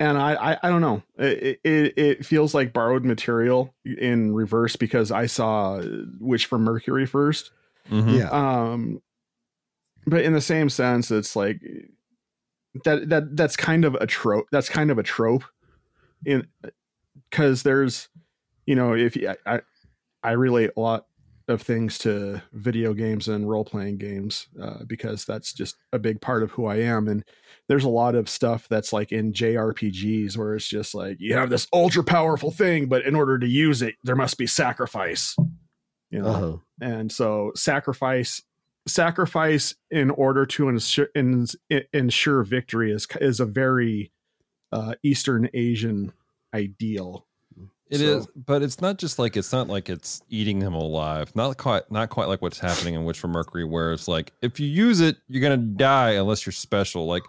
and 0.00 0.18
I, 0.18 0.52
I, 0.52 0.58
I 0.62 0.68
don't 0.70 0.80
know. 0.80 1.02
It, 1.18 1.60
it, 1.62 1.98
it 1.98 2.26
feels 2.26 2.54
like 2.54 2.72
borrowed 2.72 3.04
material 3.04 3.74
in 3.84 4.34
reverse 4.34 4.74
because 4.74 5.12
I 5.12 5.26
saw 5.26 5.80
Witch 6.18 6.46
from 6.46 6.64
Mercury 6.64 7.06
first. 7.06 7.52
Mhm. 7.90 8.18
Yeah. 8.18 8.30
Um, 8.30 9.02
but 10.06 10.22
in 10.24 10.32
the 10.32 10.40
same 10.40 10.70
sense, 10.70 11.10
it's 11.10 11.36
like 11.36 11.60
that 12.84 13.08
that 13.10 13.36
that's 13.36 13.56
kind 13.56 13.84
of 13.84 13.94
a 13.96 14.06
trope. 14.06 14.46
That's 14.50 14.68
kind 14.68 14.90
of 14.90 14.98
a 14.98 15.02
trope 15.02 15.44
in 16.24 16.46
because 17.30 17.62
there's 17.62 18.08
you 18.66 18.74
know 18.74 18.94
if 18.94 19.16
you, 19.16 19.34
I 19.46 19.60
I 20.22 20.32
relate 20.32 20.70
a 20.76 20.80
lot 20.80 21.06
of 21.50 21.60
things 21.62 21.98
to 21.98 22.40
video 22.52 22.94
games 22.94 23.28
and 23.28 23.48
role 23.48 23.64
playing 23.64 23.98
games 23.98 24.46
uh, 24.60 24.84
because 24.86 25.24
that's 25.24 25.52
just 25.52 25.76
a 25.92 25.98
big 25.98 26.20
part 26.20 26.42
of 26.42 26.50
who 26.52 26.66
I 26.66 26.76
am. 26.76 27.08
And 27.08 27.24
there's 27.68 27.84
a 27.84 27.88
lot 27.88 28.14
of 28.14 28.28
stuff 28.28 28.66
that's 28.68 28.92
like 28.92 29.12
in 29.12 29.32
JRPGs 29.32 30.36
where 30.36 30.54
it's 30.54 30.68
just 30.68 30.94
like 30.94 31.18
you 31.20 31.34
have 31.34 31.50
this 31.50 31.66
ultra 31.72 32.02
powerful 32.04 32.50
thing, 32.50 32.86
but 32.86 33.04
in 33.04 33.14
order 33.14 33.38
to 33.38 33.46
use 33.46 33.82
it, 33.82 33.94
there 34.04 34.16
must 34.16 34.38
be 34.38 34.46
sacrifice. 34.46 35.36
You 36.10 36.22
know, 36.22 36.26
Uh-huh. 36.28 36.56
and 36.80 37.12
so 37.12 37.52
sacrifice 37.54 38.42
sacrifice 38.88 39.74
in 39.90 40.10
order 40.10 40.46
to 40.46 40.68
ensure, 40.68 41.08
ins- 41.14 41.54
ensure 41.92 42.42
victory 42.42 42.90
is 42.92 43.06
is 43.20 43.38
a 43.40 43.44
very 43.46 44.10
uh, 44.72 44.94
Eastern 45.02 45.48
Asian 45.54 46.12
ideal. 46.54 47.26
It 47.90 48.00
is, 48.00 48.24
So- 48.24 48.30
but 48.46 48.62
it's 48.62 48.80
not 48.80 48.98
just 48.98 49.18
like 49.18 49.36
it's 49.36 49.52
not 49.52 49.66
like 49.68 49.88
it's 49.90 50.22
eating 50.28 50.60
them 50.60 50.74
alive. 50.74 51.34
Not 51.34 51.56
quite, 51.58 51.90
not 51.90 52.08
quite 52.10 52.28
like 52.28 52.40
what's 52.40 52.58
happening 52.58 52.94
in 52.94 53.04
Witch 53.04 53.18
for 53.18 53.28
Mercury, 53.28 53.64
where 53.64 53.92
it's 53.92 54.06
like 54.08 54.32
if 54.42 54.60
you 54.60 54.68
use 54.68 55.00
it, 55.00 55.16
you're 55.28 55.42
gonna 55.42 55.56
die 55.56 56.10
unless 56.12 56.46
you're 56.46 56.52
special. 56.52 57.06
Like 57.06 57.24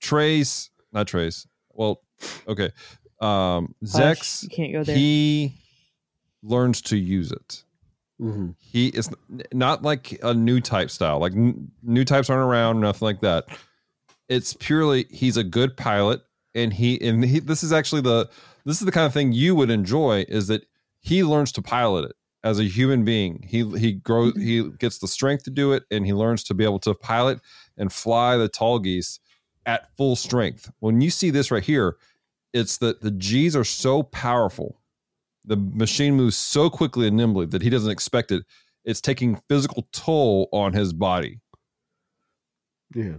Treize, 0.00 0.70
not 0.92 1.06
Treize. 1.06 1.46
Well, 1.72 2.02
okay, 2.48 2.70
um, 3.20 3.74
Hush, 3.82 4.00
Zechs, 4.20 4.42
you 4.42 4.48
can't 4.48 4.72
go 4.72 4.82
there. 4.84 4.96
he 4.96 5.54
learns 6.42 6.80
to 6.82 6.96
use 6.96 7.30
it. 7.32 7.62
Mhm. 8.20 8.54
He 8.58 8.88
is 8.88 9.10
not 9.52 9.82
like 9.82 10.18
a 10.22 10.32
new 10.34 10.60
type 10.60 10.90
style. 10.90 11.18
Like 11.18 11.32
n- 11.32 11.70
new 11.82 12.04
types 12.04 12.28
aren't 12.30 12.46
around, 12.46 12.80
nothing 12.80 13.04
like 13.06 13.20
that. 13.20 13.46
It's 14.28 14.54
purely 14.54 15.06
he's 15.10 15.36
a 15.36 15.44
good 15.44 15.76
pilot, 15.76 16.22
and 16.54 16.72
he 16.72 17.00
and 17.00 17.24
he, 17.24 17.40
this 17.40 17.62
is 17.62 17.72
actually 17.72 18.02
the 18.02 18.28
this 18.64 18.80
is 18.80 18.86
the 18.86 18.92
kind 18.92 19.06
of 19.06 19.12
thing 19.12 19.32
you 19.32 19.54
would 19.54 19.70
enjoy 19.70 20.24
is 20.28 20.46
that 20.48 20.66
he 21.00 21.24
learns 21.24 21.52
to 21.52 21.62
pilot 21.62 22.06
it 22.10 22.16
as 22.44 22.58
a 22.58 22.64
human 22.64 23.04
being. 23.04 23.44
He 23.46 23.64
he 23.78 23.92
grows 23.92 24.32
mm-hmm. 24.32 24.42
he 24.42 24.70
gets 24.78 24.98
the 24.98 25.08
strength 25.08 25.44
to 25.44 25.50
do 25.50 25.72
it, 25.72 25.84
and 25.90 26.06
he 26.06 26.12
learns 26.12 26.44
to 26.44 26.54
be 26.54 26.64
able 26.64 26.80
to 26.80 26.94
pilot 26.94 27.40
and 27.76 27.92
fly 27.92 28.36
the 28.36 28.48
Tallgeese 28.48 29.18
at 29.66 29.94
full 29.96 30.16
strength. 30.16 30.70
When 30.80 31.00
you 31.00 31.10
see 31.10 31.30
this 31.30 31.50
right 31.50 31.62
here, 31.62 31.96
it's 32.52 32.78
that 32.78 33.00
the 33.00 33.10
G's 33.10 33.54
are 33.54 33.64
so 33.64 34.02
powerful 34.02 34.80
the 35.44 35.56
machine 35.56 36.14
moves 36.14 36.36
so 36.36 36.70
quickly 36.70 37.08
and 37.08 37.16
nimbly 37.16 37.46
that 37.46 37.62
he 37.62 37.70
doesn't 37.70 37.90
expect 37.90 38.30
it. 38.30 38.44
It's 38.84 39.00
taking 39.00 39.40
physical 39.48 39.88
toll 39.92 40.48
on 40.52 40.72
his 40.72 40.92
body. 40.92 41.40
Yeah. 42.94 43.16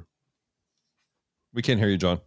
We 1.54 1.62
can't 1.62 1.80
hear 1.80 1.90
you, 1.90 1.98
John. 1.98 2.22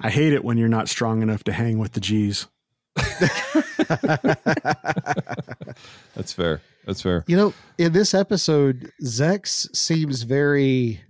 I 0.00 0.10
hate 0.10 0.32
it 0.32 0.44
when 0.44 0.58
you're 0.58 0.68
not 0.68 0.88
strong 0.88 1.22
enough 1.22 1.44
to 1.44 1.52
hang 1.52 1.78
with 1.78 1.92
the 1.92 2.00
G's. 2.00 2.46
That's 6.14 6.32
fair. 6.32 6.60
That's 6.86 7.02
fair. 7.02 7.24
You 7.26 7.36
know, 7.36 7.54
in 7.78 7.92
this 7.92 8.14
episode, 8.14 8.90
Zechs 9.02 9.74
seems 9.76 10.22
very 10.22 11.00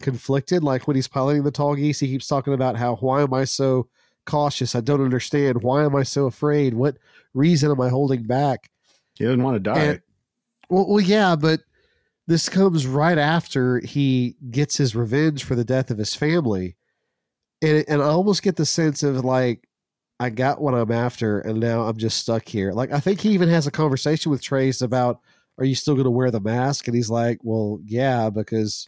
conflicted. 0.00 0.62
Like 0.62 0.86
when 0.86 0.94
he's 0.96 1.08
piloting 1.08 1.42
the 1.42 1.52
Tallgeese, 1.52 2.00
he 2.00 2.08
keeps 2.08 2.26
talking 2.26 2.54
about 2.54 2.76
how, 2.76 2.96
why 2.96 3.22
am 3.22 3.34
I 3.34 3.44
so 3.44 3.88
cautious? 4.26 4.74
I 4.74 4.80
don't 4.80 5.02
understand. 5.02 5.62
Why 5.62 5.84
am 5.84 5.96
I 5.96 6.02
so 6.02 6.26
afraid? 6.26 6.74
What 6.74 6.96
reason 7.34 7.70
am 7.70 7.80
I 7.80 7.88
holding 7.88 8.22
back? 8.24 8.70
He 9.14 9.24
doesn't 9.24 9.42
want 9.42 9.56
to 9.56 9.60
die. 9.60 9.78
And- 9.84 10.02
Well, 10.68 10.86
well, 10.88 11.00
yeah, 11.00 11.36
but 11.36 11.60
this 12.26 12.48
comes 12.48 12.86
right 12.86 13.18
after 13.18 13.80
he 13.80 14.36
gets 14.50 14.76
his 14.76 14.94
revenge 14.94 15.42
for 15.44 15.54
the 15.56 15.64
death 15.64 15.90
of 15.90 15.98
his 15.98 16.14
family, 16.14 16.76
and 17.62 17.84
and 17.88 18.02
I 18.02 18.06
almost 18.06 18.42
get 18.42 18.56
the 18.56 18.66
sense 18.66 19.02
of 19.02 19.24
like 19.24 19.66
I 20.18 20.30
got 20.30 20.60
what 20.60 20.74
I'm 20.74 20.92
after, 20.92 21.40
and 21.40 21.60
now 21.60 21.82
I'm 21.82 21.96
just 21.96 22.18
stuck 22.18 22.46
here. 22.46 22.72
Like 22.72 22.92
I 22.92 23.00
think 23.00 23.20
he 23.20 23.30
even 23.30 23.48
has 23.48 23.66
a 23.66 23.70
conversation 23.70 24.30
with 24.30 24.42
Treize 24.42 24.82
about, 24.82 25.20
"Are 25.58 25.64
you 25.64 25.74
still 25.74 25.94
going 25.94 26.04
to 26.04 26.10
wear 26.10 26.30
the 26.30 26.40
mask?" 26.40 26.86
And 26.86 26.94
he's 26.94 27.10
like, 27.10 27.38
"Well, 27.42 27.80
yeah, 27.84 28.30
because." 28.30 28.86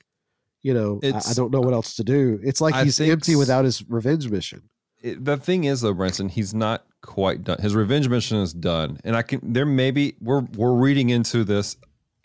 You 0.65 0.75
know, 0.75 1.01
I, 1.03 1.09
I 1.09 1.33
don't 1.35 1.51
know 1.51 1.59
uh, 1.59 1.63
what 1.63 1.75
else 1.75 1.97
to 1.97 2.05
do. 2.05 2.39
It's 2.41 2.61
like 2.61 2.73
I 2.73 2.85
he's 2.85 3.01
empty 3.01 3.35
without 3.35 3.65
his 3.65 3.83
revenge 3.91 4.31
mission. 4.31 4.63
It, 5.01 5.25
the 5.25 5.37
thing 5.37 5.65
is, 5.65 5.81
though, 5.81 5.93
Branson, 5.93 6.29
he's 6.29 6.55
not 6.55 6.87
quite 7.03 7.43
done. 7.43 7.61
His 7.61 7.75
revenge 7.75 8.09
mission 8.09 8.39
is 8.39 8.53
done, 8.53 8.99
and 9.05 9.17
I 9.17 9.23
can. 9.23 9.53
There 9.53 9.67
may 9.67 9.91
be 9.91 10.15
we're 10.21 10.43
we're 10.57 10.75
reading 10.75 11.11
into 11.11 11.43
this, 11.43 11.77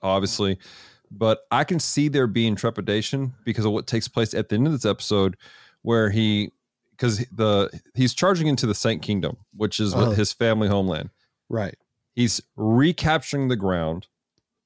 obviously, 0.03 0.59
but 1.09 1.47
I 1.51 1.63
can 1.63 1.79
see 1.79 2.07
there 2.07 2.27
being 2.27 2.55
trepidation 2.55 3.33
because 3.43 3.65
of 3.65 3.71
what 3.71 3.87
takes 3.87 4.07
place 4.07 4.33
at 4.33 4.49
the 4.49 4.55
end 4.55 4.67
of 4.67 4.73
this 4.73 4.85
episode, 4.85 5.35
where 5.87 6.09
he 6.09 6.51
because 6.91 7.19
the 7.31 7.69
he's 7.95 8.13
charging 8.13 8.47
into 8.47 8.65
the 8.67 8.75
Sanc 8.75 9.01
Kingdom, 9.01 9.37
which 9.55 9.79
is 9.79 9.93
Uh-huh. 9.93 10.11
his 10.11 10.33
family 10.33 10.67
homeland. 10.67 11.09
Right. 11.49 11.75
he's 12.13 12.41
recapturing 12.57 13.47
the 13.47 13.55
ground 13.55 14.07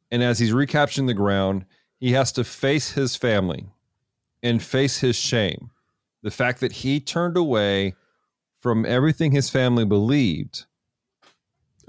and 0.09 0.23
as 0.23 0.39
he's 0.39 0.51
recapturing 0.51 1.05
the 1.05 1.13
ground 1.13 1.65
he 1.99 2.13
has 2.13 2.31
to 2.31 2.43
face 2.43 2.91
his 2.93 3.15
family 3.15 3.65
and 4.41 4.63
face 4.63 4.97
his 4.99 5.15
shame 5.15 5.69
the 6.23 6.31
fact 6.31 6.59
that 6.61 6.71
he 6.71 6.99
turned 6.99 7.37
away 7.37 7.93
from 8.61 8.83
everything 8.85 9.31
his 9.31 9.49
family 9.51 9.85
believed 9.85 10.65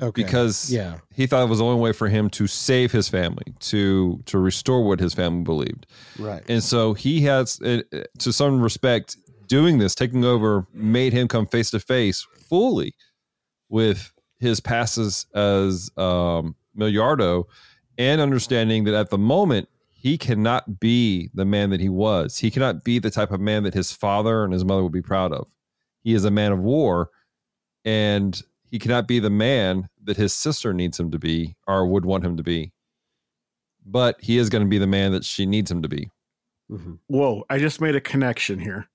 Okay. 0.00 0.22
because 0.22 0.70
yeah. 0.72 0.98
he 1.14 1.26
thought 1.26 1.42
it 1.42 1.48
was 1.48 1.58
the 1.58 1.64
only 1.64 1.80
way 1.80 1.92
for 1.92 2.08
him 2.08 2.30
to 2.30 2.46
save 2.46 2.92
his 2.92 3.08
family 3.08 3.54
to 3.60 4.20
to 4.26 4.38
restore 4.38 4.82
what 4.84 5.00
his 5.00 5.14
family 5.14 5.42
believed 5.42 5.86
Right. 6.18 6.42
and 6.48 6.62
so 6.62 6.94
he 6.94 7.20
has 7.22 7.60
uh, 7.60 7.82
to 8.18 8.32
some 8.32 8.60
respect 8.60 9.16
doing 9.48 9.78
this 9.78 9.94
taking 9.94 10.24
over 10.24 10.66
made 10.72 11.12
him 11.12 11.28
come 11.28 11.46
face 11.46 11.70
to 11.72 11.80
face 11.80 12.26
fully 12.48 12.94
with 13.68 14.12
his 14.38 14.60
passes 14.60 15.26
as 15.34 15.90
um 15.96 16.56
Milliardo 16.76 17.44
and 17.98 18.20
understanding 18.20 18.84
that 18.84 18.94
at 18.94 19.10
the 19.10 19.18
moment 19.18 19.68
he 19.90 20.16
cannot 20.16 20.80
be 20.80 21.30
the 21.34 21.44
man 21.44 21.68
that 21.70 21.80
he 21.80 21.88
was 21.90 22.38
he 22.38 22.50
cannot 22.50 22.82
be 22.82 22.98
the 22.98 23.10
type 23.10 23.30
of 23.30 23.40
man 23.40 23.62
that 23.64 23.74
his 23.74 23.92
father 23.92 24.42
and 24.42 24.52
his 24.52 24.64
mother 24.64 24.82
would 24.82 24.90
be 24.92 25.02
proud 25.02 25.32
of 25.32 25.46
he 26.02 26.14
is 26.14 26.24
a 26.24 26.30
man 26.30 26.50
of 26.50 26.58
war 26.60 27.10
and 27.84 28.42
he 28.72 28.80
cannot 28.80 29.06
be 29.06 29.20
the 29.20 29.30
man 29.30 29.88
that 30.02 30.16
his 30.16 30.32
sister 30.32 30.72
needs 30.72 30.98
him 30.98 31.12
to 31.12 31.18
be 31.18 31.54
or 31.68 31.86
would 31.86 32.04
want 32.04 32.24
him 32.24 32.36
to 32.36 32.42
be 32.42 32.72
but 33.84 34.16
he 34.20 34.38
is 34.38 34.48
going 34.48 34.62
to 34.64 34.68
be 34.68 34.78
the 34.78 34.86
man 34.86 35.12
that 35.12 35.24
she 35.24 35.46
needs 35.46 35.70
him 35.70 35.82
to 35.82 35.88
be 35.88 36.10
Mhm. 36.70 36.98
Whoa, 37.06 37.44
I 37.50 37.58
just 37.58 37.82
made 37.82 37.94
a 37.96 38.00
connection 38.00 38.58
here. 38.58 38.88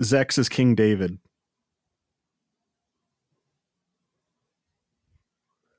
Zechs 0.00 0.38
is 0.38 0.48
King 0.48 0.74
David. 0.74 1.18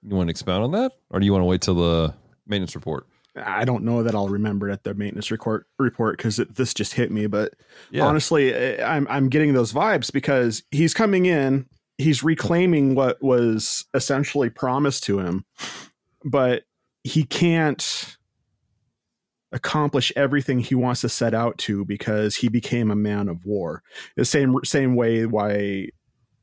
You 0.03 0.15
want 0.15 0.27
to 0.27 0.31
expound 0.31 0.63
on 0.63 0.71
that, 0.71 0.91
or 1.09 1.19
do 1.19 1.25
you 1.25 1.31
want 1.31 1.41
to 1.41 1.47
wait 1.47 1.61
till 1.61 1.75
the 1.75 2.13
maintenance 2.45 2.75
report? 2.75 3.07
I 3.43 3.65
don't 3.65 3.83
know 3.83 4.03
that 4.03 4.15
I'll 4.15 4.29
remember 4.29 4.69
it 4.69 4.73
at 4.73 4.83
the 4.83 4.93
maintenance 4.93 5.31
report 5.31 5.67
report 5.79 6.17
because 6.17 6.37
this 6.37 6.73
just 6.73 6.93
hit 6.93 7.11
me. 7.11 7.27
But 7.27 7.53
Yeah, 7.91 8.05
honestly, 8.05 8.53
eh, 8.53 8.85
I'm 8.85 9.07
I'm 9.09 9.29
getting 9.29 9.53
those 9.53 9.73
vibes 9.73 10.11
because 10.11 10.63
he's 10.71 10.93
coming 10.93 11.25
in, 11.25 11.67
he's 11.97 12.23
reclaiming 12.23 12.95
what 12.95 13.21
was 13.21 13.85
essentially 13.93 14.49
promised 14.49 15.03
to 15.05 15.19
him, 15.19 15.45
but 16.23 16.63
he 17.03 17.23
can't 17.23 18.17
accomplish 19.51 20.11
everything 20.15 20.59
he 20.59 20.75
wants 20.75 21.01
to 21.01 21.09
set 21.09 21.33
out 21.33 21.57
to 21.57 21.85
because 21.85 22.35
he 22.35 22.49
became 22.49 22.91
a 22.91 22.95
man 22.95 23.29
of 23.29 23.45
war. 23.45 23.81
The 24.15 24.25
same 24.25 24.55
same 24.63 24.95
way 24.95 25.25
why 25.25 25.89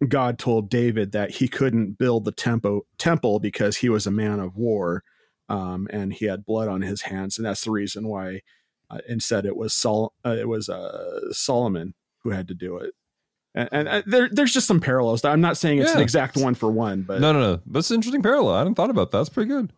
God 0.08 0.38
told 0.38 0.70
David 0.70 1.12
that 1.12 1.30
he 1.30 1.48
couldn't 1.48 1.98
build 1.98 2.24
the 2.24 2.32
temple 2.32 2.86
temple 2.98 3.40
because 3.40 3.76
he 3.76 3.88
was 3.88 4.06
a 4.06 4.10
man 4.10 4.40
of 4.40 4.56
war. 4.56 5.04
Um, 5.48 5.86
and 5.90 6.12
he 6.12 6.24
had 6.26 6.44
blood 6.46 6.68
on 6.68 6.82
his 6.82 7.02
hands, 7.02 7.36
and 7.38 7.46
that's 7.46 7.64
the 7.64 7.70
reason 7.70 8.08
why 8.08 8.40
uh, 8.90 8.98
instead 9.08 9.44
it 9.46 9.56
was 9.56 9.74
Sol- 9.74 10.14
uh, 10.24 10.36
it 10.38 10.48
was 10.48 10.68
uh, 10.68 11.32
Solomon 11.32 11.94
who 12.22 12.30
had 12.30 12.48
to 12.48 12.54
do 12.54 12.76
it. 12.78 12.94
And, 13.54 13.68
and 13.70 13.88
uh, 13.88 14.02
there, 14.06 14.28
there's 14.32 14.52
just 14.52 14.66
some 14.66 14.80
parallels. 14.80 15.24
I'm 15.24 15.40
not 15.40 15.56
saying 15.56 15.78
it's 15.78 15.92
an 15.94 16.00
exact 16.00 16.36
one 16.36 16.54
for 16.54 16.70
one, 16.70 17.02
but 17.02 17.20
no, 17.20 17.32
no, 17.32 17.40
no. 17.40 17.60
That's 17.66 17.90
an 17.90 17.96
interesting 17.96 18.22
parallel. 18.22 18.54
I 18.54 18.58
hadn't 18.58 18.74
thought 18.74 18.90
about 18.90 19.10
that. 19.12 19.18
That's 19.18 19.28
pretty 19.28 19.48
good. 19.48 19.72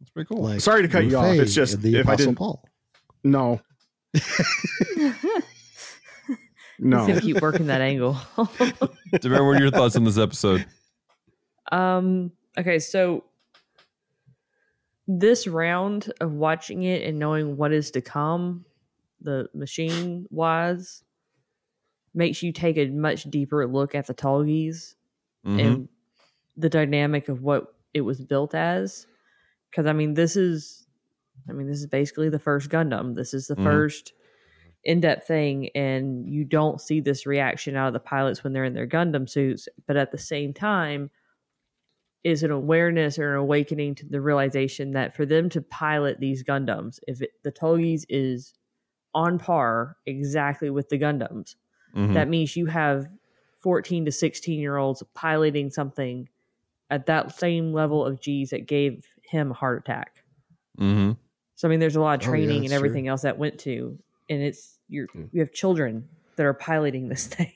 That's 0.00 0.10
pretty 0.10 0.28
cool. 0.28 0.42
Like 0.42 0.60
Sorry 0.60 0.82
to 0.82 0.88
cut 0.88 1.04
you 1.04 1.16
off. 1.16 1.34
It's 1.36 1.54
just 1.54 1.74
and 1.74 1.82
the 1.82 2.00
if 2.00 2.08
I 2.08 2.12
Apostle 2.14 2.26
didn't- 2.26 2.38
Paul. 2.38 2.68
no, 3.22 3.60
no. 6.78 6.98
He's 6.98 7.08
gonna 7.08 7.20
keep 7.20 7.40
working 7.40 7.66
that 7.68 7.80
angle. 7.80 8.18
Demar, 9.20 9.44
what 9.46 9.56
are 9.56 9.60
your 9.60 9.70
thoughts 9.70 9.96
on 9.96 10.04
this 10.04 10.18
episode? 10.18 10.66
Um. 11.72 12.32
Okay, 12.58 12.78
so 12.78 13.24
this 15.06 15.46
round 15.46 16.12
of 16.20 16.32
watching 16.32 16.82
it 16.82 17.02
and 17.02 17.18
knowing 17.18 17.56
what 17.56 17.72
is 17.72 17.90
to 17.92 18.00
come, 18.00 18.64
the 19.20 19.48
machine 19.54 20.26
wise, 20.30 21.02
makes 22.14 22.42
you 22.42 22.52
take 22.52 22.76
a 22.78 22.86
much 22.88 23.24
deeper 23.24 23.66
look 23.66 23.94
at 23.94 24.06
the 24.06 24.14
Tallgeese 24.14 24.94
Mhm. 25.44 25.60
and 25.60 25.88
the 26.56 26.68
dynamic 26.68 27.28
of 27.28 27.42
what 27.42 27.74
it 27.92 28.02
was 28.02 28.20
built 28.20 28.54
as. 28.54 29.06
Because 29.70 29.86
I 29.86 29.92
mean, 29.92 30.14
this 30.14 30.36
is, 30.36 30.86
I 31.48 31.52
mean, 31.52 31.66
this 31.66 31.80
is 31.80 31.86
basically 31.86 32.28
the 32.28 32.38
first 32.38 32.70
Gundam. 32.70 33.16
This 33.16 33.34
is 33.34 33.48
the 33.48 33.56
Mhm. 33.56 33.64
first 33.64 34.12
in-depth 34.84 35.26
thing, 35.26 35.70
and 35.74 36.28
you 36.28 36.44
don't 36.44 36.80
see 36.80 37.00
this 37.00 37.26
reaction 37.26 37.74
out 37.74 37.88
of 37.88 37.94
the 37.94 38.00
pilots 38.00 38.44
when 38.44 38.52
they're 38.52 38.64
in 38.64 38.74
their 38.74 38.86
Gundam 38.86 39.28
suits. 39.28 39.68
But 39.86 39.96
at 39.96 40.12
the 40.12 40.18
same 40.18 40.52
time, 40.52 41.10
is 42.24 42.42
an 42.42 42.50
awareness 42.50 43.18
or 43.18 43.32
an 43.34 43.38
awakening 43.38 43.94
to 43.96 44.06
the 44.06 44.20
realization 44.20 44.92
that 44.92 45.14
for 45.14 45.26
them 45.26 45.48
to 45.50 45.60
pilot 45.62 46.18
these 46.20 46.42
Gundams, 46.42 46.98
if 47.06 47.20
it, 47.22 47.30
the 47.42 47.52
Tallgeese 47.52 48.04
is 48.08 48.54
on 49.14 49.38
par 49.38 49.96
exactly 50.06 50.70
with 50.70 50.88
the 50.88 50.98
Gundams, 50.98 51.54
Mhm. 51.94 52.14
that 52.14 52.28
means 52.28 52.56
you 52.56 52.66
have 52.66 53.06
14 53.58 54.04
to 54.06 54.10
16 54.12 54.58
year 54.58 54.76
olds 54.78 55.02
piloting 55.14 55.70
something 55.70 56.28
at 56.90 57.06
that 57.06 57.32
same 57.38 57.72
level 57.72 58.04
of 58.04 58.20
G's 58.20 58.50
that 58.50 58.66
gave 58.66 59.06
him 59.22 59.50
a 59.50 59.54
heart 59.54 59.80
attack. 59.84 60.22
Mhm. 60.78 61.16
So 61.56 61.68
I 61.68 61.70
mean, 61.70 61.78
there's 61.80 61.96
a 61.96 62.00
lot 62.00 62.20
of 62.22 62.28
Oh, 62.28 62.32
yeah, 62.32 62.38
training 62.38 62.64
and 62.64 62.72
everything 62.74 63.06
else 63.06 63.22
that 63.22 63.38
went 63.38 63.58
to, 63.60 63.98
and 64.28 64.42
it's 64.42 64.78
you're 64.88 65.06
Yeah. 65.14 65.24
you 65.32 65.40
have 65.40 65.52
children 65.52 66.08
that 66.36 66.44
are 66.46 66.54
piloting 66.54 67.08
this 67.08 67.26
thing. 67.36 67.52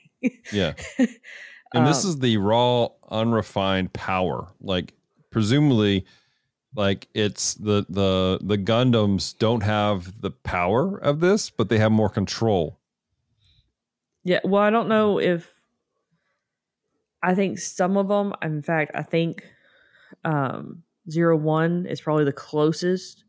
Yeah. 0.53 0.73
And 1.73 1.85
this 1.85 2.03
Um, 2.03 2.05
is 2.05 2.19
the 2.19 2.37
raw, 2.37 2.89
unrefined 3.09 3.93
power. 3.93 4.47
Like 4.61 4.93
presumably, 5.29 6.05
like 6.75 7.09
it's 7.13 7.55
the 7.55 7.85
the 7.89 8.39
the 8.41 8.57
Gundams 8.57 9.37
don't 9.37 9.63
have 9.63 10.21
the 10.21 10.31
power 10.31 10.97
of 10.97 11.19
this, 11.21 11.49
but 11.49 11.69
they 11.69 11.79
have 11.79 11.91
more 11.91 12.09
control. 12.09 12.79
Yeah, 14.23 14.39
well, 14.43 14.61
I 14.61 14.69
don't 14.69 14.89
know 14.89 15.19
if 15.19 15.53
I 17.21 17.35
think 17.35 17.59
some 17.59 17.97
of 17.97 18.07
them. 18.07 18.33
In 18.41 18.61
fact, 18.61 18.91
I 18.95 19.03
think 19.03 19.43
um, 20.25 20.83
zero 21.09 21.37
one 21.37 21.85
is 21.85 22.01
probably 22.01 22.25
the 22.25 22.33
closest 22.33 23.25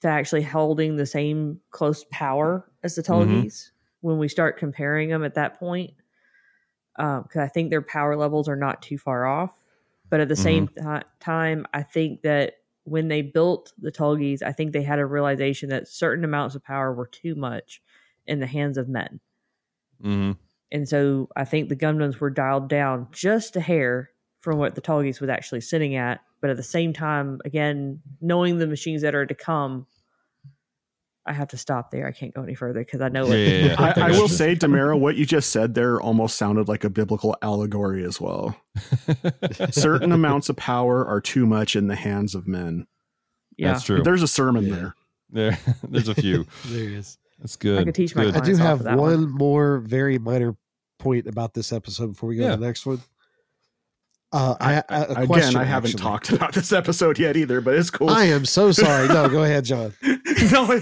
to 0.00 0.08
actually 0.08 0.42
holding 0.42 0.96
the 0.96 1.06
same 1.06 1.60
close 1.70 2.04
power 2.10 2.70
as 2.82 2.94
the 2.94 3.02
Mhm. 3.08 3.46
When 4.00 4.18
we 4.18 4.28
start 4.28 4.58
comparing 4.58 5.08
them 5.08 5.24
at 5.24 5.34
that 5.34 5.58
point. 5.58 5.92
Because 6.96 7.36
I 7.36 7.48
think 7.48 7.70
their 7.70 7.82
power 7.82 8.16
levels 8.16 8.48
are 8.48 8.56
not 8.56 8.82
too 8.82 8.98
far 8.98 9.26
off, 9.26 9.52
but 10.10 10.20
at 10.20 10.28
the 10.28 10.36
same 10.36 10.68
ti- 10.68 11.08
time, 11.20 11.66
I 11.74 11.82
think 11.82 12.22
that 12.22 12.54
when 12.84 13.08
they 13.08 13.22
built 13.22 13.72
the 13.78 13.90
Tallgeese, 13.90 14.42
I 14.42 14.52
think 14.52 14.72
they 14.72 14.82
had 14.82 14.98
a 14.98 15.06
realization 15.06 15.70
that 15.70 15.88
certain 15.88 16.24
amounts 16.24 16.54
of 16.54 16.62
power 16.62 16.92
were 16.92 17.06
too 17.06 17.34
much 17.34 17.82
in 18.26 18.40
the 18.40 18.46
hands 18.46 18.78
of 18.78 18.88
men. 18.88 19.20
Mm-hmm. 20.02 20.32
And 20.70 20.88
so 20.88 21.28
I 21.34 21.44
think 21.44 21.68
the 21.68 21.76
Gundams 21.76 22.18
were 22.18 22.30
dialed 22.30 22.68
down 22.68 23.08
just 23.10 23.56
a 23.56 23.60
hair 23.60 24.10
from 24.38 24.58
what 24.58 24.74
the 24.74 24.82
Tallgeese 24.82 25.20
was 25.20 25.30
actually 25.30 25.62
sitting 25.62 25.96
at. 25.96 26.20
But 26.40 26.50
at 26.50 26.56
the 26.56 26.62
same 26.62 26.92
time, 26.92 27.40
again, 27.44 28.02
knowing 28.20 28.58
the 28.58 28.66
machines 28.66 29.00
that 29.02 29.14
are 29.14 29.24
to 29.24 29.34
come, 29.34 29.86
I 31.26 31.32
have 31.32 31.48
to 31.48 31.56
stop 31.56 31.90
there. 31.90 32.06
I 32.06 32.12
can't 32.12 32.34
go 32.34 32.42
any 32.42 32.54
further 32.54 32.80
because 32.80 33.00
I 33.00 33.08
know 33.08 33.26
Yeah, 33.28 33.34
it. 33.34 33.64
yeah, 33.64 33.66
yeah. 33.86 33.92
I, 34.04 34.08
I 34.08 34.10
will 34.10 34.28
say, 34.28 34.54
Damara, 34.54 34.98
what 34.98 35.16
you 35.16 35.24
just 35.24 35.50
said 35.50 35.74
there 35.74 36.00
almost 36.00 36.36
sounded 36.36 36.68
like 36.68 36.84
a 36.84 36.90
biblical 36.90 37.34
allegory 37.40 38.04
as 38.04 38.20
well. 38.20 38.54
Certain 39.70 40.12
amounts 40.12 40.48
of 40.48 40.56
power 40.56 41.04
are 41.06 41.20
too 41.20 41.46
much 41.46 41.76
in 41.76 41.86
the 41.86 41.94
hands 41.96 42.34
of 42.34 42.46
men. 42.46 42.86
yeah. 43.56 43.72
That's 43.72 43.84
true. 43.84 44.02
There's 44.02 44.22
a 44.22 44.28
sermon 44.28 44.64
Yeah. 44.66 44.74
there. 44.74 44.94
There, 45.30 45.58
there's 45.88 46.08
a 46.08 46.14
few. 46.14 46.46
there 46.66 46.90
is. 46.90 47.18
That's 47.38 47.56
good. 47.56 47.80
I 47.80 47.84
could 47.84 47.94
teach 47.94 48.14
my 48.14 48.24
Good. 48.24 48.36
I 48.36 48.40
do 48.40 48.56
have 48.56 48.84
one 48.84 48.96
one. 48.98 49.30
more 49.30 49.78
very 49.78 50.18
minor 50.18 50.56
point 50.98 51.26
about 51.26 51.54
this 51.54 51.72
episode 51.72 52.08
before 52.08 52.28
we 52.28 52.36
go 52.36 52.44
Yeah. 52.44 52.50
to 52.52 52.56
the 52.58 52.66
next 52.66 52.86
one. 52.86 53.00
Uh, 54.34 54.56
I, 54.60 54.74
I, 54.88 54.96
a 54.96 55.10
Again, 55.12 55.26
question, 55.28 55.56
I 55.60 55.62
haven't 55.62 55.90
actually. 55.90 56.02
talked 56.02 56.32
about 56.32 56.54
this 56.54 56.72
episode 56.72 57.20
yet 57.20 57.36
either, 57.36 57.60
but 57.60 57.74
it's 57.74 57.88
cool. 57.88 58.10
I 58.10 58.24
am 58.24 58.44
so 58.44 58.72
sorry. 58.72 59.06
No, 59.06 59.28
go 59.28 59.44
ahead, 59.44 59.64
John. 59.64 59.94
no, 60.50 60.80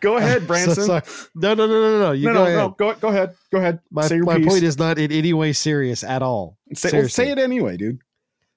go 0.00 0.16
ahead, 0.16 0.44
Branson. 0.48 0.86
so. 0.86 1.00
No, 1.36 1.54
no, 1.54 1.68
no, 1.68 1.80
no, 1.80 2.00
no. 2.00 2.10
You 2.10 2.26
no, 2.26 2.32
go 2.32 2.38
no, 2.40 2.44
ahead. 2.46 2.56
no. 2.56 2.70
Go, 2.70 2.94
go 2.94 3.08
ahead. 3.10 3.36
Go 3.52 3.58
ahead. 3.58 3.78
My, 3.92 4.08
say 4.08 4.16
your 4.16 4.24
my 4.24 4.38
piece. 4.38 4.48
point 4.48 4.64
is 4.64 4.76
not 4.76 4.98
in 4.98 5.12
any 5.12 5.32
way 5.32 5.52
serious 5.52 6.02
at 6.02 6.20
all. 6.20 6.58
say, 6.74 6.90
well, 6.92 7.08
say 7.08 7.30
it 7.30 7.38
anyway, 7.38 7.76
dude. 7.76 8.00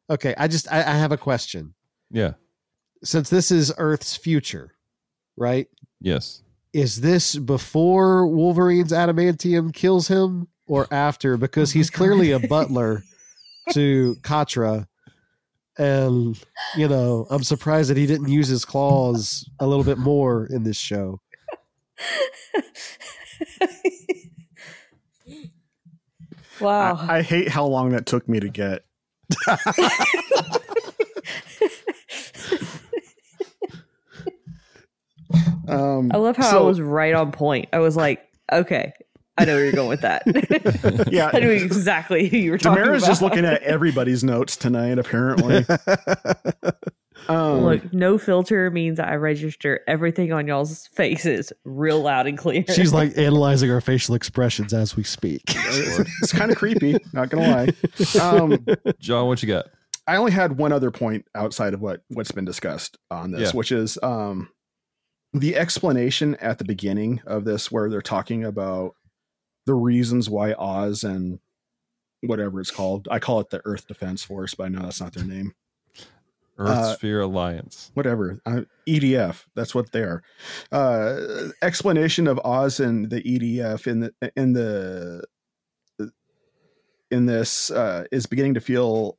Okay, 0.10 0.34
I 0.36 0.48
just 0.48 0.72
I, 0.72 0.80
I 0.80 0.96
have 0.98 1.12
a 1.12 1.18
question. 1.18 1.76
Yeah. 2.10 2.34
Since 3.04 3.30
this 3.30 3.52
is 3.52 3.72
Earth's 3.78 4.16
future, 4.16 4.74
right? 5.38 5.68
Yes. 6.02 6.42
Is 6.74 7.02
this 7.02 7.36
before 7.36 8.26
Wolverine's 8.26 8.94
adamantium 8.94 9.72
kills 9.76 10.08
him 10.08 10.48
or 10.66 10.88
after? 10.92 11.38
Because 11.38 11.72
Oh 11.72 11.78
my 11.78 11.80
he's 11.80 11.90
clearly 11.92 12.32
a 12.32 12.40
butler 12.40 13.04
to 13.72 14.18
Quatre. 14.24 14.88
And, 15.78 16.40
you 16.76 16.88
know, 16.88 17.26
I'm 17.30 17.44
surprised 17.44 17.90
that 17.90 17.98
he 17.98 18.06
didn't 18.06 18.30
use 18.30 18.48
his 18.48 18.64
claws 18.64 19.50
a 19.60 19.66
little 19.66 19.84
bit 19.84 19.98
more 19.98 20.46
in 20.46 20.64
this 20.64 20.78
show. 20.78 21.20
wow. 26.62 26.96
I, 26.96 27.18
I 27.18 27.22
hate 27.24 27.50
how 27.50 27.66
long 27.66 27.90
that 27.90 28.06
took 28.06 28.30
me 28.30 28.40
to 28.40 28.50
get. 28.50 28.86
Um, 35.68 36.12
I 36.14 36.18
love 36.18 36.38
how 36.38 36.60
I 36.60 36.62
was 36.64 36.82
right 36.82 37.14
on 37.14 37.32
point. 37.32 37.70
I 37.74 37.80
was 37.80 37.96
like, 37.96 38.28
okay, 38.52 38.94
I 39.38 39.46
know 39.46 39.56
where 39.56 39.64
you're 39.64 39.74
going 39.74 39.90
with 39.90 40.02
that. 40.02 40.24
Yeah. 41.12 41.32
I 41.34 41.40
knew 41.40 41.50
exactly 41.50 42.28
who 42.28 42.38
you 42.38 42.52
were 42.52 42.58
talking 42.58 42.84
about. 42.84 42.92
Damara's 42.94 43.04
about. 43.04 43.10
just 43.12 43.22
looking 43.22 43.46
at 43.46 43.62
everybody's 43.64 44.24
notes 44.24 44.56
tonight, 44.58 45.00
apparently. 45.00 45.66
Um, 47.30 47.62
Look, 47.64 47.94
no 47.94 48.18
filter 48.18 48.70
means 48.70 49.00
I 49.00 49.16
register 49.16 49.80
everything 49.88 50.34
on 50.34 50.46
y'all's 50.48 50.88
faces 50.88 51.54
real 51.64 52.02
loud 52.02 52.28
and 52.28 52.38
clear. 52.38 52.66
She's 52.74 52.92
like 52.94 53.14
analyzing 53.18 53.72
our 53.72 53.80
facial 53.80 54.14
expressions 54.16 54.74
as 54.74 54.96
we 54.98 55.04
speak. 55.04 55.44
it's 55.48 56.34
kind 56.34 56.52
of 56.52 56.58
creepy, 56.58 56.98
not 57.14 57.30
gonna 57.30 57.48
lie. 58.18 58.20
Um, 58.22 58.66
John, 59.00 59.28
what 59.28 59.42
you 59.42 59.48
got? 59.48 59.66
I 60.06 60.18
only 60.18 60.34
had 60.34 60.58
one 60.58 60.74
other 60.74 60.92
point 60.92 61.26
outside 61.34 61.74
of 61.74 61.80
what 61.80 62.02
what's 62.10 62.32
been 62.32 62.44
discussed 62.46 62.98
on 63.10 63.32
this, 63.32 63.52
Yeah. 63.54 63.58
which 63.58 63.72
is 63.72 63.98
um, 64.04 64.50
the 65.34 65.56
explanation 65.56 66.36
at 66.36 66.58
the 66.58 66.66
beginning 66.66 67.22
of 67.26 67.46
this, 67.46 67.72
where 67.72 67.90
they're 67.90 68.02
talking 68.02 68.44
about 68.44 68.96
the 69.66 69.74
reasons 69.74 70.30
why 70.30 70.54
Oz 70.54 71.04
and 71.04 71.40
whatever 72.22 72.60
it's 72.60 72.72
called. 72.72 73.08
I 73.12 73.20
call 73.20 73.40
it 73.40 73.50
the 73.50 73.62
Earth 73.66 73.88
Defense 73.88 74.24
Force, 74.24 74.54
but 74.54 74.66
I 74.66 74.70
know 74.70 74.82
that's 74.82 75.02
not 75.02 75.14
their 75.14 75.26
name. 75.26 75.54
Earth 76.58 76.70
Uh, 76.70 76.96
Sphere 76.96 77.22
Alliance. 77.22 77.92
Whatever, 77.96 78.40
uh, 78.46 78.62
EDF. 78.88 79.46
That's 79.56 79.74
what 79.74 79.92
they 79.92 80.02
are. 80.02 80.24
Uh, 80.72 81.50
explanation 81.62 82.28
of 82.28 82.40
Oz 82.46 82.80
and 82.80 83.10
the 83.10 83.22
EDF 83.22 83.88
in 83.88 84.00
the 84.02 84.14
in 84.36 84.54
the 84.54 85.24
in 87.10 87.26
this 87.26 87.72
uh, 87.72 88.06
is 88.12 88.26
beginning 88.26 88.54
to 88.56 88.60
feel 88.62 89.18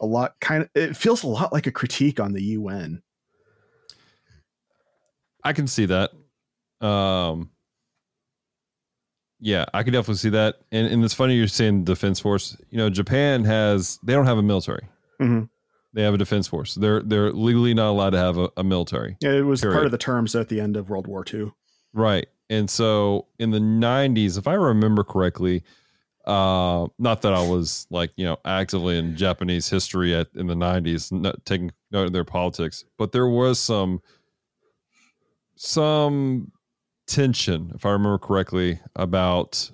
a 0.00 0.06
lot 0.06 0.34
kind 0.40 0.62
of 0.62 0.70
it 0.74 0.96
feels 0.96 1.22
a 1.22 1.28
lot 1.28 1.52
like 1.52 1.66
a 1.66 1.72
critique 1.72 2.18
on 2.18 2.32
the 2.32 2.42
UN. 2.42 3.02
I 5.44 5.52
can 5.52 5.66
see 5.66 5.86
that. 5.86 6.10
Um, 6.80 7.50
yeah, 9.40 9.64
I 9.74 9.82
can 9.82 9.92
definitely 9.92 10.16
see 10.16 10.30
that. 10.30 10.56
And 10.70 10.86
and 10.86 11.04
it's 11.04 11.14
funny 11.14 11.34
you're 11.34 11.48
saying 11.48 11.84
defense 11.84 12.20
force. 12.20 12.56
You 12.70 12.78
know, 12.78 12.90
Japan 12.90 13.44
has 13.44 13.98
they 14.02 14.12
don't 14.12 14.26
have 14.26 14.38
a 14.38 14.42
military. 14.42 14.86
Mhm. 15.20 15.48
They 15.92 16.02
have 16.02 16.14
a 16.14 16.18
defense 16.18 16.46
force. 16.46 16.74
They're 16.74 17.02
they're 17.02 17.32
legally 17.32 17.74
not 17.74 17.90
allowed 17.90 18.10
to 18.10 18.18
have 18.18 18.38
a, 18.38 18.50
a 18.56 18.62
military. 18.64 19.16
Yeah, 19.20 19.32
it 19.32 19.42
was 19.42 19.62
part 19.62 19.86
of 19.86 19.90
the 19.90 19.98
terms 19.98 20.36
at 20.36 20.48
the 20.48 20.60
end 20.60 20.76
of 20.76 20.88
World 20.88 21.06
War 21.06 21.24
II. 21.32 21.52
Right. 21.92 22.26
And 22.48 22.68
so 22.68 23.26
in 23.38 23.50
the 23.50 23.58
90s, 23.58 24.36
if 24.36 24.46
I 24.48 24.54
remember 24.54 25.04
correctly, 25.04 25.62
uh, 26.26 26.86
not 26.98 27.22
that 27.22 27.32
I 27.32 27.46
was 27.46 27.86
like, 27.90 28.12
you 28.16 28.24
know, 28.24 28.38
actively 28.44 28.98
in 28.98 29.16
Japanese 29.16 29.68
history 29.68 30.14
at 30.14 30.28
in 30.34 30.46
the 30.46 30.54
90s, 30.54 31.10
not 31.12 31.44
taking 31.44 31.72
note 31.90 32.06
of 32.06 32.12
their 32.12 32.24
politics, 32.24 32.84
but 32.98 33.12
there 33.12 33.28
was 33.28 33.58
some 33.58 34.00
some 35.56 36.52
tension, 37.10 37.72
if 37.74 37.84
I 37.84 37.90
remember 37.90 38.18
correctly, 38.18 38.80
about 38.96 39.70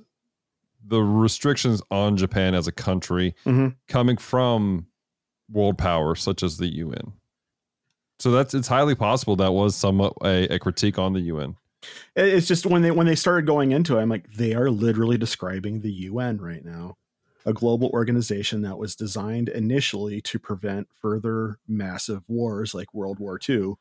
the 0.84 1.00
restrictions 1.02 1.82
on 1.90 2.16
Japan 2.16 2.54
as 2.54 2.66
a 2.66 2.72
country 2.72 3.34
Mhm. 3.44 3.74
coming 3.88 4.16
from 4.16 4.86
world 5.50 5.78
powers 5.78 6.22
such 6.22 6.42
as 6.42 6.56
the 6.58 6.68
UN. 6.76 7.12
So 8.18 8.30
that's 8.30 8.54
it's 8.54 8.68
highly 8.68 8.94
possible 8.94 9.36
that 9.36 9.52
was 9.52 9.76
somewhat 9.76 10.14
a, 10.24 10.54
a 10.54 10.58
critique 10.58 10.98
on 10.98 11.12
the 11.12 11.20
UN. 11.20 11.56
It's 12.16 12.46
just 12.48 12.66
when 12.66 12.82
they 12.82 12.90
when 12.90 13.06
they 13.06 13.14
started 13.14 13.46
going 13.46 13.72
into 13.72 13.96
it, 13.98 14.00
I'm 14.02 14.08
like, 14.08 14.32
they 14.32 14.54
are 14.54 14.70
literally 14.70 15.18
describing 15.18 15.80
the 15.80 15.92
UN 15.92 16.38
right 16.38 16.64
now, 16.64 16.96
a 17.44 17.52
global 17.52 17.88
organization 17.90 18.62
that 18.62 18.78
was 18.78 18.96
designed 18.96 19.48
initially 19.50 20.20
to 20.22 20.38
prevent 20.38 20.88
further 20.92 21.58
massive 21.68 22.22
wars 22.28 22.74
like 22.74 22.94
World 22.94 23.18
War 23.20 23.38
II. 23.46 23.74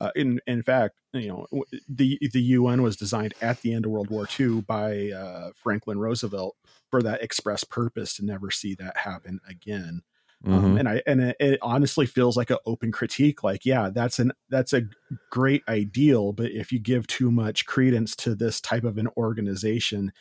Uh, 0.00 0.10
in 0.16 0.40
in 0.46 0.62
fact, 0.62 0.96
you 1.12 1.28
know, 1.28 1.46
the 1.88 2.18
the 2.32 2.40
UN 2.40 2.82
was 2.82 2.96
designed 2.96 3.34
at 3.42 3.60
the 3.60 3.74
end 3.74 3.84
of 3.84 3.90
World 3.90 4.10
War 4.10 4.26
II 4.26 4.62
by 4.62 5.10
uh, 5.10 5.50
Franklin 5.54 5.98
Roosevelt 5.98 6.56
for 6.90 7.02
that 7.02 7.22
express 7.22 7.64
purpose 7.64 8.14
to 8.16 8.24
never 8.24 8.50
see 8.50 8.74
that 8.76 8.96
happen 8.96 9.40
again. 9.48 10.02
Um, 10.50 10.74
Mhm. 10.74 10.80
and 10.80 10.88
I 10.88 11.02
and 11.06 11.20
it, 11.20 11.36
it 11.38 11.58
honestly 11.62 12.06
feels 12.06 12.36
like 12.36 12.50
an 12.50 12.56
open 12.66 12.92
critique. 12.92 13.44
Like, 13.44 13.64
yeah, 13.66 13.90
that's 13.90 14.18
an 14.18 14.32
that's 14.48 14.72
a 14.72 14.82
great 15.30 15.62
ideal, 15.68 16.32
but 16.32 16.50
if 16.50 16.72
you 16.72 16.78
give 16.80 17.06
too 17.06 17.30
much 17.30 17.66
credence 17.66 18.16
to 18.16 18.34
this 18.34 18.60
type 18.60 18.84
of 18.84 18.98
an 18.98 19.08
organization, 19.16 20.12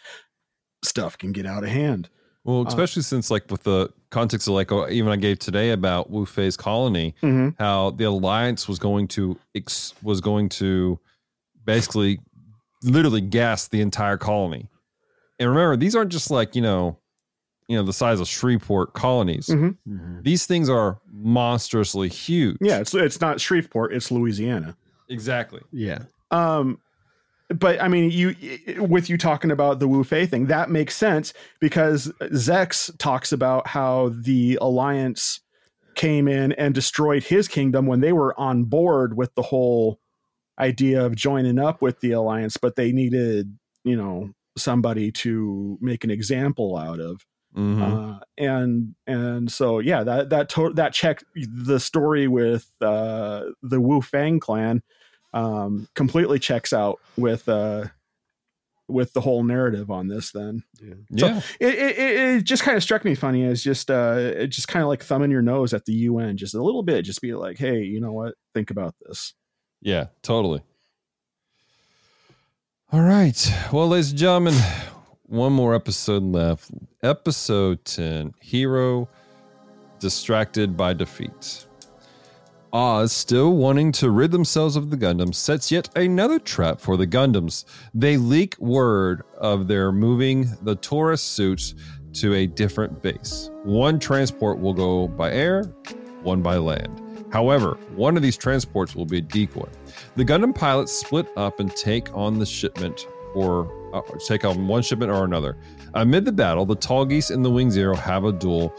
stuff 0.83 1.17
can 1.17 1.31
get 1.31 1.45
out 1.45 1.63
of 1.63 1.69
hand. 1.69 2.09
Well, 2.49 2.67
especially 2.67 3.03
since 3.03 3.29
like 3.29 3.49
with 3.51 3.61
the 3.63 3.89
context 4.09 4.47
of 4.47 4.55
like 4.55 4.71
oh, 4.71 4.89
even 4.89 5.11
I 5.11 5.17
gave 5.17 5.37
today 5.37 5.69
about 5.69 6.09
Wu 6.09 6.25
Fei's 6.25 6.57
colony, 6.57 7.13
Mhm. 7.21 7.55
how 7.59 7.91
the 7.91 8.05
alliance 8.05 8.67
was 8.67 8.79
going 8.79 9.07
to 9.09 9.37
ex- 9.53 9.93
was 10.01 10.19
going 10.19 10.49
to 10.49 10.99
basically 11.63 12.19
literally 12.81 13.21
gas 13.21 13.67
the 13.67 13.81
entire 13.81 14.17
colony. 14.17 14.67
And 15.39 15.47
remember, 15.49 15.77
these 15.77 15.95
aren't 15.95 16.11
just 16.11 16.31
like 16.31 16.55
you 16.55 16.61
know, 16.63 16.97
you 17.67 17.77
know 17.77 17.83
the 17.83 17.93
size 17.93 18.19
of 18.19 18.27
Shreveport 18.27 18.93
colonies. 18.93 19.45
Mhm. 19.47 20.23
These 20.23 20.47
things 20.47 20.69
are 20.69 20.99
monstrously 21.11 22.09
huge. 22.09 22.57
Yeah, 22.61 22.79
it's 22.79 22.95
it's 22.95 23.21
not 23.21 23.39
Shreveport, 23.39 23.93
it's 23.93 24.09
Louisiana. 24.09 24.75
exactly. 25.07 25.61
Yeah. 25.71 25.99
Um, 26.31 26.79
but 27.49 27.81
I 27.81 27.87
mean, 27.87 28.11
you 28.11 28.35
with 28.79 29.09
you 29.09 29.17
talking 29.17 29.51
about 29.51 29.79
the 29.79 29.87
Wu 29.87 30.03
Fei 30.03 30.25
thing, 30.25 30.47
that 30.47 30.69
makes 30.69 30.95
sense 30.95 31.33
because 31.59 32.11
Zechs 32.21 32.95
talks 32.97 33.31
about 33.31 33.67
how 33.67 34.09
the 34.15 34.57
Alliance 34.61 35.41
came 35.95 36.27
in 36.27 36.51
and 36.53 36.73
destroyed 36.75 37.23
his 37.23 37.47
kingdom 37.47 37.85
when 37.85 37.99
they 37.99 38.13
were 38.13 38.39
on 38.39 38.63
board 38.65 39.17
with 39.17 39.33
the 39.35 39.41
whole 39.41 39.99
idea 40.59 41.03
of 41.05 41.15
joining 41.15 41.57
up 41.59 41.81
with 41.81 41.99
the 42.01 42.11
Alliance, 42.11 42.57
but 42.57 42.75
they 42.75 42.91
needed, 42.91 43.57
you 43.83 43.95
know, 43.95 44.29
somebody 44.57 45.11
to 45.11 45.77
make 45.81 46.03
an 46.03 46.11
example 46.11 46.77
out 46.77 46.99
of. 46.99 47.25
Mhm. 47.57 47.81
Uh, 47.81 48.19
and 48.37 48.93
and 49.07 49.51
so 49.51 49.79
yeah, 49.79 50.03
that 50.03 50.29
that 50.29 50.49
to- 50.49 50.73
that 50.73 50.93
check 50.93 51.23
the 51.35 51.79
story 51.79 52.27
with 52.27 52.69
uh, 52.79 53.45
the 53.63 53.81
Wu 53.81 54.01
Fang 54.01 54.39
clan 54.39 54.83
um, 55.33 55.87
completely 55.95 56.39
checks 56.39 56.73
out 56.73 56.99
with 57.17 57.47
uh, 57.47 57.85
with 58.87 59.13
the 59.13 59.21
whole 59.21 59.43
narrative 59.43 59.91
on 59.91 60.07
this. 60.07 60.31
Then 60.31 60.63
yeah. 60.81 61.41
it 61.59 61.75
it, 61.75 61.99
it, 61.99 62.19
it 62.37 62.43
just 62.43 62.63
kind 62.63 62.75
of 62.75 62.83
struck 62.83 63.05
me 63.05 63.15
funny 63.15 63.45
as 63.45 63.63
just 63.63 63.89
uh, 63.89 64.15
it 64.17 64.47
just 64.47 64.67
kind 64.67 64.83
of 64.83 64.89
like 64.89 65.03
thumbing 65.03 65.31
your 65.31 65.41
nose 65.41 65.73
at 65.73 65.85
the 65.85 65.93
UN 65.93 66.37
just 66.37 66.55
a 66.55 66.61
little 66.61 66.83
bit, 66.83 67.03
just 67.03 67.21
be 67.21 67.33
like, 67.33 67.57
hey, 67.57 67.81
you 67.81 68.01
know 68.01 68.11
what? 68.11 68.35
Think 68.53 68.71
about 68.71 68.95
this. 69.05 69.33
Yeah, 69.81 70.07
totally. 70.21 70.61
All 72.91 73.01
right. 73.01 73.53
Well, 73.71 73.87
ladies 73.87 74.09
and 74.09 74.19
gentlemen, 74.19 74.55
one 75.27 75.53
more 75.53 75.75
episode 75.75 76.23
left. 76.23 76.71
Episode 77.03 77.85
10 77.85 78.33
Heero 78.43 79.07
Distracted 79.99 80.75
by 80.75 80.93
Defeat. 80.93 81.67
Oz, 82.71 83.11
still 83.11 83.55
wanting 83.55 83.91
to 83.93 84.11
rid 84.11 84.29
themselves 84.31 84.75
of 84.75 84.91
the 84.91 84.97
Gundams, 84.97 85.35
sets 85.35 85.71
yet 85.71 85.89
another 85.97 86.37
trap 86.37 86.79
for 86.79 86.97
the 86.97 87.07
Gundams. 87.07 87.65
They 87.95 88.17
leak 88.17 88.55
word 88.59 89.23
of 89.39 89.67
their 89.67 89.91
moving 89.91 90.47
the 90.61 90.75
Taurus 90.75 91.21
suits 91.21 91.73
to 92.13 92.35
a 92.35 92.45
different 92.45 93.01
base. 93.01 93.49
One 93.63 93.99
transport 93.99 94.59
will 94.59 94.73
go 94.73 95.07
by 95.07 95.31
air, 95.31 95.63
one 96.21 96.43
by 96.43 96.57
land. 96.57 97.01
However, 97.31 97.77
one 97.95 98.15
of 98.15 98.21
these 98.21 98.37
transports 98.37 98.95
will 98.95 99.05
be 99.05 99.17
a 99.17 99.21
decoy. 99.21 99.69
The 100.15 100.25
Gundam 100.25 100.53
pilots 100.53 100.91
split 100.91 101.27
up 101.37 101.59
and 101.59 101.75
take 101.75 102.15
on 102.15 102.37
the 102.37 102.45
shipment 102.45 103.07
or 103.33 103.71
uh, 103.95 104.01
take 104.27 104.45
on 104.45 104.67
one 104.67 104.83
shipment 104.83 105.11
or 105.11 105.25
another. 105.25 105.57
Amid 105.95 106.25
the 106.25 106.31
battle, 106.31 106.65
the 106.65 106.75
Tallgeese 106.75 107.31
and 107.31 107.43
the 107.43 107.49
Wing 107.49 107.71
Zero 107.71 107.95
have 107.95 108.25
a 108.25 108.31
duel, 108.31 108.73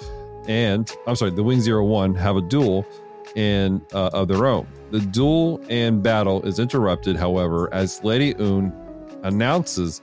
and 0.47 0.91
I'm 1.09 1.17
sorry, 1.17 1.33
the 1.33 1.43
Wing 1.43 1.61
Zero 1.61 1.85
One 1.85 2.15
have 2.15 2.37
a 2.37 2.43
duel 2.43 2.87
and 3.37 3.81
uh, 3.93 4.11
of 4.13 4.29
their 4.29 4.47
own. 4.47 4.67
The 4.91 5.01
duel 5.01 5.61
and 5.69 6.03
battle 6.03 6.43
is 6.43 6.59
interrupted, 6.59 7.17
however, 7.17 7.73
as 7.73 8.03
Lady 8.03 8.35
Une 8.41 8.73
announces 9.23 10.01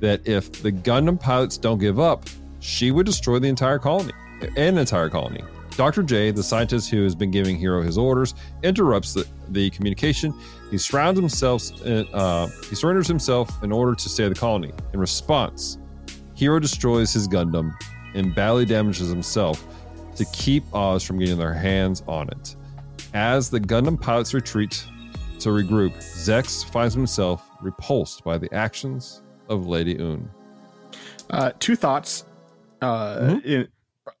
that 0.00 0.26
if 0.26 0.50
the 0.62 0.72
Gundam 0.72 1.18
pilots 1.18 1.56
don't 1.58 1.78
give 1.78 1.98
up, 1.98 2.24
she 2.60 2.90
would 2.90 3.06
destroy 3.06 3.38
the 3.38 3.48
entire 3.48 3.78
colony, 3.78 4.12
an 4.56 4.78
entire 4.78 5.08
colony. 5.08 5.42
Dr. 5.76 6.02
J, 6.02 6.30
the 6.30 6.42
scientist 6.42 6.90
who 6.90 7.02
has 7.04 7.14
been 7.14 7.30
giving 7.30 7.58
Heero 7.58 7.82
his 7.84 7.96
orders, 7.96 8.34
interrupts 8.62 9.14
the, 9.14 9.26
the 9.48 9.70
communication. 9.70 10.34
He 10.70 10.76
surrounds 10.76 11.18
himself. 11.18 11.62
in- 11.86 12.06
Uh, 12.12 12.48
he 12.68 12.74
surrenders 12.74 13.06
himself 13.06 13.62
in 13.62 13.72
order 13.72 13.94
to 13.94 14.08
save 14.08 14.28
the 14.30 14.34
colony. 14.38 14.72
In 14.92 15.00
response, 15.00 15.78
Heero 16.36 16.60
destroys 16.60 17.12
his 17.14 17.26
Gundam 17.28 17.72
and 18.14 18.34
badly 18.34 18.66
damages 18.66 19.08
himself 19.08 19.64
to 20.16 20.24
keep 20.32 20.64
Oz 20.74 21.02
from 21.02 21.18
getting 21.18 21.38
their 21.38 21.54
hands 21.54 22.02
on 22.06 22.28
it. 22.28 22.56
As 23.14 23.50
the 23.50 23.60
Gundam 23.60 24.00
pilots 24.00 24.34
retreat 24.34 24.84
to 25.40 25.48
regroup, 25.50 25.94
Zechs 25.96 26.64
finds 26.70 26.94
himself 26.94 27.48
repulsed 27.62 28.22
by 28.24 28.38
the 28.38 28.52
actions 28.54 29.22
of 29.48 29.66
Lady 29.66 29.94
Une. 29.98 30.28
Uh, 31.30 31.52
two 31.58 31.76
thoughts 31.76 32.24
uh, 32.82 33.18
Mhm. 33.20 33.44
in, 33.44 33.68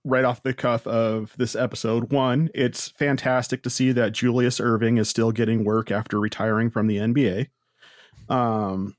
right 0.04 0.24
off 0.24 0.42
the 0.42 0.52
cuff 0.52 0.86
of 0.86 1.32
this 1.38 1.54
episode. 1.56 2.12
One, 2.12 2.50
it's 2.54 2.88
fantastic 2.88 3.62
to 3.64 3.70
see 3.70 3.92
that 3.92 4.12
Julius 4.12 4.60
Erving 4.60 4.98
is 4.98 5.08
still 5.08 5.32
getting 5.32 5.64
work 5.64 5.90
after 5.90 6.20
retiring 6.20 6.70
from 6.70 6.86
the 6.86 6.98
NBA. 6.98 7.48
Um, 8.28 8.94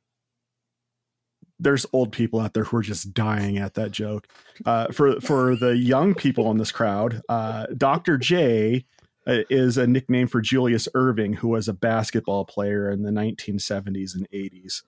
there's 1.61 1.85
old 1.93 2.11
people 2.11 2.39
out 2.39 2.53
there 2.53 2.63
who 2.65 2.77
are 2.77 2.81
just 2.81 3.13
dying 3.13 3.57
at 3.57 3.75
that 3.75 3.91
joke. 3.91 4.27
Uh, 4.65 4.87
for 4.87 5.21
for 5.21 5.55
the 5.55 5.77
young 5.77 6.13
people 6.15 6.49
in 6.51 6.57
this 6.57 6.71
crowd, 6.71 7.21
uh, 7.29 7.67
Dr. 7.77 8.17
J 8.17 8.85
uh, 9.27 9.39
is 9.49 9.77
a 9.77 9.85
nickname 9.87 10.27
for 10.27 10.41
Julius 10.41 10.87
Erving, 10.95 11.35
who 11.35 11.49
was 11.49 11.67
a 11.67 11.73
basketball 11.73 12.43
player 12.45 12.89
in 12.89 13.03
the 13.03 13.11
1970s 13.11 14.15
and 14.15 14.27
80s. 14.31 14.81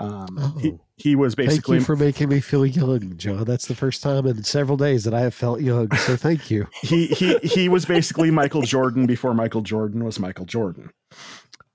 Um, 0.00 0.56
he, 0.60 0.70
Oh. 0.70 0.80
he 0.96 1.16
was 1.16 1.34
Thank 1.34 1.48
basically 1.48 1.78
you 1.78 1.84
for 1.84 1.96
making 1.96 2.28
me 2.28 2.40
feel 2.40 2.64
young, 2.64 3.16
John. 3.16 3.44
That's 3.44 3.66
the 3.66 3.74
first 3.74 4.02
time 4.02 4.26
in 4.26 4.44
several 4.44 4.76
days 4.76 5.04
that 5.04 5.14
I 5.14 5.20
have 5.20 5.34
felt 5.34 5.60
young. 5.60 5.90
So 5.96 6.16
thank 6.16 6.50
you. 6.50 6.68
he 6.82 7.06
he 7.08 7.38
he 7.38 7.68
was 7.68 7.84
basically 7.84 8.30
Michael 8.30 8.62
Jordan 8.62 9.06
before 9.06 9.34
Michael 9.34 9.62
Jordan 9.62 10.04
was 10.04 10.20
Michael 10.20 10.44
Jordan. 10.44 10.90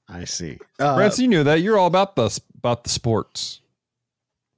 I 0.07 0.23
see. 0.25 0.57
Uh, 0.79 0.95
Francis, 0.95 1.19
you 1.19 1.27
knew 1.27 1.43
that. 1.43 1.61
You're 1.61 1.77
all 1.77 1.87
about 1.87 2.15
the 2.15 2.39
about 2.57 2.83
the 2.85 2.89
sports. 2.89 3.59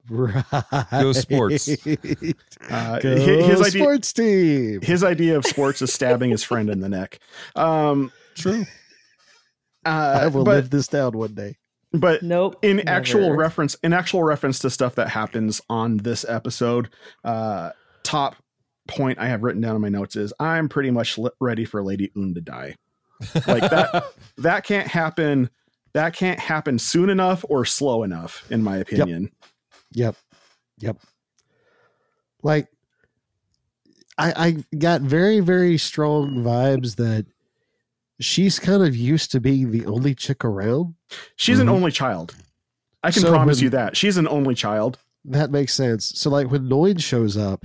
Right. 0.08 0.44
Go 0.90 1.12
sports. 1.12 1.68
uh, 1.68 2.98
Go 3.00 3.16
hi- 3.16 3.42
his 3.48 3.60
idea 3.60 3.80
sports 3.82 4.12
team. 4.12 4.80
his 4.82 5.02
idea 5.04 5.36
of 5.36 5.44
sports 5.44 5.82
is 5.82 5.92
stabbing 5.92 6.30
his 6.30 6.42
friend 6.44 6.70
in 6.70 6.80
the 6.80 6.88
neck. 6.88 7.18
Um, 7.54 8.12
True. 8.34 8.64
uh, 9.84 10.18
I 10.22 10.26
will 10.28 10.44
but 10.44 10.54
live 10.54 10.70
this 10.70 10.88
down 10.88 11.16
one 11.16 11.34
day. 11.34 11.56
but 11.92 12.22
Nope. 12.22 12.56
in 12.62 12.76
never. 12.78 12.88
actual 12.88 13.32
reference 13.34 13.74
in 13.82 13.92
actual 13.92 14.22
reference 14.22 14.58
to 14.60 14.70
stuff 14.70 14.94
that 14.96 15.08
happens 15.08 15.60
on 15.68 15.98
this 15.98 16.24
episode, 16.28 16.88
uh, 17.24 17.70
top 18.02 18.36
point 18.88 19.18
I 19.18 19.26
have 19.26 19.42
written 19.42 19.60
down 19.60 19.74
in 19.76 19.82
my 19.82 19.88
notes 19.88 20.14
is 20.16 20.32
I'm 20.38 20.68
pretty 20.68 20.90
much 20.90 21.18
li- 21.18 21.30
ready 21.40 21.64
for 21.64 21.82
Lady 21.82 22.10
Une 22.16 22.34
to 22.34 22.40
die. 22.40 22.76
Like 23.46 23.68
that 23.70 24.04
that 24.38 24.64
can't 24.64 24.86
happen. 24.88 25.50
That 25.94 26.14
can't 26.14 26.38
happen 26.38 26.78
soon 26.78 27.08
enough 27.08 27.42
or 27.48 27.64
slow 27.64 28.02
enough, 28.02 28.44
in 28.50 28.62
my 28.62 28.76
opinion. 28.76 29.22
Yep. 29.22 29.32
Yep. 29.92 30.16
Yep. 30.78 30.98
Like 32.42 32.68
I 34.18 34.32
I 34.72 34.76
got 34.76 35.00
very, 35.02 35.40
very 35.40 35.78
strong 35.78 36.36
vibes 36.44 36.96
that 36.96 37.26
she's 38.20 38.58
kind 38.58 38.82
of 38.82 38.94
used 38.96 39.30
to 39.32 39.40
being 39.40 39.70
the 39.70 39.86
only 39.86 40.14
chick 40.14 40.44
around. 40.44 40.94
She's 41.36 41.58
Mhm. 41.58 41.62
an 41.62 41.68
only 41.68 41.90
child. 41.92 42.34
I 43.02 43.10
can 43.10 43.22
So 43.22 43.28
promise 43.30 43.58
when- 43.58 43.64
you 43.64 43.70
that. 43.70 43.96
She's 43.96 44.16
an 44.16 44.26
only 44.28 44.54
child. 44.54 44.98
That 45.24 45.50
makes 45.50 45.74
sense. 45.74 46.12
So 46.16 46.30
like 46.30 46.50
when 46.50 46.68
Noin 46.68 46.98
shows 47.00 47.36
up, 47.36 47.64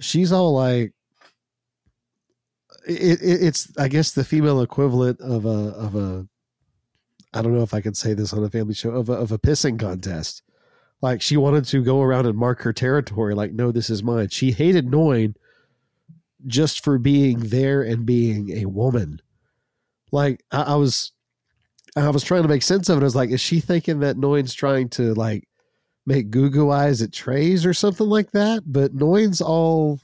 she's 0.00 0.30
all 0.32 0.54
like 0.54 0.92
it, 2.86 3.20
it, 3.22 3.42
it's 3.42 3.68
I 3.78 3.88
guess 3.88 4.12
the 4.12 4.24
female 4.24 4.60
equivalent 4.60 5.20
of 5.20 5.44
a 5.46 5.48
of 5.74 5.94
a 5.94 6.26
I 7.32 7.42
don't 7.42 7.54
know 7.54 7.62
if 7.62 7.74
I 7.74 7.80
can 7.80 7.94
say 7.94 8.14
this 8.14 8.32
on 8.32 8.44
a 8.44 8.50
family 8.50 8.74
show 8.74 8.90
of 8.90 9.08
a, 9.08 9.14
of 9.14 9.32
a 9.32 9.38
pissing 9.38 9.78
contest. 9.78 10.42
Like 11.04 11.20
she 11.20 11.36
wanted 11.36 11.66
to 11.66 11.84
go 11.84 12.00
around 12.00 12.24
and 12.24 12.34
mark 12.34 12.62
her 12.62 12.72
territory. 12.72 13.34
Like 13.34 13.52
no, 13.52 13.70
this 13.70 13.90
is 13.90 14.02
mine. 14.02 14.30
She 14.30 14.52
hated 14.52 14.90
Noin 14.90 15.34
just 16.46 16.82
for 16.82 16.96
being 16.96 17.40
there 17.40 17.82
and 17.82 18.06
being 18.06 18.52
a 18.52 18.64
woman. 18.64 19.20
Like 20.12 20.42
I, 20.50 20.62
I 20.62 20.74
was, 20.76 21.12
I 21.94 22.08
was 22.08 22.24
trying 22.24 22.40
to 22.40 22.48
make 22.48 22.62
sense 22.62 22.88
of 22.88 22.96
it. 22.96 23.02
I 23.02 23.04
was 23.04 23.14
like, 23.14 23.28
is 23.28 23.42
she 23.42 23.60
thinking 23.60 24.00
that 24.00 24.16
Noin's 24.16 24.54
trying 24.54 24.88
to 24.90 25.12
like 25.12 25.46
make 26.06 26.30
goo 26.30 26.48
goo 26.48 26.70
eyes 26.70 27.02
at 27.02 27.12
Treize 27.12 27.66
or 27.66 27.74
something 27.74 28.08
like 28.08 28.30
that? 28.30 28.62
But 28.64 28.94
Noin's 28.94 29.42
all 29.42 30.00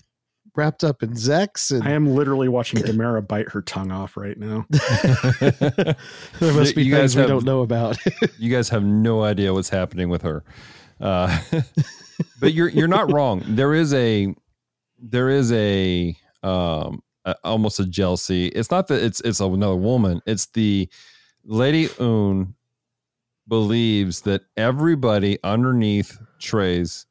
wrapped 0.54 0.84
up 0.84 1.02
in 1.02 1.12
Zechs 1.12 1.70
and 1.70 1.82
I 1.82 1.92
am 1.92 2.14
literally 2.14 2.48
watching 2.48 2.82
Damara 2.82 3.26
bite 3.26 3.48
her 3.48 3.62
tongue 3.62 3.90
off 3.90 4.18
right 4.18 4.36
now. 4.36 4.66
there 4.70 5.96
must 6.40 6.74
be 6.74 6.84
You 6.84 6.94
things 6.94 7.14
guys 7.14 7.16
we 7.16 7.26
don't 7.26 7.46
know 7.46 7.62
about. 7.62 7.96
you 8.38 8.54
guys 8.54 8.68
have 8.68 8.84
no 8.84 9.22
idea 9.22 9.54
what's 9.54 9.70
happening 9.70 10.10
with 10.10 10.20
her. 10.20 10.44
Uh, 11.00 11.38
but 12.40 12.52
you're 12.52 12.68
you're 12.68 12.88
not 12.88 13.12
wrong. 13.12 13.42
There 13.46 13.74
is 13.74 13.92
a 13.94 14.34
there 14.98 15.30
is 15.30 15.50
a 15.52 16.16
um 16.42 17.02
a, 17.24 17.34
almost 17.44 17.80
a 17.80 17.86
jealousy. 17.86 18.46
It's 18.48 18.70
not 18.70 18.88
that 18.88 19.02
it's 19.02 19.20
it's 19.22 19.40
another 19.40 19.76
woman. 19.76 20.20
It's 20.26 20.46
the 20.46 20.88
Lady 21.44 21.88
Une 22.00 22.54
believes 23.48 24.22
that 24.22 24.42
everybody 24.56 25.38
underneath 25.42 26.18
Treize 26.38 27.06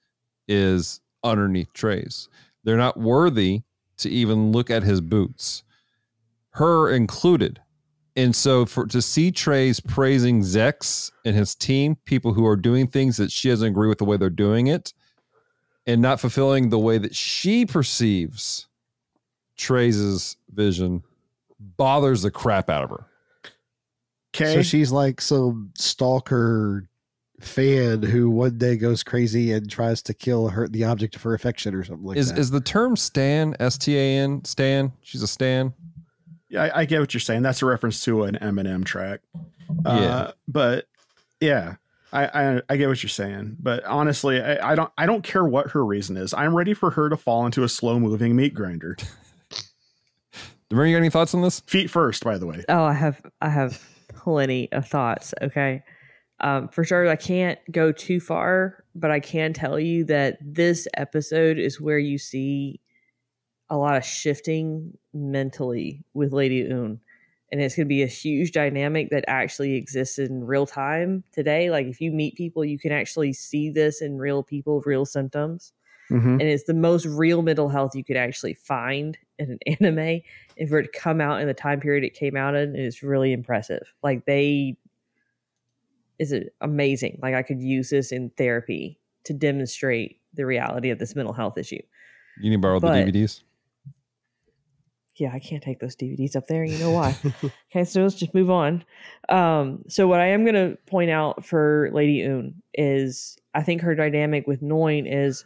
is 0.48 1.02
underneath 1.24 1.74
Treize. 1.74 2.30
They're 2.64 2.78
not 2.78 2.98
worthy 2.98 3.61
to 3.98 4.10
even 4.10 4.52
look 4.52 4.70
at 4.70 4.84
his 4.84 5.02
boots, 5.02 5.64
her 6.52 6.90
included. 6.90 7.60
And 8.15 8.36
so 8.36 8.65
for 8.65 8.86
to 8.88 9.02
see 9.02 9.31
Treize 9.31 9.80
praising 9.80 10.41
Zechs 10.41 11.11
and 11.26 11.36
his 11.36 11.56
team, 11.56 11.95
people 12.06 12.34
who 12.34 12.45
are 12.45 12.56
doing 12.56 12.88
things 12.88 13.18
that 13.18 13.31
she 13.31 13.49
doesn't 13.49 13.68
agree 13.68 13.88
with 13.88 13.99
the 13.99 14.06
way 14.06 14.18
they're 14.18 14.30
doing 14.30 14.68
it, 14.68 14.94
and 15.88 16.02
not 16.02 16.19
fulfilling 16.19 16.69
the 16.69 16.80
way 16.80 16.98
that 16.98 17.15
she 17.15 17.65
perceives 17.65 18.68
Treize 19.56 20.38
vision, 20.53 21.03
bothers 21.60 22.22
the 22.22 22.31
crap 22.31 22.69
out 22.69 22.84
of 22.84 22.90
her. 22.90 23.06
Okay. 24.36 24.53
So 24.53 24.61
she's 24.61 24.91
like 24.91 25.22
some 25.22 25.72
stalker 25.76 26.88
fan 27.41 28.03
who 28.03 28.30
one 28.30 28.57
day 28.57 28.76
goes 28.76 29.02
crazy 29.02 29.53
and 29.53 29.69
tries 29.69 30.02
to 30.03 30.14
kill 30.14 30.49
her 30.49 30.68
the 30.68 30.84
object 30.84 31.15
of 31.15 31.22
her 31.23 31.34
affection 31.34 31.73
or 31.73 31.84
something 31.84 32.06
like 32.06 32.18
is 32.18 32.30
that. 32.30 32.38
is 32.38 32.52
the 32.52 32.60
term 32.60 32.95
Stan 32.95 33.56
S 33.60 33.77
T 33.77 33.98
A 33.98 34.18
N 34.18 34.44
Stan? 34.44 34.91
She's 35.02 35.23
a 35.23 35.27
Stan. 35.27 35.73
Yeah, 36.50 36.64
I, 36.64 36.82
I 36.82 36.86
get 36.86 37.00
what 37.00 37.14
you're 37.14 37.22
saying. 37.22 37.44
That's 37.44 37.62
a 37.62 37.66
reference 37.66 38.04
to 38.06 38.24
an 38.24 38.38
Eminem 38.42 38.84
track. 38.84 39.22
Yeah. 39.86 39.92
Uh, 39.92 40.32
but 40.48 40.88
yeah, 41.40 41.76
I, 42.12 42.26
I 42.26 42.62
I 42.70 42.78
get 42.78 42.88
what 42.88 43.02
you're 43.04 43.10
saying. 43.10 43.58
But 43.60 43.84
honestly, 43.86 44.42
I, 44.42 44.72
I 44.72 44.76
don't 44.76 44.92
I 44.98 45.06
don't 45.06 45.24
care 45.24 45.46
what 45.46 45.72
her 45.72 45.86
reason 45.86 46.18
is. 46.18 46.34
I'm 46.34 46.56
ready 46.56 46.74
for 46.74 46.92
her 46.92 47.10
to 47.10 47.18
fall 47.18 47.46
into 47.46 47.64
a 47.64 47.70
slow 47.70 48.00
moving 48.00 48.36
meat 48.36 48.54
grinder. 48.54 48.98
Demar, 50.70 50.86
you 50.86 50.96
got 50.96 51.00
any 51.00 51.10
thoughts 51.10 51.34
on 51.34 51.42
this? 51.42 51.62
Feet 51.62 51.90
first, 51.90 52.24
by 52.24 52.38
the 52.38 52.46
way. 52.46 52.64
Oh, 52.70 52.84
I 52.84 52.94
have 52.94 53.22
I 53.42 53.50
have 53.50 53.82
plenty 54.10 54.72
of 54.72 54.88
thoughts. 54.88 55.34
Okay. 55.42 55.84
Um, 56.42 56.70
for 56.70 56.84
sure, 56.84 57.08
I 57.10 57.16
can't 57.18 57.60
go 57.72 57.92
too 57.92 58.20
far, 58.20 58.84
but 58.96 59.12
I 59.12 59.20
can 59.20 59.52
tell 59.52 59.80
you 59.80 60.06
that 60.06 60.38
this 60.42 60.88
episode 60.96 61.58
is 61.58 61.82
where 61.82 62.00
you 62.00 62.18
see 62.18 62.80
a 63.70 63.78
lot 63.78 63.98
of 63.98 64.06
shifting 64.06 64.98
mentally 65.14 66.04
with 66.14 66.34
Lady 66.34 66.60
Une. 66.62 67.00
And 67.52 67.62
it's 67.62 67.76
going 67.76 67.88
to 67.88 67.90
be 67.90 68.04
a 68.04 68.08
huge 68.08 68.52
dynamic 68.52 69.10
that 69.10 69.26
actually 69.28 69.76
exists 69.76 70.20
in 70.20 70.46
real 70.46 70.68
time 70.68 71.24
today. 71.32 71.72
Like, 71.72 71.88
if 71.88 72.00
you 72.00 72.12
meet 72.12 72.36
people, 72.36 72.64
you 72.64 72.78
can 72.78 72.91
actually 72.91 73.34
see 73.34 73.72
this 73.72 74.02
in 74.02 74.20
real 74.20 74.44
people, 74.44 74.82
real 74.86 75.04
symptoms. 75.04 75.74
Mm-hmm. 76.12 76.30
And 76.30 76.41
it's 76.41 76.64
the 76.66 76.74
most 76.74 77.06
real 77.06 77.41
mental 77.41 77.70
health 77.70 77.96
you 77.96 78.04
could 78.04 78.18
actually 78.18 78.54
find 78.56 79.18
in 79.38 79.52
an 79.52 79.60
anime. 79.80 80.22
If 80.56 80.70
for 80.70 80.80
it 80.80 80.91
to 80.91 81.00
come 81.00 81.22
out 81.22 81.41
in 81.41 81.48
the 81.48 81.54
time 81.54 81.80
period 81.80 82.04
it 82.04 82.14
came 82.14 82.36
out 82.36 82.56
in 82.56 82.76
it's 82.76 83.04
really 83.04 83.32
impressive. 83.32 83.94
Like 84.04 84.26
they 84.26 84.78
is 86.18 86.32
it 86.32 86.54
amazing. 86.62 87.20
Like 87.22 87.36
I 87.36 87.44
could 87.44 87.62
use 87.62 87.90
this 87.90 88.12
in 88.12 88.32
therapy 88.32 89.00
to 89.26 89.34
demonstrate 89.34 90.20
the 90.34 90.46
reality 90.46 90.90
of 90.90 91.00
this 91.00 91.16
mental 91.16 91.34
health 91.34 91.58
issue. 91.58 91.82
You 92.41 92.50
need 92.50 92.58
to 92.58 92.62
borrow 92.62 92.80
But- 92.80 93.06
the 93.06 93.12
DVDs. 93.12 93.41
Yeah, 95.20 95.32
I 95.34 95.40
can't 95.40 95.62
take 95.62 95.80
those 95.80 95.96
DVDs 95.96 96.36
up 96.36 96.48
there. 96.48 96.64
You 96.64 96.78
know 96.78 96.91
why? 96.91 97.16
okay, 97.72 97.84
so 97.84 98.02
let's 98.02 98.16
just 98.16 98.34
move 98.34 98.50
on. 98.50 98.86
Um, 99.28 99.84
so 99.88 100.08
what 100.08 100.22
I 100.22 100.28
am 100.28 100.44
going 100.44 100.56
to 100.56 100.78
point 100.88 101.12
out 101.12 101.46
for 101.46 101.90
Lady 101.91 102.22
Une 102.22 102.56
is 102.74 103.38
I 103.54 103.62
think 103.62 103.82
her 103.82 103.96
dynamic 103.96 104.48
with 104.48 104.62
Noin 104.62 105.06
is 105.06 105.44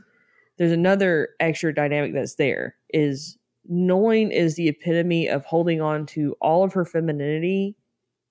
there's 0.58 0.72
another 0.72 1.30
extra 1.40 1.74
dynamic 1.74 2.14
that's 2.14 2.36
there 2.36 2.76
is 2.94 3.38
Noin 3.72 4.32
is 4.32 4.56
the 4.56 4.68
epitome 4.68 5.28
of 5.28 5.46
holding 5.46 5.82
on 5.82 6.06
to 6.08 6.36
all 6.40 6.64
of 6.64 6.74
her 6.74 6.86
femininity, 6.86 7.76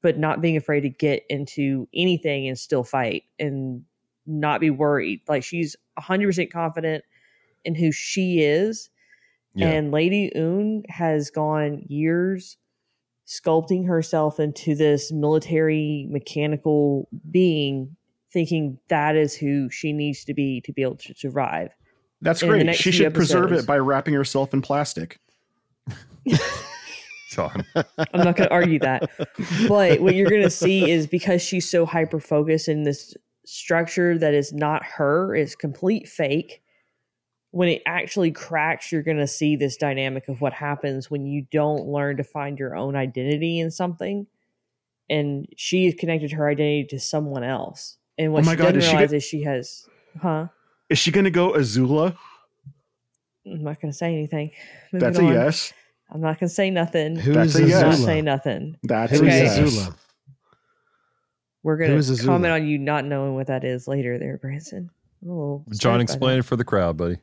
but 0.00 0.18
not 0.18 0.40
being 0.40 0.56
afraid 0.56 0.82
to 0.82 0.90
get 0.90 1.24
into 1.28 1.88
anything 1.94 2.46
and 2.46 2.58
still 2.58 2.84
fight 2.84 3.24
and 3.38 3.82
not 4.26 4.60
be 4.60 4.70
worried. 4.70 5.22
Like 5.26 5.42
she's 5.42 5.74
100% 5.98 6.52
confident 6.52 7.04
in 7.64 7.74
who 7.74 7.90
she 7.90 8.40
is 8.40 8.90
Yeah. 9.54 9.68
and 9.68 9.90
Lady 9.90 10.32
Une 10.34 10.84
has 10.88 11.30
gone 11.30 11.84
years 11.88 12.56
sculpting 13.26 13.86
herself 13.86 14.40
into 14.40 14.74
this 14.74 15.12
military 15.12 16.06
mechanical 16.10 17.08
being, 17.30 17.96
thinking 18.32 18.78
that 18.88 19.16
is 19.16 19.34
who 19.34 19.70
she 19.70 19.92
needs 19.92 20.24
to 20.24 20.34
be 20.34 20.60
to 20.62 20.72
be 20.72 20.82
able 20.82 20.96
to 20.96 21.14
survive. 21.14 21.70
That's 22.20 22.42
in 22.42 22.48
great. 22.48 22.74
She 22.76 22.84
few 22.84 22.92
should 22.92 23.14
preserve 23.14 23.52
it 23.52 23.66
by 23.66 23.78
wrapping 23.78 24.14
herself 24.14 24.52
in 24.54 24.62
plastic. 24.62 25.18
John. 27.30 27.64
I'm 27.74 28.24
not 28.24 28.36
going 28.36 28.48
to 28.48 28.52
argue 28.52 28.78
that. 28.80 29.10
But 29.66 30.00
what 30.00 30.14
you're 30.14 30.28
going 30.30 30.42
to 30.42 30.50
see 30.50 30.90
is 30.90 31.06
because 31.06 31.42
she's 31.42 31.68
so 31.68 31.86
hyper 31.86 32.20
focused 32.20 32.68
in 32.68 32.84
this 32.84 33.14
structure 33.46 34.18
that 34.18 34.34
is 34.34 34.52
not 34.52 34.84
her, 34.84 35.34
is 35.34 35.56
complete 35.56 36.08
fake. 36.08 36.61
When 37.52 37.68
it 37.68 37.82
actually 37.86 38.32
cracks, 38.32 38.90
you're 38.90 39.02
going 39.02 39.18
to 39.18 39.26
see 39.26 39.56
this 39.56 39.76
dynamic 39.76 40.28
of 40.28 40.40
what 40.40 40.52
happens 40.52 41.10
when 41.10 41.24
you 41.26 41.46
don't 41.52 41.86
learn 41.86 42.16
to 42.16 42.24
find 42.24 42.58
your 42.58 42.74
own 42.76 42.96
identity 42.96 43.60
in 43.60 43.70
something. 43.70 44.26
And 45.10 45.46
she 45.56 45.84
has 45.84 45.94
connected 45.94 46.32
her 46.32 46.48
identity 46.48 46.84
to 46.90 46.98
someone 46.98 47.44
else. 47.44 47.98
And 48.18 48.32
what 48.32 48.42
Oh 48.42 48.46
my 48.46 48.52
she 48.52 48.56
God, 48.56 48.64
doesn't 48.74 48.78
is 48.80 48.86
she 48.88 48.96
get- 48.96 49.12
is 49.12 49.24
she 49.24 49.42
has, 49.44 49.86
huh? 50.20 50.48
Is 50.88 50.98
she 50.98 51.10
going 51.10 51.24
to 51.24 51.30
go 51.30 51.52
Azula? 51.52 52.16
I'm 53.46 53.62
not 53.64 53.80
going 53.80 53.92
to 53.92 53.96
say 53.96 54.12
anything. 54.12 54.50
Moving 54.92 55.06
That's 55.12 55.18
a 55.18 55.24
yes. 55.24 55.72
I'm 56.10 56.20
not 56.20 56.38
going 56.40 56.48
to 56.48 56.54
say 56.54 56.70
nothing. 56.70 57.16
Who 57.16 57.32
That's 57.32 57.54
is 57.54 57.60
a 57.60 57.62
I'm 57.64 57.68
yes. 57.68 57.82
not 57.82 57.94
Azula? 57.94 58.04
say 58.04 58.22
nothing. 58.22 58.76
That's 58.82 59.12
Who 59.12 59.18
a 59.18 59.20
Okay. 59.26 59.42
yes. 59.44 59.58
Azula? 59.58 59.94
We're 61.64 61.76
gonna 61.76 62.02
comment 62.24 62.52
on 62.52 62.66
you 62.66 62.76
not 62.78 63.04
knowing 63.04 63.34
what 63.34 63.46
that 63.46 63.62
is 63.62 63.86
later, 63.86 64.18
there, 64.18 64.36
Branson. 64.36 64.90
I'm 65.22 65.28
a 65.28 65.32
little 65.32 65.64
John, 65.78 66.00
explain 66.00 66.40
it 66.40 66.44
for 66.44 66.56
the 66.56 66.64
crowd, 66.64 66.96
buddy. 66.96 67.18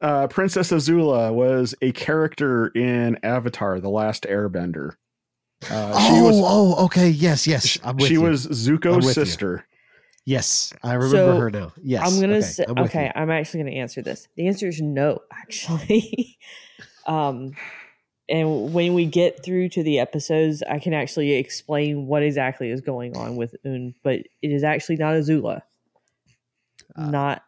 Uh, 0.00 0.26
Princess 0.26 0.72
Azula 0.72 1.32
was 1.32 1.74
a 1.80 1.92
character 1.92 2.68
in 2.68 3.18
Avatar: 3.22 3.80
The 3.80 3.88
Last 3.88 4.24
Airbender. 4.24 4.92
Uh, 5.70 5.98
she 5.98 6.12
oh, 6.12 6.24
was 6.24 6.40
oh, 6.44 6.84
okay. 6.84 7.08
Yes, 7.08 7.46
yes. 7.46 7.78
I'm 7.82 7.96
with 7.96 8.08
she 8.08 8.14
you. 8.14 8.22
was 8.22 8.46
I'm 8.46 8.52
Zuko's 8.52 9.06
with 9.06 9.16
you. 9.16 9.24
sister. 9.24 9.64
Yes, 10.26 10.72
I 10.82 10.94
remember 10.94 11.16
So, 11.16 11.36
her 11.40 11.50
now. 11.50 11.72
Yes. 11.82 12.12
I'm 12.12 12.20
gonna 12.20 12.38
okay, 12.38 12.42
say 12.42 12.64
I'm 12.68 12.78
okay. 12.80 13.12
I'm 13.14 13.30
actually 13.30 13.60
gonna 13.60 13.76
answer 13.76 14.02
this. 14.02 14.28
The 14.36 14.48
answer 14.48 14.68
is 14.68 14.80
no, 14.82 15.20
actually. 15.32 16.36
um, 17.06 17.52
and 18.28 18.74
when 18.74 18.94
we 18.94 19.06
get 19.06 19.44
through 19.44 19.68
to 19.70 19.84
the 19.84 20.00
episodes, 20.00 20.62
I 20.68 20.80
can 20.80 20.92
actually 20.92 21.34
explain 21.34 22.06
what 22.06 22.24
exactly 22.24 22.70
is 22.70 22.80
going 22.80 23.16
on 23.16 23.36
with 23.36 23.54
Une. 23.64 23.94
But 24.02 24.20
it 24.42 24.50
is 24.50 24.64
actually 24.64 24.96
not 24.96 25.14
Azula. 25.14 25.62
Ah. 26.96 27.10
not 27.10 27.42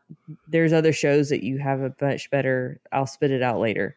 there's 0.48 0.72
other 0.72 0.92
shows 0.92 1.28
that 1.30 1.44
you 1.44 1.58
have 1.58 1.80
a 1.80 1.94
much 2.00 2.30
better. 2.30 2.80
I'll 2.92 3.06
spit 3.06 3.30
it 3.30 3.42
out 3.42 3.60
later. 3.60 3.96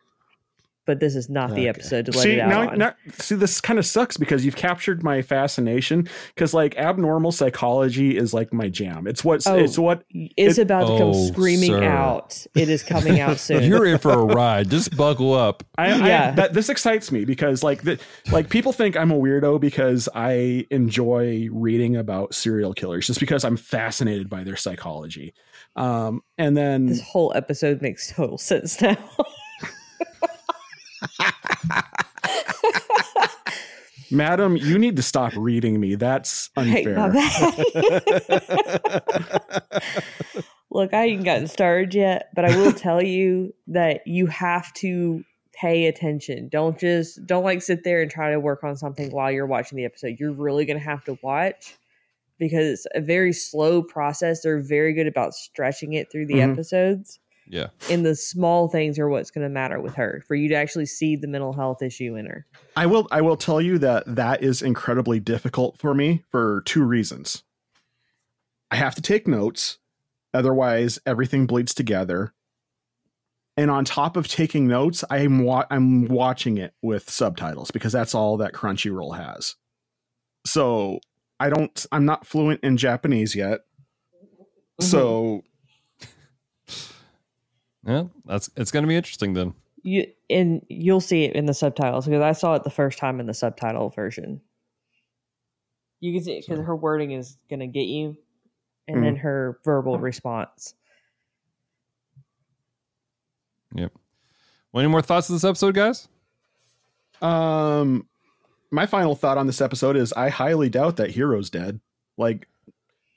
But 0.88 1.00
this 1.00 1.16
is 1.16 1.30
not 1.30 1.54
the 1.54 1.68
episode 1.68 2.08
to 2.08 2.12
let 2.12 2.24
See 2.24 2.32
it 2.34 2.40
out 2.40 2.50
now, 2.50 2.70
on. 2.72 2.78
now, 2.80 2.94
see 3.14 3.36
this 3.36 3.62
kind 3.62 3.78
of 3.78 3.86
sucks 3.86 4.18
because 4.18 4.44
you've 4.44 4.56
captured 4.56 5.04
my 5.04 5.22
fascination. 5.22 6.10
Because 6.34 6.56
like 6.56 6.76
abnormal 6.76 7.32
psychology 7.32 8.18
is 8.18 8.34
like 8.34 8.52
my 8.52 8.68
jam. 8.68 9.06
It's 9.06 9.24
what 9.24 9.46
Oh, 9.46 9.56
it's 9.56 9.78
what 9.78 10.04
it's 10.10 10.58
it- 10.58 10.64
about 10.64 10.88
to 10.88 10.98
come 10.98 11.10
Oh, 11.14 11.28
screaming 11.28 11.70
sir. 11.70 11.84
out. 11.84 12.46
It 12.56 12.68
is 12.68 12.82
coming 12.82 13.20
out 13.20 13.38
soon. 13.40 13.64
You're 13.64 13.86
in 13.86 14.00
for 14.00 14.12
a 14.12 14.24
ride. 14.26 14.72
Just 14.72 14.98
buckle 14.98 15.36
up. 15.36 15.64
I, 15.78 15.92
I 15.92 16.08
Yeah. 16.08 16.32
that 16.32 16.54
this 16.54 16.68
excites 16.68 17.12
me 17.12 17.26
because 17.26 17.62
like 17.62 17.84
the 17.84 18.00
like 18.32 18.50
people 18.50 18.74
think 18.74 18.98
I'm 18.98 19.12
a 19.12 19.16
weirdo 19.20 19.62
because 19.62 20.10
I 20.16 20.66
enjoy 20.72 21.48
reading 21.52 21.96
about 21.96 22.34
serial 22.34 22.74
killers 22.74 23.06
just 23.06 23.20
because 23.20 23.46
I'm 23.46 23.56
fascinated 23.56 24.30
by 24.30 24.44
their 24.44 24.56
psychology. 24.56 25.36
Um, 25.76 26.22
and 26.40 26.58
then 26.58 26.88
this 26.88 27.02
whole 27.02 27.32
episode 27.36 27.82
makes 27.84 28.12
total 28.12 28.40
sense 28.40 28.82
now. 28.82 28.98
Madam, 34.12 34.58
you 34.58 34.78
need 34.78 34.98
to 34.98 35.02
stop 35.02 35.32
reading 35.36 35.80
me. 35.80 35.96
That's 35.96 36.50
unfair. 36.58 37.12
Look, 40.70 40.94
I 40.94 41.06
ain't 41.06 41.26
gotten 41.26 41.48
started 41.48 41.94
yet, 41.94 42.30
but 42.36 42.46
I 42.46 42.56
will 42.58 42.74
tell 42.74 43.02
you 43.02 43.54
that 43.68 44.02
you 44.06 44.28
have 44.28 44.74
to 44.76 45.24
pay 45.54 45.88
attention. 45.88 46.50
Don't 46.50 46.80
just 46.80 47.26
don't 47.26 47.44
like 47.44 47.62
sit 47.62 47.84
there 47.84 48.02
and 48.02 48.10
try 48.10 48.32
to 48.32 48.40
work 48.40 48.64
on 48.64 48.76
something 48.78 49.12
while 49.12 49.32
you're 49.32 49.46
watching 49.48 49.78
the 49.78 49.86
episode. 49.86 50.18
You're 50.20 50.32
really 50.34 50.66
gonna 50.66 50.80
have 50.80 51.04
to 51.06 51.18
watch 51.22 51.76
because 52.40 52.66
it's 52.66 52.88
a 52.96 53.02
very 53.02 53.34
slow 53.34 53.84
process. 53.84 54.42
They're 54.42 54.62
very 54.62 54.94
good 54.94 55.08
about 55.08 55.34
stretching 55.34 55.94
it 55.94 56.12
through 56.12 56.28
the 56.28 56.36
Mhm. 56.36 56.54
episodes. 56.54 57.20
Yeah. 57.48 57.68
And 57.90 58.06
the 58.06 58.16
small 58.16 58.68
things 58.70 58.98
are 58.98 59.10
what's 59.10 59.32
going 59.32 59.46
to 59.46 59.50
matter 59.50 59.80
with 59.82 59.96
her 59.96 60.24
for 60.28 60.36
you 60.36 60.48
to 60.50 60.56
actually 60.56 60.86
see 60.86 61.16
the 61.16 61.28
mental 61.28 61.54
health 61.54 61.82
issue 61.82 62.16
in 62.16 62.26
her. 62.26 62.46
I 62.76 62.86
will 62.86 63.08
I 63.12 63.22
will 63.22 63.36
tell 63.38 63.62
you 63.62 63.78
that 63.80 64.04
that 64.16 64.42
is 64.44 64.62
incredibly 64.62 65.20
difficult 65.20 65.78
for 65.78 65.94
me 65.94 66.24
for 66.30 66.62
two 66.66 66.84
reasons. 66.84 67.44
I 68.70 68.78
have 68.78 68.96
to 68.96 69.02
take 69.02 69.28
notes, 69.28 69.80
otherwise 70.34 71.00
everything 71.06 71.46
bleeds 71.46 71.74
together. 71.74 72.34
And 73.58 73.70
on 73.70 73.84
top 73.84 74.16
of 74.16 74.30
taking 74.30 74.66
notes, 74.68 75.04
I'm 75.10 75.44
wa- 75.44 75.66
I'm 75.70 76.06
watching 76.08 76.58
it 76.58 76.74
with 76.82 77.10
subtitles 77.10 77.70
because 77.70 77.92
that's 77.92 78.16
all 78.16 78.38
that 78.38 78.54
Crunchyroll 78.54 79.18
has. 79.18 79.56
So 80.46 81.02
I 81.40 81.50
don't 81.50 81.86
I'm 81.92 82.06
not 82.06 82.26
fluent 82.26 82.62
in 82.64 82.70
Mm-hmm. 82.70 82.70
Mm-hmm. 82.70 82.76
Mm-hmm. 82.76 82.78
Japanese 82.78 83.36
yet. 83.36 83.60
So 84.80 85.44
Yeah, 87.86 88.04
that's 88.26 88.50
it's 88.56 88.72
going 88.72 88.84
to 88.84 88.88
be 88.88 88.96
interesting 88.96 89.34
then. 89.34 89.54
You 89.84 90.08
and 90.30 90.64
you'll 90.70 91.02
see 91.02 91.24
it 91.24 91.36
in 91.36 91.46
the 91.46 91.54
subtitles 91.54 92.06
because 92.06 92.22
I 92.22 92.34
saw 92.34 92.54
it 92.56 92.64
the 92.64 92.70
first 92.70 93.00
time 93.00 93.20
in 93.20 93.26
the 93.26 93.34
subtitle 93.34 93.90
version. 93.90 94.42
You 96.00 96.14
can 96.14 96.24
see 96.24 96.34
it 96.34 96.46
because 96.48 96.64
her 96.66 96.76
wording 96.76 97.12
is 97.12 97.38
gonna 97.50 97.68
get 97.68 97.88
you, 97.88 98.16
and 98.88 99.04
then 99.04 99.16
her 99.16 99.60
verbal 99.64 99.98
response. 99.98 100.76
Yep. 103.74 103.92
Well, 104.72 104.82
any 104.82 104.92
more 104.92 105.02
thoughts 105.02 105.30
of 105.30 105.34
this 105.34 105.44
episode, 105.44 105.76
guys? 105.76 106.08
Um, 107.22 108.08
my 108.72 108.86
final 108.86 109.16
thought 109.16 109.38
on 109.38 109.48
this 109.48 109.62
episode 109.62 109.96
is 109.96 110.14
I 110.14 110.30
highly 110.30 110.70
doubt 110.70 110.98
that 110.98 111.12
Heero's 111.12 111.50
dead. 111.50 111.80
Like, 112.18 112.48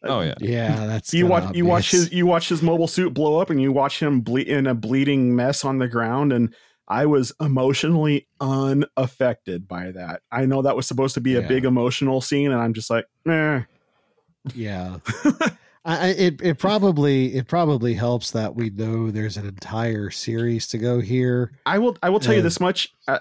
Oh 0.05 0.20
yeah. 0.20 0.35
Yeah, 0.40 0.86
that's 0.86 1.12
you 1.14 1.24
kinda 1.28 1.47
watch 1.47 1.56
you 1.56 1.64
watch 1.66 1.90
his 1.90 2.12
you 2.12 2.26
watch 2.26 2.48
his 2.48 2.62
mobile 2.62 2.86
suit 2.89 3.14
blow 3.14 3.40
up, 3.40 3.51
and 3.51 3.60
you 3.60 3.72
watch 3.72 4.01
him 4.01 4.20
ble- 4.20 4.36
in 4.47 4.66
a 4.66 4.74
bleeding 4.74 5.35
mess 5.35 5.64
on 5.64 5.78
the 5.78 5.89
ground, 5.89 6.32
and 6.32 6.55
I 6.89 7.06
was 7.06 7.32
emotionally 7.40 8.26
unaffected 8.40 9.66
by 9.66 9.90
that. 9.93 10.20
I 10.31 10.44
know 10.47 10.62
that 10.62 10.76
was 10.76 10.86
supposed 10.86 11.14
to 11.14 11.20
be 11.20 11.36
a 11.36 11.40
Yeah. 11.40 11.48
big 11.48 11.64
emotional 11.64 12.20
scene, 12.20 12.52
and 12.52 12.60
I'm 12.60 12.74
just 12.74 12.90
like, 12.90 13.06
eh. 13.26 13.62
Yeah. 14.55 14.98
I, 15.86 16.09
I- 16.09 16.14
it 16.16 16.40
it 16.43 16.59
probably 16.59 17.35
it 17.35 17.47
probably 17.48 17.94
helps 17.94 18.31
that 18.32 18.55
we 18.55 18.70
know 18.70 19.10
there's 19.10 19.36
an 19.36 19.47
entire 19.47 20.10
series 20.10 20.66
to 20.68 20.78
go 20.78 21.01
here. 21.01 21.52
I 21.66 21.78
will 21.78 21.97
I 22.02 22.10
will 22.10 22.20
tell 22.20 22.35
you 22.35 22.43
this 22.43 22.60
much. 22.60 22.93
Uh, 23.09 23.18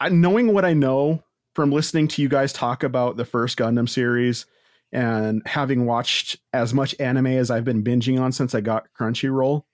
I, 0.00 0.08
knowing 0.10 0.52
what 0.54 0.64
I 0.64 0.74
know 0.74 1.22
from 1.54 1.70
listening 1.72 2.06
to 2.08 2.22
you 2.22 2.28
guys 2.28 2.52
talk 2.52 2.82
about 2.84 3.16
the 3.16 3.24
first 3.24 3.58
Gundam 3.58 3.88
series 3.88 4.46
and 4.92 5.42
having 5.46 5.86
watched 5.86 6.38
as 6.52 6.72
much 6.72 6.94
anime 6.98 7.26
as 7.26 7.50
I've 7.50 7.64
been 7.64 7.84
binging 7.84 8.20
on 8.20 8.32
since 8.32 8.54
I 8.54 8.60
got 8.60 8.86
Crunchyroll, 8.98 9.64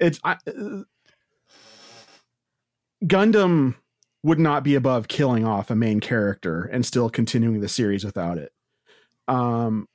it's 0.00 0.20
I, 0.24 0.36
uh, 0.46 0.82
Gundam 3.04 3.76
would 4.22 4.38
not 4.38 4.64
be 4.64 4.74
above 4.74 5.08
killing 5.08 5.46
off 5.46 5.70
a 5.70 5.74
main 5.74 6.00
character 6.00 6.62
and 6.72 6.84
still 6.84 7.08
continuing 7.08 7.60
the 7.60 7.68
series 7.68 8.04
without 8.04 8.38
it. 8.38 8.52
Um, 9.28 9.88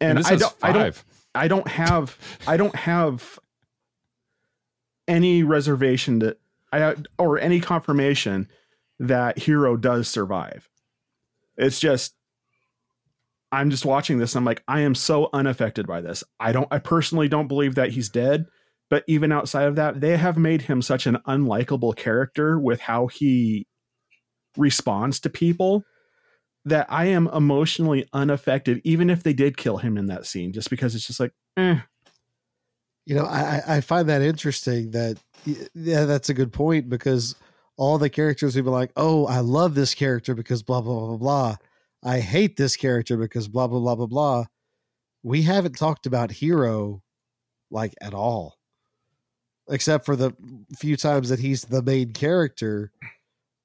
and 0.00 0.18
this 0.18 0.26
I 0.26 0.36
don't, 0.36 0.54
I 0.62 0.72
don't. 0.72 1.04
I 1.36 1.48
don't 1.48 1.68
have 1.68 2.16
I 2.46 2.56
don't 2.56 2.74
have 2.74 3.38
any 5.06 5.42
reservation 5.42 6.20
that 6.20 6.38
I 6.72 6.96
or 7.18 7.38
any 7.38 7.60
confirmation 7.60 8.48
that 8.98 9.36
Heero 9.36 9.80
does 9.80 10.08
survive. 10.08 10.68
It's 11.56 11.78
just 11.78 12.14
I'm 13.52 13.70
just 13.70 13.84
watching 13.84 14.18
this. 14.18 14.34
I'm 14.34 14.44
like, 14.44 14.62
I 14.68 14.80
am 14.80 14.94
so 14.94 15.28
unaffected 15.32 15.86
by 15.86 16.00
this. 16.00 16.24
I 16.40 16.52
don't 16.52 16.68
I 16.70 16.78
personally 16.78 17.28
don't 17.28 17.48
believe 17.48 17.74
that 17.76 17.90
he's 17.90 18.08
dead. 18.08 18.46
But 18.88 19.02
even 19.08 19.32
outside 19.32 19.66
of 19.66 19.74
that, 19.76 20.00
they 20.00 20.16
have 20.16 20.36
made 20.38 20.62
him 20.62 20.80
such 20.80 21.06
an 21.06 21.18
unlikable 21.26 21.96
character 21.96 22.58
with 22.58 22.80
how 22.80 23.08
he 23.08 23.66
responds 24.56 25.18
to 25.20 25.30
people 25.30 25.82
that 26.64 26.86
I 26.88 27.06
am 27.06 27.28
emotionally 27.28 28.08
unaffected, 28.12 28.80
even 28.84 29.10
if 29.10 29.22
they 29.22 29.32
did 29.32 29.56
kill 29.56 29.78
him 29.78 29.96
in 29.96 30.06
that 30.06 30.26
scene, 30.26 30.52
just 30.52 30.70
because 30.70 30.94
it's 30.94 31.06
just 31.06 31.20
like, 31.20 31.32
eh. 31.56 31.78
You 33.06 33.14
know, 33.14 33.24
I 33.24 33.62
I- 33.76 33.80
find 33.80 34.08
that 34.08 34.22
interesting. 34.22 34.90
That 34.90 35.18
yeah, 35.74 36.04
that's 36.04 36.28
a 36.28 36.34
good 36.34 36.52
point 36.52 36.88
because 36.88 37.36
all 37.76 37.98
the 37.98 38.10
characters 38.10 38.54
who 38.54 38.62
be 38.64 38.70
like, 38.70 38.90
"Oh, 38.96 39.26
I 39.26 39.40
love 39.40 39.74
this 39.74 39.94
character 39.94 40.34
because 40.34 40.62
blah 40.62 40.80
blah 40.80 41.06
blah 41.06 41.16
blah. 41.16 41.56
I 42.06 42.20
hate 42.20 42.56
this 42.56 42.76
character 42.76 43.16
because 43.16 43.48
blah 43.48 43.66
blah 43.66 43.80
blah 43.80 43.96
blah 43.96 44.06
blah." 44.06 44.44
We 45.22 45.42
haven't 45.42 45.76
talked 45.76 46.06
about 46.06 46.30
Heero 46.30 47.00
like 47.70 47.94
at 48.00 48.14
all, 48.14 48.56
except 49.68 50.06
for 50.06 50.16
the 50.16 50.32
few 50.78 50.96
times 50.96 51.28
that 51.28 51.40
he's 51.40 51.62
the 51.62 51.82
main 51.82 52.12
character. 52.12 52.92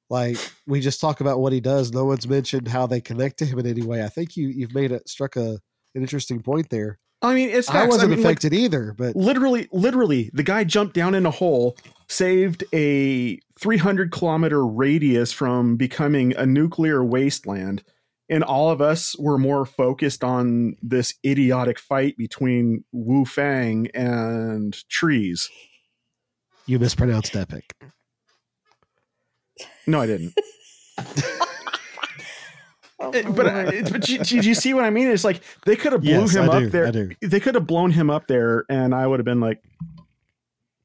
Like 0.09 0.38
we 0.68 0.81
just 0.81 0.99
talk 0.99 1.22
about 1.22 1.39
what 1.39 1.53
he 1.53 1.61
does. 1.61 1.93
No 1.93 2.05
one's 2.05 2.27
mentioned 2.27 2.68
how 2.68 2.88
they 2.88 2.99
connect 2.99 3.39
to 3.39 3.45
him 3.45 3.59
in 3.59 3.68
any 3.68 3.84
way. 3.84 4.03
I 4.03 4.09
think 4.09 4.35
you 4.35 4.47
you've 4.49 4.73
made 4.73 4.91
it 4.91 5.07
struck 5.07 5.35
a 5.35 5.59
an 5.95 6.01
interesting 6.01 6.41
point 6.41 6.69
there. 6.69 6.99
I 7.22 7.35
mean, 7.35 7.49
it's 7.49 7.69
I 7.69 7.85
wasn't 7.85 8.09
mean, 8.09 8.19
like, 8.19 8.26
affected 8.26 8.53
either, 8.53 8.95
but 8.97 9.15
literally, 9.15 9.68
literally, 9.72 10.31
the 10.34 10.41
guy 10.41 10.63
jumped 10.63 10.95
down 10.95 11.13
in 11.13 11.27
a 11.27 11.31
hole, 11.31 11.77
saved 12.09 12.63
a 12.73 13.38
300 13.59 14.11
kilometer 14.11 14.65
radius 14.65 15.31
from 15.31 15.76
becoming 15.76 16.35
a 16.35 16.47
nuclear 16.47 17.03
wasteland. 17.03 17.84
And 18.31 18.43
all 18.43 18.71
of 18.71 18.81
us 18.81 19.15
were 19.19 19.37
more 19.37 19.65
focused 19.65 20.23
on 20.23 20.75
this 20.81 21.13
idiotic 21.25 21.77
fight 21.77 22.15
between 22.17 22.83
Wu 22.93 23.25
Fang 23.25 23.87
and 23.93 24.73
Treize. 24.89 25.49
you 26.65 26.79
mispronounced 26.79 27.35
epic. 27.35 27.73
No, 29.85 29.99
I 30.01 30.07
didn't. 30.07 30.33
It- 33.13 33.35
but 33.35 33.47
uh, 33.47 33.71
it- 33.73 33.91
but 33.91 34.07
you, 34.07 34.19
you, 34.25 34.41
you 34.41 34.53
see 34.53 34.75
what 34.75 34.83
I 34.85 34.91
mean? 34.91 35.07
It's 35.07 35.23
like 35.23 35.41
they 35.65 35.75
could 35.75 35.91
have 35.91 36.01
blew 36.01 36.11
Yes, 36.11 36.35
him 36.35 36.43
I 36.49 36.53
up 36.53 36.59
do, 36.63 36.69
there. 36.69 36.85
I 36.87 36.91
do. 36.91 37.09
They 37.21 37.39
could 37.39 37.55
have 37.55 37.65
blown 37.65 37.89
him 37.89 38.11
up 38.11 38.27
there, 38.27 38.63
and 38.69 38.93
I 38.93 39.07
would 39.07 39.19
have 39.19 39.25
been 39.25 39.39
like, 39.39 39.59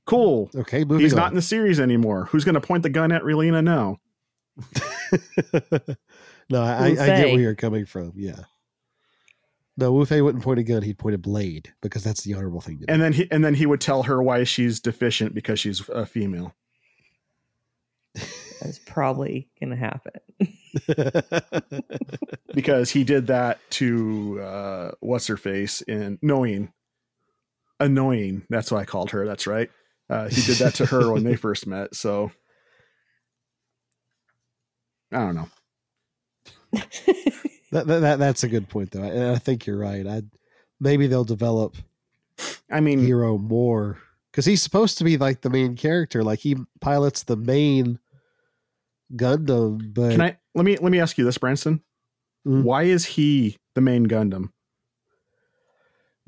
"Cool, 0.06 0.51
Okay, 0.56 0.78
moving 0.85 1.01
he's 1.01 1.12
on. 1.12 1.18
not 1.18 1.31
in 1.32 1.36
the 1.36 1.43
series 1.43 1.78
anymore. 1.78 2.24
Who's 2.31 2.43
going 2.43 2.55
to 2.55 2.60
point 2.60 2.82
the 2.85 2.89
gun 2.89 3.12
at 3.12 3.23
Relena 3.23 3.62
now?" 3.62 3.98
no, 6.51 6.62
I, 6.62 6.73
I, 6.73 6.86
I 6.86 6.94
get 6.94 7.32
where 7.32 7.40
you're 7.40 7.55
coming 7.55 7.86
from. 7.86 8.12
Yeah. 8.16 8.40
No, 9.78 9.93
Wu 9.93 10.06
Fei 10.06 10.23
wouldn't 10.23 10.43
point 10.43 10.59
a 10.59 10.62
gun; 10.62 10.82
he'd 10.82 10.98
point 10.98 11.14
a 11.14 11.18
blade 11.18 11.74
because 11.82 12.02
that's 12.02 12.23
the 12.23 12.35
honorable 12.35 12.60
thing 12.62 12.78
to 12.78 12.86
do. 12.86 12.93
And 12.93 13.02
then 13.02 13.12
he 13.12 13.28
and 13.31 13.44
then 13.44 13.55
he 13.55 13.66
would 13.66 13.81
tell 13.81 14.05
her 14.05 14.23
why 14.23 14.44
she's 14.44 14.81
deficient 14.81 15.35
because 15.35 15.60
she's 15.60 15.86
a 15.89 16.06
female. 16.06 16.55
That's 18.62 18.78
probably 18.78 19.51
gonna 19.60 19.77
happen. 19.77 20.12
Because 22.55 22.90
he 22.90 23.05
did 23.05 23.27
that 23.27 23.59
to 23.73 24.40
uh, 24.40 24.90
what's 25.01 25.27
her 25.27 25.36
face 25.36 25.82
in 25.82 26.18
knowing, 26.23 26.73
annoying. 27.78 28.47
That's 28.48 28.73
what 28.73 28.81
I 28.81 28.86
called 28.86 29.10
her. 29.10 29.27
That's 29.27 29.47
right. 29.47 29.68
Uh, 30.09 30.31
he 30.31 30.40
did 30.40 30.56
that 30.59 30.74
to 30.77 30.86
her 30.86 31.12
when 31.12 31.23
they 31.23 31.36
first 31.36 31.66
met. 31.66 31.94
So 31.94 32.31
I 35.12 35.18
don't 35.18 35.35
know. 35.35 35.51
That, 37.73 37.87
that, 37.89 37.99
that 38.01 38.19
that's 38.21 38.45
a 38.45 38.49
good 38.49 38.69
point, 38.69 38.93
though, 38.93 39.03
and 39.03 39.25
I 39.25 39.39
think 39.39 39.67
you're 39.67 39.79
right. 39.79 40.07
I 40.07 40.23
maybe 40.81 41.09
they'll 41.09 41.25
develop 41.25 41.77
I 42.71 42.81
mean, 42.81 43.01
Heero 43.01 43.41
more 43.41 43.99
because 44.31 44.45
he's 44.45 44.63
supposed 44.63 44.99
to 44.99 45.05
be 45.05 45.17
like 45.17 45.41
the 45.41 45.51
main 45.51 45.77
character. 45.77 46.23
Like 46.23 46.39
he 46.39 46.57
pilots 46.81 47.25
the 47.25 47.37
main 47.37 47.99
Gundam, 49.15 49.93
but 49.93 50.13
can 50.13 50.21
I 50.21 50.39
let 50.55 50.65
me 50.65 50.77
let 50.77 50.93
me 50.93 51.01
ask 51.01 51.19
you 51.19 51.25
this, 51.25 51.39
Branson? 51.39 51.83
Mhm. 52.47 52.63
Why 52.63 52.85
is 52.85 53.05
he 53.05 53.59
the 53.75 53.81
main 53.81 54.07
Gundam? 54.07 54.51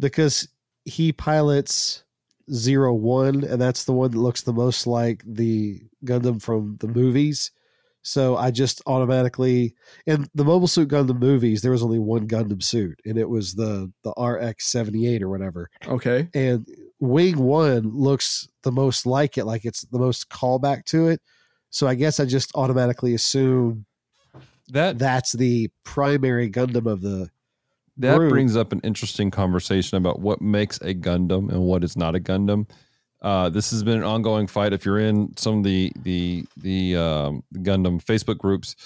because 0.00 0.48
he 0.84 1.12
pilots 1.12 2.04
zero 2.52 2.94
one 2.94 3.44
and 3.44 3.60
that's 3.60 3.84
the 3.84 3.92
one 3.92 4.10
that 4.10 4.18
looks 4.18 4.42
the 4.42 4.52
most 4.52 4.86
like 4.86 5.22
the 5.26 5.80
gundam 6.04 6.40
from 6.40 6.76
the 6.80 6.88
movies 6.88 7.50
so 8.08 8.36
i 8.36 8.50
just 8.50 8.80
automatically 8.86 9.74
in 10.06 10.26
the 10.34 10.44
mobile 10.44 10.66
suit 10.66 10.88
gundam 10.88 11.18
movies 11.18 11.60
there 11.60 11.70
was 11.72 11.82
only 11.82 11.98
one 11.98 12.26
gundam 12.26 12.62
suit 12.62 12.98
and 13.04 13.18
it 13.18 13.28
was 13.28 13.54
the 13.54 13.92
the 14.02 14.12
rx-78 14.18 15.20
or 15.20 15.28
whatever 15.28 15.68
Okay, 15.86 16.28
and 16.34 16.66
wing 17.00 17.38
one 17.38 17.90
looks 17.94 18.48
the 18.62 18.72
most 18.72 19.04
like 19.06 19.36
it 19.38 19.44
like 19.44 19.64
it's 19.64 19.82
the 19.82 19.98
most 19.98 20.30
callback 20.30 20.84
to 20.84 21.08
it 21.08 21.20
so 21.70 21.86
i 21.86 21.94
guess 21.94 22.18
i 22.18 22.24
just 22.24 22.50
automatically 22.54 23.14
assume 23.14 23.84
That 24.70 24.98
that's 24.98 25.32
the 25.32 25.70
primary 25.84 26.50
gundam 26.50 26.86
of 26.90 27.02
the 27.02 27.30
that 27.98 28.16
group. 28.16 28.30
brings 28.30 28.56
up 28.56 28.72
an 28.72 28.80
interesting 28.84 29.30
conversation 29.30 29.96
about 29.98 30.20
what 30.20 30.40
makes 30.40 30.78
a 30.82 30.94
Gundam 30.94 31.50
and 31.50 31.62
what 31.62 31.82
is 31.82 31.96
not 31.96 32.14
a 32.14 32.20
Gundam. 32.20 32.68
Uh, 33.20 33.48
this 33.48 33.70
has 33.70 33.82
been 33.82 33.98
an 33.98 34.04
ongoing 34.04 34.46
fight. 34.46 34.72
If 34.72 34.84
you're 34.84 34.98
in 34.98 35.36
some 35.36 35.58
of 35.58 35.64
the 35.64 35.92
the 36.02 36.44
the 36.56 36.96
um, 36.96 37.42
Gundam 37.56 38.02
Facebook 38.02 38.38
groups, 38.38 38.76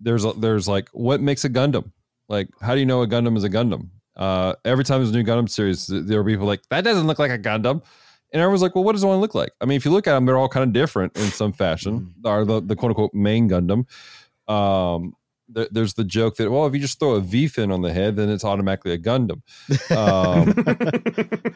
there's 0.00 0.24
a, 0.24 0.32
there's 0.32 0.66
like 0.66 0.88
what 0.90 1.20
makes 1.20 1.44
a 1.44 1.50
Gundam? 1.50 1.90
Like 2.28 2.48
how 2.60 2.74
do 2.74 2.80
you 2.80 2.86
know 2.86 3.02
a 3.02 3.06
Gundam 3.06 3.36
is 3.36 3.44
a 3.44 3.50
Gundam? 3.50 3.88
Uh, 4.16 4.54
every 4.64 4.84
time 4.84 5.00
there's 5.00 5.14
a 5.14 5.18
new 5.18 5.24
Gundam 5.24 5.48
series, 5.48 5.86
there 5.86 6.20
are 6.20 6.24
people 6.24 6.46
like 6.46 6.62
that 6.70 6.84
doesn't 6.84 7.06
look 7.06 7.18
like 7.18 7.30
a 7.30 7.38
Gundam, 7.38 7.82
and 8.32 8.40
everyone's 8.40 8.62
like, 8.62 8.74
well, 8.74 8.84
what 8.84 8.92
does 8.92 9.04
one 9.04 9.20
look 9.20 9.34
like? 9.34 9.52
I 9.60 9.66
mean, 9.66 9.76
if 9.76 9.84
you 9.84 9.90
look 9.90 10.06
at 10.06 10.14
them, 10.14 10.24
they're 10.24 10.38
all 10.38 10.48
kind 10.48 10.64
of 10.64 10.72
different 10.72 11.16
in 11.16 11.26
some 11.30 11.52
fashion. 11.52 12.14
Are 12.24 12.44
the 12.44 12.60
the 12.60 12.76
quote 12.76 12.90
unquote 12.90 13.12
main 13.12 13.48
Gundam. 13.50 13.86
Um, 14.48 15.14
there, 15.48 15.68
there's 15.70 15.94
the 15.94 16.04
joke 16.04 16.36
that 16.36 16.50
well, 16.50 16.66
if 16.66 16.74
you 16.74 16.80
just 16.80 16.98
throw 16.98 17.12
a 17.12 17.20
V 17.20 17.48
fin 17.48 17.70
on 17.70 17.82
the 17.82 17.92
head, 17.92 18.16
then 18.16 18.28
it's 18.30 18.44
automatically 18.44 18.92
a 18.92 18.98
Gundam. 18.98 19.42
Um, 19.94 20.46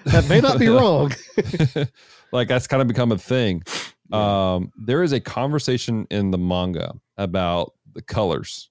that 0.04 0.26
may 0.28 0.40
not 0.40 0.58
be 0.58 0.68
wrong 0.68 1.12
like 2.32 2.48
that's 2.48 2.66
kind 2.66 2.80
of 2.82 2.88
become 2.88 3.12
a 3.12 3.18
thing. 3.18 3.62
Um, 4.12 4.72
there 4.76 5.02
is 5.02 5.12
a 5.12 5.20
conversation 5.20 6.06
in 6.10 6.30
the 6.30 6.38
manga 6.38 6.94
about 7.16 7.74
the 7.92 8.02
colors 8.02 8.70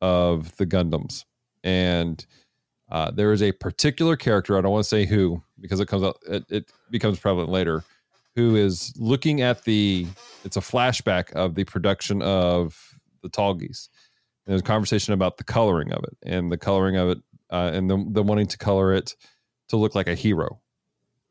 of 0.00 0.56
the 0.56 0.66
Gundams, 0.66 1.24
and 1.62 2.24
uh, 2.90 3.10
there 3.10 3.32
is 3.32 3.42
a 3.42 3.52
particular 3.52 4.16
character. 4.16 4.56
I 4.56 4.62
don't 4.62 4.72
want 4.72 4.84
to 4.84 4.88
say 4.88 5.04
who 5.04 5.42
because 5.60 5.80
it 5.80 5.86
comes 5.86 6.02
out. 6.02 6.16
It, 6.26 6.44
it 6.48 6.72
becomes 6.90 7.18
prevalent 7.18 7.50
later. 7.50 7.84
who 8.36 8.56
is 8.56 8.94
looking 8.96 9.40
at 9.42 9.64
the. 9.64 10.06
It's 10.44 10.56
a 10.56 10.60
flashback 10.60 11.32
of 11.32 11.54
the 11.54 11.64
production 11.64 12.22
of 12.22 12.94
the 13.22 13.28
Tallgeese. 13.28 13.88
And 14.46 14.52
there's 14.52 14.62
a 14.62 14.64
conversation 14.64 15.12
about 15.12 15.36
the 15.36 15.44
coloring 15.44 15.92
of 15.92 16.02
it 16.04 16.16
and 16.22 16.50
the 16.50 16.56
coloring 16.56 16.96
of 16.96 17.10
it, 17.10 17.18
uh, 17.50 17.70
and 17.74 17.90
the 17.90 18.04
the 18.08 18.22
wanting 18.22 18.46
to 18.46 18.58
color 18.58 18.94
it 18.94 19.14
to 19.68 19.76
look 19.76 19.94
like 19.94 20.08
a 20.08 20.14
hero. 20.14 20.60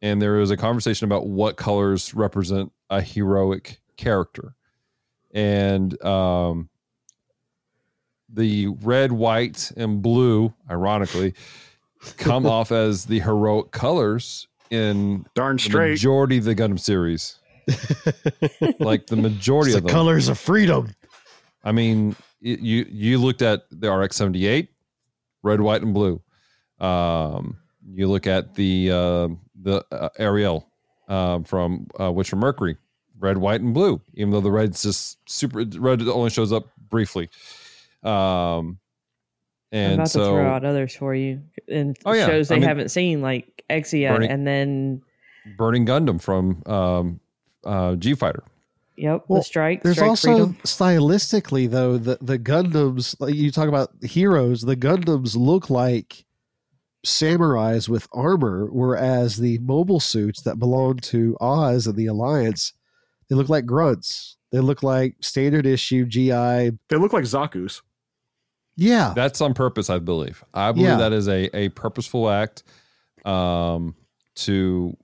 And 0.01 0.21
there 0.21 0.33
was 0.33 0.49
a 0.51 0.57
conversation 0.57 1.05
about 1.05 1.27
what 1.27 1.57
colors 1.57 2.13
represent 2.13 2.71
a 2.89 3.01
heroic 3.01 3.79
character, 3.97 4.55
and 5.33 6.01
um, 6.05 6.69
the 8.29 8.67
red, 8.81 9.11
white, 9.11 9.71
and 9.75 10.01
blue, 10.01 10.53
ironically, 10.69 11.33
come 12.17 12.45
off 12.47 12.71
as 12.71 13.05
the 13.05 13.19
heroic 13.19 13.71
colors 13.71 14.47
in 14.69 15.25
Darn 15.35 15.57
the 15.57 15.63
straight. 15.63 15.89
majority 15.91 16.37
of 16.37 16.45
the 16.45 16.55
Gundam 16.55 16.79
series. 16.79 17.35
like 18.79 19.07
the 19.07 19.15
majority 19.15 19.71
It's 19.71 19.77
of 19.77 19.83
the 19.83 19.87
them. 19.87 19.93
colors 19.95 20.27
of 20.27 20.39
freedom. 20.39 20.95
I 21.63 21.71
mean, 21.71 22.15
y- 22.41 22.57
you 22.61 22.85
you 22.89 23.17
looked 23.19 23.41
at 23.41 23.63
the 23.69 23.91
RX 23.91 24.15
seventy 24.15 24.47
eight, 24.47 24.69
red, 25.43 25.61
white, 25.61 25.81
and 25.81 25.93
blue. 25.93 26.21
Um, 26.79 27.57
you 27.91 28.07
look 28.07 28.25
at 28.27 28.55
the 28.55 28.91
uh, 28.91 29.27
the 29.61 29.83
uh, 29.91 30.09
Ariel 30.17 30.69
um, 31.07 31.43
from 31.43 31.87
uh, 31.99 32.11
Witcher 32.11 32.35
Mercury, 32.35 32.77
red, 33.19 33.37
white, 33.37 33.61
and 33.61 33.73
blue. 33.73 34.01
Even 34.15 34.31
though 34.31 34.41
the 34.41 34.51
red's 34.51 34.81
just 34.83 35.17
super 35.29 35.65
red 35.77 36.01
only 36.03 36.29
shows 36.29 36.51
up 36.53 36.67
briefly. 36.89 37.29
Um, 38.03 38.79
I'm 39.71 39.77
and 39.79 39.93
about 39.95 40.09
so 40.09 40.19
to 40.19 40.25
throw 40.25 40.47
out 40.47 40.65
others 40.65 40.95
for 40.95 41.13
you 41.13 41.41
and 41.67 41.95
Oh, 42.05 42.13
yeah. 42.13 42.25
shows 42.25 42.49
I 42.49 42.55
they 42.55 42.59
mean- 42.61 42.67
haven't 42.69 42.89
seen, 42.89 43.21
like 43.21 43.63
Exia, 43.69 44.15
Burning- 44.15 44.31
and 44.31 44.47
then 44.47 45.01
Burning 45.57 45.85
Gundam 45.85 46.19
from 46.21 46.63
um, 46.65 47.19
uh, 47.63 47.95
G 47.95 48.15
Fighter. 48.15 48.43
yep, 48.97 49.25
Well, 49.27 49.41
the 49.41 49.43
strike. 49.43 49.83
There's 49.83 49.97
strike 49.97 50.09
also 50.09 50.27
freedom. 50.31 50.57
stylistically 50.63 51.69
though 51.69 51.97
the 51.97 52.17
the 52.21 52.39
Gundams 52.39 53.15
like 53.19 53.35
you 53.35 53.51
talk 53.51 53.67
about 53.67 53.91
heroes, 54.01 54.61
the 54.61 54.75
Gundams 54.75 55.35
look 55.35 55.69
like 55.69 56.25
samurais 57.05 57.87
with 57.89 58.07
armor, 58.11 58.67
whereas 58.71 59.37
the 59.37 59.57
mobile 59.59 59.99
suits 59.99 60.41
that 60.41 60.59
belong 60.59 60.97
to 60.97 61.37
Oz 61.39 61.87
and 61.87 61.95
the 61.95 62.07
Alliance, 62.07 62.73
they 63.29 63.35
look 63.35 63.49
like 63.49 63.65
grunts. 63.65 64.37
They 64.51 64.59
look 64.59 64.81
like 64.83 65.15
standard 65.21 65.65
issue 65.65 66.05
GI. 66.05 66.29
They 66.31 66.97
look 66.97 67.13
like 67.13 67.23
Zaku's. 67.25 67.81
Yeah, 68.75 69.11
That's 69.15 69.41
on 69.41 69.53
purpose, 69.53 69.89
I 69.89 69.99
believe. 69.99 70.43
I 70.53 70.71
believe 70.71 70.87
Yeah. 70.89 70.97
that 70.97 71.11
is 71.13 71.27
a, 71.27 71.55
a 71.55 71.69
purposeful 71.69 72.29
act 72.29 72.63
um, 73.25 73.93
to 74.35 74.95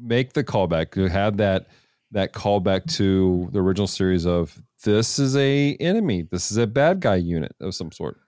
make 0.00 0.34
the 0.34 0.44
callback, 0.44 0.90
to 0.92 1.06
have 1.08 1.38
that 1.38 1.68
that 2.10 2.34
callback 2.34 2.84
to 2.96 3.48
the 3.52 3.58
original 3.62 3.86
series 3.86 4.26
of 4.26 4.60
this 4.84 5.18
is 5.18 5.34
a 5.34 5.74
enemy, 5.80 6.20
this 6.30 6.50
is 6.50 6.58
a 6.58 6.66
bad 6.66 7.00
guy 7.00 7.14
unit 7.16 7.54
of 7.58 7.74
some 7.74 7.90
sort. 7.90 8.18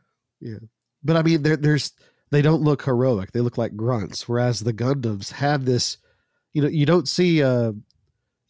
Yeah. 0.41 0.57
But 1.03 1.17
I 1.17 1.23
mean, 1.23 1.43
there, 1.43 1.57
there's 1.59 1.93
they 2.35 2.43
don't 2.43 2.63
look 2.63 2.83
heroic. 2.85 3.33
They 3.33 3.41
look 3.41 3.57
like 3.59 3.77
grunts. 3.77 4.29
Whereas 4.29 4.61
the 4.61 4.73
Gundams 4.73 5.33
have 5.33 5.65
this, 5.65 5.99
you 6.53 6.63
know, 6.63 6.69
you 6.69 6.87
don't 6.87 7.09
see 7.09 7.41
a 7.41 7.73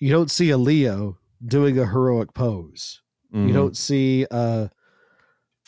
you 0.01 0.11
don't 0.11 0.31
see 0.31 0.51
a 0.51 0.57
Leo 0.59 1.19
doing 1.47 1.79
a 1.79 1.87
heroic 1.87 2.35
pose. 2.35 3.01
Mhm. 3.35 3.49
You 3.49 3.53
don't 3.53 3.77
see 3.77 4.27
uh, 4.31 4.69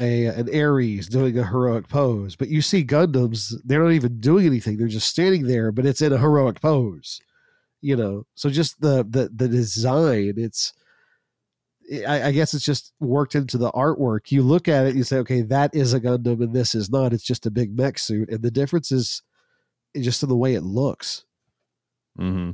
a 0.00 0.26
an 0.26 0.48
Aries 0.50 1.08
doing 1.08 1.38
a 1.38 1.46
heroic 1.46 1.88
pose, 1.88 2.36
but 2.36 2.48
you 2.48 2.62
see 2.62 2.84
Gundams. 2.84 3.54
They're 3.64 3.82
not 3.82 3.92
even 3.92 4.20
doing 4.20 4.46
anything. 4.46 4.76
They're 4.76 4.88
just 4.88 5.08
standing 5.08 5.46
there, 5.46 5.72
but 5.72 5.86
it's 5.86 6.02
in 6.02 6.12
a 6.12 6.18
heroic 6.18 6.60
pose. 6.60 7.20
You 7.80 7.96
know, 7.96 8.26
so 8.34 8.50
just 8.50 8.80
the 8.80 9.04
the 9.08 9.30
the 9.34 9.48
design. 9.48 10.34
It's 10.36 10.72
I, 12.06 12.28
I 12.28 12.32
guess 12.32 12.54
it's 12.54 12.64
just 12.64 12.92
worked 13.00 13.34
into 13.34 13.58
the 13.58 13.70
artwork. 13.72 14.30
You 14.30 14.42
look 14.42 14.68
at 14.68 14.86
it, 14.86 14.96
you 14.96 15.04
say, 15.04 15.18
okay, 15.18 15.42
that 15.42 15.74
is 15.74 15.94
a 15.94 16.00
Gundam, 16.00 16.40
and 16.40 16.54
this 16.54 16.74
is 16.74 16.90
not. 16.90 17.12
It's 17.12 17.24
just 17.24 17.46
a 17.46 17.50
big 17.50 17.76
mech 17.76 17.98
suit, 17.98 18.28
and 18.28 18.42
the 18.42 18.50
difference 18.50 18.90
is 18.90 19.22
just 19.96 20.22
in 20.22 20.28
the 20.28 20.36
way 20.36 20.54
it 20.54 20.62
looks. 20.62 21.24
Mm-hmm. 22.18 22.52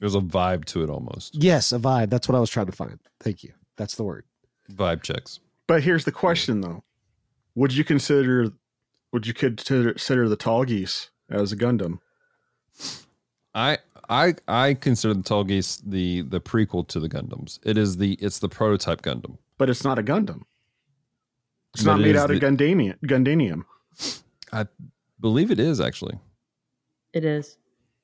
There's 0.00 0.14
a 0.14 0.20
vibe 0.20 0.64
to 0.66 0.82
it 0.82 0.90
almost. 0.90 1.34
Yes, 1.34 1.72
a 1.72 1.78
vibe. 1.78 2.10
That's 2.10 2.28
what 2.28 2.36
I 2.36 2.40
was 2.40 2.50
trying 2.50 2.66
to 2.66 2.72
find. 2.72 2.98
Thank 3.20 3.42
you. 3.42 3.52
That's 3.76 3.96
the 3.96 4.04
word. 4.04 4.24
Vibe 4.72 5.02
checks. 5.02 5.40
But 5.66 5.82
here's 5.82 6.04
the 6.04 6.12
question 6.12 6.60
though. 6.60 6.84
Would 7.54 7.74
you 7.74 7.84
consider 7.84 8.52
would 9.12 9.26
you 9.26 9.34
consider, 9.34 9.92
consider 9.92 10.28
the 10.28 10.36
Tallgeese 10.36 11.08
as 11.30 11.52
a 11.52 11.56
Gundam? 11.56 12.00
I 13.54 13.78
I 14.08 14.34
I 14.46 14.74
consider 14.74 15.14
the 15.14 15.22
Tallgeese 15.22 15.82
the 15.84 16.22
the 16.22 16.40
prequel 16.40 16.86
to 16.88 17.00
the 17.00 17.08
Gundams. 17.08 17.58
It 17.64 17.76
is 17.78 17.96
the 17.96 18.14
it's 18.14 18.38
the 18.38 18.48
prototype 18.48 19.02
Gundam. 19.02 19.38
But 19.58 19.68
it's 19.70 19.84
not 19.84 19.98
a 19.98 20.02
Gundam. 20.02 20.42
It's 21.74 21.82
But 21.84 21.92
not 21.92 22.00
it 22.00 22.02
made 22.04 22.16
is 22.16 22.22
out 22.22 22.30
of 22.30 22.40
the- 22.40 22.46
Gundanium. 23.06 23.64
I 24.52 24.66
Believe 25.20 25.50
it 25.50 25.58
is 25.60 25.80
actually. 25.80 26.18
It 27.12 27.24
is. 27.24 27.58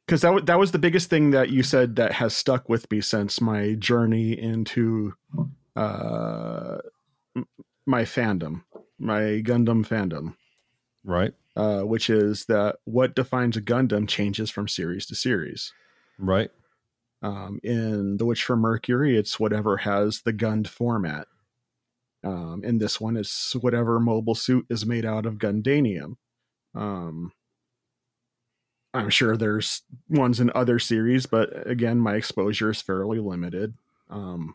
Because 0.04 0.20
that, 0.22 0.32
wa- 0.34 0.40
that 0.40 0.58
was 0.58 0.72
the 0.72 0.78
biggest 0.78 1.08
thing 1.08 1.30
that 1.30 1.48
you 1.50 1.62
said 1.62 1.96
that 1.96 2.12
has 2.12 2.34
stuck 2.34 2.68
with 2.68 2.90
me 2.90 3.00
since 3.00 3.40
my 3.40 3.74
journey 3.74 4.32
into 4.38 5.14
uh, 5.76 6.78
m- 7.36 7.46
my 7.86 8.02
fandom, 8.02 8.64
my 8.98 9.20
Gundam 9.42 9.86
fandom, 9.86 10.34
Right. 11.04 11.32
uh, 11.56 11.82
which 11.82 12.10
is 12.10 12.44
that 12.46 12.76
what 12.84 13.14
defines 13.14 13.56
a 13.56 13.62
Gundam 13.62 14.06
changes 14.08 14.50
from 14.50 14.68
series 14.68 15.06
to 15.06 15.14
series. 15.14 15.72
Right. 16.18 16.50
Um, 17.22 17.58
in 17.62 18.16
The 18.18 18.24
Witch 18.26 18.44
from 18.44 18.60
Mercury, 18.60 19.16
it's 19.16 19.40
whatever 19.40 19.78
has 19.78 20.22
the 20.22 20.32
Gund 20.32 20.68
format. 20.68 21.26
Um, 22.22 22.62
in 22.64 22.78
this 22.78 23.00
one, 23.00 23.16
it's 23.16 23.54
whatever 23.56 23.98
mobile 24.00 24.34
suit 24.34 24.66
is 24.70 24.86
made 24.86 25.04
out 25.04 25.26
of 25.26 25.34
Gundanium. 25.38 26.16
Um, 26.74 27.32
I'm 28.94 29.10
sure 29.10 29.36
there's 29.36 29.82
ones 30.08 30.38
in 30.40 30.50
other 30.54 30.78
series, 30.78 31.26
but 31.26 31.66
again, 31.68 31.98
my 31.98 32.14
exposure 32.14 32.70
is 32.70 32.80
fairly 32.80 33.18
limited. 33.18 33.74
Um, 34.08 34.54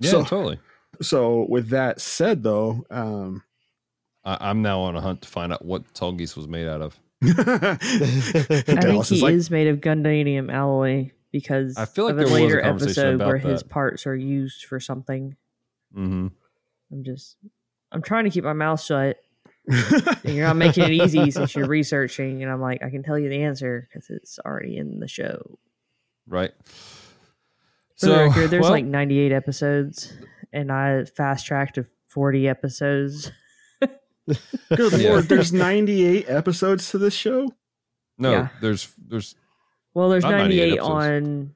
Yeah, 0.00 0.10
So- 0.10 0.24
totally. 0.24 0.58
so, 1.00 1.46
with 1.48 1.68
that 1.68 2.00
said, 2.00 2.42
though, 2.42 2.84
um, 2.90 3.44
I, 4.24 4.36
I'm 4.50 4.62
now 4.62 4.80
on 4.80 4.96
a 4.96 5.00
hunt 5.00 5.22
to 5.22 5.28
find 5.28 5.52
out 5.52 5.64
what 5.64 5.92
Tallgeese 5.94 6.36
was 6.36 6.48
made 6.48 6.66
out 6.66 6.82
of. 6.82 6.98
I 7.38 7.76
think 7.76 9.04
he 9.06 9.16
is 9.16 9.22
like, 9.22 9.34
is 9.34 9.50
made 9.50 9.68
of 9.68 9.80
Gundanium 9.80 10.52
alloy 10.52 11.10
because 11.30 11.76
I 11.76 11.86
feel 11.86 12.04
like 12.06 12.12
of 12.12 12.18
a 12.18 12.22
was 12.22 12.30
a 12.30 12.34
later 12.34 12.60
episode 12.60 13.20
where 13.20 13.38
his 13.38 13.62
parts 13.62 14.06
are 14.06 14.14
used 14.14 14.64
for 14.64 14.80
something. 14.80 15.36
Mm-hmm. 15.96 16.28
I'm 16.92 17.04
just, 17.04 17.36
I'm 17.90 18.02
trying 18.02 18.24
to 18.24 18.30
keep 18.30 18.44
my 18.44 18.52
mouth 18.52 18.80
shut. 18.80 19.18
And 20.24 20.34
you're 20.34 20.46
not 20.46 20.56
making 20.56 20.84
it 20.84 20.90
easy 20.90 21.30
since 21.30 21.54
you're 21.54 21.68
researching, 21.68 22.42
and 22.42 22.50
I'm 22.50 22.60
like, 22.60 22.82
I 22.82 22.90
can 22.90 23.04
tell 23.04 23.16
you 23.18 23.28
the 23.28 23.42
answer 23.42 23.88
because 23.88 24.10
it's 24.10 24.40
already 24.40 24.76
in 24.76 24.98
the 24.98 25.06
show. 25.06 25.58
Right. 26.26 26.52
For 27.98 28.06
the 28.06 28.16
record, 28.16 28.50
there's 28.50 28.62
well, 28.62 28.72
like 28.72 28.84
98 28.84 29.30
episodes, 29.30 30.12
and 30.52 30.72
I 30.72 31.04
fast 31.04 31.46
tracked 31.46 31.76
to 31.76 31.86
40 32.08 32.48
episodes. 32.48 33.30
Good 34.26 34.92
Yeah. 35.00 35.10
lord, 35.10 35.24
there's 35.28 35.52
98 35.52 36.28
episodes 36.28 36.90
to 36.90 36.98
this 36.98 37.14
show. 37.14 37.52
no. 38.18 38.30
yeah. 38.30 38.48
There's 38.60 38.92
there's 39.08 39.34
Well, 39.94 40.08
there's 40.08 40.24
98 40.24 40.76
98 40.76 40.78
on. 40.80 41.54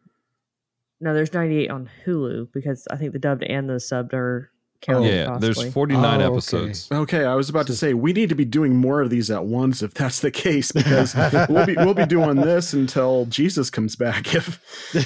No, 1.00 1.12
there's 1.14 1.32
98 1.34 1.70
on 1.70 1.90
Hulu 2.06 2.48
because 2.52 2.86
I 2.90 2.96
think 2.96 3.12
the 3.12 3.18
dubbed 3.18 3.42
and 3.44 3.68
the 3.68 3.74
subbed 3.74 4.14
are 4.14 4.50
counted. 4.80 5.12
yeah. 5.12 5.26
possibly. 5.26 5.48
There's 5.54 5.72
49 5.74 6.04
Oh, 6.04 6.24
okay. 6.24 6.24
episodes. 6.34 6.88
Okay, 6.90 7.24
I 7.24 7.34
was 7.34 7.48
about 7.50 7.66
to 7.68 7.74
say 7.76 7.92
we 7.94 8.12
need 8.14 8.28
to 8.30 8.34
be 8.34 8.44
doing 8.46 8.74
more 8.76 9.02
of 9.02 9.10
these 9.10 9.30
at 9.30 9.44
once 9.44 9.82
if 9.82 9.92
that's 9.94 10.20
the 10.20 10.30
case 10.30 10.72
because 10.72 11.14
we'll 11.48 11.66
be 11.66 11.74
we'll 11.76 11.94
be 11.94 12.06
doing 12.06 12.36
this 12.36 12.72
until 12.72 13.26
Jesus 13.26 13.68
comes 13.70 13.94
back. 13.96 14.34
If 14.34 14.58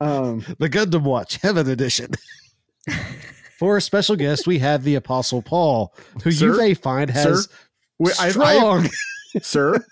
um, 0.00 0.44
the 0.58 0.68
Gundam 0.68 1.02
Watch 1.02 1.36
Heaven 1.42 1.68
Edition. 1.68 2.10
For 3.62 3.76
a 3.76 3.80
special 3.80 4.16
guest, 4.16 4.48
we 4.48 4.58
have 4.58 4.82
the 4.82 4.96
Apostle 4.96 5.40
Paul, 5.40 5.94
who 6.24 6.30
you 6.30 6.56
may 6.56 6.74
find 6.74 7.08
has 7.10 7.44
Sir? 7.44 7.50
we- 8.00 8.10
I- 8.18 8.26
I- 8.26 8.30
strong. 8.30 8.88
sir, 9.40 9.86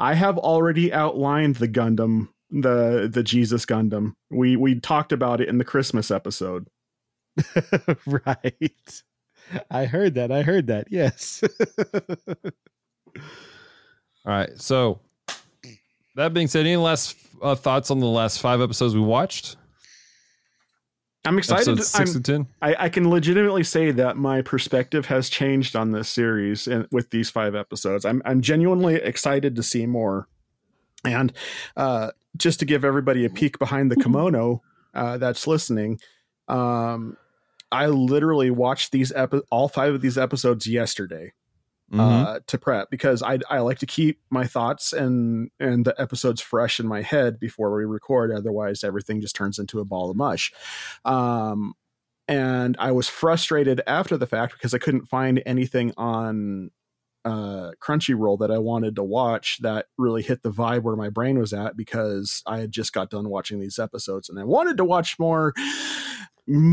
I 0.00 0.14
have 0.14 0.38
already 0.38 0.90
outlined 0.90 1.56
the 1.56 1.68
Gundam, 1.68 2.28
the 2.50 3.06
the 3.12 3.22
Jesus 3.22 3.66
Gundam. 3.66 4.14
We 4.30 4.56
we 4.56 4.80
talked 4.80 5.12
about 5.12 5.42
it 5.42 5.50
in 5.50 5.58
the 5.58 5.66
Christmas 5.66 6.10
episode. 6.10 6.68
right. 8.06 9.02
I 9.70 9.84
heard 9.84 10.14
that. 10.14 10.32
I 10.32 10.40
heard 10.40 10.68
that. 10.68 10.86
Yes. 10.90 11.44
All 13.14 13.22
right. 14.24 14.58
So 14.58 15.00
that 16.16 16.32
being 16.32 16.48
said, 16.48 16.60
any 16.60 16.78
last 16.78 17.16
uh, 17.42 17.54
thoughts 17.54 17.90
on 17.90 18.00
the 18.00 18.06
last 18.06 18.40
five 18.40 18.62
episodes 18.62 18.94
we 18.94 19.02
watched? 19.02 19.58
I'm 21.28 21.36
excited. 21.36 21.68
Episodes 21.68 21.88
six 21.88 22.10
I'm, 22.10 22.16
and 22.16 22.24
ten. 22.24 22.46
I, 22.62 22.84
I 22.84 22.88
can 22.88 23.10
legitimately 23.10 23.62
say 23.62 23.90
that 23.90 24.16
my 24.16 24.40
perspective 24.40 25.04
has 25.06 25.28
changed 25.28 25.76
on 25.76 25.92
this 25.92 26.08
series 26.08 26.66
and 26.66 26.88
with 26.90 27.10
these 27.10 27.28
five 27.28 27.54
episodes. 27.54 28.06
I'm 28.06 28.22
I'm 28.24 28.40
genuinely 28.40 28.94
excited 28.94 29.54
to 29.56 29.62
see 29.62 29.84
more. 29.84 30.26
And 31.04 31.32
uh, 31.76 32.12
just 32.36 32.60
to 32.60 32.64
give 32.64 32.82
everybody 32.82 33.26
a 33.26 33.30
peek 33.30 33.58
behind 33.58 33.90
the 33.90 33.96
kimono 33.96 34.62
uh, 34.94 35.18
that's 35.18 35.46
listening, 35.46 36.00
um, 36.48 37.18
I 37.70 37.88
literally 37.88 38.50
watched 38.50 38.90
these 38.90 39.12
epi- 39.12 39.42
all 39.50 39.68
five 39.68 39.92
of 39.92 40.00
these 40.00 40.16
episodes 40.16 40.66
yesterday 40.66 41.34
Mhm. 41.92 41.98
uh, 42.00 42.40
to 42.46 42.58
prep 42.58 42.90
because 42.90 43.22
I 43.22 43.38
I 43.48 43.60
like 43.60 43.78
to 43.78 43.86
keep 43.86 44.20
my 44.30 44.46
thoughts 44.46 44.92
and 44.92 45.50
and 45.58 45.84
the 45.86 45.98
episodes 46.00 46.40
fresh 46.42 46.78
in 46.80 46.86
my 46.86 47.00
head 47.02 47.40
before 47.40 47.74
we 47.74 47.84
record. 47.86 48.30
Otherwise, 48.30 48.84
everything 48.84 49.20
just 49.22 49.34
turns 49.34 49.58
into 49.58 49.80
a 49.80 49.84
ball 49.86 50.10
of 50.10 50.16
mush. 50.16 50.52
Um, 51.06 51.74
and 52.28 52.76
I 52.78 52.92
was 52.92 53.08
frustrated 53.08 53.80
after 53.86 54.18
the 54.18 54.26
fact 54.26 54.52
because 54.52 54.74
I 54.74 54.78
couldn't 54.78 55.06
find 55.06 55.42
anything 55.46 55.92
on 55.96 56.70
uh, 57.24 57.72
Crunchyroll 57.82 58.38
that 58.40 58.50
I 58.50 58.58
wanted 58.58 58.96
to 58.96 59.02
watch 59.02 59.58
that 59.62 59.86
really 59.96 60.22
hit 60.22 60.42
the 60.42 60.50
vibe 60.52 60.82
where 60.82 60.96
my 60.96 61.08
brain 61.10 61.38
was 61.38 61.52
at 61.54 61.76
because 61.76 62.42
I 62.46 62.58
had 62.58 62.70
just 62.70 62.92
got 62.92 63.10
done 63.10 63.28
watching 63.30 63.60
these 63.60 63.78
episodes 63.78 64.28
and 64.28 64.38
I 64.38 64.44
wanted 64.44 64.76
to 64.78 64.84
watch 64.84 65.18
more, 65.18 65.52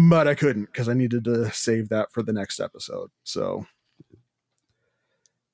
but 0.10 0.28
I 0.28 0.36
couldn't 0.36 0.66
because 0.66 0.88
I 0.88 0.94
needed 0.94 1.24
to 1.26 1.52
save 1.52 1.90
that 1.90 2.12
for 2.12 2.22
the 2.24 2.34
next 2.34 2.60
episode. 2.60 3.10
So 3.24 3.66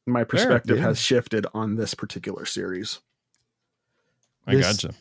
my 0.05 0.23
perspective 0.23 0.77
yeah. 0.77 0.83
has 0.83 0.99
shifted 0.99 1.45
on 1.53 1.75
this 1.75 1.93
particular 1.93 2.45
series. 2.45 2.99
I 4.47 4.55
This- 4.55 4.65
gotcha. 4.65 4.95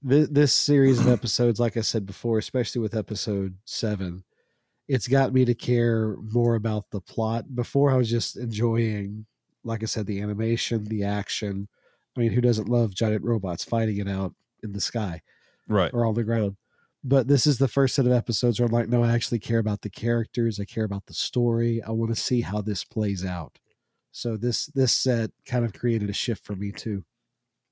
This, 0.00 0.28
this 0.28 0.54
series 0.54 1.00
of 1.00 1.08
episodes, 1.12 1.58
like 1.58 1.76
I 1.76 1.80
said 1.80 2.06
before, 2.06 2.38
especially 2.38 2.80
with 2.80 2.94
episode 2.94 3.56
seven, 3.64 4.22
it's 4.86 5.08
got 5.08 5.32
me 5.34 5.44
to 5.44 5.54
care 5.54 6.16
more 6.32 6.54
about 6.54 6.90
the 6.90 7.00
plot. 7.00 7.54
Before 7.54 7.90
I 7.90 7.96
was 7.96 8.08
just 8.08 8.36
enjoying, 8.36 9.26
like 9.64 9.82
I 9.82 9.86
said, 9.86 10.06
the 10.06 10.20
animation, 10.20 10.84
the 10.84 11.02
action. 11.02 11.68
I 12.16 12.20
mean, 12.20 12.32
who 12.32 12.40
doesn't 12.40 12.68
love 12.68 12.94
giant 12.94 13.24
robots 13.24 13.64
fighting 13.64 13.98
it 13.98 14.08
out 14.08 14.34
in 14.62 14.72
the 14.72 14.80
sky? 14.80 15.20
Right. 15.68 15.92
or 15.92 16.06
on 16.06 16.14
the 16.14 16.24
ground. 16.24 16.56
But 17.04 17.28
this 17.28 17.46
is 17.46 17.58
the 17.58 17.68
first 17.68 17.94
set 17.94 18.06
of 18.06 18.12
episodes 18.12 18.58
where 18.58 18.66
I'm 18.66 18.72
like, 18.72 18.88
no, 18.88 19.04
I 19.04 19.12
actually 19.12 19.38
care 19.38 19.58
about 19.58 19.82
the 19.82 19.90
characters. 19.90 20.58
I 20.58 20.64
care 20.64 20.84
about 20.84 21.06
the 21.06 21.14
story. 21.14 21.82
I 21.82 21.90
want 21.90 22.14
to 22.14 22.20
see 22.20 22.40
how 22.40 22.60
this 22.62 22.84
plays 22.84 23.24
out. 23.24 23.58
So 24.18 24.36
this 24.36 24.66
this 24.66 24.92
set 24.92 25.30
kind 25.46 25.64
of 25.64 25.72
created 25.72 26.10
a 26.10 26.12
shift 26.12 26.44
for 26.44 26.56
me 26.56 26.72
too. 26.72 27.04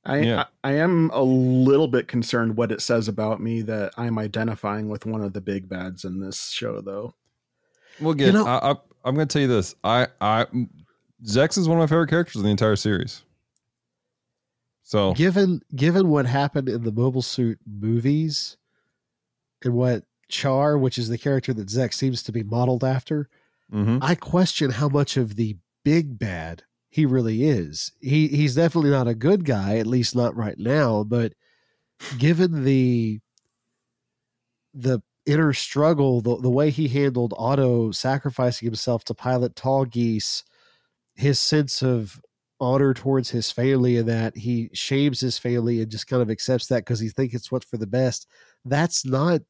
I, 0.04 0.18
Yeah. 0.20 0.44
I 0.62 0.70
I 0.70 0.72
am 0.74 1.10
a 1.12 1.22
little 1.22 1.88
bit 1.88 2.06
concerned 2.06 2.56
what 2.56 2.70
it 2.70 2.80
says 2.80 3.08
about 3.08 3.40
me 3.40 3.62
that 3.62 3.92
I'm 3.96 4.16
identifying 4.16 4.88
with 4.88 5.06
one 5.06 5.22
of 5.22 5.32
the 5.32 5.40
big 5.40 5.68
bads 5.68 6.04
in 6.04 6.20
this 6.20 6.50
show, 6.50 6.80
though. 6.80 7.14
We'll 8.00 8.14
get. 8.14 8.32
know- 8.32 8.46
I, 8.46 8.70
I, 8.70 8.74
I'm 9.04 9.16
going 9.16 9.26
to 9.26 9.32
tell 9.32 9.42
you 9.42 9.48
this. 9.48 9.74
I, 9.82 10.06
I, 10.20 10.46
Zechs 11.24 11.58
is 11.58 11.68
one 11.68 11.78
of 11.78 11.82
my 11.82 11.86
favorite 11.92 12.10
characters 12.10 12.36
in 12.36 12.42
the 12.44 12.50
entire 12.50 12.76
series. 12.76 13.24
So 14.84 15.14
Given 15.14 15.62
given 15.74 16.08
what 16.10 16.26
happened 16.26 16.68
in 16.68 16.84
the 16.84 16.92
Mobile 16.92 17.22
Suit 17.22 17.58
movies, 17.66 18.56
and 19.64 19.74
what 19.74 20.04
Char, 20.28 20.78
which 20.78 20.96
is 20.96 21.08
the 21.08 21.18
character 21.18 21.52
that 21.54 21.66
Zechs 21.66 21.94
seems 21.94 22.22
to 22.22 22.30
be 22.30 22.44
modeled 22.44 22.84
after, 22.84 23.28
mhm. 23.72 23.98
I 24.00 24.14
question 24.14 24.70
how 24.70 24.88
much 24.88 25.16
of 25.16 25.34
the 25.34 25.56
big 25.86 26.18
bad 26.18 26.64
he 26.88 27.06
really 27.06 27.44
is. 27.44 27.92
He 28.00 28.26
he's 28.26 28.56
definitely 28.56 28.90
not 28.90 29.06
a 29.06 29.14
good 29.14 29.44
guy, 29.44 29.76
at 29.76 29.86
least 29.86 30.16
not 30.16 30.34
right 30.34 30.58
now, 30.58 31.04
but 31.04 31.34
given 32.18 32.64
the 32.64 33.20
the 34.74 35.00
inner 35.26 35.52
struggle, 35.52 36.20
the, 36.20 36.38
the 36.38 36.50
way 36.50 36.70
he 36.70 36.88
handled 36.88 37.34
Otto 37.36 37.92
sacrificing 37.92 38.66
himself 38.66 39.04
to 39.04 39.14
pilot 39.14 39.54
Tallgeese, 39.54 40.42
his 41.14 41.38
sense 41.38 41.82
of 41.82 42.20
honor 42.58 42.92
towards 42.92 43.30
his 43.30 43.52
family 43.52 43.96
and 43.96 44.08
that 44.08 44.36
he 44.36 44.70
shames 44.72 45.20
his 45.20 45.38
family 45.38 45.80
and 45.82 45.90
just 45.90 46.08
kind 46.08 46.20
of 46.20 46.30
accepts 46.30 46.66
that 46.66 46.84
because 46.84 46.98
he 46.98 47.10
thinks 47.10 47.34
it's 47.34 47.52
what's 47.52 47.66
for 47.66 47.76
the 47.76 47.86
best. 47.86 48.26
That's 48.64 49.06
not 49.06 49.42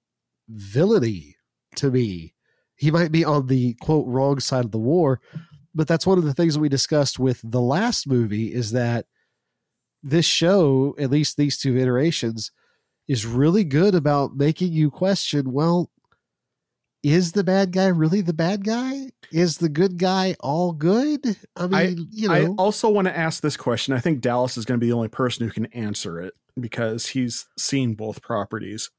villainy 0.51 1.37
to 1.77 1.91
me. 1.91 2.35
He 2.75 2.91
might 2.91 3.11
be 3.11 3.25
on 3.25 3.47
the 3.47 3.75
quote 3.81 4.07
wrong 4.07 4.39
side 4.39 4.67
of 4.67 4.71
the 4.71 4.79
war, 4.79 5.21
but 5.77 5.87
that's 5.87 6.07
one 6.07 6.17
of 6.17 6.25
the 6.25 6.35
things 6.35 6.55
that 6.55 6.61
we 6.61 6.71
discussed 6.71 7.19
with 7.19 7.41
the 7.45 7.61
last 7.61 8.09
movie 8.09 8.53
is 8.53 8.73
that 8.73 9.05
this 10.03 10.25
show, 10.25 10.95
at 10.99 11.11
least 11.11 11.37
these 11.37 11.59
two 11.59 11.77
iterations, 11.77 12.51
is 13.07 13.27
really 13.27 13.63
good 13.63 13.95
about 13.95 14.35
making 14.35 14.73
you 14.73 14.91
question, 14.91 15.53
well, 15.53 15.91
is 17.03 17.33
the 17.33 17.45
bad 17.45 17.73
guy 17.73 17.87
really 17.87 18.23
the 18.23 18.33
bad 18.33 18.65
guy? 18.65 19.11
Is 19.31 19.59
the 19.59 19.69
good 19.69 19.99
guy 19.99 20.35
all 20.41 20.73
good? 20.73 21.37
I 21.55 21.67
mean, 21.67 22.09
you 22.11 22.29
know, 22.29 22.35
I 22.35 22.47
also 22.59 22.89
want 22.89 23.07
to 23.07 23.17
ask 23.17 23.43
this 23.43 23.57
question. 23.57 23.93
I 23.93 24.01
think 24.01 24.21
Dallas 24.21 24.57
is 24.57 24.65
going 24.65 24.81
to 24.81 24.85
be 24.85 24.89
the 24.89 24.97
only 24.97 25.09
person 25.09 25.47
who 25.47 25.53
can 25.53 25.67
answer 25.67 26.21
it 26.21 26.33
because 26.59 27.09
he's 27.09 27.47
seen 27.59 27.95
both 27.95 28.23
properties. 28.23 28.91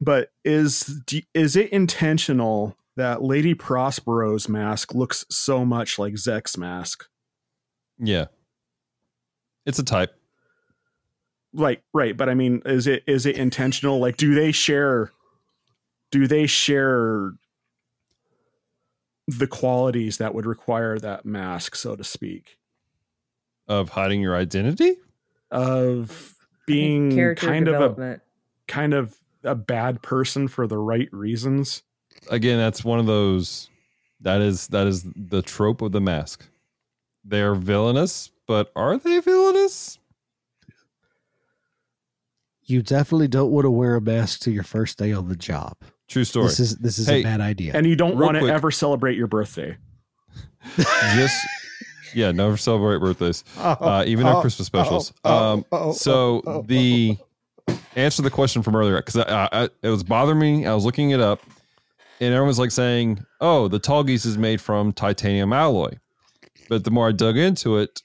But 0.00 0.30
is 0.44 1.00
is 1.34 1.56
it 1.56 1.70
intentional 1.70 2.76
that 2.96 3.22
Lady 3.22 3.54
Prospera's 3.54 4.48
mask 4.48 4.94
looks 4.94 5.24
so 5.30 5.64
much 5.64 5.98
like 5.98 6.14
Zechs' 6.14 6.56
mask? 6.56 7.06
yeah, 7.98 8.26
it's 9.66 9.78
a 9.78 9.84
type. 9.84 10.14
Like 11.52 11.82
right, 11.92 12.16
but 12.16 12.28
I 12.28 12.34
mean, 12.34 12.62
is 12.64 12.86
it 12.86 13.04
is 13.06 13.26
it 13.26 13.36
intentional? 13.36 14.00
Like, 14.00 14.16
do 14.16 14.34
they 14.34 14.52
share? 14.52 15.12
Do 16.10 16.26
they 16.26 16.46
share 16.46 17.32
the 19.26 19.46
qualities 19.46 20.18
that 20.18 20.34
would 20.34 20.46
require 20.46 20.98
that 20.98 21.24
mask, 21.24 21.76
so 21.76 21.96
to 21.96 22.04
speak? 22.04 22.58
Of 23.68 23.90
hiding 23.90 24.20
your 24.20 24.36
identity. 24.36 24.96
of 25.50 26.34
being 26.66 27.34
kind 27.36 27.68
of 27.68 27.98
a 27.98 28.20
kind 28.66 28.94
of 28.94 29.14
a 29.44 29.54
bad 29.54 30.02
person 30.02 30.48
for 30.48 30.66
the 30.66 30.78
right 30.78 31.08
reasons. 31.12 31.82
Again, 32.30 32.58
that's 32.58 32.84
one 32.84 32.98
of 32.98 33.06
those. 33.06 33.68
That 34.20 34.40
is 34.40 34.68
that 34.68 34.86
is 34.86 35.04
the 35.16 35.42
trope 35.42 35.82
of 35.82 35.92
the 35.92 36.00
mask. 36.00 36.46
They're 37.24 37.54
villainous, 37.54 38.30
but 38.46 38.70
are 38.76 38.96
they 38.96 39.20
villainous? 39.20 39.98
you 42.66 42.82
definitely 42.82 43.28
don't 43.28 43.50
want 43.50 43.64
to 43.64 43.70
wear 43.70 43.96
a 43.96 44.00
mask 44.00 44.40
to 44.40 44.50
your 44.50 44.62
first 44.62 44.98
day 44.98 45.12
on 45.12 45.28
the 45.28 45.36
job. 45.36 45.76
True 46.08 46.24
story. 46.24 46.46
This 46.46 46.60
is 46.60 46.76
this 46.76 46.98
is 46.98 47.06
Hey, 47.06 47.20
a 47.20 47.22
bad 47.22 47.40
idea. 47.40 47.72
And 47.74 47.86
you 47.86 47.96
don't 47.96 48.16
Real 48.16 48.26
want 48.26 48.34
to 48.36 48.40
quick. 48.40 48.52
ever 48.52 48.70
celebrate 48.70 49.16
your 49.16 49.26
birthday. 49.26 49.76
Just 50.76 51.46
yeah, 52.14 52.30
never 52.32 52.56
celebrate 52.56 52.98
birthdays. 52.98 53.44
uh, 53.58 54.04
even 54.06 54.26
oh, 54.26 54.36
our 54.36 54.40
Christmas 54.40 54.66
specials. 54.66 55.12
oh, 55.24 55.64
um, 55.72 55.92
so 55.92 56.64
the 56.66 57.16
answer 57.96 58.22
the 58.22 58.30
question 58.30 58.62
from 58.62 58.76
earlier 58.76 58.96
because 58.96 59.16
I, 59.16 59.48
I, 59.52 59.68
it 59.82 59.88
was 59.88 60.02
bothering 60.02 60.38
me. 60.38 60.66
I 60.66 60.74
was 60.74 60.84
looking 60.84 61.10
it 61.10 61.20
up, 61.20 61.40
and 62.20 62.32
everyone's 62.34 62.58
like 62.58 62.70
saying, 62.70 63.24
"Oh, 63.40 63.68
the 63.68 63.80
Tallgeese 63.80 64.26
is 64.26 64.38
made 64.38 64.60
from 64.60 64.92
titanium 64.92 65.52
alloy." 65.52 65.90
But 66.68 66.84
the 66.84 66.90
more 66.90 67.08
I 67.08 67.12
dug 67.12 67.36
into 67.36 67.76
it, 67.78 68.02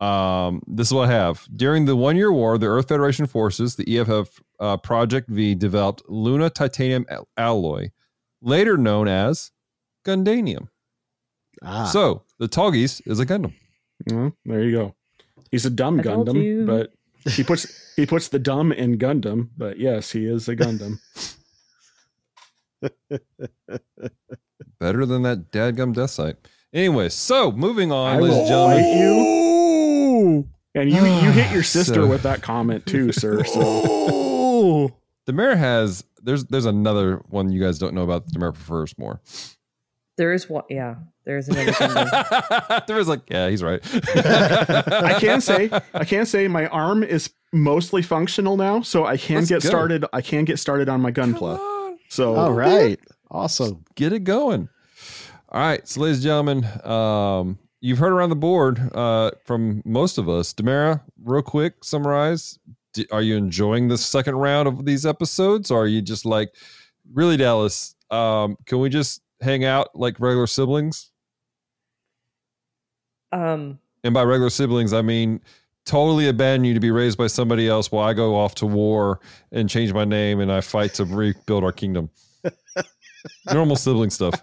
um, 0.00 0.62
this 0.66 0.88
is 0.88 0.94
what 0.94 1.08
I 1.08 1.12
have. 1.12 1.46
During 1.54 1.84
the 1.84 1.94
one 1.96 2.16
year 2.16 2.32
war, 2.32 2.58
the 2.58 2.66
Earth 2.66 2.88
Federation 2.88 3.26
forces, 3.26 3.76
the 3.76 3.98
EFF 3.98 4.42
uh, 4.58 4.76
Project 4.78 5.28
V, 5.30 5.54
developed 5.54 6.02
Luna 6.08 6.50
titanium 6.50 7.06
alloy, 7.36 7.90
later 8.40 8.76
known 8.76 9.06
as 9.06 9.52
Gundanium. 10.04 10.68
ah, 11.62 11.84
So 11.84 12.22
the 12.38 12.48
Tallgeese 12.48 13.06
is 13.06 13.20
a 13.20 13.26
Gundam. 13.26 13.54
Well, 14.10 14.32
there 14.44 14.62
you 14.64 14.76
go. 14.76 14.94
He's 15.52 15.64
a 15.64 15.70
dumb 15.70 16.00
I. 16.00 16.02
Gundam, 16.02 16.66
but 16.66 16.92
he 17.32 17.44
puts 17.44 17.94
he 17.94 18.04
puts 18.04 18.28
the 18.28 18.40
dumb 18.40 18.72
in 18.72 18.98
Gundam. 18.98 19.50
But 19.56 19.78
yes, 19.78 20.10
he 20.10 20.26
is 20.26 20.48
a 20.48 20.56
Gundam. 20.56 20.98
Better 24.80 25.06
than 25.06 25.22
that 25.22 25.50
dadgum 25.52 25.94
Deathscythe. 25.94 26.36
Anyway, 26.72 27.08
so 27.08 27.52
moving 27.52 27.92
on, 27.92 28.16
I 28.16 28.18
ladies 28.18 28.30
will 28.36 28.40
and 28.40 28.48
gentlemen. 28.48 28.82
fight 28.82 28.96
you. 28.98 30.48
And 30.74 30.90
you 30.90 31.04
you 31.04 31.30
hit 31.32 31.52
your 31.52 31.62
sister 31.78 31.94
So- 32.02 32.06
with 32.06 32.22
that 32.22 32.42
comment 32.42 32.86
too, 32.86 33.12
sir. 33.12 33.44
So 33.44 33.60
Oh, 33.64 34.90
Damara 35.28 35.56
has 35.56 36.04
there's 36.22 36.44
there's 36.46 36.66
another 36.66 37.22
one 37.28 37.50
you 37.52 37.60
guys 37.62 37.78
don't 37.78 37.94
know 37.94 38.02
about. 38.02 38.26
Damara 38.28 38.54
prefers 38.54 38.96
more. 38.98 39.20
There 40.18 40.32
is 40.32 40.48
one. 40.48 40.64
Yeah, 40.68 40.96
there 41.24 41.38
is 41.38 41.48
another 41.48 41.72
Gundam. 41.72 42.86
there 42.86 42.96
was 42.96 43.08
like, 43.08 43.22
yeah, 43.30 43.48
he's 43.48 43.62
right. 43.62 43.80
I 44.14 45.16
can 45.18 45.40
say 45.40 45.70
I 45.94 46.04
can 46.04 46.26
say 46.26 46.48
my 46.48 46.66
arm 46.66 47.02
is 47.02 47.30
mostly 47.52 48.02
functional 48.02 48.56
now, 48.56 48.82
so 48.82 49.04
I 49.06 49.16
can 49.16 49.36
Let's 49.36 49.48
get 49.48 49.62
go. 49.62 49.68
started. 49.68 50.04
I 50.12 50.20
can 50.20 50.44
get 50.44 50.58
started 50.58 50.88
on 50.88 51.00
my 51.00 51.12
gunpla. 51.12 51.58
So 52.12 52.34
all 52.34 52.52
right, 52.52 53.00
awesome. 53.30 53.86
get 53.94 54.12
it 54.12 54.24
going. 54.24 54.68
All 55.48 55.60
right, 55.62 55.88
so 55.88 56.02
ladies 56.02 56.18
and 56.18 56.24
gentlemen, 56.24 56.66
um, 56.84 57.58
you've 57.80 57.96
heard 57.98 58.12
around 58.12 58.28
the 58.28 58.36
board 58.36 58.78
uh, 58.94 59.30
from 59.46 59.80
most 59.86 60.18
of 60.18 60.28
us. 60.28 60.52
Damara, 60.52 61.00
real 61.24 61.40
quick, 61.40 61.82
summarize. 61.82 62.58
D- 62.92 63.06
are 63.10 63.22
you 63.22 63.38
enjoying 63.38 63.88
the 63.88 63.96
second 63.96 64.34
round 64.34 64.68
of 64.68 64.84
these 64.84 65.06
episodes, 65.06 65.70
or 65.70 65.84
are 65.84 65.86
you 65.86 66.02
just 66.02 66.26
like, 66.26 66.54
really, 67.14 67.38
Dallas? 67.38 67.94
Um, 68.10 68.58
can 68.66 68.78
we 68.80 68.90
just 68.90 69.22
hang 69.40 69.64
out 69.64 69.88
like 69.94 70.20
regular 70.20 70.46
siblings? 70.46 71.12
Um, 73.32 73.78
And 74.04 74.12
by 74.12 74.24
regular 74.24 74.50
siblings, 74.50 74.92
I 74.92 75.00
mean 75.00 75.40
totally 75.84 76.28
abandon 76.28 76.64
you 76.64 76.74
to 76.74 76.80
be 76.80 76.90
raised 76.90 77.18
by 77.18 77.26
somebody 77.26 77.68
else 77.68 77.90
while 77.90 78.06
I 78.06 78.12
go 78.12 78.36
off 78.36 78.54
to 78.56 78.66
war 78.66 79.20
and 79.50 79.68
change 79.68 79.92
my 79.92 80.04
name 80.04 80.40
and 80.40 80.50
I 80.52 80.60
fight 80.60 80.94
to 80.94 81.04
rebuild 81.04 81.64
our 81.64 81.72
kingdom. 81.72 82.10
Normal 83.52 83.76
sibling 83.76 84.10
stuff. 84.10 84.40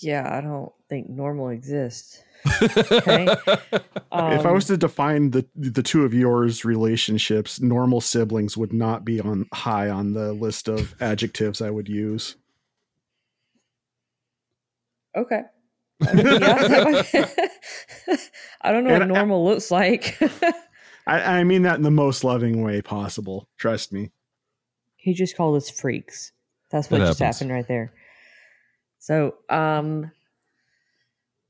Yeah, 0.00 0.28
I 0.36 0.40
don't 0.40 0.72
think 0.88 1.08
normal 1.08 1.48
exists. 1.48 2.22
Okay. 2.62 3.26
if 3.26 4.46
I 4.46 4.48
Um, 4.48 4.54
was 4.54 4.66
to 4.66 4.76
define 4.76 5.32
the 5.32 5.44
the 5.56 5.82
two 5.82 6.04
of 6.04 6.14
yours 6.14 6.64
relationships, 6.64 7.60
normal 7.60 8.00
siblings 8.00 8.56
would 8.56 8.72
not 8.72 9.04
be 9.04 9.20
on 9.20 9.46
high 9.52 9.90
on 9.90 10.12
the 10.12 10.32
list 10.32 10.68
of 10.68 10.94
adjectives 11.02 11.60
I 11.60 11.70
would 11.70 11.88
use. 11.88 12.36
Okay. 15.16 15.42
I, 16.06 16.12
mean, 16.14 16.26
yeah, 16.26 16.38
that 16.38 17.12
might- 18.06 18.20
I 18.62 18.72
don't 18.72 18.84
know 18.84 18.92
what 18.92 19.02
And 19.02 19.12
I- 19.12 19.14
normal 19.16 19.44
looks 19.44 19.70
like. 19.70 20.18
I, 21.06 21.38
I 21.40 21.44
mean 21.44 21.62
that 21.62 21.76
in 21.76 21.82
the 21.82 21.90
most 21.90 22.22
loving 22.24 22.62
way 22.62 22.82
possible. 22.82 23.48
Trust 23.56 23.92
me. 23.92 24.10
he 24.96 25.14
just 25.14 25.36
called 25.36 25.56
us 25.56 25.70
freaks. 25.70 26.32
That's 26.70 26.90
what 26.90 27.00
It 27.00 27.06
just 27.06 27.18
happens. 27.18 27.36
happened 27.38 27.52
right 27.52 27.66
there. 27.68 27.92
So, 28.98 29.36
um, 29.48 30.10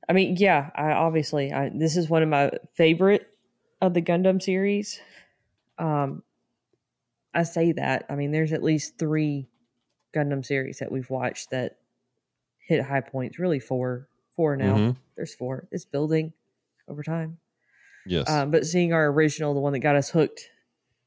I 0.08 0.12
mean, 0.12 0.36
yeah, 0.38 0.70
I 0.76 0.92
obviously, 0.92 1.52
I, 1.52 1.70
this 1.74 1.96
is 1.96 2.08
one 2.08 2.22
of 2.22 2.28
my 2.28 2.50
favorite 2.74 3.26
of 3.82 3.94
the 3.94 4.02
Gundam 4.02 4.40
series. 4.40 5.00
Um, 5.78 6.22
I 7.34 7.42
say 7.42 7.72
that. 7.72 8.06
I 8.08 8.14
mean, 8.14 8.30
there's 8.30 8.52
at 8.52 8.62
least 8.62 8.98
three 8.98 9.48
Gundam 10.14 10.44
series 10.46 10.78
that 10.78 10.90
we've 10.92 11.10
watched 11.10 11.50
that 11.50 11.78
hit 12.66 12.82
high 12.84 13.00
points. 13.00 13.38
Really, 13.38 13.60
four, 13.60 14.07
four 14.39 14.56
now. 14.56 14.77
Mhm. 14.77 14.97
There's 15.16 15.35
four. 15.35 15.66
It's 15.73 15.85
building 15.85 16.32
over 16.86 17.02
time. 17.02 17.39
Yes. 18.06 18.31
Um, 18.31 18.52
but 18.52 18.65
seeing 18.65 18.93
our 18.93 19.09
original, 19.09 19.52
the 19.52 19.59
one 19.59 19.73
that 19.73 19.81
got 19.81 19.97
us 19.97 20.10
hooked, 20.10 20.48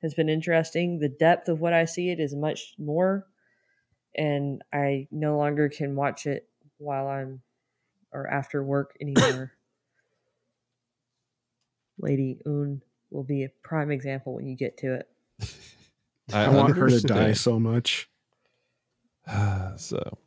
has 0.01 0.13
been 0.13 0.27
interesting. 0.27 0.99
The 0.99 1.07
depth 1.07 1.47
of 1.47 1.61
what 1.61 1.71
I 1.71 1.85
see 1.85 2.09
it 2.09 2.19
is 2.19 2.35
much 2.35 2.75
more, 2.77 3.25
and 4.17 4.61
I 4.73 5.07
no 5.11 5.37
longer 5.37 5.69
can 5.69 5.95
watch 5.95 6.25
it 6.25 6.49
while 6.77 7.07
I'm 7.07 7.41
or 8.11 8.27
after 8.27 8.61
work 8.61 8.97
anymore. 9.01 9.53
Lady 11.99 12.41
Une 12.45 12.81
will 13.11 13.23
be 13.23 13.45
a 13.45 13.49
prime 13.63 13.91
example 13.91 14.33
when 14.33 14.45
you 14.45 14.57
get 14.57 14.77
to 14.79 14.95
it. 14.95 15.07
I, 16.33 16.49
want 16.49 16.75
her 16.75 16.89
to 16.89 16.99
die 16.99 17.31
so 17.31 17.61
much. 17.61 18.09
so 19.77 20.17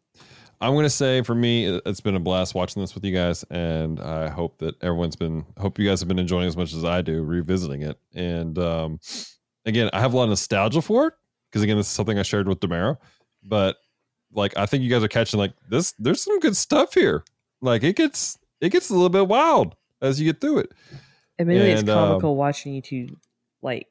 I'm 0.66 0.72
going 0.74 0.84
to 0.84 0.90
say 0.90 1.22
for 1.22 1.34
me, 1.34 1.66
it- 1.66 1.82
it's 1.86 2.00
been 2.00 2.14
a 2.16 2.20
blast 2.20 2.54
watching 2.54 2.82
this 2.82 2.94
with 2.94 3.04
you 3.04 3.12
guys. 3.14 3.44
And 3.50 4.00
I 4.00 4.28
hope 4.28 4.58
that 4.58 4.82
everyone's 4.82 5.16
been, 5.16 5.44
hope 5.58 5.78
you 5.78 5.86
guys 5.88 6.00
have 6.00 6.08
been 6.08 6.18
enjoying 6.18 6.46
as 6.48 6.56
much 6.56 6.72
as 6.72 6.84
I 6.84 7.02
do 7.02 7.22
revisiting 7.22 7.82
it. 7.82 7.98
And 8.14 8.58
um, 8.58 9.00
again, 9.66 9.90
I 9.92 10.00
have 10.00 10.12
a 10.12 10.16
lot 10.16 10.24
of 10.24 10.30
nostalgia 10.30 10.82
for 10.82 11.08
it 11.08 11.14
because, 11.50 11.62
again, 11.62 11.76
this 11.76 11.86
is 11.86 11.92
something 11.92 12.18
I 12.18 12.22
shared 12.22 12.48
with 12.48 12.60
Damara. 12.60 12.96
But 13.42 13.76
like, 14.32 14.56
I 14.56 14.66
think 14.66 14.82
you 14.82 14.90
guys 14.90 15.04
are 15.04 15.08
catching 15.08 15.38
like 15.38 15.52
this, 15.68 15.92
there's 15.98 16.22
some 16.22 16.40
good 16.40 16.56
stuff 16.56 16.94
here. 16.94 17.24
Like, 17.60 17.82
it 17.84 17.94
gets, 17.96 18.38
it 18.60 18.70
gets 18.70 18.90
a 18.90 18.94
little 18.94 19.08
bit 19.10 19.28
wild 19.28 19.76
as 20.02 20.20
you 20.20 20.24
get 20.32 20.40
through 20.40 20.58
it. 20.58 20.72
Admittedly, 21.38 21.70
it's 21.72 21.80
And, 21.82 21.90
um, 21.90 22.08
comical 22.08 22.36
watching 22.36 22.74
you 22.74 22.80
two 22.82 23.06
like 23.62 23.86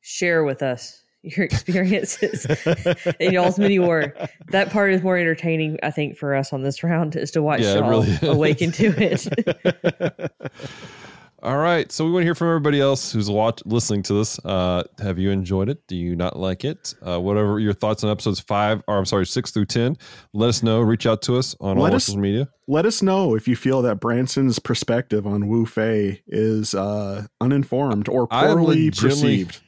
share 0.00 0.42
with 0.44 0.62
us 0.62 1.03
your 1.24 1.44
experiences 1.46 2.46
in 3.18 3.32
y'all's 3.32 3.58
mini 3.58 3.78
war. 3.78 4.14
That 4.48 4.70
part 4.70 4.92
is 4.92 5.02
more 5.02 5.16
entertaining, 5.18 5.78
I 5.82 5.90
think, 5.90 6.16
for 6.16 6.34
us 6.34 6.52
on 6.52 6.62
this 6.62 6.82
round 6.82 7.16
is 7.16 7.30
to 7.32 7.42
watch 7.42 7.60
Yeah, 7.60 7.76
y'all 7.76 7.88
really 7.90 8.18
awaken 8.22 8.70
to 8.72 8.94
it. 8.96 10.30
All 11.42 11.58
right. 11.58 11.92
So 11.92 12.06
we 12.06 12.10
want 12.10 12.22
to 12.22 12.24
hear 12.24 12.34
from 12.34 12.48
everybody 12.48 12.80
else 12.80 13.12
who's 13.12 13.28
watch, 13.28 13.60
listening 13.66 14.02
to 14.04 14.14
this. 14.14 14.38
Uh, 14.46 14.82
have 14.98 15.18
you 15.18 15.30
enjoyed 15.30 15.68
it? 15.68 15.86
Do 15.88 15.94
you 15.94 16.16
not 16.16 16.38
like 16.38 16.64
it? 16.64 16.94
Uh, 17.02 17.20
whatever 17.20 17.60
your 17.60 17.74
thoughts 17.74 18.02
on 18.02 18.10
episodes 18.10 18.40
five, 18.40 18.82
or 18.88 18.96
I'm 18.96 19.04
sorry, 19.04 19.26
six 19.26 19.50
through 19.50 19.66
10, 19.66 19.98
let 20.32 20.48
us 20.48 20.62
know. 20.62 20.80
Reach 20.80 21.04
out 21.06 21.20
to 21.22 21.36
us 21.36 21.54
on 21.60 21.76
all 21.76 21.84
Let 21.84 21.92
our 21.92 21.96
us- 21.96 22.06
social 22.06 22.20
media. 22.20 22.48
Let 22.66 22.86
us 22.86 23.02
know 23.02 23.34
if 23.34 23.46
you 23.46 23.56
feel 23.56 23.82
that 23.82 24.00
Branson's 24.00 24.58
perspective 24.58 25.26
on 25.26 25.48
Wu 25.48 25.66
Fei 25.66 26.22
is 26.26 26.72
uh, 26.74 27.26
uninformed 27.38 28.08
or 28.08 28.26
poorly 28.26 28.90
perceived. 28.90 29.60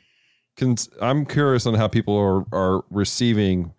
Cons- 0.57 0.89
I'm 1.01 1.27
curious 1.27 1.67
on 1.67 1.75
how 1.75 1.89
people 1.89 2.17
are, 2.17 2.45
are 2.53 2.85
receiving 2.91 3.73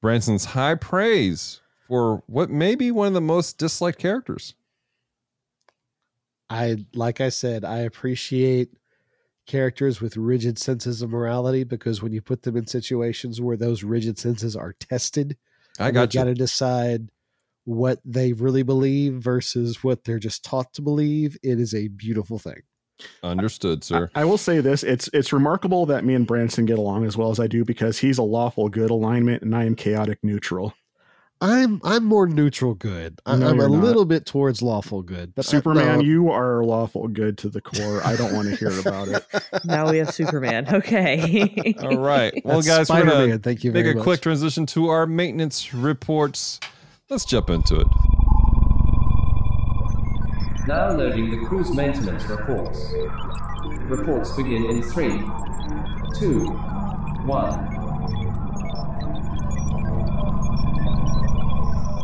Branson's 0.00 0.46
high 0.46 0.76
praise 0.76 1.60
for 1.88 2.22
what 2.26 2.50
may 2.50 2.74
be 2.74 2.90
one 2.90 3.08
of 3.08 3.14
the 3.14 3.20
most 3.20 3.58
disliked 3.58 3.98
characters. 3.98 4.54
I 6.48 6.84
like 6.94 7.20
I 7.20 7.28
said, 7.28 7.64
I 7.64 7.78
appreciate 7.78 8.70
characters 9.46 10.00
with 10.00 10.16
rigid 10.16 10.58
senses 10.58 11.02
of 11.02 11.10
morality 11.10 11.64
because 11.64 12.02
when 12.02 12.12
you 12.12 12.20
put 12.20 12.42
them 12.42 12.56
in 12.56 12.66
situations 12.66 13.40
where 13.40 13.56
those 13.56 13.82
rigid 13.82 14.18
senses 14.18 14.56
are 14.56 14.74
tested, 14.74 15.36
I 15.78 15.90
got 15.90 16.10
they 16.10 16.18
got 16.18 16.24
to 16.24 16.34
decide 16.34 17.08
what 17.64 18.00
they 18.04 18.32
really 18.32 18.62
believe 18.62 19.14
versus 19.14 19.84
what 19.84 20.04
they're 20.04 20.18
just 20.18 20.44
taught 20.44 20.72
to 20.74 20.82
believe. 20.82 21.36
It 21.42 21.60
is 21.60 21.74
a 21.74 21.88
beautiful 21.88 22.38
thing. 22.38 22.62
Understood, 23.22 23.84
sir. 23.84 24.10
I 24.14 24.24
will 24.24 24.38
say 24.38 24.60
this: 24.60 24.82
it's 24.82 25.08
it's 25.12 25.32
remarkable 25.32 25.86
that 25.86 26.04
me 26.04 26.14
and 26.14 26.26
Branson 26.26 26.64
get 26.66 26.78
along 26.78 27.04
as 27.06 27.16
well 27.16 27.30
as 27.30 27.38
I 27.40 27.46
do 27.46 27.64
because 27.64 27.98
he's 27.98 28.18
a 28.18 28.22
lawful 28.22 28.68
good 28.68 28.90
alignment 28.90 29.42
and 29.42 29.54
I 29.54 29.64
am 29.64 29.74
chaotic 29.76 30.18
neutral. 30.22 30.74
I'm 31.42 31.80
I'm 31.84 32.04
more 32.04 32.26
neutral 32.26 32.74
good. 32.74 33.18
I, 33.24 33.34
No, 33.36 33.48
I'm 33.48 33.60
a 33.60 33.62
not. 33.62 33.70
little 33.70 34.04
bit 34.04 34.26
towards 34.26 34.60
lawful 34.60 35.00
good, 35.00 35.34
but 35.34 35.46
I- 35.46 35.48
Superman, 35.48 35.98
no. 36.00 36.04
you 36.04 36.30
are 36.30 36.62
lawful 36.62 37.08
good 37.08 37.38
to 37.38 37.48
the 37.48 37.62
core. 37.62 38.02
I 38.04 38.14
don't 38.14 38.34
want 38.34 38.48
to 38.50 38.56
hear 38.56 38.78
about 38.78 39.08
it. 39.08 39.24
now 39.64 39.90
we 39.90 39.96
have 39.98 40.12
Superman. 40.12 40.66
Okay. 40.74 41.74
All 41.82 41.96
right. 41.96 42.38
Well, 42.44 42.60
That's 42.60 42.88
guys, 42.88 42.90
we're 42.90 43.04
going 43.10 43.30
to 43.30 43.38
Thank 43.38 43.64
you 43.64 43.72
make 43.72 43.86
a 43.86 43.94
much. 43.94 44.02
quick 44.02 44.20
transition 44.20 44.66
to 44.66 44.88
our 44.88 45.06
maintenance 45.06 45.72
reports. 45.72 46.60
Let's 47.08 47.24
jump 47.24 47.48
into 47.48 47.80
it. 47.80 47.86
Now 50.70 50.92
loading 50.92 51.32
the 51.32 51.46
cruise 51.46 51.74
maintenance 51.74 52.22
reports. 52.26 52.92
Reports 53.88 54.30
begin 54.36 54.66
in 54.66 54.84
three, 54.84 55.18
two, 56.16 56.46
one. 57.26 57.58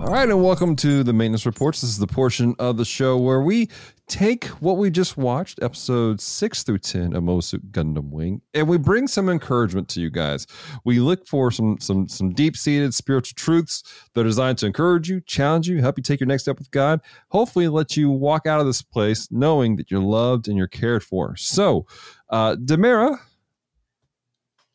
All 0.07 0.13
right, 0.13 0.29
and 0.29 0.41
welcome 0.41 0.77
to 0.77 1.03
the 1.03 1.13
maintenance 1.13 1.47
reports. 1.47 1.81
This 1.81 1.91
is 1.91 1.99
the 1.99 2.07
portion 2.07 2.55
of 2.61 2.77
the 2.77 2.85
show 2.85 3.19
where 3.19 3.41
we 3.41 3.69
take 4.07 4.45
what 4.63 4.77
we 4.77 4.89
just 4.89 5.17
watched, 5.17 5.61
episodes 5.61 6.23
six 6.23 6.63
through 6.63 6.79
ten 6.79 7.13
of 7.17 7.25
Mosu 7.25 7.59
Gundam 7.73 8.11
Wing, 8.11 8.41
and 8.55 8.69
we 8.69 8.79
bring 8.79 9.09
some 9.09 9.29
encouragement 9.29 9.89
to 9.89 10.01
you 10.01 10.09
guys. 10.09 10.47
We 10.85 11.01
look 11.01 11.27
for 11.27 11.51
some 11.51 11.79
some 11.81 12.09
some 12.09 12.31
deep 12.31 12.57
seated 12.57 12.95
spiritual 12.95 13.35
truths 13.35 13.83
that 14.15 14.21
are 14.21 14.29
designed 14.29 14.59
to 14.59 14.67
encourage 14.67 15.09
you, 15.09 15.23
challenge 15.23 15.67
you, 15.67 15.81
help 15.81 15.99
you 15.99 16.05
take 16.05 16.21
your 16.21 16.29
next 16.29 16.45
step 16.45 16.61
with 16.61 16.71
God. 16.71 17.01
Hopefully, 17.31 17.67
let 17.67 17.97
you 17.97 18.09
walk 18.09 18.47
out 18.47 18.61
of 18.61 18.67
this 18.67 18.83
place 18.83 19.27
knowing 19.33 19.75
that 19.75 19.91
you're 19.91 19.99
loved 19.99 20.47
and 20.47 20.57
you're 20.57 20.69
cared 20.69 21.03
for. 21.03 21.35
So, 21.35 21.85
uh, 22.31 22.55
Damara, 22.55 23.19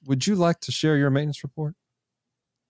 would 0.07 0.27
you 0.27 0.35
like 0.35 0.59
to 0.59 0.73
share 0.73 0.97
your 0.97 1.09
maintenance 1.09 1.41
report? 1.41 1.75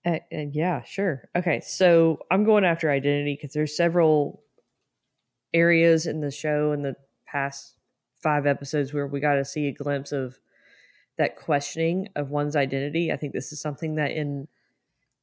Uh, 0.05 0.19
uh, 0.33 0.45
yeah, 0.51 0.81
sure. 0.83 1.29
Okay, 1.35 1.61
so 1.61 2.19
I'm 2.31 2.43
going 2.43 2.65
after 2.65 2.89
identity 2.89 3.35
because 3.35 3.53
there's 3.53 3.75
several 3.75 4.41
areas 5.53 6.07
in 6.07 6.21
the 6.21 6.31
show 6.31 6.71
in 6.71 6.81
the 6.81 6.95
past 7.25 7.75
five 8.15 8.45
episodes 8.45 8.93
where 8.93 9.07
we 9.07 9.19
got 9.19 9.35
to 9.35 9.45
see 9.45 9.67
a 9.67 9.71
glimpse 9.71 10.11
of 10.11 10.39
that 11.17 11.35
questioning 11.35 12.09
of 12.15 12.31
one's 12.31 12.55
identity. 12.55 13.11
I 13.11 13.17
think 13.17 13.33
this 13.33 13.51
is 13.51 13.61
something 13.61 13.95
that 13.95 14.11
in 14.11 14.47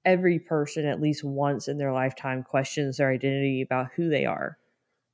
every 0.04 0.38
person 0.38 0.86
at 0.86 1.00
least 1.00 1.24
once 1.24 1.68
in 1.68 1.76
their 1.78 1.92
lifetime 1.92 2.42
questions 2.42 2.96
their 2.96 3.10
identity 3.10 3.62
about 3.62 3.88
who 3.96 4.08
they 4.08 4.24
are. 4.24 4.58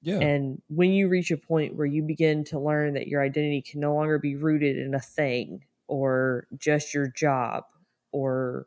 Yeah. 0.03 0.19
And 0.19 0.61
when 0.69 0.93
you 0.93 1.09
reach 1.09 1.31
a 1.31 1.37
point 1.39 1.77
where 1.77 1.87
you 1.87 2.03
begin 2.03 2.45
to 2.45 2.59
learn 2.59 2.95
that 2.95 3.09
your 3.09 3.23
identity 3.23 3.63
can 3.63 3.81
no 3.81 3.95
longer 3.95 4.19
be 4.19 4.37
rooted 4.37 4.77
in 4.77 4.95
a 4.95 5.01
thing 5.01 5.65
or 5.89 6.47
just 6.59 6.93
your 6.93 7.07
job 7.07 7.65
or 8.13 8.67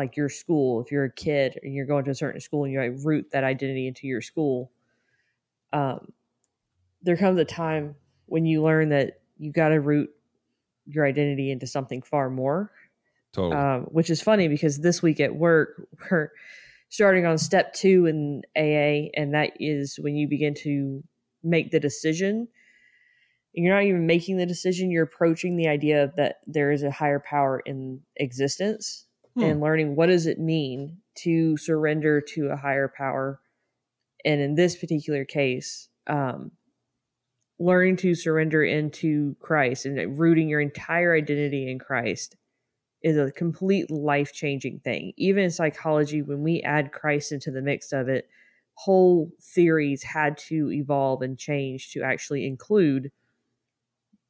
like 0.00 0.16
your 0.16 0.28
school, 0.28 0.80
if 0.80 0.90
you're 0.90 1.04
a 1.04 1.12
kid 1.12 1.58
and 1.62 1.74
you're 1.74 1.86
going 1.86 2.04
to 2.04 2.10
a 2.10 2.14
certain 2.14 2.40
school 2.40 2.64
and 2.64 2.72
you 2.72 2.80
like 2.80 3.04
root 3.04 3.28
that 3.32 3.44
identity 3.44 3.86
into 3.86 4.06
your 4.06 4.20
school, 4.20 4.70
um, 5.72 6.12
there 7.02 7.16
comes 7.16 7.38
a 7.38 7.44
time 7.44 7.94
when 8.26 8.46
you 8.46 8.62
learn 8.62 8.90
that 8.90 9.20
you 9.38 9.52
got 9.52 9.68
to 9.68 9.80
root 9.80 10.10
your 10.86 11.06
identity 11.06 11.50
into 11.50 11.66
something 11.66 12.02
far 12.02 12.30
more 12.30 12.72
totally. 13.32 13.56
um, 13.56 13.82
which 13.84 14.10
is 14.10 14.20
funny 14.20 14.48
because 14.48 14.78
this 14.78 15.02
week 15.02 15.20
at 15.20 15.34
work 15.34 15.86
we're 16.10 16.30
starting 16.88 17.26
on 17.26 17.38
step 17.38 17.72
two 17.72 18.06
in 18.06 18.42
AA, 18.56 19.10
and 19.14 19.34
that 19.34 19.52
is 19.60 19.98
when 20.00 20.16
you 20.16 20.28
begin 20.28 20.54
to 20.54 21.02
make 21.42 21.70
the 21.70 21.80
decision. 21.80 22.48
You're 23.52 23.74
not 23.74 23.84
even 23.84 24.06
making 24.06 24.36
the 24.36 24.46
decision; 24.46 24.90
you're 24.90 25.04
approaching 25.04 25.56
the 25.56 25.68
idea 25.68 26.12
that 26.16 26.40
there 26.46 26.70
is 26.70 26.82
a 26.82 26.90
higher 26.90 27.20
power 27.20 27.60
in 27.60 28.00
existence, 28.16 29.06
Hmm. 29.40 29.46
and 29.46 29.60
learning 29.60 29.96
what 29.96 30.06
does 30.06 30.26
it 30.26 30.38
mean 30.38 30.98
to 31.16 31.56
surrender 31.56 32.20
to 32.20 32.48
a 32.48 32.56
higher 32.56 32.92
power. 32.94 33.40
And 34.24 34.40
in 34.40 34.54
this 34.54 34.76
particular 34.76 35.24
case, 35.24 35.88
um, 36.06 36.52
learning 37.58 37.96
to 37.96 38.14
surrender 38.14 38.62
into 38.62 39.36
Christ 39.40 39.86
and 39.86 40.18
rooting 40.18 40.48
your 40.48 40.60
entire 40.60 41.14
identity 41.14 41.70
in 41.70 41.78
Christ 41.78 42.36
is 43.02 43.16
a 43.16 43.32
complete 43.32 43.90
life 43.90 44.32
changing 44.32 44.80
thing. 44.80 45.12
Even 45.16 45.44
in 45.44 45.50
psychology, 45.50 46.20
when 46.20 46.42
we 46.42 46.60
add 46.62 46.92
Christ 46.92 47.32
into 47.32 47.50
the 47.50 47.62
mix 47.62 47.92
of 47.92 48.08
it, 48.08 48.28
whole 48.74 49.30
theories 49.40 50.02
had 50.02 50.36
to 50.36 50.70
evolve 50.70 51.22
and 51.22 51.38
change 51.38 51.92
to 51.92 52.02
actually 52.02 52.46
include 52.46 53.10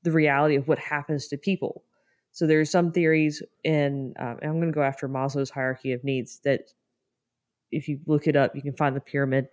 the 0.02 0.12
reality 0.12 0.54
of 0.54 0.68
what 0.68 0.78
happens 0.78 1.28
to 1.28 1.36
people. 1.36 1.84
So 2.40 2.46
there's 2.46 2.70
some 2.70 2.90
theories 2.90 3.42
in, 3.64 4.14
um, 4.18 4.38
and 4.40 4.50
I'm 4.50 4.56
going 4.60 4.72
to 4.72 4.74
go 4.74 4.82
after 4.82 5.06
Maslow's 5.10 5.50
hierarchy 5.50 5.92
of 5.92 6.02
needs 6.02 6.40
that 6.44 6.72
if 7.70 7.86
you 7.86 8.00
look 8.06 8.26
it 8.26 8.34
up, 8.34 8.56
you 8.56 8.62
can 8.62 8.72
find 8.72 8.96
the 8.96 9.00
pyramid. 9.00 9.46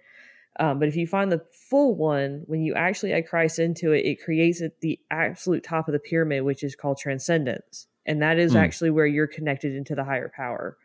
Um, 0.58 0.80
but 0.80 0.88
if 0.88 0.96
you 0.96 1.06
find 1.06 1.30
the 1.30 1.44
full 1.52 1.96
one, 1.96 2.44
when 2.46 2.62
you 2.62 2.76
actually 2.76 3.12
add 3.12 3.28
Christ 3.28 3.60
into 3.60 3.92
it, 3.92 4.06
it 4.06 4.24
creates 4.24 4.62
at 4.62 4.80
the 4.80 4.98
absolute 5.12 5.66
top 5.66 5.90
of 5.90 5.92
the 5.92 6.00
pyramid, 6.00 6.44
which 6.44 6.64
is 6.64 6.78
called 6.78 6.98
transcendence. 6.98 7.88
And 8.06 8.22
that 8.22 8.40
is 8.40 8.54
Hmm. 8.54 8.60
actually 8.60 8.92
where 8.92 9.06
you're 9.06 9.28
connected 9.28 9.76
into 9.76 9.94
the 9.94 10.06
higher 10.06 10.32
power, 10.34 10.78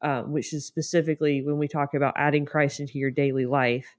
um, 0.00 0.32
which 0.32 0.54
is 0.54 0.64
specifically 0.64 1.42
when 1.42 1.58
we 1.58 1.68
talk 1.68 1.92
about 1.92 2.14
adding 2.16 2.46
Christ 2.46 2.80
into 2.80 2.98
your 2.98 3.10
daily 3.10 3.44
life, 3.44 3.98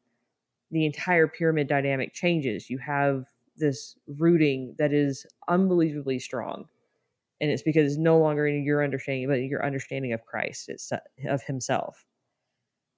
the 0.71 0.87
entire 0.87 1.27
pyramid 1.27 1.67
dynamic 1.67 2.15
changes. 2.15 2.71
You 2.71 2.79
have 2.79 3.27
this 3.57 3.95
rooting 4.07 4.73
that 4.79 4.91
is 4.91 5.27
unbelievably 5.47 6.17
strong. 6.17 6.67
And 7.41 7.51
it's 7.51 7.63
because 7.63 7.85
it's 7.91 7.99
no 7.99 8.17
longer 8.19 8.47
in 8.47 8.63
your 8.63 8.83
understanding, 8.83 9.27
but 9.27 9.35
your 9.35 9.65
understanding 9.65 10.13
of 10.13 10.25
Christ, 10.25 10.69
it's 10.69 10.91
of 11.27 11.43
Himself. 11.43 12.05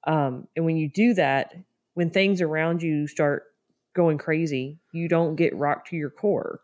Um, 0.05 0.47
and 0.55 0.65
when 0.65 0.77
you 0.77 0.89
do 0.89 1.13
that, 1.15 1.55
when 1.93 2.09
things 2.09 2.41
around 2.41 2.83
you 2.83 3.07
start 3.07 3.45
going 3.93 4.17
crazy, 4.17 4.79
you 4.93 5.07
don't 5.07 5.35
get 5.35 5.55
rocked 5.55 5.89
to 5.89 5.95
your 5.95 6.09
core. 6.09 6.61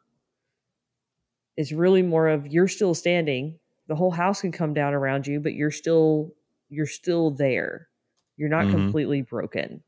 It's 1.57 1.72
really 1.72 2.02
more 2.02 2.27
of 2.27 2.48
you're 2.48 2.68
still 2.68 2.93
standing. 2.93 3.60
The 3.88 3.95
whole 3.95 4.11
house 4.11 4.41
can 4.41 4.52
come 4.52 4.73
down 4.73 4.93
around 4.93 5.27
you, 5.27 5.39
but 5.39 5.53
you're 5.53 5.72
still 5.72 6.34
you're 6.69 6.85
still 6.85 7.31
there. 7.31 7.89
You're 8.38 8.49
not 8.49 8.69
Mhm. 8.69 8.69
completely 8.69 9.22
broken. 9.22 9.84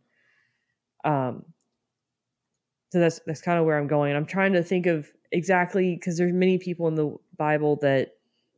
Um, 1.03 1.53
so 2.91 2.99
that's 2.99 3.19
that's 3.25 3.41
kind 3.41 3.59
of 3.59 3.65
where 3.65 3.77
I'm 3.77 3.87
going. 3.87 4.15
I'm 4.15 4.25
trying 4.25 4.53
to 4.53 4.63
think 4.63 4.85
of 4.85 5.11
exactly 5.31 5.95
because 5.95 6.17
there's 6.17 6.33
many 6.33 6.57
people 6.57 6.87
in 6.87 6.95
the 6.95 7.15
Bible 7.37 7.77
that 7.77 8.15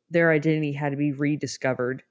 their 0.09 0.31
identity 0.31 0.71
had 0.71 0.91
to 0.91 0.97
be 0.97 1.11
rediscovered 1.11 2.03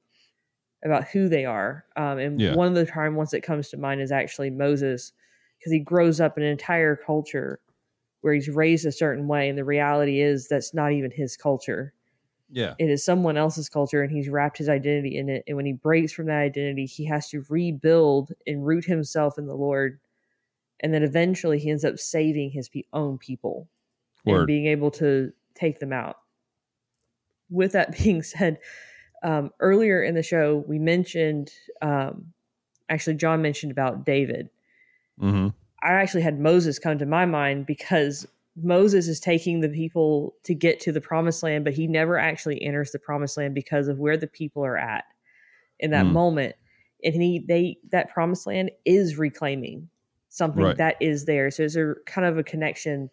about 0.84 1.08
who 1.08 1.28
they 1.28 1.44
are. 1.44 1.84
Um, 1.96 2.18
and 2.18 2.40
Yeah. 2.40 2.54
one 2.54 2.68
of 2.68 2.74
the 2.74 2.90
prime 2.90 3.14
ones 3.14 3.30
that 3.30 3.42
comes 3.42 3.70
to 3.70 3.76
mind 3.76 4.00
is 4.00 4.12
actually 4.12 4.50
Moses, 4.50 5.12
because 5.58 5.72
he 5.72 5.78
grows 5.78 6.20
up 6.20 6.36
in 6.36 6.44
an 6.44 6.50
entire 6.50 6.96
culture 6.96 7.60
where 8.20 8.34
he's 8.34 8.50
raised 8.50 8.86
a 8.86 8.92
certain 8.92 9.28
way, 9.28 9.48
and 9.48 9.56
the 9.56 9.64
reality 9.64 10.20
is 10.20 10.48
that's 10.48 10.74
not 10.74 10.92
even 10.92 11.10
his 11.10 11.36
culture. 11.36 11.92
Yeah. 12.50 12.74
It 12.78 12.90
is 12.90 13.04
someone 13.04 13.36
else's 13.36 13.68
culture, 13.68 14.02
and 14.02 14.10
he's 14.12 14.28
wrapped 14.28 14.58
his 14.58 14.68
identity 14.68 15.16
in 15.16 15.28
it. 15.28 15.44
And 15.46 15.56
when 15.56 15.66
he 15.66 15.72
breaks 15.72 16.12
from 16.12 16.26
that 16.26 16.40
identity, 16.40 16.86
he 16.86 17.04
has 17.06 17.28
to 17.30 17.44
rebuild 17.48 18.32
and 18.46 18.66
root 18.66 18.84
himself 18.84 19.38
in 19.38 19.46
the 19.46 19.56
Lord. 19.56 19.98
And 20.80 20.92
then 20.92 21.02
eventually, 21.02 21.58
he 21.58 21.70
ends 21.70 21.84
up 21.84 21.98
saving 21.98 22.50
his 22.50 22.70
own 22.92 23.16
people 23.18 23.68
and 24.26 24.46
being 24.46 24.66
able 24.66 24.90
to 24.92 25.32
take 25.54 25.78
them 25.78 25.92
out. 25.92 26.16
With 27.54 27.72
that 27.72 27.96
being 28.02 28.22
said, 28.22 28.58
um, 29.22 29.50
earlier 29.60 30.02
in 30.02 30.14
the 30.14 30.22
show, 30.22 30.64
we 30.66 30.78
mentioned, 30.78 31.52
um, 31.80 32.32
actually, 32.88 33.14
John 33.16 33.40
mentioned 33.42 33.72
about 33.72 34.04
David. 34.04 34.50
hmm 35.18 35.48
I 35.82 35.92
actually 35.92 36.22
had 36.22 36.40
Moses 36.40 36.78
come 36.78 36.98
to 36.98 37.06
my 37.06 37.26
mind 37.26 37.66
because 37.66 38.26
Moses 38.56 39.06
is 39.06 39.20
taking 39.20 39.60
the 39.60 39.68
people 39.68 40.34
to 40.44 40.54
get 40.54 40.80
to 40.80 40.92
the 40.92 41.00
promised 41.00 41.42
land, 41.42 41.64
but 41.64 41.74
he 41.74 41.86
never 41.86 42.16
actually 42.18 42.62
enters 42.62 42.90
the 42.90 42.98
promised 42.98 43.36
land 43.36 43.54
because 43.54 43.88
of 43.88 43.98
where 43.98 44.16
the 44.16 44.26
people 44.26 44.64
are 44.64 44.78
at 44.78 45.04
in 45.80 45.90
that 45.90 46.06
Mm. 46.06 46.12
moment. 46.12 46.56
And 47.02 47.14
he 47.14 47.38
they 47.46 47.76
that 47.90 48.08
promised 48.10 48.46
land 48.46 48.70
is 48.86 49.18
reclaiming 49.18 49.90
something 50.30 50.64
Right. 50.64 50.76
that 50.78 50.96
is 51.00 51.26
there. 51.26 51.50
So 51.50 51.62
there's 51.62 51.76
a 51.76 51.94
kind 52.06 52.26
of 52.26 52.38
a 52.38 52.42
connection 52.42 53.10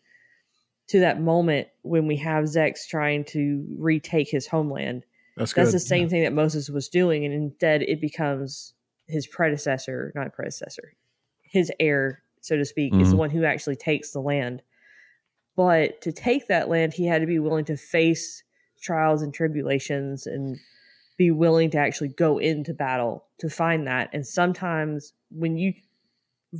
to 0.91 0.99
that 0.99 1.21
moment 1.21 1.67
when 1.83 2.05
we 2.05 2.17
have 2.17 2.45
Zechs 2.45 2.87
trying 2.87 3.23
to 3.25 3.65
retake 3.77 4.29
his 4.29 4.45
homeland. 4.47 5.03
That's. 5.37 5.53
That's 5.53 5.71
the 5.71 5.79
same 5.79 6.09
thing 6.09 6.23
that 6.23 6.33
Moses 6.33 6.69
was 6.69 6.89
doing, 6.89 7.23
and 7.25 7.33
instead 7.33 7.81
it 7.83 8.01
becomes 8.01 8.73
his 9.07 9.25
predecessor, 9.25 10.11
not 10.15 10.33
predecessor, 10.33 10.93
his 11.43 11.71
heir, 11.79 12.23
so 12.41 12.57
to 12.57 12.65
speak, 12.65 12.93
is 12.93 13.11
the 13.11 13.15
Mhm. 13.15 13.19
one 13.19 13.29
who 13.29 13.45
actually 13.45 13.77
takes 13.77 14.11
the 14.11 14.21
land. 14.21 14.61
But 15.55 16.01
to 16.01 16.11
take 16.11 16.47
that 16.47 16.69
land, 16.69 16.93
he 16.93 17.05
had 17.05 17.21
to 17.21 17.27
be 17.27 17.39
willing 17.39 17.65
to 17.65 17.77
face 17.77 18.43
trials 18.81 19.21
and 19.21 19.33
tribulations 19.33 20.27
and 20.27 20.57
be 21.17 21.31
willing 21.31 21.69
to 21.71 21.77
actually 21.77 22.09
go 22.09 22.37
into 22.37 22.73
battle 22.73 23.25
to 23.37 23.49
find 23.49 23.87
that. 23.87 24.09
And 24.11 24.25
sometimes 24.25 25.13
when 25.29 25.57
you 25.57 25.73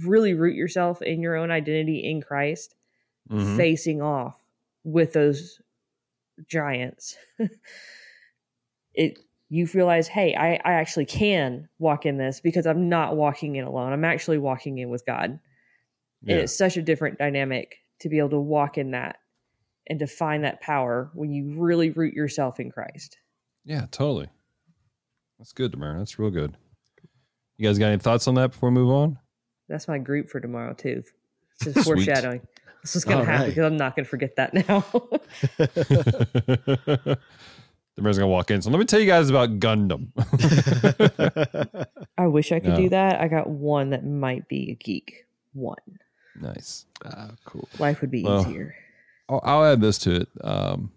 really 0.06 0.34
root 0.34 0.56
yourself 0.56 1.02
in 1.02 1.22
your 1.22 1.36
own 1.36 1.52
identity 1.52 2.00
in 2.00 2.22
Christ, 2.22 2.76
Mhm. 3.30 3.58
facing 3.58 4.02
off 4.02 4.42
with 4.84 5.14
those 5.14 5.62
giants 6.48 7.16
it 8.94 9.20
you 9.50 9.68
realize 9.74 10.08
hey 10.08 10.34
I, 10.36 10.54
I 10.66 10.74
actually 10.74 11.06
can 11.06 11.70
walk 11.80 12.06
in 12.06 12.18
this 12.18 12.40
because 12.42 12.66
i'm 12.66 12.90
not 12.90 13.16
walking 13.16 13.56
in 13.56 13.66
alone 13.66 13.94
i'm 13.94 14.06
actually 14.06 14.38
walking 14.38 14.78
in 14.80 14.90
with 14.90 15.06
god 15.06 15.40
Yeah. 16.24 16.34
and 16.36 16.44
it's 16.44 16.58
such 16.58 16.78
a 16.78 16.82
different 16.82 17.18
dynamic 17.20 17.76
to 18.00 18.10
be 18.10 18.18
able 18.18 18.30
to 18.32 18.40
walk 18.40 18.78
in 18.78 18.92
that 18.92 19.18
and 19.88 20.00
to 20.00 20.08
find 20.08 20.44
that 20.44 20.62
power 20.62 21.12
when 21.14 21.32
you 21.32 21.60
really 21.62 21.92
root 21.92 22.14
yourself 22.14 22.60
in 22.60 22.72
christ 22.72 23.18
Yeah, 23.66 23.86
totally. 23.92 24.30
That's 25.38 25.54
good, 25.54 25.72
Demar. 25.72 25.98
That's 25.98 26.20
real 26.20 26.30
good. 26.30 26.56
You 27.58 27.68
guys 27.68 27.80
got 27.80 27.88
any 27.88 27.98
thoughts 27.98 28.28
on 28.28 28.36
that 28.36 28.52
before 28.52 28.70
we 28.70 28.76
move 28.76 28.90
on? 28.92 29.20
that's 29.70 29.88
my 29.88 29.98
group 30.00 30.28
for 30.28 30.40
tomorrow 30.42 30.74
too 30.74 31.02
it's 31.62 31.74
just 31.74 31.86
foreshadowing 31.88 32.42
this 32.82 32.96
is 32.96 33.06
going 33.06 33.20
All 33.20 33.26
to 33.26 33.32
happen 33.32 33.48
right. 33.48 33.56
because 33.56 33.66
i'm 33.66 33.78
not 33.78 33.96
going 33.96 34.06
to 34.06 34.10
forget 34.10 34.36
that 34.38 34.54
now 34.54 34.82
Demar's 37.98 38.18
gonna 38.18 38.28
walk 38.30 38.50
in. 38.52 38.62
So 38.62 38.70
let 38.70 38.80
me 38.80 38.86
tell 38.86 39.00
you 39.02 39.06
guys 39.06 39.30
about 39.30 39.60
Gundam. 39.60 40.08
i 42.18 42.26
wish 42.28 42.52
i 42.52 42.60
could 42.60 42.72
No. 42.72 42.76
do 42.78 42.90
that 42.90 43.20
i 43.22 43.28
got 43.28 43.50
one 43.50 43.90
that 43.92 44.06
might 44.06 44.48
be 44.48 44.72
a 44.72 44.76
geek 44.76 45.26
one 45.54 45.78
nice. 46.40 46.86
ah, 47.06 47.32
cool. 47.46 47.68
life 47.80 48.02
would 48.02 48.12
be 48.12 48.24
Well, 48.24 48.42
easier 48.42 48.76
I'll, 49.30 49.42
I'll 49.44 49.64
add 49.66 49.80
this 49.80 49.98
to 50.00 50.14
it. 50.16 50.28
Um, 50.44 50.92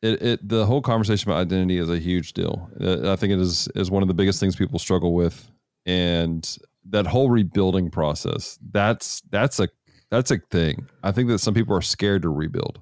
it, 0.00 0.22
it 0.22 0.48
the 0.48 0.64
whole 0.64 0.80
conversation 0.80 1.30
about 1.30 1.40
identity 1.40 1.76
is 1.76 1.90
a 1.90 1.98
huge 1.98 2.32
deal. 2.32 2.70
Uh, 2.80 3.12
I 3.12 3.16
think 3.16 3.34
it 3.34 3.38
is 3.38 3.68
is 3.74 3.90
one 3.90 4.00
of 4.02 4.08
the 4.08 4.14
biggest 4.14 4.40
things 4.40 4.56
people 4.56 4.78
struggle 4.78 5.12
with, 5.14 5.50
and 5.84 6.56
that 6.88 7.06
whole 7.06 7.28
rebuilding 7.28 7.90
process. 7.90 8.58
That's 8.72 9.20
that's 9.30 9.60
a 9.60 9.68
that's 10.16 10.30
a 10.30 10.38
thing. 10.50 10.88
I 11.02 11.12
think 11.12 11.28
that 11.28 11.40
some 11.40 11.52
people 11.52 11.76
are 11.76 11.82
scared 11.82 12.22
to 12.22 12.30
rebuild. 12.30 12.80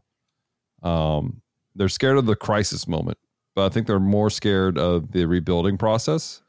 Um, 0.82 1.42
they're 1.74 1.88
scared 1.88 2.16
of 2.16 2.26
the 2.26 2.36
crisis 2.36 2.86
moment, 2.86 3.18
but 3.56 3.66
I 3.66 3.68
think 3.70 3.88
they're 3.88 3.98
more 3.98 4.30
scared 4.30 4.78
of 4.78 5.10
the 5.10 5.26
rebuilding 5.26 5.76
process 5.76 6.42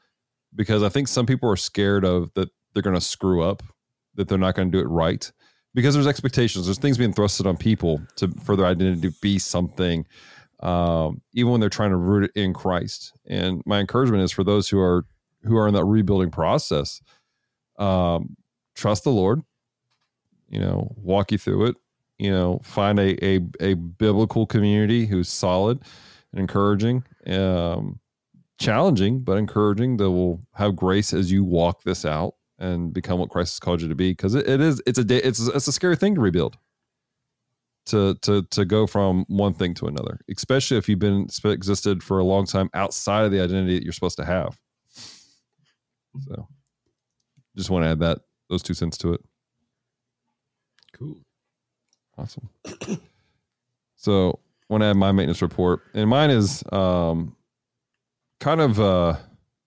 because 0.54 0.84
I 0.84 0.90
think 0.90 1.08
some 1.08 1.26
people 1.26 1.50
are 1.50 1.56
scared 1.56 2.06
of 2.06 2.32
that 2.36 2.50
they're 2.74 2.84
going 2.84 2.96
to 2.96 3.02
screw 3.02 3.42
up, 3.42 3.64
that 4.14 4.28
they're 4.28 4.38
not 4.38 4.54
going 4.54 4.72
to 4.72 4.78
do 4.78 4.84
it 4.84 4.88
right 4.88 5.32
because 5.74 5.96
there's 5.96 6.06
expectations. 6.06 6.66
There's 6.66 6.78
things 6.78 7.00
being 7.00 7.14
thrusted 7.14 7.48
on 7.48 7.58
people 7.58 8.00
to 8.18 8.28
for 8.44 8.56
their 8.56 8.68
identity 8.68 9.10
to 9.10 9.16
be 9.22 9.40
something, 9.40 10.06
um, 10.60 11.22
even 11.34 11.52
when 11.52 11.62
they're 11.62 11.70
trying 11.70 11.92
to 11.92 11.98
root 11.98 12.26
it 12.26 12.40
in 12.40 12.54
Christ. 12.54 13.12
And 13.26 13.64
my 13.66 13.80
encouragement 13.80 14.22
is 14.22 14.32
for 14.32 14.44
those 14.44 14.70
who 14.70 14.80
are 14.80 15.06
who 15.44 15.58
are 15.58 15.68
in 15.68 15.74
that 15.74 15.86
rebuilding 15.86 16.30
process, 16.30 17.02
um, 17.80 18.36
trust 18.76 19.04
the 19.04 19.12
Lord. 19.12 19.42
You 20.50 20.60
know, 20.60 20.94
walk 20.98 21.32
you 21.32 21.38
through 21.38 21.68
it. 21.68 21.76
You 22.18 22.32
know, 22.32 22.62
find 22.64 23.00
a 23.00 23.26
a, 23.26 23.40
a 23.60 23.74
biblical 23.74 24.46
community 24.46 25.06
who's 25.06 25.30
solid 25.30 25.82
and 26.32 26.40
encouraging, 26.40 27.04
um, 27.28 28.00
challenging 28.60 29.22
but 29.22 29.38
encouraging 29.38 29.98
that 29.98 30.12
will 30.12 30.42
have 30.54 30.76
grace 30.76 31.14
as 31.14 31.32
you 31.32 31.44
walk 31.44 31.84
this 31.84 32.06
out 32.06 32.36
and 32.58 32.94
become 32.94 33.20
what 33.20 33.30
Christ 33.30 33.56
has 33.56 33.60
called 33.60 33.82
you 33.82 33.90
to 33.90 33.96
be. 33.96 34.12
Because 34.12 34.36
it, 34.36 34.48
it 34.48 34.62
is 34.62 34.82
it's 34.86 35.00
a 35.00 35.28
it's 35.28 35.40
it's 35.48 35.68
a 35.68 35.72
scary 35.72 35.96
thing 35.96 36.16
to 36.16 36.22
rebuild. 36.22 36.58
To 37.88 38.16
to 38.24 38.42
to 38.42 38.66
go 38.66 38.88
from 38.88 39.26
one 39.28 39.54
thing 39.54 39.76
to 39.76 39.86
another, 39.86 40.20
especially 40.36 40.78
if 40.78 40.90
you've 40.90 40.98
been 40.98 41.28
existed 41.44 42.02
for 42.02 42.18
a 42.18 42.24
long 42.24 42.48
time 42.48 42.68
outside 42.74 43.26
of 43.26 43.32
the 43.32 43.40
identity 43.40 43.76
that 43.76 43.84
you're 43.84 43.94
supposed 43.94 44.18
to 44.18 44.26
have. 44.26 44.58
So, 46.28 46.48
just 47.56 47.70
want 47.70 47.84
to 47.84 47.90
add 47.90 48.00
that 48.00 48.20
those 48.50 48.64
two 48.64 48.74
cents 48.74 48.98
to 49.00 49.14
it. 49.14 49.22
Cool. 50.98 51.18
Awesome. 52.18 52.50
so 53.96 54.40
want 54.70 54.82
to 54.82 54.88
have 54.88 54.96
my 54.96 55.12
maintenance 55.12 55.42
report, 55.42 55.82
and 55.94 56.10
mine 56.10 56.30
is 56.30 56.64
um, 56.72 57.36
kind 58.40 58.62
of 58.62 58.80
uh, 58.80 59.18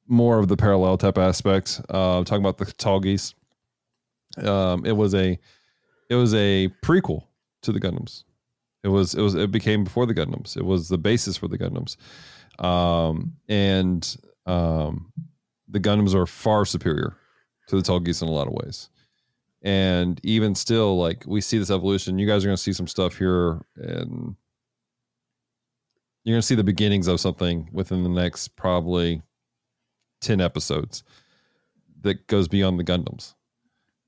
more 0.07 0.39
of 0.39 0.49
the 0.49 0.57
parallel 0.57 0.97
type 0.97 1.19
aspect. 1.19 1.81
Uh, 1.89 2.25
talking 2.25 2.45
about 2.45 2.59
the 2.59 2.67
Tallgeese. 2.67 3.35
Um, 4.39 4.87
it 4.87 4.93
was 4.93 5.15
a 5.15 5.39
it 6.09 6.15
was 6.15 6.33
a 6.35 6.69
prequel 6.83 7.25
to 7.63 7.73
the 7.73 7.81
Gundams. 7.81 8.25
It 8.83 8.89
was 8.89 9.15
it 9.15 9.21
was 9.21 9.35
it 9.35 9.51
became 9.51 9.85
before 9.85 10.07
the 10.07 10.15
Gundams. 10.15 10.57
It 10.57 10.65
was 10.65 10.89
the 10.89 10.99
basis 10.99 11.37
for 11.37 11.49
the 11.49 11.59
Gundams, 11.59 11.97
um, 12.65 13.35
and 13.49 14.17
um, 14.47 15.13
the 15.69 15.81
Gundams 15.81 16.15
are 16.15 16.27
far 16.27 16.65
superior 16.65 17.17
to 17.69 17.77
the 17.77 17.83
Tallgeese 17.83 18.23
in 18.23 18.29
a 18.29 18.33
lot 18.33 18.47
of 18.47 18.55
ways. 18.55 18.89
And 19.63 20.21
even 20.23 20.55
still, 20.55 20.99
like 20.99 21.25
we 21.27 21.41
see 21.41 21.59
this 21.59 21.71
evolution. 21.71 22.19
You 22.19 22.29
guys 22.29 22.45
are 22.45 22.49
going 22.49 22.57
to 22.57 22.63
see 22.63 22.73
some 22.73 22.87
stuff 22.87 23.17
here, 23.17 23.61
and 23.77 24.37
you're 26.23 26.35
going 26.35 26.41
to 26.41 26.47
see 26.47 26.55
the 26.55 26.63
beginnings 26.63 27.09
of 27.09 27.19
something 27.19 27.69
within 27.73 28.05
the 28.05 28.09
next 28.09 28.55
probably 28.55 29.21
ten 30.21 30.41
episodes 30.41 31.03
that 32.03 32.25
goes 32.29 32.47
beyond 32.47 32.79
the 32.79 32.85
Gundams, 32.85 33.35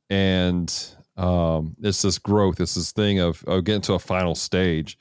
and 0.09 0.73
um, 1.17 1.75
it's 1.83 2.03
this 2.03 2.19
growth. 2.19 2.61
It's 2.61 2.77
this 2.77 2.93
thing 2.93 3.19
of, 3.19 3.43
of 3.49 3.65
getting 3.65 3.83
to 3.83 3.95
a 3.95 3.99
final 3.99 4.37
stage, 4.37 4.97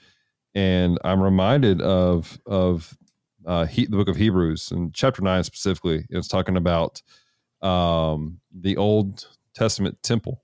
and 0.55 0.97
I'm 1.03 1.21
reminded 1.21 1.79
of 1.79 2.39
of 2.47 2.97
uh, 3.45 3.67
he, 3.67 3.85
the 3.85 3.97
book 3.97 4.09
of 4.09 4.15
Hebrews 4.15 4.71
and 4.71 4.95
chapter 4.95 5.21
nine 5.21 5.43
specifically. 5.43 6.07
It's 6.09 6.27
talking 6.27 6.57
about 6.57 7.03
um, 7.61 8.39
the 8.51 8.77
Old 8.77 9.27
Testament 9.59 10.01
temple 10.01 10.41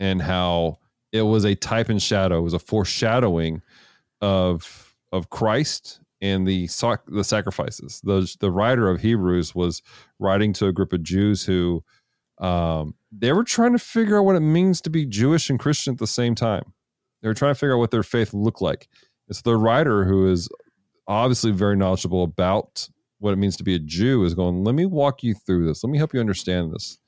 and 0.00 0.22
how 0.22 0.78
it 1.12 1.22
was 1.22 1.44
a 1.44 1.54
type 1.54 1.88
and 1.90 2.02
shadow, 2.02 2.38
it 2.38 2.42
was 2.42 2.54
a 2.54 2.58
foreshadowing 2.58 3.62
of 4.20 4.96
of 5.12 5.30
Christ 5.30 6.00
and 6.20 6.48
the 6.48 6.66
the 7.06 7.24
sacrifices. 7.24 8.00
The 8.02 8.34
the 8.40 8.50
writer 8.50 8.88
of 8.88 9.00
Hebrews 9.00 9.54
was 9.54 9.82
writing 10.18 10.52
to 10.54 10.66
a 10.66 10.72
group 10.72 10.92
of 10.92 11.02
Jews 11.02 11.44
who 11.44 11.84
um, 12.38 12.94
they 13.12 13.32
were 13.32 13.44
trying 13.44 13.72
to 13.72 13.78
figure 13.78 14.18
out 14.18 14.24
what 14.24 14.34
it 14.34 14.40
means 14.40 14.80
to 14.80 14.90
be 14.90 15.06
Jewish 15.06 15.50
and 15.50 15.58
Christian 15.60 15.92
at 15.92 15.98
the 15.98 16.06
same 16.06 16.34
time. 16.34 16.72
They 17.22 17.28
were 17.28 17.34
trying 17.34 17.54
to 17.54 17.58
figure 17.58 17.74
out 17.74 17.78
what 17.78 17.90
their 17.90 18.02
faith 18.02 18.34
looked 18.34 18.62
like. 18.62 18.88
It's 19.28 19.42
the 19.42 19.56
writer 19.56 20.04
who 20.04 20.30
is 20.30 20.48
obviously 21.06 21.52
very 21.52 21.76
knowledgeable 21.76 22.24
about 22.24 22.88
what 23.18 23.32
it 23.32 23.36
means 23.36 23.56
to 23.58 23.64
be 23.64 23.74
a 23.74 23.78
Jew 23.78 24.24
is 24.24 24.34
going, 24.34 24.64
let 24.64 24.74
me 24.74 24.84
walk 24.84 25.22
you 25.22 25.34
through 25.34 25.66
this. 25.66 25.84
Let 25.84 25.90
me 25.90 25.98
help 25.98 26.12
you 26.12 26.20
understand 26.20 26.72
this. 26.72 26.98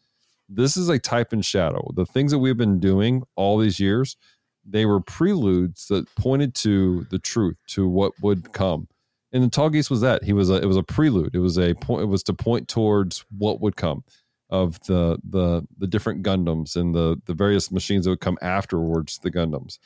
This 0.48 0.76
is 0.76 0.88
a 0.88 0.98
type 0.98 1.32
and 1.32 1.44
shadow. 1.44 1.90
The 1.94 2.06
things 2.06 2.30
that 2.32 2.38
we've 2.38 2.56
been 2.56 2.78
doing 2.78 3.22
all 3.34 3.58
these 3.58 3.80
years, 3.80 4.16
they 4.64 4.86
were 4.86 5.00
preludes 5.00 5.86
that 5.88 6.06
pointed 6.16 6.54
to 6.56 7.06
the 7.10 7.18
truth, 7.18 7.56
to 7.68 7.88
what 7.88 8.12
would 8.22 8.52
come. 8.52 8.88
And 9.32 9.42
the 9.42 9.48
Tallgeese 9.48 9.90
was 9.90 10.00
that. 10.02 10.22
He 10.24 10.32
was 10.32 10.50
a 10.50 10.54
it 10.54 10.66
was 10.66 10.76
a 10.76 10.82
prelude. 10.82 11.34
It 11.34 11.40
was 11.40 11.58
a 11.58 11.74
point 11.74 12.02
it 12.02 12.06
was 12.06 12.22
to 12.24 12.32
point 12.32 12.68
towards 12.68 13.24
what 13.36 13.60
would 13.60 13.76
come 13.76 14.04
of 14.50 14.78
the 14.86 15.18
the 15.28 15.66
the 15.78 15.86
different 15.86 16.22
Gundams 16.22 16.76
and 16.76 16.94
the 16.94 17.20
the 17.26 17.34
various 17.34 17.70
machines 17.70 18.04
that 18.04 18.10
would 18.10 18.20
come 18.20 18.38
afterwards 18.40 19.18
the 19.18 19.30
Gundams. 19.30 19.78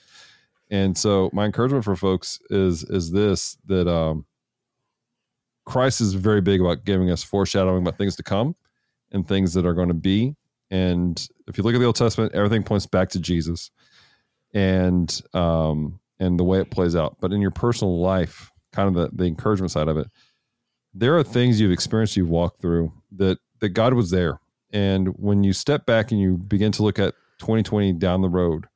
And 0.70 0.96
so 0.96 1.30
my 1.32 1.46
encouragement 1.46 1.84
for 1.84 1.96
folks 1.96 2.38
is 2.50 2.84
is 2.84 3.10
this 3.10 3.56
that 3.66 3.88
um 3.88 4.26
Christ 5.64 6.00
is 6.00 6.14
very 6.14 6.40
big 6.40 6.60
about 6.60 6.84
giving 6.84 7.10
us 7.10 7.22
foreshadowing 7.22 7.82
about 7.82 7.96
things 7.98 8.16
to 8.16 8.22
come 8.22 8.56
and 9.12 9.26
things 9.26 9.54
that 9.54 9.66
are 9.66 9.74
going 9.74 9.88
to 9.88 9.94
be. 9.94 10.36
And 10.70 11.20
if 11.48 11.58
you 11.58 11.64
look 11.64 11.74
at 11.74 11.78
the 11.78 11.86
Old 11.86 11.96
Testament, 11.96 12.34
everything 12.34 12.62
points 12.62 12.86
back 12.86 13.08
to 13.10 13.20
Jesus 13.20 13.70
and 14.52 15.20
um 15.32 16.00
and 16.18 16.38
the 16.38 16.44
way 16.44 16.60
it 16.60 16.70
plays 16.70 16.94
out. 16.94 17.16
But 17.20 17.32
in 17.32 17.40
your 17.40 17.50
personal 17.50 17.98
life, 17.98 18.50
kind 18.72 18.88
of 18.88 18.94
the, 18.94 19.16
the 19.16 19.24
encouragement 19.24 19.70
side 19.70 19.88
of 19.88 19.96
it, 19.96 20.08
there 20.92 21.16
are 21.16 21.22
things 21.22 21.60
you've 21.60 21.72
experienced, 21.72 22.16
you've 22.16 22.30
walked 22.30 22.60
through 22.60 22.92
that 23.16 23.38
that 23.60 23.70
God 23.70 23.94
was 23.94 24.10
there 24.10 24.40
and 24.72 25.08
when 25.16 25.42
you 25.44 25.52
step 25.52 25.86
back 25.86 26.10
and 26.10 26.20
you 26.20 26.36
begin 26.36 26.72
to 26.72 26.82
look 26.82 26.98
at 26.98 27.14
2020 27.38 27.94
down 27.94 28.22
the 28.22 28.28
road, 28.28 28.66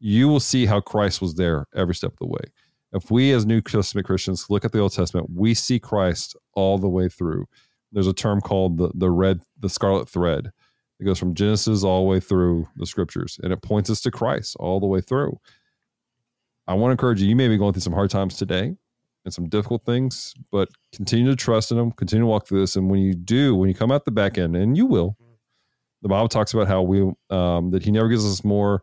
you 0.00 0.28
will 0.28 0.40
see 0.40 0.66
how 0.66 0.80
Christ 0.80 1.20
was 1.20 1.34
there 1.34 1.66
every 1.74 1.94
step 1.94 2.12
of 2.12 2.18
the 2.18 2.26
way. 2.26 2.52
If 2.92 3.10
we 3.10 3.32
as 3.32 3.46
New 3.46 3.60
Testament 3.60 4.06
Christians 4.06 4.46
look 4.48 4.64
at 4.64 4.72
the 4.72 4.80
Old 4.80 4.92
Testament, 4.92 5.30
we 5.34 5.54
see 5.54 5.78
Christ 5.78 6.36
all 6.54 6.78
the 6.78 6.88
way 6.88 7.08
through. 7.08 7.46
There's 7.92 8.06
a 8.06 8.12
term 8.14 8.40
called 8.40 8.78
the, 8.78 8.90
the 8.94 9.10
red, 9.10 9.40
the 9.58 9.68
scarlet 9.68 10.08
thread. 10.08 10.50
It 11.00 11.04
goes 11.04 11.18
from 11.18 11.34
Genesis 11.34 11.84
all 11.84 12.02
the 12.02 12.08
way 12.08 12.20
through 12.20 12.68
the 12.76 12.86
scriptures 12.86 13.38
and 13.42 13.52
it 13.52 13.62
points 13.62 13.88
us 13.90 14.00
to 14.02 14.10
Christ 14.10 14.56
all 14.58 14.80
the 14.80 14.86
way 14.86 15.00
through. 15.00 15.38
I 16.66 16.74
want 16.74 16.90
to 16.90 16.92
encourage 16.92 17.22
you, 17.22 17.28
you 17.28 17.36
may 17.36 17.48
be 17.48 17.56
going 17.56 17.72
through 17.72 17.82
some 17.82 17.92
hard 17.92 18.10
times 18.10 18.36
today 18.36 18.76
and 19.24 19.34
some 19.34 19.48
difficult 19.48 19.84
things, 19.84 20.34
but 20.50 20.68
continue 20.92 21.30
to 21.30 21.36
trust 21.36 21.70
in 21.70 21.78
Him, 21.78 21.92
continue 21.92 22.22
to 22.22 22.26
walk 22.26 22.46
through 22.46 22.60
this. 22.60 22.76
And 22.76 22.90
when 22.90 23.00
you 23.00 23.14
do, 23.14 23.54
when 23.54 23.68
you 23.68 23.74
come 23.74 23.92
out 23.92 24.04
the 24.04 24.10
back 24.10 24.38
end, 24.38 24.56
and 24.56 24.76
you 24.76 24.86
will, 24.86 25.16
the 26.02 26.08
Bible 26.08 26.28
talks 26.28 26.54
about 26.54 26.68
how 26.68 26.82
we 26.82 27.10
um, 27.30 27.70
that 27.70 27.82
He 27.82 27.90
never 27.90 28.08
gives 28.08 28.24
us 28.24 28.44
more 28.44 28.82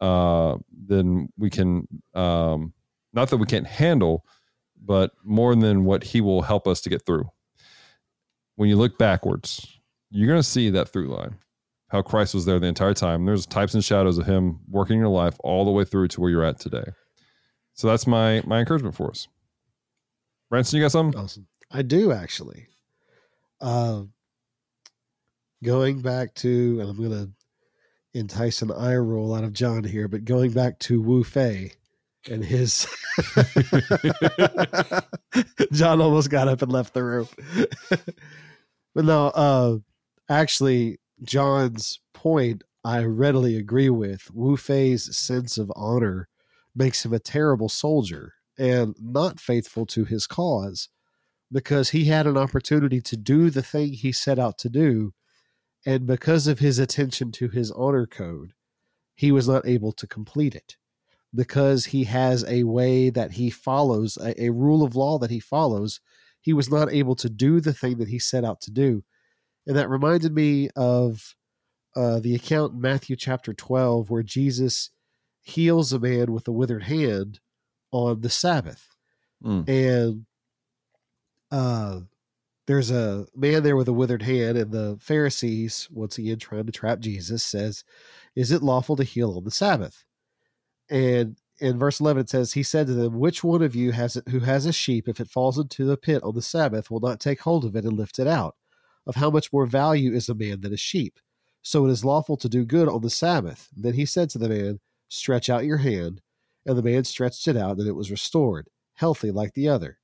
uh, 0.00 0.56
than 0.86 1.28
we 1.36 1.50
can, 1.50 1.86
um, 2.14 2.72
not 3.12 3.30
that 3.30 3.36
we 3.38 3.46
can't 3.46 3.66
handle, 3.66 4.24
but 4.82 5.12
more 5.24 5.54
than 5.54 5.84
what 5.84 6.04
He 6.04 6.20
will 6.20 6.42
help 6.42 6.66
us 6.66 6.80
to 6.82 6.90
get 6.90 7.04
through. 7.04 7.30
When 8.56 8.68
you 8.68 8.76
look 8.76 8.98
backwards, 8.98 9.78
you're 10.10 10.28
going 10.28 10.40
to 10.40 10.48
see 10.48 10.70
that 10.70 10.88
through 10.88 11.14
line, 11.14 11.36
how 11.88 12.02
Christ 12.02 12.34
was 12.34 12.44
there 12.44 12.58
the 12.58 12.66
entire 12.66 12.94
time. 12.94 13.24
There's 13.24 13.46
types 13.46 13.74
and 13.74 13.84
shadows 13.84 14.18
of 14.18 14.26
Him 14.26 14.60
working 14.68 14.98
your 14.98 15.08
life 15.08 15.36
all 15.40 15.64
the 15.64 15.70
way 15.70 15.84
through 15.84 16.08
to 16.08 16.20
where 16.20 16.30
you're 16.30 16.44
at 16.44 16.58
today. 16.58 16.84
So 17.74 17.88
that's 17.88 18.06
my 18.06 18.42
my 18.44 18.60
encouragement 18.60 18.94
for 18.94 19.10
us. 19.10 19.28
Branson, 20.50 20.78
you 20.78 20.84
got 20.84 20.92
something? 20.92 21.20
Awesome. 21.20 21.46
I 21.70 21.82
do 21.82 22.12
actually. 22.12 22.68
Uh, 23.60 24.02
going 25.64 26.00
back 26.00 26.34
to, 26.36 26.80
and 26.80 26.90
I'm 26.90 26.96
going 26.96 27.10
to 27.10 27.30
entice 28.18 28.62
an 28.62 28.70
eye 28.70 28.96
roll 28.96 29.34
out 29.34 29.44
of 29.44 29.52
John 29.52 29.84
here, 29.84 30.08
but 30.08 30.24
going 30.24 30.52
back 30.52 30.78
to 30.80 31.00
Wu 31.00 31.24
Fei 31.24 31.72
and 32.30 32.44
his. 32.44 32.86
John 35.72 36.00
almost 36.00 36.30
got 36.30 36.48
up 36.48 36.62
and 36.62 36.72
left 36.72 36.94
the 36.94 37.02
room. 37.02 37.28
but 38.94 39.04
no, 39.04 39.28
uh, 39.28 39.78
actually, 40.28 40.98
John's 41.22 42.00
point 42.12 42.62
I 42.84 43.04
readily 43.04 43.56
agree 43.56 43.90
with. 43.90 44.30
Wu 44.32 44.56
Fei's 44.56 45.16
sense 45.16 45.58
of 45.58 45.72
honor 45.74 46.28
makes 46.74 47.04
him 47.04 47.12
a 47.12 47.18
terrible 47.18 47.68
soldier 47.68 48.34
and 48.58 48.94
not 49.00 49.40
faithful 49.40 49.86
to 49.86 50.04
his 50.04 50.26
cause 50.26 50.88
because 51.50 51.90
he 51.90 52.04
had 52.04 52.26
an 52.26 52.36
opportunity 52.36 53.00
to 53.00 53.16
do 53.16 53.50
the 53.50 53.62
thing 53.62 53.92
he 53.92 54.12
set 54.12 54.38
out 54.38 54.58
to 54.58 54.68
do 54.68 55.12
and 55.86 56.04
because 56.04 56.48
of 56.48 56.58
his 56.58 56.80
attention 56.80 57.30
to 57.32 57.48
his 57.48 57.70
honor 57.70 58.06
code, 58.06 58.52
he 59.14 59.30
was 59.30 59.48
not 59.48 59.66
able 59.66 59.92
to 59.92 60.06
complete 60.08 60.56
it 60.56 60.76
because 61.32 61.86
he 61.86 62.04
has 62.04 62.44
a 62.48 62.64
way 62.64 63.08
that 63.08 63.32
he 63.32 63.50
follows, 63.50 64.18
a, 64.20 64.42
a, 64.42 64.50
rule 64.50 64.82
of 64.82 64.96
law 64.96 65.16
that 65.18 65.30
he 65.30 65.38
follows. 65.38 66.00
He 66.40 66.52
was 66.52 66.68
not 66.68 66.92
able 66.92 67.14
to 67.16 67.30
do 67.30 67.60
the 67.60 67.72
thing 67.72 67.98
that 67.98 68.08
he 68.08 68.18
set 68.18 68.44
out 68.44 68.60
to 68.62 68.72
do. 68.72 69.04
And 69.66 69.76
that 69.76 69.90
reminded 69.90 70.34
me 70.34 70.70
of 70.76 71.34
uh, 71.94 72.20
the 72.20 72.34
account 72.34 72.74
in 72.74 72.80
Matthew 72.80 73.16
chapter 73.16 73.52
12 73.52 74.10
where 74.10 74.22
Jesus 74.22 74.90
heals 75.42 75.92
a 75.92 75.98
man 75.98 76.32
with 76.32 76.46
a 76.48 76.52
withered 76.52 76.84
hand 76.84 77.40
on 77.90 78.20
the 78.20 78.30
Sabbath. 78.30 78.94
Mm. 79.42 79.68
And 79.68 80.26
uh, 81.50 82.00
there's 82.66 82.90
a 82.90 83.26
man 83.34 83.62
there 83.62 83.76
with 83.76 83.88
a 83.88 83.92
withered 83.92 84.22
hand, 84.22 84.58
and 84.58 84.72
the 84.72 84.98
Pharisees, 85.00 85.88
once 85.92 86.18
again 86.18 86.38
trying 86.38 86.66
to 86.66 86.72
trap 86.72 86.98
Jesus, 86.98 87.42
says, 87.44 87.84
Is 88.34 88.50
it 88.50 88.62
lawful 88.62 88.96
to 88.96 89.04
heal 89.04 89.36
on 89.36 89.44
the 89.44 89.50
Sabbath? 89.50 90.04
And 90.90 91.36
in 91.58 91.78
verse 91.78 92.00
11 92.00 92.22
it 92.22 92.28
says 92.28 92.52
he 92.52 92.62
said 92.62 92.86
to 92.86 92.92
them 92.92 93.18
which 93.18 93.42
one 93.42 93.62
of 93.62 93.74
you 93.74 93.92
has 93.92 94.16
it 94.16 94.28
who 94.28 94.40
has 94.40 94.66
a 94.66 94.72
sheep 94.72 95.08
if 95.08 95.20
it 95.20 95.30
falls 95.30 95.58
into 95.58 95.90
a 95.90 95.96
pit 95.96 96.22
on 96.22 96.34
the 96.34 96.42
sabbath 96.42 96.90
will 96.90 97.00
not 97.00 97.18
take 97.18 97.40
hold 97.40 97.64
of 97.64 97.74
it 97.74 97.84
and 97.84 97.94
lift 97.94 98.18
it 98.18 98.26
out 98.26 98.56
of 99.06 99.14
how 99.14 99.30
much 99.30 99.52
more 99.52 99.66
value 99.66 100.12
is 100.12 100.28
a 100.28 100.34
man 100.34 100.60
than 100.60 100.72
a 100.72 100.76
sheep 100.76 101.18
so 101.62 101.86
it 101.86 101.90
is 101.90 102.04
lawful 102.04 102.36
to 102.36 102.48
do 102.48 102.64
good 102.64 102.88
on 102.88 103.02
the 103.02 103.10
sabbath 103.10 103.68
then 103.76 103.94
he 103.94 104.04
said 104.04 104.28
to 104.30 104.38
the 104.38 104.48
man 104.48 104.78
stretch 105.08 105.48
out 105.48 105.64
your 105.64 105.78
hand 105.78 106.20
and 106.64 106.76
the 106.76 106.82
man 106.82 107.04
stretched 107.04 107.46
it 107.48 107.56
out 107.56 107.78
and 107.78 107.88
it 107.88 107.92
was 107.92 108.10
restored 108.10 108.68
healthy 108.94 109.30
like 109.30 109.52
the 109.54 109.68
other 109.68 109.98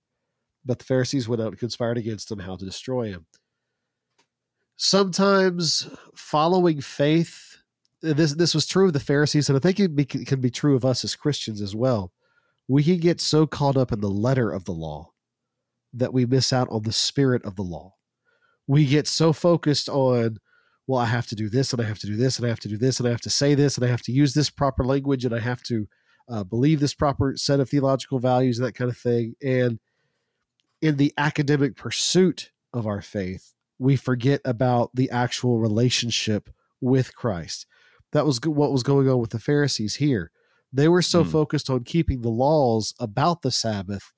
but 0.65 0.79
the 0.79 0.85
Pharisees 0.85 1.29
went 1.29 1.43
out 1.43 1.49
and 1.49 1.59
conspired 1.59 1.99
against 1.99 2.31
him 2.31 2.39
how 2.39 2.57
to 2.57 2.65
destroy 2.65 3.09
him. 3.09 3.27
Sometimes 4.77 5.89
following 6.15 6.81
faith, 6.81 7.59
this 8.01 8.35
this 8.35 8.55
was 8.55 8.67
true 8.67 8.87
of 8.87 8.93
the 8.93 9.01
Pharisees, 9.01 9.49
and 9.49 9.57
I 9.57 9.61
think 9.61 9.79
it 9.79 9.95
be, 9.95 10.05
can 10.05 10.41
be 10.41 10.51
true 10.51 10.75
of 10.75 10.85
us 10.85 11.05
as 11.05 11.15
Christians 11.15 11.61
as 11.61 11.75
well. 11.75 12.13
We 12.69 12.83
can 12.83 12.99
get 12.99 13.21
so 13.21 13.47
caught 13.47 13.77
up 13.77 13.93
in 13.93 14.01
the 14.01 14.11
letter 14.11 14.51
of 14.51 14.65
the 14.65 14.73
law 14.73 15.13
that 15.93 16.13
we 16.13 16.27
miss 16.27 16.53
out 16.53 16.69
on 16.71 16.83
the 16.83 16.93
spirit 16.93 17.45
of 17.45 17.57
the 17.57 17.63
law. 17.63 17.95
We 18.67 18.87
get 18.87 19.07
so 19.07 19.33
focused 19.33 19.89
on, 19.89 20.39
well, 20.87 21.01
I 21.01 21.07
have 21.07 21.27
to 21.29 21.35
do 21.35 21.49
this, 21.49 21.73
and 21.73 21.83
I 21.83 21.85
have 21.85 21.99
to 22.01 22.07
do 22.07 22.17
this, 22.17 22.37
and 22.39 22.47
I 22.47 22.49
have 22.49 22.61
to 22.61 22.69
do 22.69 22.77
this, 22.77 22.99
and 22.99 23.07
I 23.09 23.11
have 23.11 23.21
to 23.23 23.31
say 23.31 23.55
this, 23.55 23.77
and 23.77 23.85
I 23.85 23.89
have 23.89 24.03
to 24.03 24.13
use 24.13 24.35
this 24.35 24.51
proper 24.51 24.85
language, 24.85 25.25
and 25.25 25.35
I 25.35 25.41
have 25.41 25.63
to 25.65 25.87
uh, 26.29 26.45
believe 26.45 26.81
this 26.81 26.95
proper 26.95 27.35
set 27.37 27.61
of 27.61 27.69
theological 27.69 28.19
values, 28.19 28.59
and 28.59 28.67
that 28.67 28.75
kind 28.75 28.91
of 28.91 28.97
thing. 28.97 29.35
And 29.43 29.79
in 30.81 30.97
the 30.97 31.13
academic 31.17 31.77
pursuit 31.77 32.51
of 32.73 32.87
our 32.87 33.03
faith, 33.03 33.55
we 33.79 33.97
forget 33.97 34.41
about 34.45 34.91
the 34.95 35.11
actual 35.11 35.59
relationship 35.59 36.51
with 36.81 37.15
Christ. 37.17 37.67
That 38.13 38.27
was 38.27 38.41
what 38.45 38.73
was 38.73 38.83
going 38.83 39.09
on 39.09 39.21
with 39.21 39.31
the 39.31 39.39
Pharisees 39.39 39.97
here. 39.97 40.31
They 40.73 40.89
were 40.89 41.03
so 41.03 41.25
Hmm. 41.25 41.31
focused 41.31 41.69
on 41.71 41.85
keeping 41.85 42.21
the 42.21 42.31
laws 42.31 42.95
about 42.99 43.43
the 43.43 43.51
Sabbath 43.51 44.13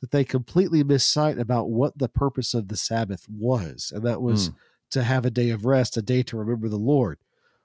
that 0.00 0.10
they 0.10 0.24
completely 0.24 0.84
missed 0.84 1.12
sight 1.12 1.38
about 1.38 1.70
what 1.70 1.98
the 1.98 2.08
purpose 2.08 2.54
of 2.54 2.68
the 2.68 2.76
Sabbath 2.76 3.26
was. 3.28 3.92
And 3.94 4.04
that 4.04 4.22
was 4.22 4.50
to 4.90 5.02
have 5.02 5.24
a 5.24 5.30
day 5.30 5.50
of 5.50 5.64
rest, 5.64 5.96
a 5.96 6.02
day 6.02 6.22
to 6.24 6.36
remember 6.36 6.68
the 6.68 6.76
Lord. 6.76 7.18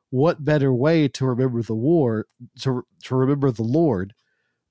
What 0.10 0.43
better 0.43 0.73
way 0.73 1.07
to 1.07 1.26
remember 1.26 1.61
the 1.61 1.76
war 1.76 2.26
to, 2.61 2.85
to 3.03 3.15
remember 3.15 3.51
the 3.51 3.64
Lord 3.64 4.14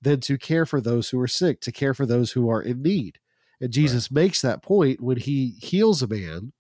than 0.01 0.20
to 0.20 0.39
care 0.39 0.66
for 0.66 0.80
those 0.80 1.10
who 1.10 1.20
are 1.20 1.28
sick, 1.28 1.60
to 1.62 1.72
care 1.72 1.94
for 1.94 2.06
those 2.06 2.32
who 2.32 2.48
are 2.51 2.62
in 2.62 2.82
need? 2.82 3.18
And 3.60 3.72
Jesus 3.72 4.10
makes 4.10 4.43
that 4.43 4.62
point 4.62 5.01
when 5.01 5.16
he 5.16 5.55
heals 5.60 6.02
a 6.02 6.09
man 6.09 6.52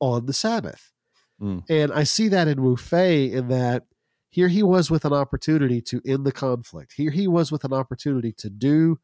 on 0.00 0.26
the 0.26 0.32
Sabbath. 0.32 0.92
Mm. 1.40 1.64
And 1.68 1.92
I 1.92 2.04
see 2.04 2.28
that 2.28 2.48
in 2.48 2.62
Wu 2.62 2.76
Fei 2.76 3.30
in 3.30 3.48
that 3.48 3.84
here 4.30 4.48
he 4.48 4.62
was 4.62 4.90
with 4.90 5.04
an 5.04 5.12
opportunity 5.12 5.80
to 5.82 6.00
end 6.06 6.24
the 6.24 6.32
conflict. 6.32 6.94
Here 6.96 7.10
he 7.10 7.26
was 7.26 7.50
with 7.50 7.64
an 7.64 7.72
opportunity 7.72 8.32
to 8.38 8.50
do 8.50 8.98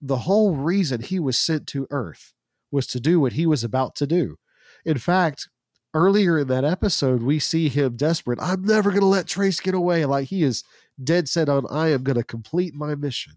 the 0.00 0.18
whole 0.18 0.54
reason 0.56 1.00
he 1.00 1.18
was 1.18 1.38
sent 1.38 1.66
to 1.68 1.86
Earth 1.90 2.32
was 2.70 2.86
to 2.88 3.00
do 3.00 3.20
what 3.20 3.34
he 3.34 3.46
was 3.46 3.64
about 3.64 3.94
to 3.96 4.06
do. 4.06 4.36
In 4.84 4.98
fact, 4.98 5.48
earlier 5.92 6.38
in 6.38 6.48
that 6.48 6.64
episode, 6.64 7.22
we 7.22 7.38
see 7.38 7.68
him 7.68 7.96
desperate. 7.96 8.38
I'm 8.40 8.62
never 8.62 8.90
going 8.90 9.02
to 9.02 9.06
let 9.06 9.26
Treize 9.26 9.60
get 9.60 9.74
away. 9.74 10.04
Like 10.06 10.28
he 10.28 10.42
is 10.42 10.64
dead 11.02 11.28
set 11.28 11.48
on, 11.48 11.66
I 11.70 11.88
am 11.88 12.02
going 12.02 12.16
to 12.16 12.24
complete 12.24 12.74
my 12.74 12.94
mission. 12.94 13.34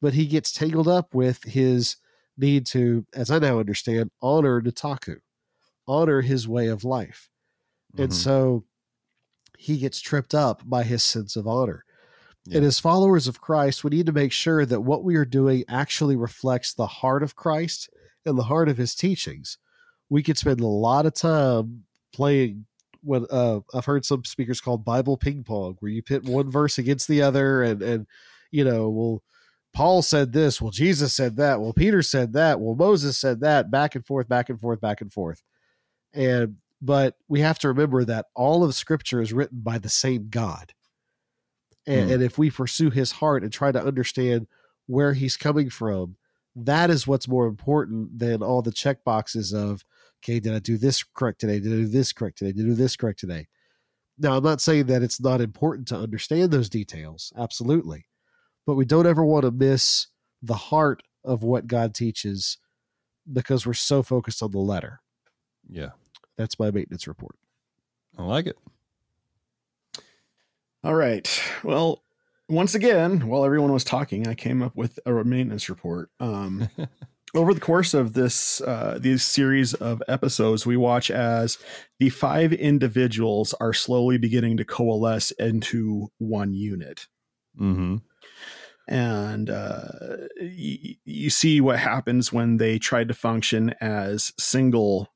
But 0.00 0.14
he 0.14 0.26
gets 0.26 0.52
tangled 0.52 0.88
up 0.88 1.14
with 1.14 1.42
his 1.42 1.96
need 2.36 2.66
to, 2.66 3.04
as 3.14 3.30
I 3.30 3.40
now 3.40 3.58
understand, 3.58 4.10
honor 4.22 4.62
Nataku, 4.62 5.16
honor 5.88 6.20
his 6.20 6.46
way 6.46 6.68
of 6.68 6.84
life. 6.84 7.28
And 7.96 8.10
Mhm. 8.10 8.14
so 8.14 8.64
he 9.58 9.78
gets 9.78 10.00
tripped 10.00 10.34
up 10.34 10.62
by 10.68 10.84
his 10.84 11.02
sense 11.02 11.34
of 11.34 11.48
honor. 11.48 11.84
Yeah. 12.48 12.58
And 12.58 12.66
as 12.66 12.78
followers 12.78 13.28
of 13.28 13.40
Christ, 13.40 13.84
we 13.84 13.90
need 13.90 14.06
to 14.06 14.12
make 14.12 14.32
sure 14.32 14.64
that 14.64 14.80
what 14.80 15.04
we 15.04 15.16
are 15.16 15.24
doing 15.24 15.64
actually 15.68 16.16
reflects 16.16 16.72
the 16.72 16.86
heart 16.86 17.22
of 17.22 17.36
Christ 17.36 17.90
and 18.24 18.38
the 18.38 18.44
heart 18.44 18.68
of 18.68 18.78
his 18.78 18.94
teachings. 18.94 19.58
We 20.08 20.22
could 20.22 20.38
spend 20.38 20.60
a 20.60 20.66
lot 20.66 21.06
of 21.06 21.14
time 21.14 21.84
playing 22.12 22.66
what 23.02 23.30
uh, 23.30 23.60
I've 23.74 23.84
heard 23.84 24.04
some 24.04 24.24
speakers 24.24 24.60
call 24.60 24.78
Bible 24.78 25.16
ping 25.16 25.44
pong, 25.44 25.76
where 25.80 25.90
you 25.90 26.02
pit 26.02 26.24
one 26.24 26.50
verse 26.50 26.78
against 26.78 27.08
the 27.08 27.22
other, 27.22 27.62
and 27.62 27.82
and 27.82 28.06
you 28.50 28.64
know, 28.64 28.88
well, 28.88 29.22
Paul 29.72 30.02
said 30.02 30.32
this, 30.32 30.60
well, 30.60 30.70
Jesus 30.70 31.14
said 31.14 31.36
that, 31.36 31.60
well, 31.60 31.72
Peter 31.72 32.02
said 32.02 32.32
that, 32.32 32.60
well, 32.60 32.74
Moses 32.74 33.18
said 33.18 33.40
that, 33.40 33.70
back 33.70 33.94
and 33.94 34.04
forth, 34.04 34.28
back 34.28 34.48
and 34.48 34.58
forth, 34.58 34.80
back 34.80 35.00
and 35.00 35.12
forth, 35.12 35.42
and 36.12 36.56
but 36.80 37.16
we 37.28 37.40
have 37.40 37.58
to 37.60 37.68
remember 37.68 38.04
that 38.04 38.26
all 38.34 38.64
of 38.64 38.74
Scripture 38.74 39.20
is 39.20 39.32
written 39.32 39.60
by 39.60 39.78
the 39.78 39.88
same 39.88 40.28
God, 40.28 40.72
and, 41.88 42.06
Hmm. 42.06 42.12
and 42.14 42.22
if 42.22 42.38
we 42.38 42.50
pursue 42.50 42.90
His 42.90 43.12
heart 43.12 43.42
and 43.42 43.52
try 43.52 43.72
to 43.72 43.82
understand 43.82 44.46
where 44.86 45.14
He's 45.14 45.36
coming 45.36 45.70
from, 45.70 46.16
that 46.54 46.90
is 46.90 47.06
what's 47.06 47.26
more 47.28 47.46
important 47.46 48.18
than 48.18 48.42
all 48.42 48.62
the 48.62 48.72
check 48.72 49.02
boxes 49.04 49.52
of 49.52 49.84
okay, 50.24 50.40
did 50.40 50.52
I 50.52 50.58
do 50.58 50.76
this 50.76 51.04
correct 51.04 51.40
today? 51.40 51.60
Did 51.60 51.72
I 51.72 51.76
do 51.76 51.86
this 51.86 52.12
correct 52.12 52.38
today? 52.38 52.50
Did 52.52 52.64
I 52.66 52.68
do 52.70 52.74
this 52.74 52.96
correct 52.96 53.20
today? 53.20 53.46
Now, 54.18 54.36
I'm 54.36 54.42
not 54.42 54.60
saying 54.60 54.86
that 54.86 55.00
it's 55.02 55.20
not 55.20 55.40
important 55.40 55.86
to 55.88 55.96
understand 55.96 56.50
those 56.50 56.68
details, 56.68 57.32
absolutely, 57.36 58.06
but 58.66 58.74
we 58.74 58.84
don't 58.84 59.06
ever 59.06 59.24
want 59.24 59.44
to 59.44 59.52
miss 59.52 60.08
the 60.42 60.54
heart 60.56 61.04
of 61.24 61.44
what 61.44 61.68
God 61.68 61.94
teaches 61.94 62.58
because 63.32 63.64
we're 63.64 63.74
so 63.74 64.02
focused 64.02 64.42
on 64.42 64.50
the 64.50 64.58
letter. 64.58 65.00
Yeah, 65.70 65.90
That's 66.36 66.58
my 66.58 66.70
maintenance 66.72 67.06
report. 67.06 67.36
I 68.16 68.24
like 68.24 68.46
it. 68.46 68.56
All 70.88 70.94
right. 70.94 71.28
Well, 71.62 72.02
once 72.48 72.74
again, 72.74 73.26
while 73.28 73.44
everyone 73.44 73.74
was 73.74 73.84
talking, 73.84 74.26
I 74.26 74.32
came 74.34 74.62
up 74.62 74.74
with 74.74 74.98
a 75.04 75.12
maintenance 75.22 75.68
report. 75.68 76.08
Um, 76.18 76.70
over 77.34 77.52
the 77.52 77.60
course 77.60 77.92
of 77.92 78.14
this 78.14 78.62
uh, 78.62 78.96
these 78.98 79.22
series 79.22 79.74
of 79.74 80.02
episodes, 80.08 80.64
we 80.64 80.78
watch 80.78 81.10
as 81.10 81.58
the 81.98 82.08
five 82.08 82.54
individuals 82.54 83.52
are 83.60 83.74
slowly 83.74 84.16
beginning 84.16 84.56
to 84.56 84.64
coalesce 84.64 85.30
into 85.32 86.08
one 86.16 86.54
unit. 86.54 87.06
Mm-hmm. 87.60 87.96
and 88.88 89.50
uh, 89.50 89.88
y- 90.40 90.96
you 91.04 91.28
see 91.28 91.60
what 91.60 91.78
happens 91.78 92.32
when 92.32 92.56
they 92.56 92.78
try 92.78 93.04
to 93.04 93.12
function 93.12 93.74
as 93.82 94.32
single 94.38 95.12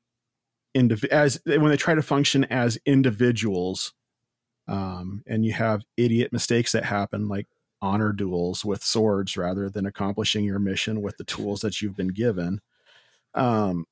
indiv- 0.77 1.05
as 1.05 1.41
when 1.47 1.69
they 1.69 1.77
try 1.77 1.95
to 1.95 2.03
function 2.03 2.43
as 2.43 2.77
individuals 2.85 3.93
um, 4.67 5.23
and 5.27 5.45
you 5.45 5.53
have 5.53 5.83
idiot 5.97 6.31
mistakes 6.31 6.71
that 6.71 6.85
happen 6.85 7.27
like 7.27 7.47
honor 7.81 8.13
duels 8.13 8.63
with 8.63 8.83
swords 8.83 9.35
rather 9.35 9.69
than 9.69 9.85
accomplishing 9.85 10.45
your 10.45 10.59
mission 10.59 11.01
with 11.01 11.17
the 11.17 11.23
tools 11.23 11.61
that 11.61 11.81
you've 11.81 11.97
been 11.97 12.07
given 12.09 12.61
um, 13.35 13.85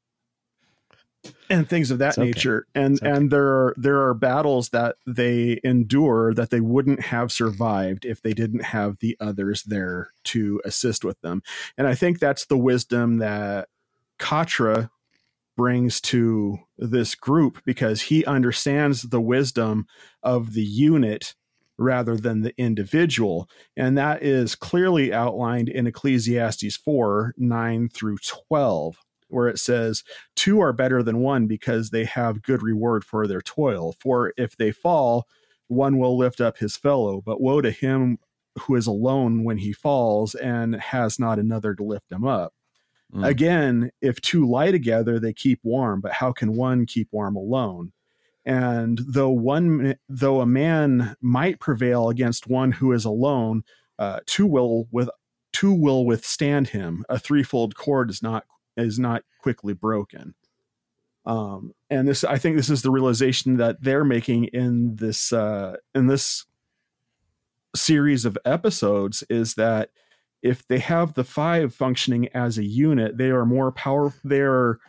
and 1.50 1.70
things 1.70 1.92
of 1.92 2.00
that 2.00 2.18
okay. 2.18 2.28
nature 2.28 2.66
and 2.74 3.00
okay. 3.02 3.12
and 3.12 3.32
there 3.32 3.48
are 3.48 3.76
there 3.78 4.02
are 4.02 4.14
battles 4.14 4.70
that 4.70 4.96
they 5.06 5.60
endure 5.64 6.34
that 6.34 6.50
they 6.50 6.62
wouldn't 6.62 7.02
have 7.02 7.32
survived 7.32 8.06
if 8.06 8.22
they 8.22 8.34
didn't 8.34 8.64
have 8.64 8.98
the 9.00 9.18
others 9.20 9.64
there 9.64 10.12
to 10.24 10.62
assist 10.64 11.04
with 11.04 11.20
them 11.22 11.44
and 11.78 11.86
i 11.86 11.94
think 11.94 12.18
that's 12.18 12.46
the 12.46 12.58
wisdom 12.58 13.18
that 13.18 13.68
Quatre 14.22 14.90
brings 15.58 16.02
to 16.02 16.60
this 16.78 17.16
group 17.16 17.62
because 17.66 18.04
he 18.04 18.26
understands 18.26 19.04
the 19.04 19.22
wisdom 19.22 19.86
of 20.24 20.54
the 20.54 20.64
unit 20.64 21.36
rather 21.78 22.16
than 22.16 22.42
the 22.42 22.54
individual 22.58 23.50
and 23.76 23.98
that 23.98 24.22
is 24.22 24.56
clearly 24.56 25.12
outlined 25.12 25.68
in 25.68 25.88
ecclesiastes 25.88 26.76
4 26.78 27.34
9 27.38 27.90
through 27.90 28.18
12 28.18 28.98
where 29.32 29.48
it 29.48 29.58
says 29.58 30.04
two 30.36 30.60
are 30.60 30.74
better 30.74 31.02
than 31.02 31.20
one 31.20 31.48
because 31.48 31.90
they 31.90 32.06
have 32.06 32.44
good 32.44 32.62
reward 32.62 33.04
for 33.04 33.26
their 33.28 33.42
toil. 33.42 33.96
For 34.00 34.34
if 34.38 34.56
they 34.58 34.72
fall, 34.72 35.28
one 35.68 35.98
will 35.98 36.18
lift 36.18 36.42
up 36.42 36.58
his 36.58 36.78
fellow, 36.78 37.22
but 37.26 37.42
woe 37.42 37.62
to 37.62 37.72
him 37.72 38.20
who 38.60 38.76
is 38.76 38.88
alone 38.88 39.44
when 39.44 39.58
he 39.58 39.72
falls 39.72 40.36
and 40.36 40.76
has 40.76 41.18
not 41.18 41.40
another 41.40 41.74
to 41.74 41.84
lift 41.84 42.12
him 42.12 42.26
up. 42.26 42.54
Mm. 43.14 43.28
Again, 43.28 43.92
if 44.02 44.22
two 44.22 44.50
lie 44.50 44.72
together, 44.72 45.20
they 45.20 45.34
keep 45.34 45.60
warm, 45.64 46.02
but 46.02 46.14
how 46.14 46.32
can 46.32 46.56
one 46.56 46.86
keep 46.86 47.10
warm 47.12 47.36
alone? 47.36 47.92
And 48.46 49.00
though 49.06 49.30
one, 49.30 49.96
though 50.10 50.42
a 50.42 50.46
man 50.46 51.16
might 51.22 51.60
prevail 51.60 52.10
against 52.10 52.48
one 52.48 52.72
who 52.72 52.92
is 52.92 53.06
alone, 53.06 53.64
uh, 54.00 54.20
two 54.26 54.48
will 54.48 54.88
with 54.92 55.10
two 55.52 55.74
will 55.74 56.06
withstand 56.06 56.70
him. 56.70 57.06
A 57.10 57.20
threefold 57.20 57.76
cord 57.76 58.10
is 58.10 58.24
not 58.24 58.46
is 58.78 58.98
not 58.98 59.24
quickly 59.40 59.74
broken. 59.74 60.34
Um, 61.26 61.74
and 61.90 62.08
this, 62.08 62.24
I 62.24 62.38
think, 62.38 62.58
this 62.58 62.70
is 62.70 62.82
the 62.82 62.90
realization 62.90 63.58
that 63.58 63.84
they're 63.84 64.04
making 64.04 64.46
in 64.46 64.96
this 64.96 65.32
uh, 65.32 65.76
in 65.94 66.08
this 66.08 66.46
series 67.76 68.26
of 68.26 68.38
episodes 68.44 69.24
is 69.30 69.54
that 69.56 69.90
if 70.42 70.68
they 70.68 70.80
have 70.80 71.14
the 71.14 71.24
five 71.24 71.74
functioning 71.74 72.28
as 72.30 72.58
a 72.58 72.66
unit, 72.66 73.18
they 73.18 73.30
are 73.30 73.46
more 73.46 73.72
powerful. 73.72 74.20
They're 74.24 74.80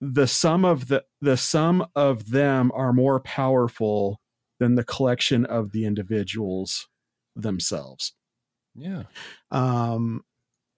the 0.00 0.26
sum 0.26 0.64
of 0.64 0.88
the 0.88 1.04
the 1.20 1.36
sum 1.36 1.86
of 1.94 2.30
them 2.30 2.72
are 2.74 2.92
more 2.92 3.20
powerful 3.20 4.20
than 4.58 4.74
the 4.74 4.84
collection 4.84 5.44
of 5.46 5.72
the 5.72 5.84
individuals 5.84 6.88
themselves 7.36 8.12
Yeah. 8.74 9.04
um, 9.50 10.24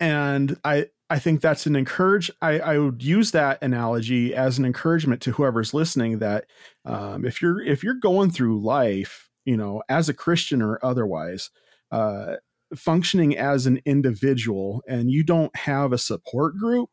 and 0.01 0.59
I 0.65 0.87
I 1.11 1.19
think 1.19 1.41
that's 1.41 1.67
an 1.67 1.77
encourage. 1.77 2.31
I, 2.43 2.59
I 2.59 2.79
would 2.79 3.03
use 3.03 3.31
that 3.33 3.63
analogy 3.63 4.35
as 4.35 4.59
an 4.59 4.65
encouragement 4.65 5.21
to 5.23 5.33
whoever's 5.33 5.75
listening 5.75 6.19
that 6.19 6.47
um, 6.85 7.25
if 7.25 7.41
you're 7.43 7.61
if 7.63 7.83
you're 7.85 7.95
going 7.95 8.31
through 8.31 8.63
life, 8.63 9.29
you 9.45 9.57
know, 9.57 9.83
as 9.89 10.09
a 10.09 10.15
Christian 10.15 10.63
or 10.63 10.79
otherwise, 10.83 11.51
uh, 11.93 12.37
functioning 12.79 13.37
as 13.37 13.67
an 13.67 13.81
individual, 13.85 14.83
and 14.89 15.11
you 15.11 15.23
don't 15.25 15.55
have 15.57 15.93
a 15.93 15.99
support 15.99 16.57
group, 16.57 16.91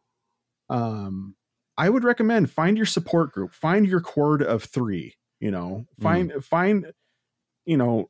um, 0.69 1.35
I 1.77 1.89
would 1.89 2.03
recommend 2.03 2.51
find 2.51 2.77
your 2.77 2.85
support 2.85 3.31
group, 3.31 3.53
find 3.53 3.87
your 3.87 4.01
cord 4.01 4.41
of 4.41 4.63
three. 4.63 5.15
You 5.39 5.51
know, 5.51 5.85
find 5.99 6.31
find 6.43 6.91
you 7.65 7.77
know 7.77 8.09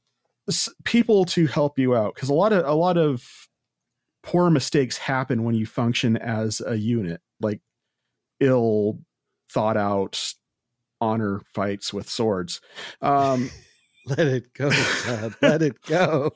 s- 0.50 0.70
people 0.84 1.26
to 1.26 1.48
help 1.48 1.80
you 1.80 1.96
out 1.96 2.16
because 2.16 2.30
a 2.30 2.34
lot 2.34 2.54
of 2.54 2.66
a 2.66 2.74
lot 2.74 2.98
of 2.98 3.24
poor 4.24 4.50
mistakes 4.50 4.98
happen 4.98 5.44
when 5.44 5.56
you 5.56 5.66
function 5.66 6.18
as 6.18 6.62
a 6.66 6.76
unit 6.76 7.22
like 7.40 7.62
ill 8.40 9.00
thought 9.52 9.78
out 9.78 10.34
honor 11.00 11.42
fights 11.54 11.92
with 11.92 12.08
swords 12.10 12.62
um 13.02 13.54
Let 14.06 14.20
it 14.28 14.54
go, 14.54 14.72
Todd. 14.72 15.36
Let 15.42 15.62
it 15.62 15.82
go. 15.84 16.32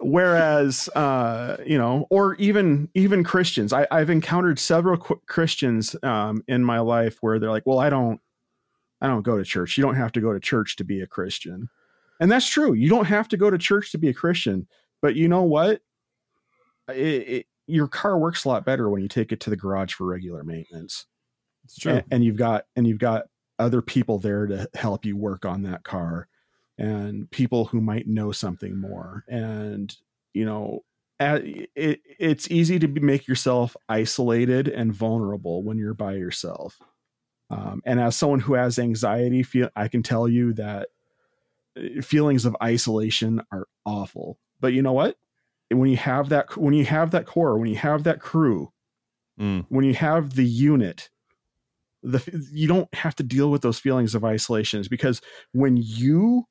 whereas 0.00 0.88
uh 0.90 1.56
you 1.64 1.78
know 1.78 2.06
or 2.10 2.34
even 2.34 2.88
even 2.94 3.24
christians 3.24 3.72
I, 3.72 3.86
i've 3.90 4.10
encountered 4.10 4.58
several 4.58 4.96
qu- 4.98 5.20
christians 5.26 5.96
um 6.02 6.42
in 6.48 6.64
my 6.64 6.80
life 6.80 7.18
where 7.20 7.38
they're 7.38 7.50
like 7.50 7.64
well 7.64 7.78
i 7.78 7.88
don't 7.88 8.20
i 9.00 9.06
don't 9.06 9.22
go 9.22 9.38
to 9.38 9.44
church 9.44 9.78
you 9.78 9.82
don't 9.84 9.94
have 9.94 10.12
to 10.12 10.20
go 10.20 10.32
to 10.32 10.40
church 10.40 10.76
to 10.76 10.84
be 10.84 11.00
a 11.00 11.06
christian 11.06 11.68
and 12.20 12.30
that's 12.30 12.48
true 12.48 12.74
you 12.74 12.88
don't 12.88 13.06
have 13.06 13.28
to 13.28 13.36
go 13.36 13.50
to 13.50 13.56
church 13.56 13.92
to 13.92 13.98
be 13.98 14.08
a 14.08 14.14
christian 14.14 14.66
But 15.00 15.16
you 15.16 15.28
know 15.28 15.42
what? 15.42 15.82
It, 16.88 16.96
it, 16.96 17.46
your 17.66 17.88
car 17.88 18.18
works 18.18 18.44
a 18.44 18.48
lot 18.48 18.64
better 18.64 18.88
when 18.88 19.02
you 19.02 19.08
take 19.08 19.32
it 19.32 19.40
to 19.40 19.50
the 19.50 19.56
garage 19.56 19.92
for 19.92 20.06
regular 20.06 20.42
maintenance. 20.44 21.06
It's 21.64 21.76
true. 21.78 21.92
And, 21.92 22.04
and 22.10 22.24
you've 22.24 22.36
got 22.36 22.64
and 22.74 22.86
you've 22.86 22.98
got 22.98 23.24
other 23.58 23.82
people 23.82 24.18
there 24.18 24.46
to 24.46 24.68
help 24.74 25.04
you 25.04 25.16
work 25.16 25.44
on 25.44 25.62
that 25.62 25.84
car 25.84 26.28
and 26.78 27.30
people 27.30 27.66
who 27.66 27.80
might 27.80 28.06
know 28.06 28.32
something 28.32 28.78
more. 28.78 29.24
And 29.28 29.94
you 30.32 30.44
know 30.44 30.84
a- 31.20 31.68
it, 31.76 32.00
it's 32.18 32.50
easy 32.50 32.78
to 32.80 32.88
make 32.88 33.28
yourself 33.28 33.76
isolated 33.88 34.68
and 34.68 34.92
vulnerable 34.92 35.62
when 35.62 35.78
you're 35.78 35.94
by 35.94 36.14
yourself. 36.14 36.78
Um, 37.50 37.82
and 37.84 38.00
as 38.00 38.16
someone 38.16 38.40
who 38.40 38.54
has 38.54 38.78
anxiety 38.78 39.42
feel 39.42 39.68
i 39.76 39.86
can 39.88 40.02
tell 40.02 40.26
you 40.28 40.54
that 40.54 40.88
uh, 41.76 42.00
feelings 42.02 42.44
of 42.44 42.56
isolation 42.62 43.40
are 43.52 43.66
awful. 43.84 44.38
But 44.60 44.72
you 44.72 44.82
know 44.82 44.92
what? 44.92 45.16
When 45.70 45.90
you 45.90 45.96
have 45.96 46.28
that 46.30 46.56
when 46.56 46.74
you 46.74 46.84
have 46.84 47.10
that 47.12 47.26
core 47.26 47.58
when 47.58 47.68
you 47.68 47.76
have 47.76 48.04
that 48.04 48.20
crew 48.20 48.70
Mm. 49.40 49.66
when 49.68 49.84
you 49.84 49.94
have 49.94 50.34
the 50.36 50.44
unit 50.44 51.10
the 52.04 52.20
you 52.52 52.68
don't 52.68 52.92
have 52.94 53.16
to 53.16 53.22
deal 53.24 53.50
with 53.50 53.62
those 53.62 53.78
feelings 53.80 54.14
of 54.14 54.24
isolations 54.24 54.86
because 54.88 55.20
when 55.52 55.76
you 55.76 56.44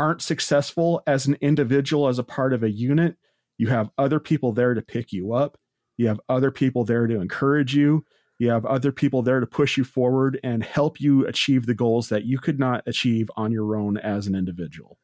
aren't 0.00 0.22
successful 0.22 1.02
as 1.06 1.26
an 1.26 1.36
individual 1.42 2.08
as 2.08 2.18
a 2.18 2.24
part 2.24 2.54
of 2.54 2.62
a 2.62 2.70
unit 2.70 3.16
you 3.58 3.66
have 3.66 3.90
other 3.98 4.18
people 4.18 4.50
there 4.50 4.72
to 4.72 4.80
pick 4.80 5.12
you 5.12 5.34
up 5.34 5.58
you 5.98 6.08
have 6.08 6.18
other 6.30 6.50
people 6.50 6.84
there 6.84 7.06
to 7.06 7.20
encourage 7.20 7.74
you 7.74 8.02
you 8.38 8.48
have 8.48 8.64
other 8.64 8.90
people 8.90 9.20
there 9.20 9.40
to 9.40 9.46
push 9.46 9.76
you 9.76 9.84
forward 9.84 10.40
and 10.42 10.64
help 10.64 10.98
you 10.98 11.26
achieve 11.26 11.66
the 11.66 11.74
goals 11.74 12.08
that 12.08 12.24
you 12.24 12.38
could 12.38 12.58
not 12.58 12.82
achieve 12.86 13.30
on 13.36 13.52
your 13.52 13.76
own 13.76 13.98
as 13.98 14.26
an 14.26 14.34
individual 14.34 14.96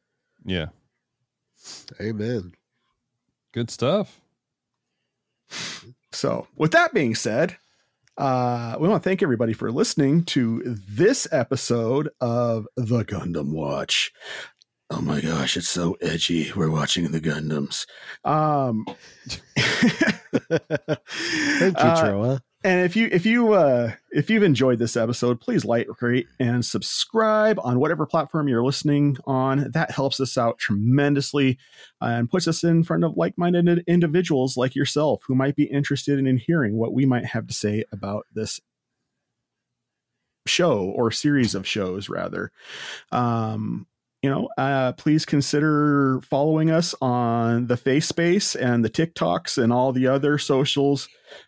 Yeah. 0.43 0.69
Amen. 2.01 2.53
Good 3.53 3.69
stuff. 3.69 4.19
So, 6.11 6.47
with 6.55 6.71
that 6.71 6.93
being 6.93 7.13
said, 7.13 7.57
uh, 8.17 8.75
we 8.79 8.87
want 8.87 9.03
to 9.03 9.07
thank 9.07 9.21
everybody 9.21 9.53
for 9.53 9.71
listening 9.71 10.23
to 10.25 10.61
this 10.65 11.27
episode 11.31 12.09
of 12.19 12.67
The 12.75 13.05
Gundam 13.05 13.51
Watch. 13.51 14.11
Oh 14.89 15.01
my 15.01 15.19
gosh, 15.19 15.57
it's 15.57 15.67
so 15.67 15.97
edgy. 16.01 16.51
We're 16.55 16.71
watching 16.71 17.11
the 17.11 17.19
Gundams. 17.19 17.85
Um, 18.23 18.85
Thank 21.59 21.77
you, 21.77 21.83
uh, 21.83 22.37
and 22.63 22.83
if 22.83 22.95
you 22.95 23.07
if 23.11 23.25
you 23.25 23.53
uh 23.53 23.91
if 24.11 24.29
you've 24.29 24.43
enjoyed 24.43 24.79
this 24.79 24.97
episode 24.97 25.39
please 25.39 25.63
like 25.63 25.87
rate 26.01 26.27
and 26.39 26.65
subscribe 26.65 27.59
on 27.63 27.79
whatever 27.79 28.05
platform 28.05 28.47
you're 28.47 28.63
listening 28.63 29.15
on 29.25 29.69
that 29.71 29.91
helps 29.91 30.19
us 30.19 30.37
out 30.37 30.57
tremendously 30.57 31.57
and 32.01 32.29
puts 32.29 32.47
us 32.47 32.63
in 32.63 32.83
front 32.83 33.03
of 33.03 33.15
like-minded 33.15 33.83
individuals 33.87 34.57
like 34.57 34.75
yourself 34.75 35.21
who 35.27 35.35
might 35.35 35.55
be 35.55 35.65
interested 35.65 36.19
in 36.19 36.37
hearing 36.37 36.77
what 36.77 36.93
we 36.93 37.05
might 37.05 37.25
have 37.25 37.47
to 37.47 37.53
say 37.53 37.83
about 37.91 38.25
this 38.33 38.59
show 40.47 40.79
or 40.79 41.11
series 41.11 41.53
of 41.53 41.67
shows 41.67 42.09
rather 42.09 42.51
um 43.11 43.85
you 44.23 44.29
know 44.29 44.49
uh 44.57 44.91
please 44.93 45.25
consider 45.25 46.19
following 46.21 46.71
us 46.71 46.95
on 47.01 47.67
the 47.67 47.77
face 47.77 48.07
space 48.07 48.55
and 48.55 48.83
the 48.83 48.89
tiktoks 48.89 49.61
and 49.61 49.71
all 49.71 49.91
the 49.91 50.07
other 50.07 50.37
socials 50.37 51.07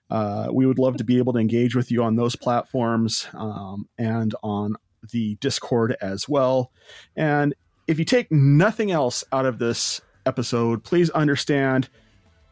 uh, 0.10 0.48
we 0.52 0.66
would 0.66 0.80
love 0.80 0.98
to 0.98 1.04
be 1.04 1.18
able 1.18 1.34
to 1.34 1.40
engage 1.40 1.76
with 1.76 1.92
you 1.92 2.04
on 2.04 2.16
those 2.16 2.36
platforms 2.36 3.28
um, 3.34 3.88
and 3.98 4.36
on 4.44 4.76
the 5.12 5.36
Discord 5.36 5.96
as 6.02 6.28
well. 6.28 6.72
And 7.16 7.54
if 7.88 8.00
you 8.00 8.06
take 8.06 8.32
nothing 8.32 8.92
else 8.92 9.24
out 9.32 9.46
of 9.46 9.60
this 9.60 10.02
episode, 10.26 10.84
please 10.84 11.10
understand 11.12 11.90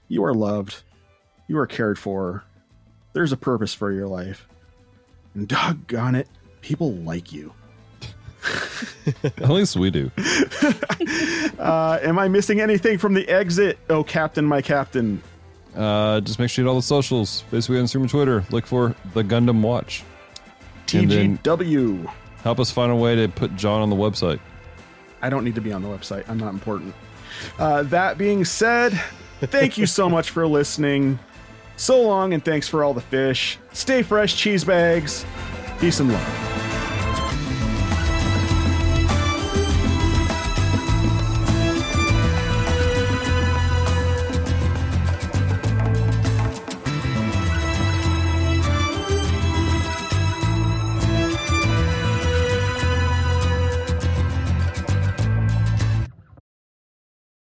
you 0.08 0.24
are 0.24 0.34
loved, 0.34 0.84
you 1.48 1.58
are 1.58 1.68
cared 1.68 2.00
for, 2.00 2.44
there's 3.14 3.32
a 3.32 3.38
purpose 3.38 3.74
for 3.74 3.92
your 3.92 4.08
life. 4.08 4.48
And 5.34 5.48
doggone 5.48 6.16
it, 6.16 6.28
people 6.62 6.94
like 6.94 7.32
you. 7.32 7.54
At 9.24 9.50
least 9.50 9.76
we 9.76 9.90
do. 9.90 10.12
Uh, 11.58 12.00
am 12.02 12.20
I 12.20 12.28
missing 12.28 12.62
anything 12.62 12.98
from 12.98 13.14
the 13.14 13.28
exit? 13.28 13.80
Oh, 13.90 14.04
Captain, 14.04 14.46
my 14.46 14.62
Captain. 14.62 15.22
Uh, 15.76 16.20
just 16.22 16.40
make 16.40 16.50
sure 16.50 16.64
you 16.64 16.68
hit 16.68 16.72
all 16.72 16.78
the 16.78 16.84
socials, 16.84 17.44
Facebook, 17.52 17.82
Instagram, 17.82 18.02
and 18.02 18.10
Twitter. 18.10 18.46
Look 18.52 18.66
for 18.66 18.96
the 19.14 19.24
Gundam 19.24 19.62
Watch. 19.62 20.04
TGW. 20.88 22.12
Help 22.44 22.60
us 22.60 22.72
find 22.72 22.92
a 22.92 22.96
way 22.96 23.16
to 23.16 23.28
put 23.28 23.56
John 23.56 23.82
on 23.82 23.90
the 23.90 23.96
website. 23.96 24.40
I 25.22 25.30
don't 25.30 25.44
need 25.44 25.56
to 25.56 25.62
be 25.62 25.74
on 25.74 25.82
the 25.82 25.90
website. 25.90 26.28
I'm 26.30 26.38
not 26.38 26.54
important. 26.54 26.94
Uh, 27.60 27.84
that 27.84 28.18
being 28.18 28.46
said, 28.46 28.94
thank 29.42 29.78
you 29.78 29.86
so 29.86 30.10
much 30.10 30.30
for 30.30 30.48
listening. 30.48 31.20
So 31.76 32.02
long, 32.02 32.34
and 32.34 32.44
thanks 32.44 32.68
for 32.68 32.84
all 32.84 32.94
the 32.94 33.02
fish. 33.02 33.60
Stay 33.74 34.02
fresh, 34.02 34.36
cheese 34.36 34.64
bags. 34.64 35.26
Peace 35.80 36.00
and 36.00 36.12
love. 36.12 36.57